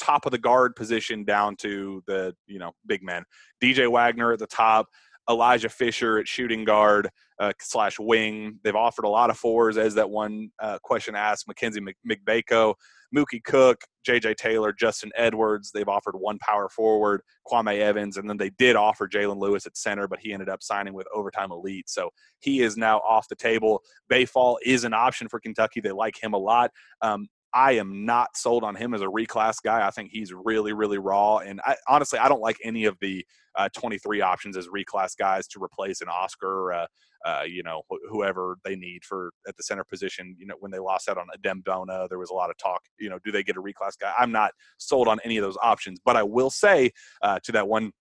top 0.00 0.24
of 0.24 0.32
the 0.32 0.38
guard 0.38 0.76
position 0.76 1.24
down 1.24 1.56
to 1.56 2.02
the 2.06 2.34
you 2.46 2.58
know 2.58 2.72
big 2.86 3.02
men. 3.02 3.24
DJ 3.62 3.90
Wagner 3.90 4.32
at 4.32 4.38
the 4.38 4.46
top, 4.46 4.86
Elijah 5.28 5.68
Fisher 5.68 6.18
at 6.18 6.28
shooting 6.28 6.64
guard 6.64 7.08
uh, 7.38 7.52
slash 7.60 7.98
wing. 7.98 8.58
They've 8.62 8.74
offered 8.74 9.04
a 9.04 9.08
lot 9.08 9.30
of 9.30 9.36
fours, 9.36 9.76
as 9.76 9.94
that 9.94 10.10
one 10.10 10.50
uh, 10.60 10.78
question 10.82 11.14
asked. 11.14 11.48
Mackenzie 11.48 11.80
Mc- 11.80 11.96
Mgbako, 12.08 12.74
Mookie 13.14 13.42
Cook, 13.42 13.82
JJ 14.06 14.36
Taylor, 14.36 14.72
Justin 14.72 15.10
Edwards. 15.16 15.70
They've 15.72 15.88
offered 15.88 16.16
one 16.16 16.38
power 16.38 16.68
forward, 16.68 17.22
Kwame 17.46 17.78
Evans, 17.78 18.16
and 18.16 18.28
then 18.28 18.36
they 18.36 18.50
did 18.50 18.76
offer 18.76 19.08
Jalen 19.08 19.38
Lewis 19.38 19.66
at 19.66 19.76
center, 19.76 20.08
but 20.08 20.18
he 20.20 20.32
ended 20.32 20.48
up 20.48 20.62
signing 20.62 20.94
with 20.94 21.06
Overtime 21.14 21.52
Elite. 21.52 21.88
So 21.88 22.10
he 22.40 22.60
is 22.60 22.76
now 22.76 22.98
off 22.98 23.28
the 23.28 23.36
table. 23.36 23.82
Bayfall 24.10 24.56
is 24.64 24.84
an 24.84 24.94
option 24.94 25.28
for 25.28 25.40
Kentucky. 25.40 25.80
They 25.80 25.92
like 25.92 26.22
him 26.22 26.34
a 26.34 26.38
lot. 26.38 26.70
Um, 27.00 27.28
I 27.54 27.72
am 27.72 28.04
not 28.04 28.36
sold 28.36 28.64
on 28.64 28.74
him 28.74 28.94
as 28.94 29.00
a 29.00 29.06
reclass 29.06 29.56
guy. 29.62 29.86
I 29.86 29.90
think 29.90 30.10
he's 30.10 30.32
really, 30.32 30.72
really 30.72 30.98
raw. 30.98 31.38
And 31.38 31.60
I, 31.64 31.76
honestly, 31.88 32.18
I 32.18 32.28
don't 32.28 32.40
like 32.40 32.56
any 32.64 32.84
of 32.84 32.98
the 33.00 33.24
uh, 33.56 33.68
23 33.74 34.20
options 34.20 34.56
as 34.56 34.66
reclass 34.68 35.16
guys 35.16 35.46
to 35.48 35.62
replace 35.62 36.00
an 36.00 36.08
Oscar, 36.08 36.72
uh, 36.72 36.86
uh, 37.24 37.42
you 37.46 37.62
know, 37.62 37.82
wh- 37.90 38.10
whoever 38.10 38.58
they 38.64 38.74
need 38.74 39.04
for 39.04 39.30
at 39.46 39.56
the 39.56 39.62
center 39.62 39.84
position. 39.84 40.34
You 40.38 40.46
know, 40.46 40.56
when 40.58 40.72
they 40.72 40.80
lost 40.80 41.08
out 41.08 41.16
on 41.16 41.26
Adem 41.38 41.62
Bona, 41.64 42.08
there 42.08 42.18
was 42.18 42.30
a 42.30 42.34
lot 42.34 42.50
of 42.50 42.56
talk. 42.58 42.82
You 42.98 43.08
know, 43.08 43.18
do 43.24 43.30
they 43.30 43.44
get 43.44 43.56
a 43.56 43.62
reclass 43.62 43.98
guy? 44.00 44.12
I'm 44.18 44.32
not 44.32 44.50
sold 44.78 45.06
on 45.06 45.20
any 45.24 45.36
of 45.36 45.44
those 45.44 45.56
options. 45.62 46.00
But 46.04 46.16
I 46.16 46.24
will 46.24 46.50
say 46.50 46.90
uh, 47.22 47.38
to 47.44 47.52
that 47.52 47.68
one 47.68 47.92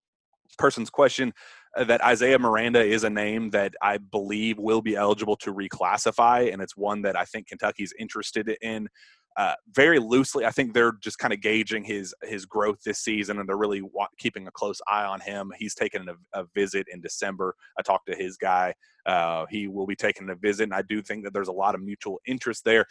person's 0.57 0.89
question 0.89 1.33
uh, 1.77 1.83
that 1.85 2.03
Isaiah 2.03 2.39
Miranda 2.39 2.83
is 2.83 3.03
a 3.03 3.09
name 3.09 3.49
that 3.51 3.73
I 3.81 3.97
believe 3.97 4.57
will 4.57 4.81
be 4.81 4.95
eligible 4.95 5.35
to 5.37 5.53
reclassify, 5.53 6.51
and 6.51 6.61
it's 6.61 6.77
one 6.77 7.01
that 7.03 7.15
I 7.15 7.25
think 7.25 7.47
Kentucky's 7.47 7.93
interested 7.99 8.55
in. 8.61 8.87
Uh, 9.35 9.55
very 9.73 9.99
loosely, 9.99 10.45
I 10.45 10.51
think 10.51 10.73
they're 10.73 10.93
just 11.01 11.17
kind 11.17 11.33
of 11.33 11.41
gauging 11.41 11.83
his 11.83 12.13
his 12.23 12.45
growth 12.45 12.83
this 12.83 12.99
season, 12.99 13.39
and 13.39 13.49
they're 13.49 13.57
really 13.57 13.81
wa- 13.81 14.07
keeping 14.17 14.47
a 14.47 14.51
close 14.51 14.79
eye 14.87 15.05
on 15.05 15.19
him. 15.19 15.51
He's 15.57 15.73
taken 15.73 16.07
a, 16.09 16.39
a 16.39 16.45
visit 16.53 16.87
in 16.91 17.01
December. 17.01 17.55
I 17.77 17.81
talked 17.81 18.07
to 18.07 18.15
his 18.15 18.37
guy. 18.37 18.75
Uh, 19.05 19.45
he 19.49 19.67
will 19.67 19.87
be 19.87 19.95
taking 19.95 20.29
a 20.29 20.35
visit, 20.35 20.63
and 20.63 20.73
I 20.73 20.83
do 20.83 21.01
think 21.01 21.23
that 21.23 21.33
there's 21.33 21.47
a 21.47 21.53
lot 21.53 21.75
of 21.75 21.81
mutual 21.81 22.21
interest 22.27 22.63
there. 22.63 22.85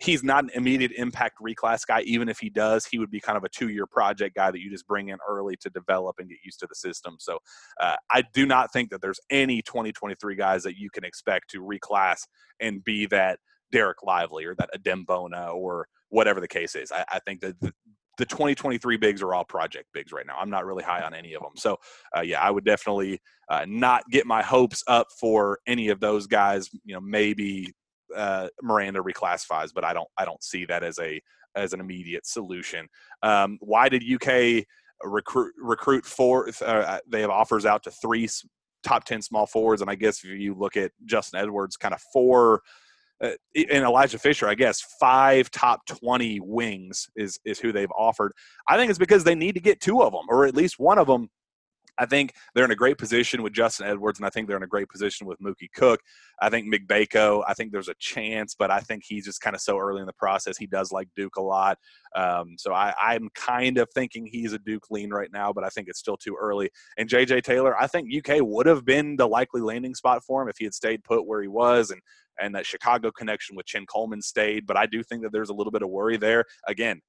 He's 0.00 0.22
not 0.22 0.44
an 0.44 0.50
immediate 0.54 0.92
impact 0.92 1.38
reclass 1.42 1.84
guy. 1.84 2.02
Even 2.02 2.28
if 2.28 2.38
he 2.38 2.48
does, 2.48 2.86
he 2.86 3.00
would 3.00 3.10
be 3.10 3.18
kind 3.18 3.36
of 3.36 3.42
a 3.42 3.48
two 3.48 3.68
year 3.68 3.84
project 3.84 4.36
guy 4.36 4.52
that 4.52 4.60
you 4.60 4.70
just 4.70 4.86
bring 4.86 5.08
in 5.08 5.18
early 5.28 5.56
to 5.56 5.70
develop 5.70 6.20
and 6.20 6.28
get 6.28 6.38
used 6.44 6.60
to 6.60 6.68
the 6.68 6.76
system. 6.76 7.16
So 7.18 7.38
uh, 7.80 7.96
I 8.12 8.22
do 8.32 8.46
not 8.46 8.72
think 8.72 8.90
that 8.90 9.02
there's 9.02 9.18
any 9.30 9.60
2023 9.62 10.36
guys 10.36 10.62
that 10.62 10.78
you 10.78 10.88
can 10.90 11.04
expect 11.04 11.50
to 11.50 11.60
reclass 11.60 12.20
and 12.60 12.84
be 12.84 13.06
that 13.06 13.40
Dereck 13.72 13.94
Lively 14.04 14.44
or 14.44 14.54
that 14.56 14.70
Adem 14.76 15.06
Bona 15.06 15.48
or 15.48 15.88
whatever 16.08 16.40
the 16.40 16.48
case 16.48 16.74
is. 16.74 16.92
I, 16.92 17.04
I 17.10 17.18
think 17.20 17.40
that 17.40 17.60
the, 17.60 17.72
the 18.18 18.26
2023 18.26 18.96
bigs 18.96 19.22
are 19.22 19.34
all 19.34 19.44
project 19.44 19.86
bigs 19.92 20.12
right 20.12 20.26
now. 20.26 20.36
I'm 20.38 20.50
not 20.50 20.66
really 20.66 20.82
high 20.82 21.02
on 21.02 21.14
any 21.14 21.34
of 21.34 21.42
them. 21.42 21.52
So, 21.56 21.76
uh, 22.16 22.20
yeah, 22.20 22.40
I 22.40 22.50
would 22.50 22.64
definitely 22.64 23.20
uh, 23.48 23.64
not 23.68 24.02
get 24.10 24.26
my 24.26 24.42
hopes 24.42 24.82
up 24.88 25.06
for 25.20 25.60
any 25.66 25.88
of 25.88 26.00
those 26.00 26.26
guys. 26.26 26.68
You 26.84 26.94
know, 26.94 27.00
maybe 27.00 27.72
uh, 28.14 28.48
Miranda 28.62 29.00
reclassifies, 29.00 29.72
but 29.74 29.84
I 29.84 29.92
don't 29.92 30.08
I 30.16 30.24
don't 30.24 30.42
see 30.42 30.64
that 30.66 30.82
as 30.82 30.98
a 30.98 31.20
as 31.54 31.72
an 31.72 31.80
immediate 31.80 32.26
solution. 32.26 32.88
Um, 33.22 33.58
why 33.60 33.88
did 33.88 34.02
UK 34.02 34.64
recruit 35.04 35.54
recruit 35.60 36.04
four? 36.04 36.50
Uh, 36.64 36.98
they 37.08 37.20
have 37.20 37.30
offers 37.30 37.66
out 37.66 37.82
to 37.84 37.90
three 37.90 38.28
top 38.82 39.04
ten 39.04 39.22
small 39.22 39.46
forwards, 39.46 39.82
and 39.82 39.90
I 39.90 39.94
guess 39.94 40.24
if 40.24 40.30
you 40.30 40.54
look 40.54 40.76
at 40.76 40.92
Justin 41.04 41.40
Edwards, 41.40 41.76
kind 41.76 41.94
of 41.94 42.02
four. 42.12 42.62
Uh, 43.22 43.30
and 43.54 43.84
Elijah 43.84 44.18
Fisher, 44.18 44.48
I 44.48 44.54
guess 44.54 44.80
five 45.00 45.50
top 45.50 45.84
twenty 45.86 46.40
wings 46.40 47.08
is 47.16 47.38
is 47.44 47.58
who 47.58 47.72
they've 47.72 47.90
offered. 47.96 48.32
I 48.68 48.76
think 48.76 48.90
it's 48.90 48.98
because 48.98 49.24
they 49.24 49.34
need 49.34 49.54
to 49.54 49.60
get 49.60 49.80
two 49.80 50.02
of 50.02 50.12
them, 50.12 50.26
or 50.28 50.46
at 50.46 50.54
least 50.54 50.78
one 50.78 50.98
of 50.98 51.06
them. 51.06 51.28
I 52.00 52.06
think 52.06 52.32
they're 52.54 52.64
in 52.64 52.70
a 52.70 52.76
great 52.76 52.96
position 52.96 53.42
with 53.42 53.52
Justin 53.52 53.88
Edwards, 53.88 54.20
and 54.20 54.26
I 54.26 54.30
think 54.30 54.46
they're 54.46 54.56
in 54.56 54.62
a 54.62 54.68
great 54.68 54.88
position 54.88 55.26
with 55.26 55.40
Mookie 55.40 55.72
Cook. 55.74 56.00
I 56.40 56.48
think 56.48 56.72
Mgbako, 56.72 57.42
I 57.46 57.54
think 57.54 57.72
there's 57.72 57.88
a 57.88 57.94
chance, 57.98 58.54
but 58.56 58.70
I 58.70 58.78
think 58.78 59.02
he's 59.04 59.24
just 59.24 59.40
kind 59.40 59.56
of 59.56 59.60
so 59.60 59.78
early 59.78 60.00
in 60.00 60.06
the 60.06 60.12
process. 60.12 60.56
He 60.56 60.68
does 60.68 60.92
like 60.92 61.08
Duke 61.16 61.36
a 61.36 61.42
lot. 61.42 61.76
Um, 62.14 62.54
so 62.56 62.72
I, 62.72 62.94
I'm 63.00 63.28
kind 63.34 63.78
of 63.78 63.88
thinking 63.94 64.26
he's 64.26 64.52
a 64.52 64.60
Duke 64.60 64.90
lean 64.90 65.10
right 65.10 65.30
now, 65.32 65.52
but 65.52 65.64
I 65.64 65.70
think 65.70 65.88
it's 65.88 65.98
still 65.98 66.16
too 66.16 66.36
early. 66.40 66.70
And 66.96 67.08
JJ 67.08 67.42
Taylor, 67.42 67.76
I 67.76 67.88
think 67.88 68.10
UK 68.14 68.38
would 68.42 68.66
have 68.66 68.84
been 68.84 69.16
the 69.16 69.26
likely 69.26 69.60
landing 69.60 69.96
spot 69.96 70.22
for 70.24 70.40
him 70.40 70.48
if 70.48 70.58
he 70.58 70.64
had 70.64 70.74
stayed 70.74 71.02
put 71.02 71.26
where 71.26 71.42
he 71.42 71.48
was 71.48 71.90
and 71.90 72.00
and 72.40 72.54
that 72.54 72.66
Chicago 72.66 73.10
connection 73.10 73.56
with 73.56 73.66
Chin 73.66 73.86
Coleman 73.86 74.22
stayed. 74.22 74.66
But 74.66 74.76
I 74.76 74.86
do 74.86 75.02
think 75.02 75.22
that 75.22 75.32
there's 75.32 75.50
a 75.50 75.54
little 75.54 75.70
bit 75.70 75.82
of 75.82 75.90
worry 75.90 76.16
there. 76.16 76.44
Again, 76.66 77.00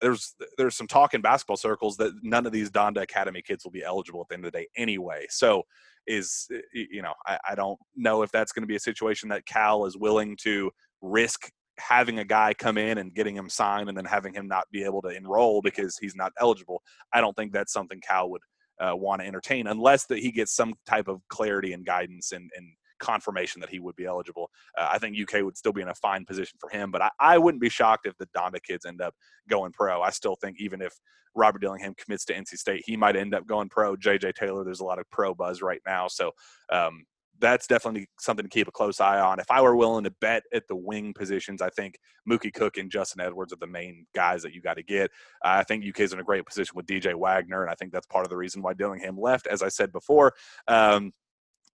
there's 0.00 0.34
there's 0.56 0.76
some 0.76 0.86
talk 0.86 1.14
in 1.14 1.20
basketball 1.20 1.56
circles 1.56 1.96
that 1.96 2.12
none 2.22 2.46
of 2.46 2.52
these 2.52 2.70
Donda 2.70 3.02
Academy 3.02 3.42
kids 3.42 3.64
will 3.64 3.72
be 3.72 3.82
eligible 3.82 4.20
at 4.20 4.28
the 4.28 4.34
end 4.34 4.44
of 4.44 4.52
the 4.52 4.58
day 4.58 4.68
anyway. 4.76 5.26
So 5.30 5.62
is 6.06 6.48
you 6.72 7.02
know 7.02 7.12
I, 7.26 7.38
I 7.50 7.54
don't 7.54 7.78
know 7.96 8.22
if 8.22 8.30
that's 8.30 8.52
going 8.52 8.62
to 8.62 8.68
be 8.68 8.76
a 8.76 8.80
situation 8.80 9.28
that 9.30 9.46
Cal 9.46 9.84
is 9.86 9.96
willing 9.96 10.36
to 10.42 10.70
risk 11.02 11.50
having 11.78 12.18
a 12.18 12.24
guy 12.24 12.54
come 12.54 12.76
in 12.76 12.98
and 12.98 13.14
getting 13.14 13.36
him 13.36 13.48
signed 13.48 13.88
and 13.88 13.96
then 13.96 14.04
having 14.04 14.34
him 14.34 14.48
not 14.48 14.64
be 14.72 14.82
able 14.82 15.00
to 15.02 15.08
enroll 15.08 15.62
because 15.62 15.96
he's 15.98 16.16
not 16.16 16.32
eligible. 16.40 16.82
I 17.12 17.20
don't 17.20 17.34
think 17.36 17.52
that's 17.52 17.72
something 17.72 18.00
Cal 18.00 18.30
would 18.30 18.42
uh, 18.80 18.94
want 18.94 19.20
to 19.20 19.26
entertain 19.26 19.66
unless 19.66 20.06
that 20.06 20.18
he 20.18 20.30
gets 20.30 20.54
some 20.54 20.74
type 20.86 21.08
of 21.08 21.20
clarity 21.28 21.72
and 21.72 21.84
guidance 21.84 22.32
and, 22.32 22.50
and 22.56 22.66
confirmation 22.98 23.60
that 23.60 23.70
he 23.70 23.78
would 23.78 23.96
be 23.96 24.06
eligible. 24.06 24.50
Uh, 24.76 24.88
I 24.90 24.98
think 24.98 25.16
UK 25.16 25.42
would 25.42 25.56
still 25.56 25.72
be 25.72 25.82
in 25.82 25.88
a 25.88 25.94
fine 25.94 26.24
position 26.24 26.58
for 26.60 26.70
him, 26.70 26.90
but 26.90 27.02
I, 27.02 27.10
I 27.20 27.38
wouldn't 27.38 27.60
be 27.60 27.68
shocked 27.68 28.06
if 28.06 28.16
the 28.18 28.28
Donda 28.36 28.62
kids 28.62 28.86
end 28.86 29.00
up 29.00 29.14
going 29.48 29.72
pro. 29.72 30.02
I 30.02 30.10
still 30.10 30.36
think 30.36 30.56
even 30.60 30.80
if 30.80 30.94
Robert 31.34 31.60
Dillingham 31.60 31.94
commits 31.94 32.24
to 32.26 32.34
NC 32.34 32.58
State, 32.58 32.82
he 32.86 32.96
might 32.96 33.16
end 33.16 33.34
up 33.34 33.46
going 33.46 33.68
pro. 33.68 33.96
JJ 33.96 34.34
Taylor, 34.34 34.64
there's 34.64 34.80
a 34.80 34.84
lot 34.84 34.98
of 34.98 35.08
pro 35.10 35.34
buzz 35.34 35.62
right 35.62 35.80
now, 35.86 36.08
so 36.08 36.32
um, 36.70 37.04
that's 37.40 37.66
definitely 37.66 38.08
something 38.18 38.44
to 38.44 38.50
keep 38.50 38.68
a 38.68 38.72
close 38.72 39.00
eye 39.00 39.20
on. 39.20 39.38
If 39.38 39.50
I 39.50 39.60
were 39.60 39.76
willing 39.76 40.04
to 40.04 40.10
bet 40.20 40.42
at 40.52 40.66
the 40.68 40.76
wing 40.76 41.12
positions, 41.14 41.62
I 41.62 41.70
think 41.70 41.98
Mookie 42.28 42.52
Cook 42.52 42.76
and 42.76 42.90
Justin 42.90 43.20
Edwards 43.20 43.52
are 43.52 43.58
the 43.60 43.66
main 43.66 44.06
guys 44.14 44.42
that 44.42 44.52
you 44.52 44.60
got 44.60 44.74
to 44.74 44.82
get. 44.82 45.10
Uh, 45.44 45.58
I 45.58 45.64
think 45.64 45.84
UK 45.84 46.00
is 46.00 46.12
in 46.12 46.18
a 46.18 46.24
great 46.24 46.44
position 46.46 46.72
with 46.74 46.86
DJ 46.86 47.14
Wagner, 47.14 47.62
and 47.62 47.70
I 47.70 47.74
think 47.74 47.92
that's 47.92 48.06
part 48.06 48.26
of 48.26 48.30
the 48.30 48.36
reason 48.36 48.62
why 48.62 48.74
Dillingham 48.74 49.18
left. 49.18 49.46
As 49.46 49.62
I 49.62 49.68
said 49.68 49.92
before, 49.92 50.34
um, 50.66 51.12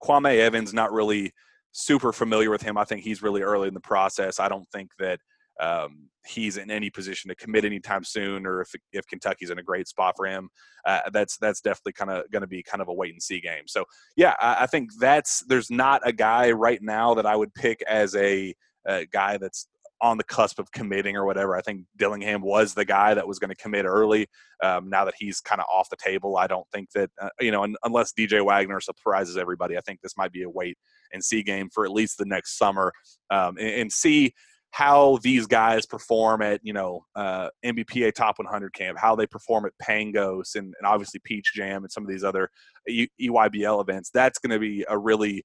Kwame 0.04 0.38
Evans 0.38 0.74
not 0.74 0.92
really 0.92 1.32
super 1.72 2.12
familiar 2.12 2.50
with 2.50 2.62
him. 2.62 2.76
I 2.76 2.84
think 2.84 3.02
he's 3.02 3.22
really 3.22 3.42
early 3.42 3.68
in 3.68 3.74
the 3.74 3.80
process. 3.80 4.38
I 4.38 4.48
don't 4.48 4.68
think 4.70 4.90
that 4.98 5.18
um, 5.60 6.08
he's 6.26 6.56
in 6.56 6.70
any 6.70 6.90
position 6.90 7.28
to 7.28 7.34
commit 7.34 7.64
anytime 7.64 8.04
soon, 8.04 8.46
or 8.46 8.62
if 8.62 8.72
if 8.92 9.06
Kentucky's 9.06 9.50
in 9.50 9.58
a 9.58 9.62
great 9.62 9.86
spot 9.86 10.14
for 10.16 10.26
him, 10.26 10.48
uh, 10.84 11.00
that's 11.12 11.36
that's 11.38 11.60
definitely 11.60 11.92
kind 11.92 12.10
of 12.10 12.30
going 12.30 12.42
to 12.42 12.48
be 12.48 12.62
kind 12.62 12.82
of 12.82 12.88
a 12.88 12.92
wait 12.92 13.12
and 13.12 13.22
see 13.22 13.40
game. 13.40 13.66
So 13.66 13.84
yeah, 14.16 14.34
I, 14.40 14.64
I, 14.64 14.66
think 14.66 14.90
that's 14.98 15.44
there's 15.46 15.70
not 15.70 16.02
a 16.04 16.12
guy 16.12 16.50
right 16.50 16.82
now 16.82 17.14
that 17.14 17.26
I 17.26 17.36
would 17.36 17.54
pick 17.54 17.82
as 17.88 18.16
a, 18.16 18.54
a 18.86 19.06
guy 19.06 19.36
that's 19.36 19.68
on 20.04 20.18
the 20.18 20.24
cusp 20.24 20.58
of 20.58 20.70
committing 20.70 21.16
or 21.16 21.24
whatever. 21.24 21.56
I 21.56 21.62
think 21.62 21.86
Dillingham 21.96 22.42
was 22.42 22.74
the 22.74 22.84
guy 22.84 23.14
that 23.14 23.26
was 23.26 23.38
going 23.38 23.48
to 23.48 23.56
commit 23.56 23.86
early. 23.86 24.26
Um, 24.62 24.90
now 24.90 25.06
that 25.06 25.14
he's 25.18 25.40
kind 25.40 25.62
of 25.62 25.66
off 25.74 25.88
the 25.88 25.96
table, 25.96 26.36
I 26.36 26.46
don't 26.46 26.66
think 26.70 26.90
that 26.94 27.10
uh, 27.20 27.30
you 27.40 27.50
know, 27.50 27.66
unless 27.84 28.12
DJ 28.12 28.44
Wagner 28.44 28.80
surprises 28.80 29.38
everybody, 29.38 29.78
I 29.78 29.80
think 29.80 30.02
this 30.02 30.16
might 30.18 30.30
be 30.30 30.42
a 30.42 30.50
wait 30.50 30.76
and 31.14 31.24
see 31.24 31.42
game 31.42 31.70
for 31.72 31.86
at 31.86 31.90
least 31.90 32.18
the 32.18 32.26
next 32.26 32.58
summer 32.58 32.92
um, 33.30 33.56
and, 33.58 33.80
and 33.80 33.92
see 33.92 34.34
how 34.72 35.18
these 35.22 35.46
guys 35.46 35.86
perform 35.86 36.42
at 36.42 36.60
you 36.62 36.74
know 36.74 37.06
uh, 37.16 37.48
NBPA 37.64 38.12
Top 38.12 38.38
100 38.38 38.74
camp, 38.74 38.98
how 38.98 39.16
they 39.16 39.26
perform 39.26 39.64
at 39.64 39.72
Pangos 39.82 40.54
and, 40.54 40.74
and 40.78 40.86
obviously 40.86 41.18
Peach 41.24 41.52
Jam 41.54 41.82
and 41.82 41.90
some 41.90 42.04
of 42.04 42.10
these 42.10 42.24
other 42.24 42.50
EYBL 42.90 43.80
events. 43.80 44.10
That's 44.12 44.38
going 44.38 44.52
to 44.52 44.58
be 44.58 44.84
a 44.86 44.98
really 44.98 45.44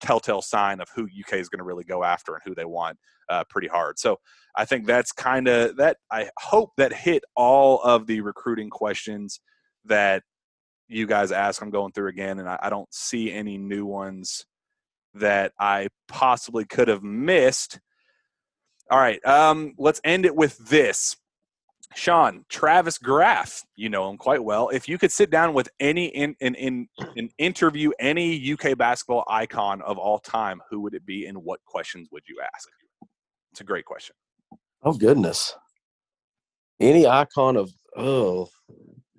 telltale 0.00 0.42
sign 0.42 0.80
of 0.80 0.88
who 0.94 1.04
UK 1.04 1.34
is 1.34 1.48
going 1.48 1.58
to 1.58 1.64
really 1.64 1.84
go 1.84 2.04
after 2.04 2.34
and 2.34 2.42
who 2.44 2.54
they 2.54 2.64
want 2.64 2.98
uh, 3.28 3.44
pretty 3.48 3.68
hard. 3.68 3.98
So 3.98 4.18
I 4.56 4.64
think 4.64 4.86
that's 4.86 5.12
kind 5.12 5.48
of 5.48 5.76
that. 5.76 5.96
I 6.10 6.30
hope 6.38 6.70
that 6.76 6.92
hit 6.92 7.24
all 7.36 7.80
of 7.82 8.06
the 8.06 8.20
recruiting 8.20 8.70
questions 8.70 9.40
that 9.84 10.22
you 10.88 11.06
guys 11.06 11.32
ask. 11.32 11.60
I'm 11.62 11.70
going 11.70 11.92
through 11.92 12.08
again, 12.08 12.38
and 12.38 12.48
I, 12.48 12.58
I 12.62 12.70
don't 12.70 12.92
see 12.92 13.32
any 13.32 13.58
new 13.58 13.86
ones 13.86 14.46
that 15.14 15.52
I 15.58 15.88
possibly 16.08 16.64
could 16.64 16.88
have 16.88 17.02
missed. 17.02 17.80
All 18.90 18.98
right, 18.98 19.24
um, 19.24 19.74
let's 19.78 20.00
end 20.04 20.26
it 20.26 20.36
with 20.36 20.58
this. 20.58 21.16
Shawn, 21.94 22.44
Travis 22.48 22.98
Graf, 22.98 23.62
you 23.76 23.88
know 23.88 24.10
him 24.10 24.16
quite 24.16 24.42
well. 24.42 24.68
If 24.68 24.88
you 24.88 24.98
could 24.98 25.12
sit 25.12 25.30
down 25.30 25.54
with 25.54 25.68
any 25.80 26.06
in, 26.06 26.34
in, 26.40 26.54
in, 26.56 26.88
in 27.16 27.30
interview 27.38 27.90
any 27.98 28.52
UK 28.52 28.76
basketball 28.76 29.24
icon 29.28 29.80
of 29.82 29.98
all 29.98 30.18
time, 30.18 30.60
who 30.70 30.80
would 30.80 30.94
it 30.94 31.06
be 31.06 31.26
and 31.26 31.38
what 31.38 31.64
questions 31.64 32.08
would 32.10 32.24
you 32.28 32.40
ask? 32.42 32.68
It's 33.52 33.60
a 33.60 33.64
great 33.64 33.84
question. 33.84 34.16
Oh 34.82 34.92
goodness. 34.92 35.54
Any 36.80 37.06
icon 37.06 37.56
of 37.56 37.70
oh 37.96 38.48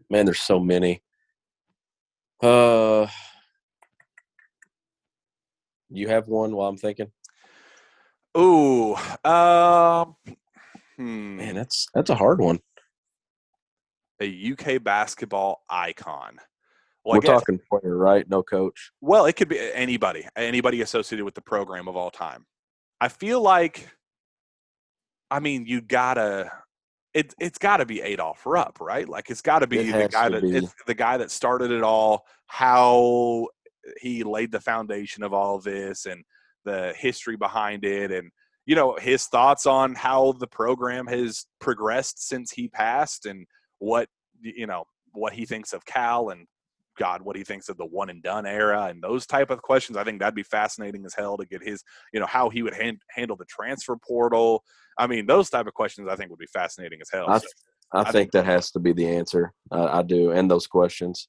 man, 0.10 0.26
there's 0.26 0.42
so 0.42 0.60
many. 0.60 1.02
Uh 2.42 3.08
you 5.90 6.10
have 6.10 6.28
one 6.28 6.56
while 6.56 6.68
I'm 6.68 6.78
thinking? 6.78 7.12
Ooh, 8.38 8.96
um, 9.24 10.16
hmm. 10.98 11.38
man, 11.38 11.56
that's 11.56 11.88
that's 11.94 12.10
a 12.10 12.16
hard 12.16 12.42
one. 12.42 12.60
A 14.22 14.52
UK 14.52 14.84
basketball 14.84 15.64
icon. 15.70 16.40
Well, 17.04 17.16
We're 17.16 17.22
talking 17.22 17.60
player, 17.70 17.96
right? 17.96 18.28
No 18.28 18.42
coach. 18.42 18.92
Well, 19.00 19.26
it 19.26 19.34
could 19.34 19.48
be 19.48 19.60
anybody, 19.74 20.28
anybody 20.36 20.82
associated 20.82 21.24
with 21.24 21.36
the 21.36 21.42
program 21.42 21.88
of 21.88 21.96
all 21.96 22.10
time. 22.10 22.46
I 23.00 23.10
feel 23.10 23.42
like, 23.42 23.88
I 25.30 25.40
mean, 25.40 25.66
you 25.68 25.82
gotta, 25.82 26.52
it, 27.14 27.36
it's 27.40 27.60
got 27.60 27.78
to 27.78 27.86
be 27.86 28.02
Adolph 28.02 28.44
Rupp, 28.46 28.80
right? 28.82 29.08
Like 29.08 29.30
it's 29.30 29.42
got 29.42 29.60
to 29.60 29.68
be 29.68 29.92
the 29.92 30.08
guy 30.08 30.30
that 30.30 30.44
it's 30.44 30.74
the 30.88 30.96
guy 30.96 31.18
that 31.18 31.30
started 31.30 31.72
it 31.72 31.84
all. 31.84 32.26
How 32.48 33.48
he 34.02 34.24
laid 34.24 34.52
the 34.52 34.60
foundation 34.60 35.22
of 35.24 35.34
all 35.34 35.56
of 35.56 35.64
this, 35.64 36.08
and 36.08 36.24
the 36.66 36.94
history 36.98 37.38
behind 37.38 37.86
it 37.86 38.12
and 38.12 38.32
you 38.66 38.76
know 38.76 38.98
his 39.00 39.28
thoughts 39.28 39.66
on 39.66 39.96
how 39.96 40.34
the 40.34 40.48
program 40.48 41.08
has 41.08 41.46
progressed 41.60 42.28
since 42.28 42.52
he 42.52 42.68
passed 42.68 43.26
and 43.26 43.46
what 43.86 44.10
you 44.42 44.66
know 44.68 44.86
what 45.14 45.34
he 45.34 45.46
thinks 45.46 45.74
of 45.74 45.86
Cal 45.86 46.30
and 46.30 46.48
God 46.98 47.22
what 47.22 47.36
he 47.36 47.44
thinks 47.44 47.70
of 47.70 47.78
the 47.78 47.86
one 47.86 48.10
and 48.10 48.24
done 48.24 48.46
era 48.46 48.86
and 48.86 49.02
those 49.02 49.26
type 49.26 49.50
of 49.52 49.62
questions 49.62 49.98
I 49.98 50.04
think 50.04 50.20
that'd 50.20 50.34
be 50.34 50.44
fascinating 50.44 51.06
as 51.06 51.14
hell 51.14 51.38
to 51.38 51.46
get 51.46 51.62
his 51.64 51.84
you 52.14 52.20
know 52.20 52.26
how 52.26 52.50
he 52.50 52.64
would 52.64 52.74
hand, 52.74 53.00
handle 53.12 53.38
the 53.38 53.46
transfer 53.46 53.96
portal. 53.96 54.64
I 54.98 55.08
mean 55.08 55.26
those 55.26 55.50
type 55.50 55.68
of 55.68 55.74
questions 55.74 56.08
I 56.10 56.16
think 56.16 56.32
would 56.32 56.40
be 56.40 56.48
fascinating 56.48 57.00
as 57.02 57.10
hell 57.12 57.30
I, 57.30 57.38
so, 57.38 57.48
I, 57.94 58.00
I 58.00 58.04
think, 58.04 58.14
think, 58.14 58.32
that 58.32 58.46
has 58.46 58.72
to 58.72 58.80
be 58.80 58.94
the 58.94 59.08
answer. 59.08 59.54
Uh, 59.72 59.90
I 59.92 60.02
do 60.02 60.32
and 60.32 60.50
those 60.50 60.68
questions. 60.68 61.28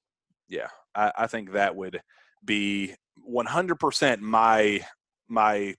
Yeah 0.49 0.69
I, 0.95 1.13
I 1.17 1.27
think 1.27 1.53
that 1.53 1.77
would 1.77 2.01
be 2.45 2.95
100% 3.29 4.21
my 4.21 4.85
my 5.29 5.75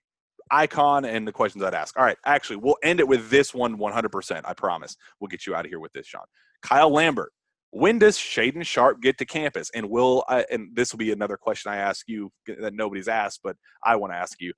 icon 0.50 1.04
and 1.04 1.26
the 1.26 1.32
questions 1.32 1.64
I'd 1.64 1.74
ask. 1.74 1.98
All 1.98 2.04
right, 2.04 2.18
actually, 2.24 2.56
we'll 2.56 2.76
end 2.82 3.00
it 3.00 3.08
with 3.08 3.30
this 3.30 3.54
one 3.54 3.78
100%. 3.78 4.40
I 4.44 4.54
promise. 4.54 4.96
We'll 5.20 5.28
get 5.28 5.46
you 5.46 5.54
out 5.54 5.64
of 5.64 5.70
here 5.70 5.80
with 5.80 5.92
this, 5.92 6.06
Shawn. 6.06 6.24
Kyle 6.62 6.90
Lambert. 6.90 7.32
When 7.70 7.98
does 7.98 8.16
Shaedon 8.16 8.64
Sharpe 8.64 9.02
get 9.02 9.18
to 9.18 9.26
campus? 9.26 9.70
And 9.74 9.90
will 9.90 10.24
I, 10.26 10.46
and 10.50 10.74
this 10.74 10.92
will 10.92 10.98
be 10.98 11.12
another 11.12 11.36
question 11.36 11.70
I 11.70 11.76
ask 11.76 12.08
you 12.08 12.30
that 12.46 12.72
nobody's 12.72 13.08
asked, 13.08 13.40
but 13.44 13.56
I 13.84 13.96
want 13.96 14.12
to 14.12 14.16
ask 14.16 14.40
you. 14.40 14.52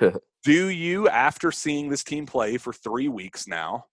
do 0.44 0.68
you, 0.68 1.08
after 1.08 1.50
seeing 1.50 1.88
this 1.88 2.04
team 2.04 2.24
play 2.24 2.56
for 2.56 2.72
three 2.72 3.08
weeks 3.08 3.48
now, 3.48 3.84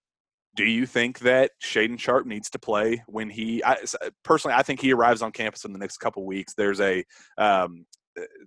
do 0.55 0.63
you 0.63 0.85
think 0.85 1.19
that 1.19 1.51
Shaedon 1.63 1.99
Sharpe 1.99 2.25
needs 2.25 2.49
to 2.51 2.59
play 2.59 3.03
when 3.07 3.29
he? 3.29 3.63
I, 3.63 3.77
personally, 4.23 4.55
I 4.55 4.63
think 4.63 4.79
he 4.79 4.93
arrives 4.93 5.21
on 5.21 5.31
campus 5.31 5.65
in 5.65 5.73
the 5.73 5.79
next 5.79 5.97
couple 5.97 6.25
weeks. 6.25 6.53
There's 6.53 6.79
a 6.79 7.03
um, 7.37 7.85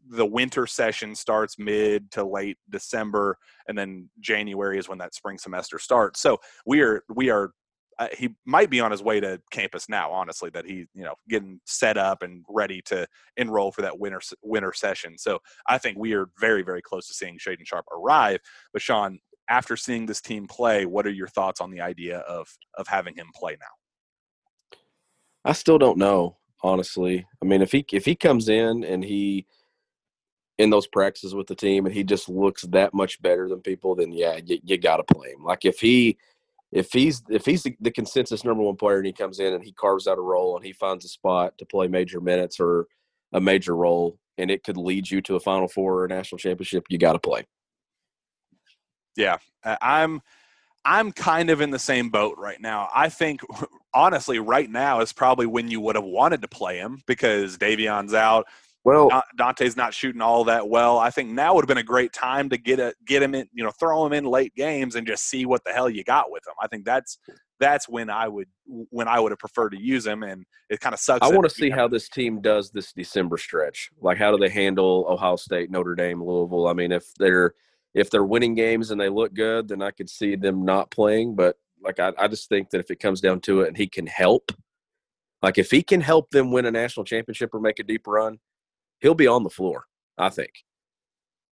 the 0.09 0.27
winter 0.27 0.67
session 0.67 1.15
starts 1.15 1.59
mid 1.59 2.11
to 2.13 2.25
late 2.25 2.59
December, 2.71 3.37
and 3.67 3.77
then 3.77 4.09
January 4.21 4.79
is 4.79 4.89
when 4.89 4.99
that 4.99 5.15
spring 5.15 5.39
semester 5.39 5.79
starts. 5.79 6.21
So 6.21 6.39
we 6.67 6.81
are 6.83 7.03
we 7.15 7.31
are 7.31 7.51
uh, 7.99 8.09
he 8.17 8.31
might 8.47 8.71
be 8.71 8.81
on 8.81 8.93
his 8.93 9.03
way 9.03 9.19
to 9.21 9.41
campus 9.51 9.89
now. 9.89 10.11
Honestly, 10.11 10.51
that 10.51 10.65
he 10.65 10.87
you 10.95 11.05
know 11.05 11.15
getting 11.29 11.61
set 11.67 11.97
up 11.97 12.23
and 12.23 12.45
ready 12.49 12.81
to 12.87 13.07
enroll 13.37 13.73
for 13.73 13.83
that 13.83 13.99
winter 13.99 14.21
winter 14.43 14.73
session. 14.73 15.19
So 15.19 15.39
I 15.67 15.79
think 15.79 15.99
we 15.99 16.15
are 16.15 16.29
very 16.41 16.63
very 16.63 16.83
close 16.83 17.07
to 17.09 17.15
seeing 17.15 17.39
Shaedon 17.39 17.67
Sharpe 17.67 17.87
arrive. 17.93 18.41
But 18.73 18.83
Shawn, 18.83 19.19
after 19.51 19.77
seeing 19.77 20.07
this 20.07 20.21
team 20.21 20.47
play, 20.47 20.87
what 20.87 21.07
are 21.07 21.11
your 21.11 21.29
thoughts 21.29 21.61
on 21.61 21.71
the 21.71 21.81
idea 21.81 22.19
of 22.21 22.49
of 22.75 22.87
having 22.87 23.15
him 23.15 23.27
play 23.35 23.57
now? 23.61 24.79
I 25.45 25.53
still 25.53 25.79
don't 25.79 25.99
know 25.99 26.39
honestly. 26.63 27.27
I 27.43 27.47
mean, 27.47 27.63
if 27.63 27.73
he 27.73 27.85
if 27.93 28.05
he 28.05 28.15
comes 28.15 28.49
in 28.49 28.85
and 28.85 29.05
he 29.05 29.47
in 30.59 30.71
those 30.71 30.87
practices 30.87 31.35
with 31.35 31.47
the 31.47 31.55
team 31.55 31.87
and 31.87 31.95
he 31.95 32.03
just 32.03 32.29
looks 32.29 32.63
that 32.63 32.93
much 32.93 33.23
better 33.23 33.49
than 33.49 33.61
people, 33.61 33.95
then 33.95 34.13
yeah, 34.13 34.39
you, 34.45 34.59
you 34.65 34.77
got 34.77 34.97
to 34.97 35.15
play 35.15 35.31
him. 35.31 35.45
Like 35.45 35.65
if 35.65 35.81
he 35.81 36.19
if 36.73 36.93
he's 36.93 37.23
if 37.31 37.47
he's 37.47 37.63
the, 37.63 37.77
the, 37.81 37.91
consensus 37.91 38.45
number 38.45 38.63
one 38.63 38.77
player 38.77 38.99
and 38.99 39.07
he 39.07 39.13
comes 39.13 39.41
in 39.41 39.55
and 39.55 39.65
he 39.65 39.73
carves 39.73 40.07
out 40.07 40.19
a 40.19 40.23
role 40.23 40.57
and 40.57 40.67
he 40.67 40.73
finds 40.73 41.05
a 41.05 41.09
spot 41.09 41.57
to 41.59 41.65
play 41.65 41.89
major 41.89 42.21
minutes 42.21 42.61
or 42.61 42.87
a 43.33 43.41
major 43.41 43.75
role 43.75 44.19
and 44.37 44.51
it 44.51 44.65
could 44.65 44.77
lead 44.77 45.11
you 45.11 45.21
to 45.23 45.37
a 45.37 45.41
final 45.41 45.69
four 45.69 45.95
or 45.95 46.05
a 46.05 46.09
national 46.09 46.39
championship, 46.39 46.85
you 46.89 46.99
got 46.99 47.15
to 47.15 47.19
play. 47.19 47.45
Yeah, 49.17 49.39
I'm 49.65 50.21
I'm 50.85 51.13
kind 51.13 51.51
of 51.51 51.61
in 51.61 51.71
the 51.71 51.79
same 51.79 52.09
boat 52.09 52.37
right 52.39 52.61
now. 52.61 52.89
I 52.95 53.09
think 53.09 53.41
honestly, 53.95 54.39
right 54.39 54.71
now 54.71 55.01
is 55.01 55.13
probably 55.13 55.47
when 55.47 55.69
you 55.69 55.81
would 55.81 55.97
have 55.97 56.05
wanted 56.05 56.43
to 56.43 56.49
play 56.49 56.79
him 56.79 57.03
because 57.07 57.59
Davion's 57.59 58.15
out. 58.15 58.47
Well, 58.89 59.23
Dontaie's 59.37 59.77
not 59.77 59.93
shooting 59.93 60.23
all 60.23 60.45
that 60.45 60.69
well. 60.69 60.99
I 60.99 61.11
think 61.11 61.31
now 61.31 61.55
would 61.55 61.63
have 61.63 61.69
been 61.69 61.79
a 61.79 61.83
great 61.83 62.13
time 62.13 62.49
to 62.49 62.57
get 62.57 62.81
a 62.81 62.95
get 63.07 63.23
him 63.23 63.35
in, 63.35 63.47
you 63.53 63.63
know, 63.63 63.71
throw 63.71 64.07
him 64.07 64.13
in 64.13 64.25
late 64.25 64.55
games 64.55 64.95
and 64.95 65.07
just 65.07 65.25
see 65.25 65.45
what 65.45 65.63
the 65.65 65.73
hell 65.73 65.91
you 65.91 66.05
got 66.05 66.31
with 66.31 66.47
him. 66.47 66.55
I 66.63 66.69
think 66.69 66.85
that's 66.85 67.19
that's 67.61 67.89
when 67.89 68.09
I 68.09 68.29
would 68.29 68.49
when 68.67 69.09
I 69.09 69.21
would 69.21 69.33
have 69.33 69.39
preferred 69.39 69.71
to 69.71 69.81
use 69.81 70.07
him, 70.07 70.23
and 70.23 70.45
it 70.71 70.81
kind 70.81 70.95
of 70.95 71.01
sucks. 71.01 71.27
I 71.27 71.31
want 71.31 71.49
to 71.49 71.55
see 71.55 71.71
how 71.71 71.89
this 71.89 72.09
team 72.09 72.41
does 72.41 72.71
this 72.71 72.93
December 72.93 73.37
stretch. 73.37 73.91
Like, 74.01 74.19
how 74.19 74.31
do 74.31 74.39
they 74.39 74.49
handle 74.49 75.07
Ohio 75.09 75.37
State, 75.37 75.71
Notre 75.71 75.95
Dame, 75.95 76.23
Louisville? 76.23 76.69
I 76.69 76.73
mean, 76.73 76.93
if 76.93 77.13
they're 77.19 77.55
if 77.95 78.11
they're 78.11 78.25
winning 78.25 78.55
games 78.55 78.91
and 78.91 79.01
they 79.01 79.09
look 79.09 79.35
good, 79.35 79.69
then 79.69 79.83
I 79.83 79.91
could 79.91 80.09
see 80.09 80.37
them 80.37 80.65
not 80.65 80.91
playing. 80.91 81.35
But 81.35 81.57
like, 81.83 82.01
I, 82.01 82.13
I 82.19 82.29
just 82.29 82.49
think 82.49 82.71
that 82.71 82.81
if 82.81 82.91
it 82.91 83.01
comes 83.01 83.21
down 83.21 83.41
to 83.43 83.63
it, 83.63 83.69
and 83.69 83.77
he 83.77 83.87
can 83.87 84.07
help, 84.07 84.53
like 85.43 85.59
if 85.59 85.71
he 85.71 85.83
can 85.83 86.01
help 86.01 86.31
them 86.31 86.53
win 86.53 86.67
a 86.67 86.71
national 86.71 87.05
championship 87.05 87.55
or 87.55 87.61
make 87.61 87.79
a 87.79 87.85
deep 87.85 88.07
run, 88.07 88.39
he'll 89.01 89.15
be 89.15 89.27
on 89.27 89.43
the 89.43 89.51
floor. 89.51 89.85
I 90.17 90.31
think. 90.31 90.51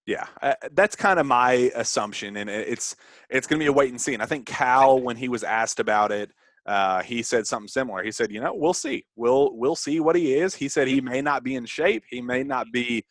Yeah, 0.06 0.26
uh, 0.40 0.54
that's 0.72 0.94
kind 0.94 1.18
of 1.18 1.26
my 1.26 1.70
assumption, 1.74 2.36
and 2.36 2.48
it's 2.48 2.94
it's 3.28 3.46
going 3.46 3.58
to 3.58 3.64
be 3.64 3.68
a 3.68 3.72
wait 3.72 3.90
and 3.90 4.00
see. 4.00 4.14
And 4.14 4.22
I 4.22 4.26
think 4.26 4.46
Cal, 4.46 5.00
when 5.00 5.16
he 5.16 5.28
was 5.28 5.42
asked 5.42 5.80
about 5.80 6.12
it, 6.12 6.30
uh, 6.64 7.02
he 7.02 7.22
said 7.22 7.46
something 7.46 7.66
similar. 7.68 8.04
He 8.04 8.12
said, 8.12 8.30
"You 8.30 8.40
know, 8.40 8.54
we'll 8.54 8.74
see. 8.74 9.04
We'll 9.16 9.56
we'll 9.56 9.74
see 9.74 9.98
what 9.98 10.14
he 10.14 10.34
is." 10.34 10.54
He 10.54 10.68
said 10.68 10.86
he 10.86 11.00
may 11.00 11.22
not 11.22 11.42
be 11.42 11.56
in 11.56 11.66
shape. 11.66 12.04
He 12.08 12.22
may 12.22 12.44
not 12.44 12.68
be 12.72 13.04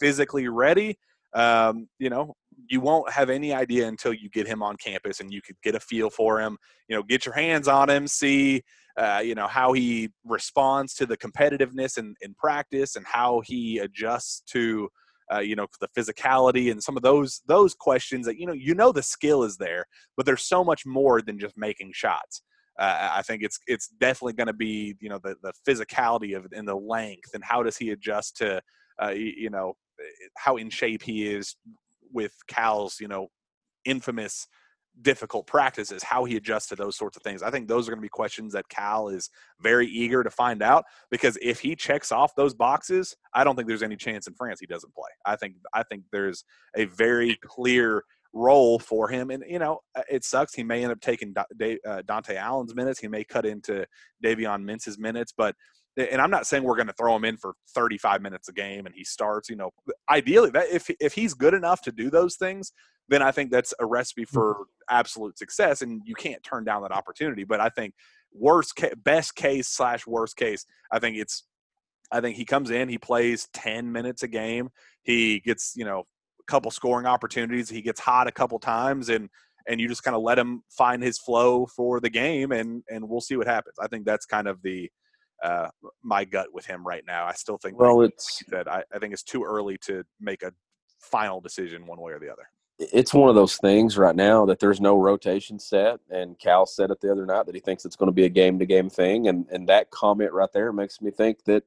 physically 0.00 0.48
ready. 0.48 0.98
Um, 1.34 1.88
you 1.98 2.08
know, 2.08 2.34
you 2.68 2.80
won't 2.80 3.10
have 3.10 3.30
any 3.30 3.52
idea 3.52 3.86
until 3.86 4.12
you 4.12 4.28
get 4.30 4.46
him 4.46 4.62
on 4.62 4.76
campus 4.76 5.20
and 5.20 5.32
you 5.32 5.42
could 5.42 5.56
get 5.62 5.74
a 5.74 5.80
feel 5.80 6.10
for 6.10 6.40
him. 6.40 6.56
You 6.88 6.96
know, 6.96 7.02
get 7.02 7.26
your 7.26 7.34
hands 7.34 7.68
on 7.68 7.90
him, 7.90 8.06
see, 8.06 8.62
uh, 8.98 9.20
you 9.20 9.34
know, 9.34 9.46
how 9.46 9.72
he 9.72 10.10
responds 10.24 10.92
to 10.94 11.06
the 11.06 11.16
competitiveness 11.16 11.98
in, 11.98 12.14
in 12.20 12.34
practice 12.34 12.96
and 12.96 13.06
how 13.06 13.40
he 13.44 13.78
adjusts 13.78 14.42
to, 14.50 14.88
uh, 15.32 15.38
you 15.38 15.54
know, 15.54 15.66
the 15.80 15.88
physicality 15.96 16.70
and 16.72 16.82
some 16.82 16.96
of 16.96 17.02
those 17.02 17.42
those 17.46 17.74
questions 17.74 18.26
that 18.26 18.38
you 18.38 18.46
know 18.46 18.52
you 18.52 18.74
know 18.74 18.90
the 18.90 19.02
skill 19.02 19.44
is 19.44 19.56
there, 19.56 19.84
but 20.16 20.26
there's 20.26 20.42
so 20.42 20.64
much 20.64 20.84
more 20.84 21.22
than 21.22 21.38
just 21.38 21.56
making 21.56 21.92
shots. 21.94 22.42
Uh, 22.78 23.10
I 23.12 23.22
think 23.22 23.42
it's 23.42 23.58
it's 23.66 23.88
definitely 23.88 24.32
going 24.32 24.46
to 24.48 24.52
be 24.52 24.96
you 25.00 25.08
know 25.08 25.20
the 25.22 25.36
the 25.42 25.52
physicality 25.68 26.36
of 26.36 26.46
it 26.46 26.52
and 26.56 26.66
the 26.66 26.74
length 26.74 27.34
and 27.34 27.44
how 27.44 27.62
does 27.62 27.76
he 27.76 27.90
adjust 27.90 28.36
to 28.38 28.60
uh, 29.02 29.10
you, 29.10 29.32
you 29.36 29.50
know 29.50 29.74
how 30.36 30.56
in 30.56 30.70
shape 30.70 31.02
he 31.02 31.28
is 31.28 31.56
with 32.12 32.32
Cal's 32.48 32.98
you 33.00 33.08
know 33.08 33.28
infamous 33.84 34.46
difficult 35.02 35.46
practices, 35.46 36.02
how 36.02 36.24
he 36.24 36.36
adjusts 36.36 36.68
to 36.68 36.76
those 36.76 36.96
sorts 36.96 37.16
of 37.16 37.22
things. 37.22 37.42
I 37.42 37.50
think 37.50 37.68
those 37.68 37.88
are 37.88 37.92
going 37.92 38.00
to 38.00 38.02
be 38.02 38.08
questions 38.08 38.52
that 38.52 38.68
Cal 38.68 39.08
is 39.08 39.30
very 39.60 39.86
eager 39.86 40.22
to 40.22 40.30
find 40.30 40.62
out 40.62 40.84
because 41.10 41.38
if 41.40 41.60
he 41.60 41.76
checks 41.76 42.12
off 42.12 42.34
those 42.34 42.54
boxes, 42.54 43.14
I 43.34 43.44
don't 43.44 43.56
think 43.56 43.68
there's 43.68 43.82
any 43.82 43.96
chance 43.96 44.26
in 44.26 44.34
France 44.34 44.60
he 44.60 44.66
doesn't 44.66 44.94
play. 44.94 45.10
I 45.24 45.36
think 45.36 45.56
I 45.72 45.82
think 45.82 46.04
there's 46.12 46.44
a 46.76 46.86
very 46.86 47.38
clear 47.42 48.02
role 48.32 48.78
for 48.78 49.08
him, 49.08 49.30
and 49.30 49.44
you 49.48 49.58
know 49.58 49.80
uh, 49.94 50.02
it 50.10 50.24
sucks. 50.24 50.54
He 50.54 50.62
may 50.62 50.82
end 50.82 50.92
up 50.92 51.00
taking 51.00 51.34
Dontaie 51.34 52.36
Allen's 52.36 52.74
minutes. 52.74 53.00
He 53.00 53.08
may 53.08 53.24
cut 53.24 53.46
into 53.46 53.86
Davion 54.24 54.64
Mintz's 54.64 54.98
minutes, 54.98 55.32
but 55.36 55.54
and 55.96 56.20
I'm 56.20 56.30
not 56.30 56.46
saying 56.46 56.62
we're 56.62 56.76
going 56.76 56.86
to 56.88 56.92
throw 56.92 57.16
him 57.16 57.24
in 57.24 57.36
for 57.36 57.54
35 57.74 58.22
minutes 58.22 58.48
a 58.48 58.52
game 58.52 58.86
and 58.86 58.94
he 58.94 59.02
starts. 59.04 59.48
You 59.48 59.56
know, 59.56 59.70
ideally, 60.08 60.50
that 60.50 60.68
if 60.70 60.90
if 61.00 61.14
he's 61.14 61.34
good 61.34 61.54
enough 61.54 61.82
to 61.82 61.92
do 61.92 62.10
those 62.10 62.36
things, 62.36 62.72
then 63.08 63.22
I 63.22 63.30
think 63.30 63.50
that's 63.50 63.74
a 63.80 63.86
recipe 63.86 64.22
Mm-hmm. 64.22 64.34
for 64.34 64.66
absolute 64.90 65.38
success, 65.38 65.82
and 65.82 66.00
you 66.04 66.14
can't 66.14 66.42
turn 66.42 66.64
down 66.64 66.82
that 66.82 66.92
opportunity. 66.92 67.44
But 67.44 67.60
I 67.60 67.68
think 67.68 67.94
worst 68.32 68.74
ca- 68.76 68.94
best 68.96 69.34
case 69.34 69.68
slash 69.68 70.06
worst 70.06 70.36
case, 70.36 70.64
I 70.92 70.98
think 70.98 71.16
it's 71.16 71.44
I 72.10 72.20
think 72.20 72.36
he 72.36 72.44
comes 72.46 72.70
in, 72.70 72.88
he 72.88 72.96
plays 72.98 73.48
10 73.52 73.92
minutes 73.92 74.22
a 74.22 74.28
game, 74.28 74.70
he 75.02 75.40
gets 75.40 75.74
you 75.76 75.84
know 75.84 76.00
a 76.40 76.44
couple 76.50 76.70
scoring 76.70 77.06
opportunities, 77.06 77.68
he 77.68 77.82
gets 77.82 78.00
hot 78.00 78.26
a 78.28 78.32
couple 78.32 78.58
times, 78.58 79.08
and 79.08 79.28
and 79.66 79.80
you 79.80 79.86
just 79.88 80.02
kind 80.02 80.16
of 80.16 80.22
let 80.22 80.38
him 80.38 80.62
find 80.70 81.02
his 81.02 81.18
flow 81.18 81.66
for 81.66 82.00
the 82.00 82.10
game, 82.10 82.52
and 82.52 82.82
and 82.90 83.06
we'll 83.08 83.20
see 83.20 83.36
what 83.36 83.46
happens. 83.46 83.76
I 83.80 83.88
think 83.88 84.04
that's 84.06 84.26
kind 84.26 84.48
of 84.48 84.62
the 84.62 84.90
uh, 85.44 85.68
my 86.02 86.24
gut 86.24 86.48
with 86.52 86.66
him 86.66 86.84
right 86.86 87.04
now. 87.06 87.24
I 87.26 87.32
still 87.34 87.58
think 87.58 87.78
Well, 87.78 87.98
like 88.02 88.10
it's 88.10 88.42
said 88.48 88.66
I, 88.68 88.82
I 88.92 88.98
think 88.98 89.12
it's 89.12 89.22
too 89.22 89.44
early 89.44 89.78
to 89.82 90.02
make 90.20 90.42
a 90.42 90.52
final 91.00 91.40
decision 91.40 91.86
one 91.86 92.00
way 92.00 92.12
or 92.12 92.18
the 92.18 92.30
other. 92.32 92.48
It's 92.78 93.12
one 93.12 93.28
of 93.28 93.34
those 93.34 93.56
things 93.56 93.98
right 93.98 94.14
now 94.14 94.46
that 94.46 94.60
there's 94.60 94.80
no 94.80 94.96
rotation 94.96 95.58
set. 95.58 95.98
And 96.10 96.38
Cal 96.38 96.64
said 96.64 96.90
it 96.90 97.00
the 97.00 97.10
other 97.10 97.26
night 97.26 97.46
that 97.46 97.54
he 97.54 97.60
thinks 97.60 97.84
it's 97.84 97.96
going 97.96 98.08
to 98.08 98.12
be 98.12 98.24
a 98.24 98.28
game 98.28 98.58
to 98.58 98.66
game 98.66 98.88
thing. 98.88 99.28
And 99.28 99.46
and 99.50 99.68
that 99.68 99.90
comment 99.90 100.32
right 100.32 100.52
there 100.52 100.72
makes 100.72 101.00
me 101.00 101.10
think 101.10 101.44
that 101.44 101.64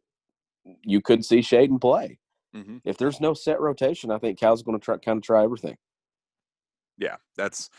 you 0.84 1.02
could 1.02 1.26
see 1.26 1.40
Shaedon 1.40 1.82
play. 1.82 2.20
Mm-hmm. 2.56 2.78
If 2.84 2.98
there's 2.98 3.22
no 3.22 3.34
set 3.34 3.60
rotation, 3.60 4.12
I 4.12 4.18
think 4.20 4.40
Cal's 4.40 4.64
going 4.64 4.80
to 4.80 4.84
try 4.84 4.98
kind 4.98 5.18
of 5.18 5.24
try 5.24 5.44
everything. 5.44 5.78
yeah, 6.98 7.16
that's 7.36 7.70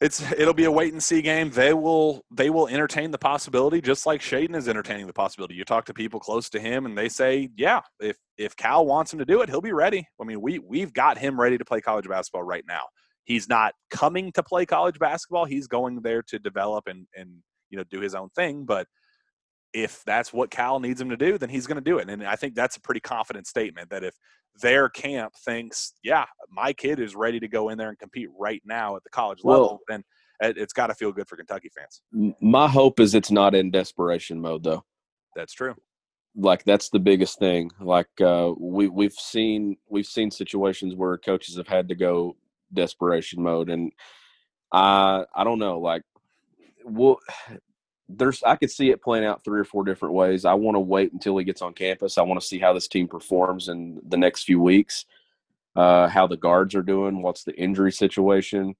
it's 0.00 0.22
it'll 0.32 0.54
be 0.54 0.64
a 0.64 0.70
wait 0.70 0.92
and 0.92 1.02
see 1.02 1.20
game. 1.20 1.50
They 1.50 1.74
will 1.74 2.24
they 2.30 2.48
will 2.48 2.68
entertain 2.68 3.10
the 3.10 3.18
possibility 3.18 3.80
just 3.80 4.06
like 4.06 4.20
Shaedon 4.20 4.56
is 4.56 4.68
entertaining 4.68 5.06
the 5.06 5.12
possibility. 5.12 5.54
You 5.54 5.64
talk 5.64 5.84
to 5.86 5.94
people 5.94 6.18
close 6.18 6.48
to 6.50 6.60
him 6.60 6.86
and 6.86 6.96
they 6.96 7.08
say, 7.08 7.50
yeah, 7.56 7.80
if 8.00 8.16
if 8.38 8.56
Cal 8.56 8.86
wants 8.86 9.12
him 9.12 9.18
to 9.18 9.26
do 9.26 9.42
it, 9.42 9.50
he'll 9.50 9.60
be 9.60 9.72
ready. 9.72 10.06
I 10.20 10.24
mean, 10.24 10.40
we 10.40 10.58
we've 10.58 10.92
got 10.92 11.18
him 11.18 11.38
ready 11.38 11.58
to 11.58 11.64
play 11.64 11.80
college 11.80 12.08
basketball 12.08 12.44
right 12.44 12.64
now. 12.66 12.82
He's 13.24 13.48
not 13.48 13.74
coming 13.90 14.32
to 14.32 14.42
play 14.42 14.64
college 14.64 14.98
basketball. 14.98 15.44
He's 15.44 15.66
going 15.66 16.00
there 16.00 16.22
to 16.22 16.38
develop 16.38 16.86
and 16.86 17.06
and 17.14 17.30
you 17.68 17.76
know 17.76 17.84
do 17.84 18.00
his 18.00 18.14
own 18.14 18.30
thing, 18.30 18.64
but 18.64 18.86
if 19.72 20.02
that's 20.04 20.32
what 20.32 20.50
Cal 20.50 20.80
needs 20.80 21.00
him 21.00 21.10
to 21.10 21.16
do, 21.16 21.38
then 21.38 21.48
he's 21.48 21.66
going 21.66 21.76
to 21.82 21.90
do 21.90 21.98
it. 21.98 22.08
And 22.08 22.24
I 22.26 22.36
think 22.36 22.54
that's 22.54 22.76
a 22.76 22.80
pretty 22.80 23.00
confident 23.00 23.46
statement 23.46 23.90
that 23.90 24.02
if 24.04 24.14
their 24.60 24.88
camp 24.88 25.32
thinks, 25.44 25.92
yeah, 26.02 26.24
my 26.50 26.72
kid 26.72 26.98
is 26.98 27.14
ready 27.14 27.38
to 27.40 27.48
go 27.48 27.68
in 27.68 27.78
there 27.78 27.88
and 27.88 27.98
compete 27.98 28.28
right 28.38 28.60
now 28.64 28.96
at 28.96 29.04
the 29.04 29.10
college 29.10 29.40
level, 29.44 29.62
Well- 29.62 29.80
then 29.88 30.04
it- 30.40 30.58
it's 30.58 30.72
got 30.72 30.88
to 30.88 30.94
feel 30.94 31.12
good 31.12 31.28
for 31.28 31.36
Kentucky 31.36 31.68
fans. 31.68 32.02
My 32.40 32.66
hope 32.66 32.98
is 32.98 33.14
it's 33.14 33.30
not 33.30 33.54
in 33.54 33.70
desperation 33.70 34.40
mode 34.40 34.64
though. 34.64 34.84
That's 35.36 35.52
true. 35.52 35.74
like 36.36 36.62
that's 36.64 36.90
the 36.90 36.98
biggest 37.00 37.40
thing 37.40 37.68
like 37.80 38.06
uh 38.20 38.52
we 38.56 38.86
we've 38.86 39.14
seen 39.14 39.76
we've 39.88 40.06
seen 40.06 40.30
situations 40.30 40.94
where 40.94 41.18
coaches 41.18 41.56
have 41.56 41.66
had 41.66 41.88
to 41.88 41.94
go 41.96 42.36
desperation 42.72 43.42
mode 43.42 43.68
and 43.68 43.90
i 44.72 45.24
i 45.34 45.42
don't 45.42 45.58
know 45.58 45.80
like 45.80 46.02
well 46.84 47.18
there's 48.16 48.42
i 48.44 48.56
could 48.56 48.70
see 48.70 48.90
it 48.90 49.02
playing 49.02 49.24
out 49.24 49.44
three 49.44 49.60
or 49.60 49.64
four 49.64 49.84
different 49.84 50.14
ways 50.14 50.44
i 50.44 50.54
want 50.54 50.74
to 50.74 50.80
wait 50.80 51.12
until 51.12 51.36
he 51.36 51.44
gets 51.44 51.62
on 51.62 51.72
campus 51.72 52.18
i 52.18 52.22
want 52.22 52.40
to 52.40 52.46
see 52.46 52.58
how 52.58 52.72
this 52.72 52.88
team 52.88 53.06
performs 53.06 53.68
in 53.68 54.00
the 54.08 54.16
next 54.16 54.44
few 54.44 54.60
weeks 54.60 55.06
uh 55.76 56.08
how 56.08 56.26
the 56.26 56.36
guards 56.36 56.74
are 56.74 56.82
doing 56.82 57.22
what's 57.22 57.44
the 57.44 57.54
injury 57.56 57.92
situation 57.92 58.74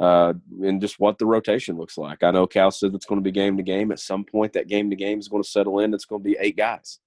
uh, 0.00 0.32
and 0.62 0.80
just 0.80 0.98
what 0.98 1.18
the 1.18 1.26
rotation 1.26 1.76
looks 1.76 1.98
like. 1.98 2.22
I 2.22 2.30
know 2.30 2.46
Cal 2.46 2.70
said 2.70 2.94
it's 2.94 3.04
going 3.04 3.20
to 3.20 3.24
be 3.24 3.30
game 3.30 3.58
to 3.58 3.62
game. 3.62 3.92
At 3.92 4.00
some 4.00 4.24
point, 4.24 4.54
that 4.54 4.66
game 4.66 4.88
to 4.88 4.96
game 4.96 5.18
is 5.18 5.28
going 5.28 5.42
to 5.42 5.48
settle 5.48 5.78
in. 5.80 5.92
It's 5.92 6.06
going 6.06 6.22
to 6.22 6.28
be 6.28 6.38
eight 6.40 6.56
guys. 6.56 6.98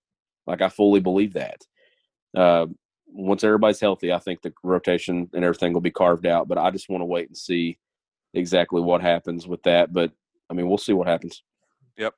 Like 0.46 0.62
I 0.62 0.70
fully 0.70 1.00
believe 1.00 1.34
that. 1.34 1.62
Uh, 2.38 2.68
once 3.08 3.44
everybody's 3.44 3.80
healthy, 3.80 4.14
I 4.14 4.20
think 4.20 4.44
the 4.44 4.54
rotation 4.64 5.28
and 5.34 5.44
everything 5.44 5.74
will 5.74 5.82
be 5.82 5.90
carved 5.90 6.28
out. 6.28 6.48
But 6.48 6.60
I 6.60 6.70
just 6.70 6.88
want 6.88 7.02
to 7.02 7.06
wait 7.06 7.28
and 7.28 7.38
see 7.38 7.80
exactly 8.36 8.82
what 8.82 9.02
happens 9.02 9.48
with 9.48 9.64
that. 9.64 9.92
But 9.92 10.12
I 10.54 10.56
mean, 10.56 10.70
we'll 10.70 10.78
see 10.78 10.94
what 10.94 11.08
happens. 11.08 11.42
Yep. 11.98 12.14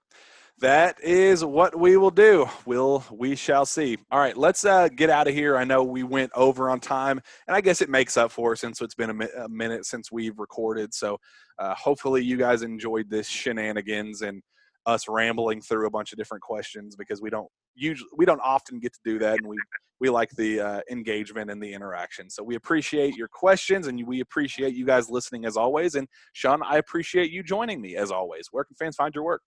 That 0.60 1.02
is 1.04 1.44
what 1.44 1.78
we 1.78 1.98
will 1.98 2.12
do. 2.12 2.48
We'll 2.66 3.04
we 3.12 3.36
shall 3.36 3.66
see. 3.66 3.98
All 4.10 4.20
right, 4.20 4.38
let's 4.38 4.64
uh, 4.64 4.88
get 4.88 5.10
out 5.10 5.28
of 5.28 5.34
here. 5.34 5.58
I 5.58 5.66
know 5.66 5.84
we 5.84 6.04
went 6.04 6.32
over 6.36 6.70
on 6.70 6.80
time, 6.80 7.20
and 7.48 7.56
I 7.56 7.62
guess 7.62 7.82
it 7.82 7.90
makes 7.90 8.16
up 8.16 8.32
for 8.32 8.56
since 8.56 8.82
it's 8.82 8.96
been 8.96 9.10
a, 9.10 9.14
mi- 9.14 9.28
a 9.38 9.50
minute 9.50 9.86
since 9.86 10.12
we've 10.14 10.40
recorded. 10.40 10.94
So 10.94 11.18
uh, 11.60 11.76
hopefully 11.76 12.24
you 12.24 12.38
guys 12.38 12.62
enjoyed 12.62 13.10
this 13.10 13.28
shenanigans 13.28 14.22
and 14.22 14.42
us 14.86 15.08
rambling 15.08 15.62
through 15.62 15.88
a 15.88 15.90
bunch 15.90 16.12
of 16.12 16.18
different 16.18 16.44
questions 16.44 16.96
because 16.96 17.22
we 17.22 17.30
don't 17.30 17.48
usually 17.76 18.10
we 18.16 18.26
don't 18.26 18.42
often 18.44 18.80
get 18.80 18.94
to 18.94 19.00
do 19.04 19.20
that, 19.20 19.38
and 19.38 19.48
we 19.48 19.58
we 20.00 20.10
like 20.10 20.30
the 20.32 20.60
uh, 20.60 20.82
engagement 20.92 21.50
and 21.50 21.62
the 21.62 21.74
interaction. 21.74 22.30
So 22.30 22.44
we 22.44 22.56
appreciate 22.56 23.16
your 23.16 23.28
questions, 23.28 23.88
and 23.88 24.06
we 24.06 24.20
appreciate 24.20 24.76
you 24.76 24.86
guys 24.86 25.10
listening 25.10 25.46
as 25.46 25.58
always. 25.58 25.96
And 25.96 26.08
Shawn, 26.34 26.62
I 26.64 26.78
appreciate 26.78 27.32
you 27.32 27.44
joining 27.44 27.82
me 27.82 27.96
as 27.96 28.12
always. 28.12 28.48
Where 28.52 28.64
can 28.64 28.76
fans 28.76 28.96
find 28.96 29.14
your 29.14 29.24
work? 29.24 29.42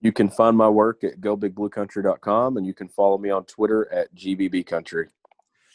You 0.00 0.12
can 0.12 0.30
find 0.30 0.56
my 0.56 0.68
work 0.68 1.04
at 1.04 1.20
gobigbluecountry.com 1.20 2.56
and 2.56 2.66
you 2.66 2.72
can 2.72 2.88
follow 2.88 3.18
me 3.18 3.28
on 3.28 3.44
Twitter 3.44 3.92
at 3.92 4.14
gbbcountry. 4.14 5.08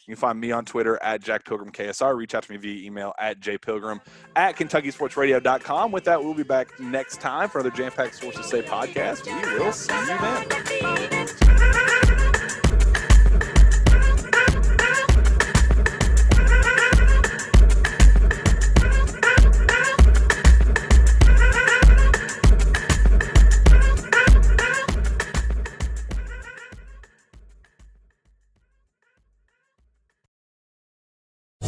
You 0.06 0.14
can 0.14 0.20
find 0.20 0.40
me 0.40 0.52
on 0.52 0.64
Twitter 0.64 1.02
at 1.02 1.20
Jack 1.20 1.44
Pilgrim 1.44 1.72
KSR. 1.72 2.16
Reach 2.16 2.34
out 2.34 2.44
to 2.44 2.52
me 2.52 2.58
via 2.58 2.86
email 2.86 3.12
at 3.18 3.40
jpilgrim 3.40 4.00
at 4.36 4.56
KentuckySportsRadio.com. 4.56 5.92
With 5.92 6.04
that, 6.04 6.22
we'll 6.22 6.34
be 6.34 6.44
back 6.44 6.78
next 6.78 7.20
time 7.20 7.48
for 7.48 7.58
another 7.58 7.76
Jam 7.76 7.90
Pack 7.90 8.14
Sources 8.14 8.46
Say 8.46 8.62
podcast. 8.62 9.26
We 9.26 9.58
will 9.58 9.72
see 9.72 9.92
you 9.92 10.18
then. 10.18 11.15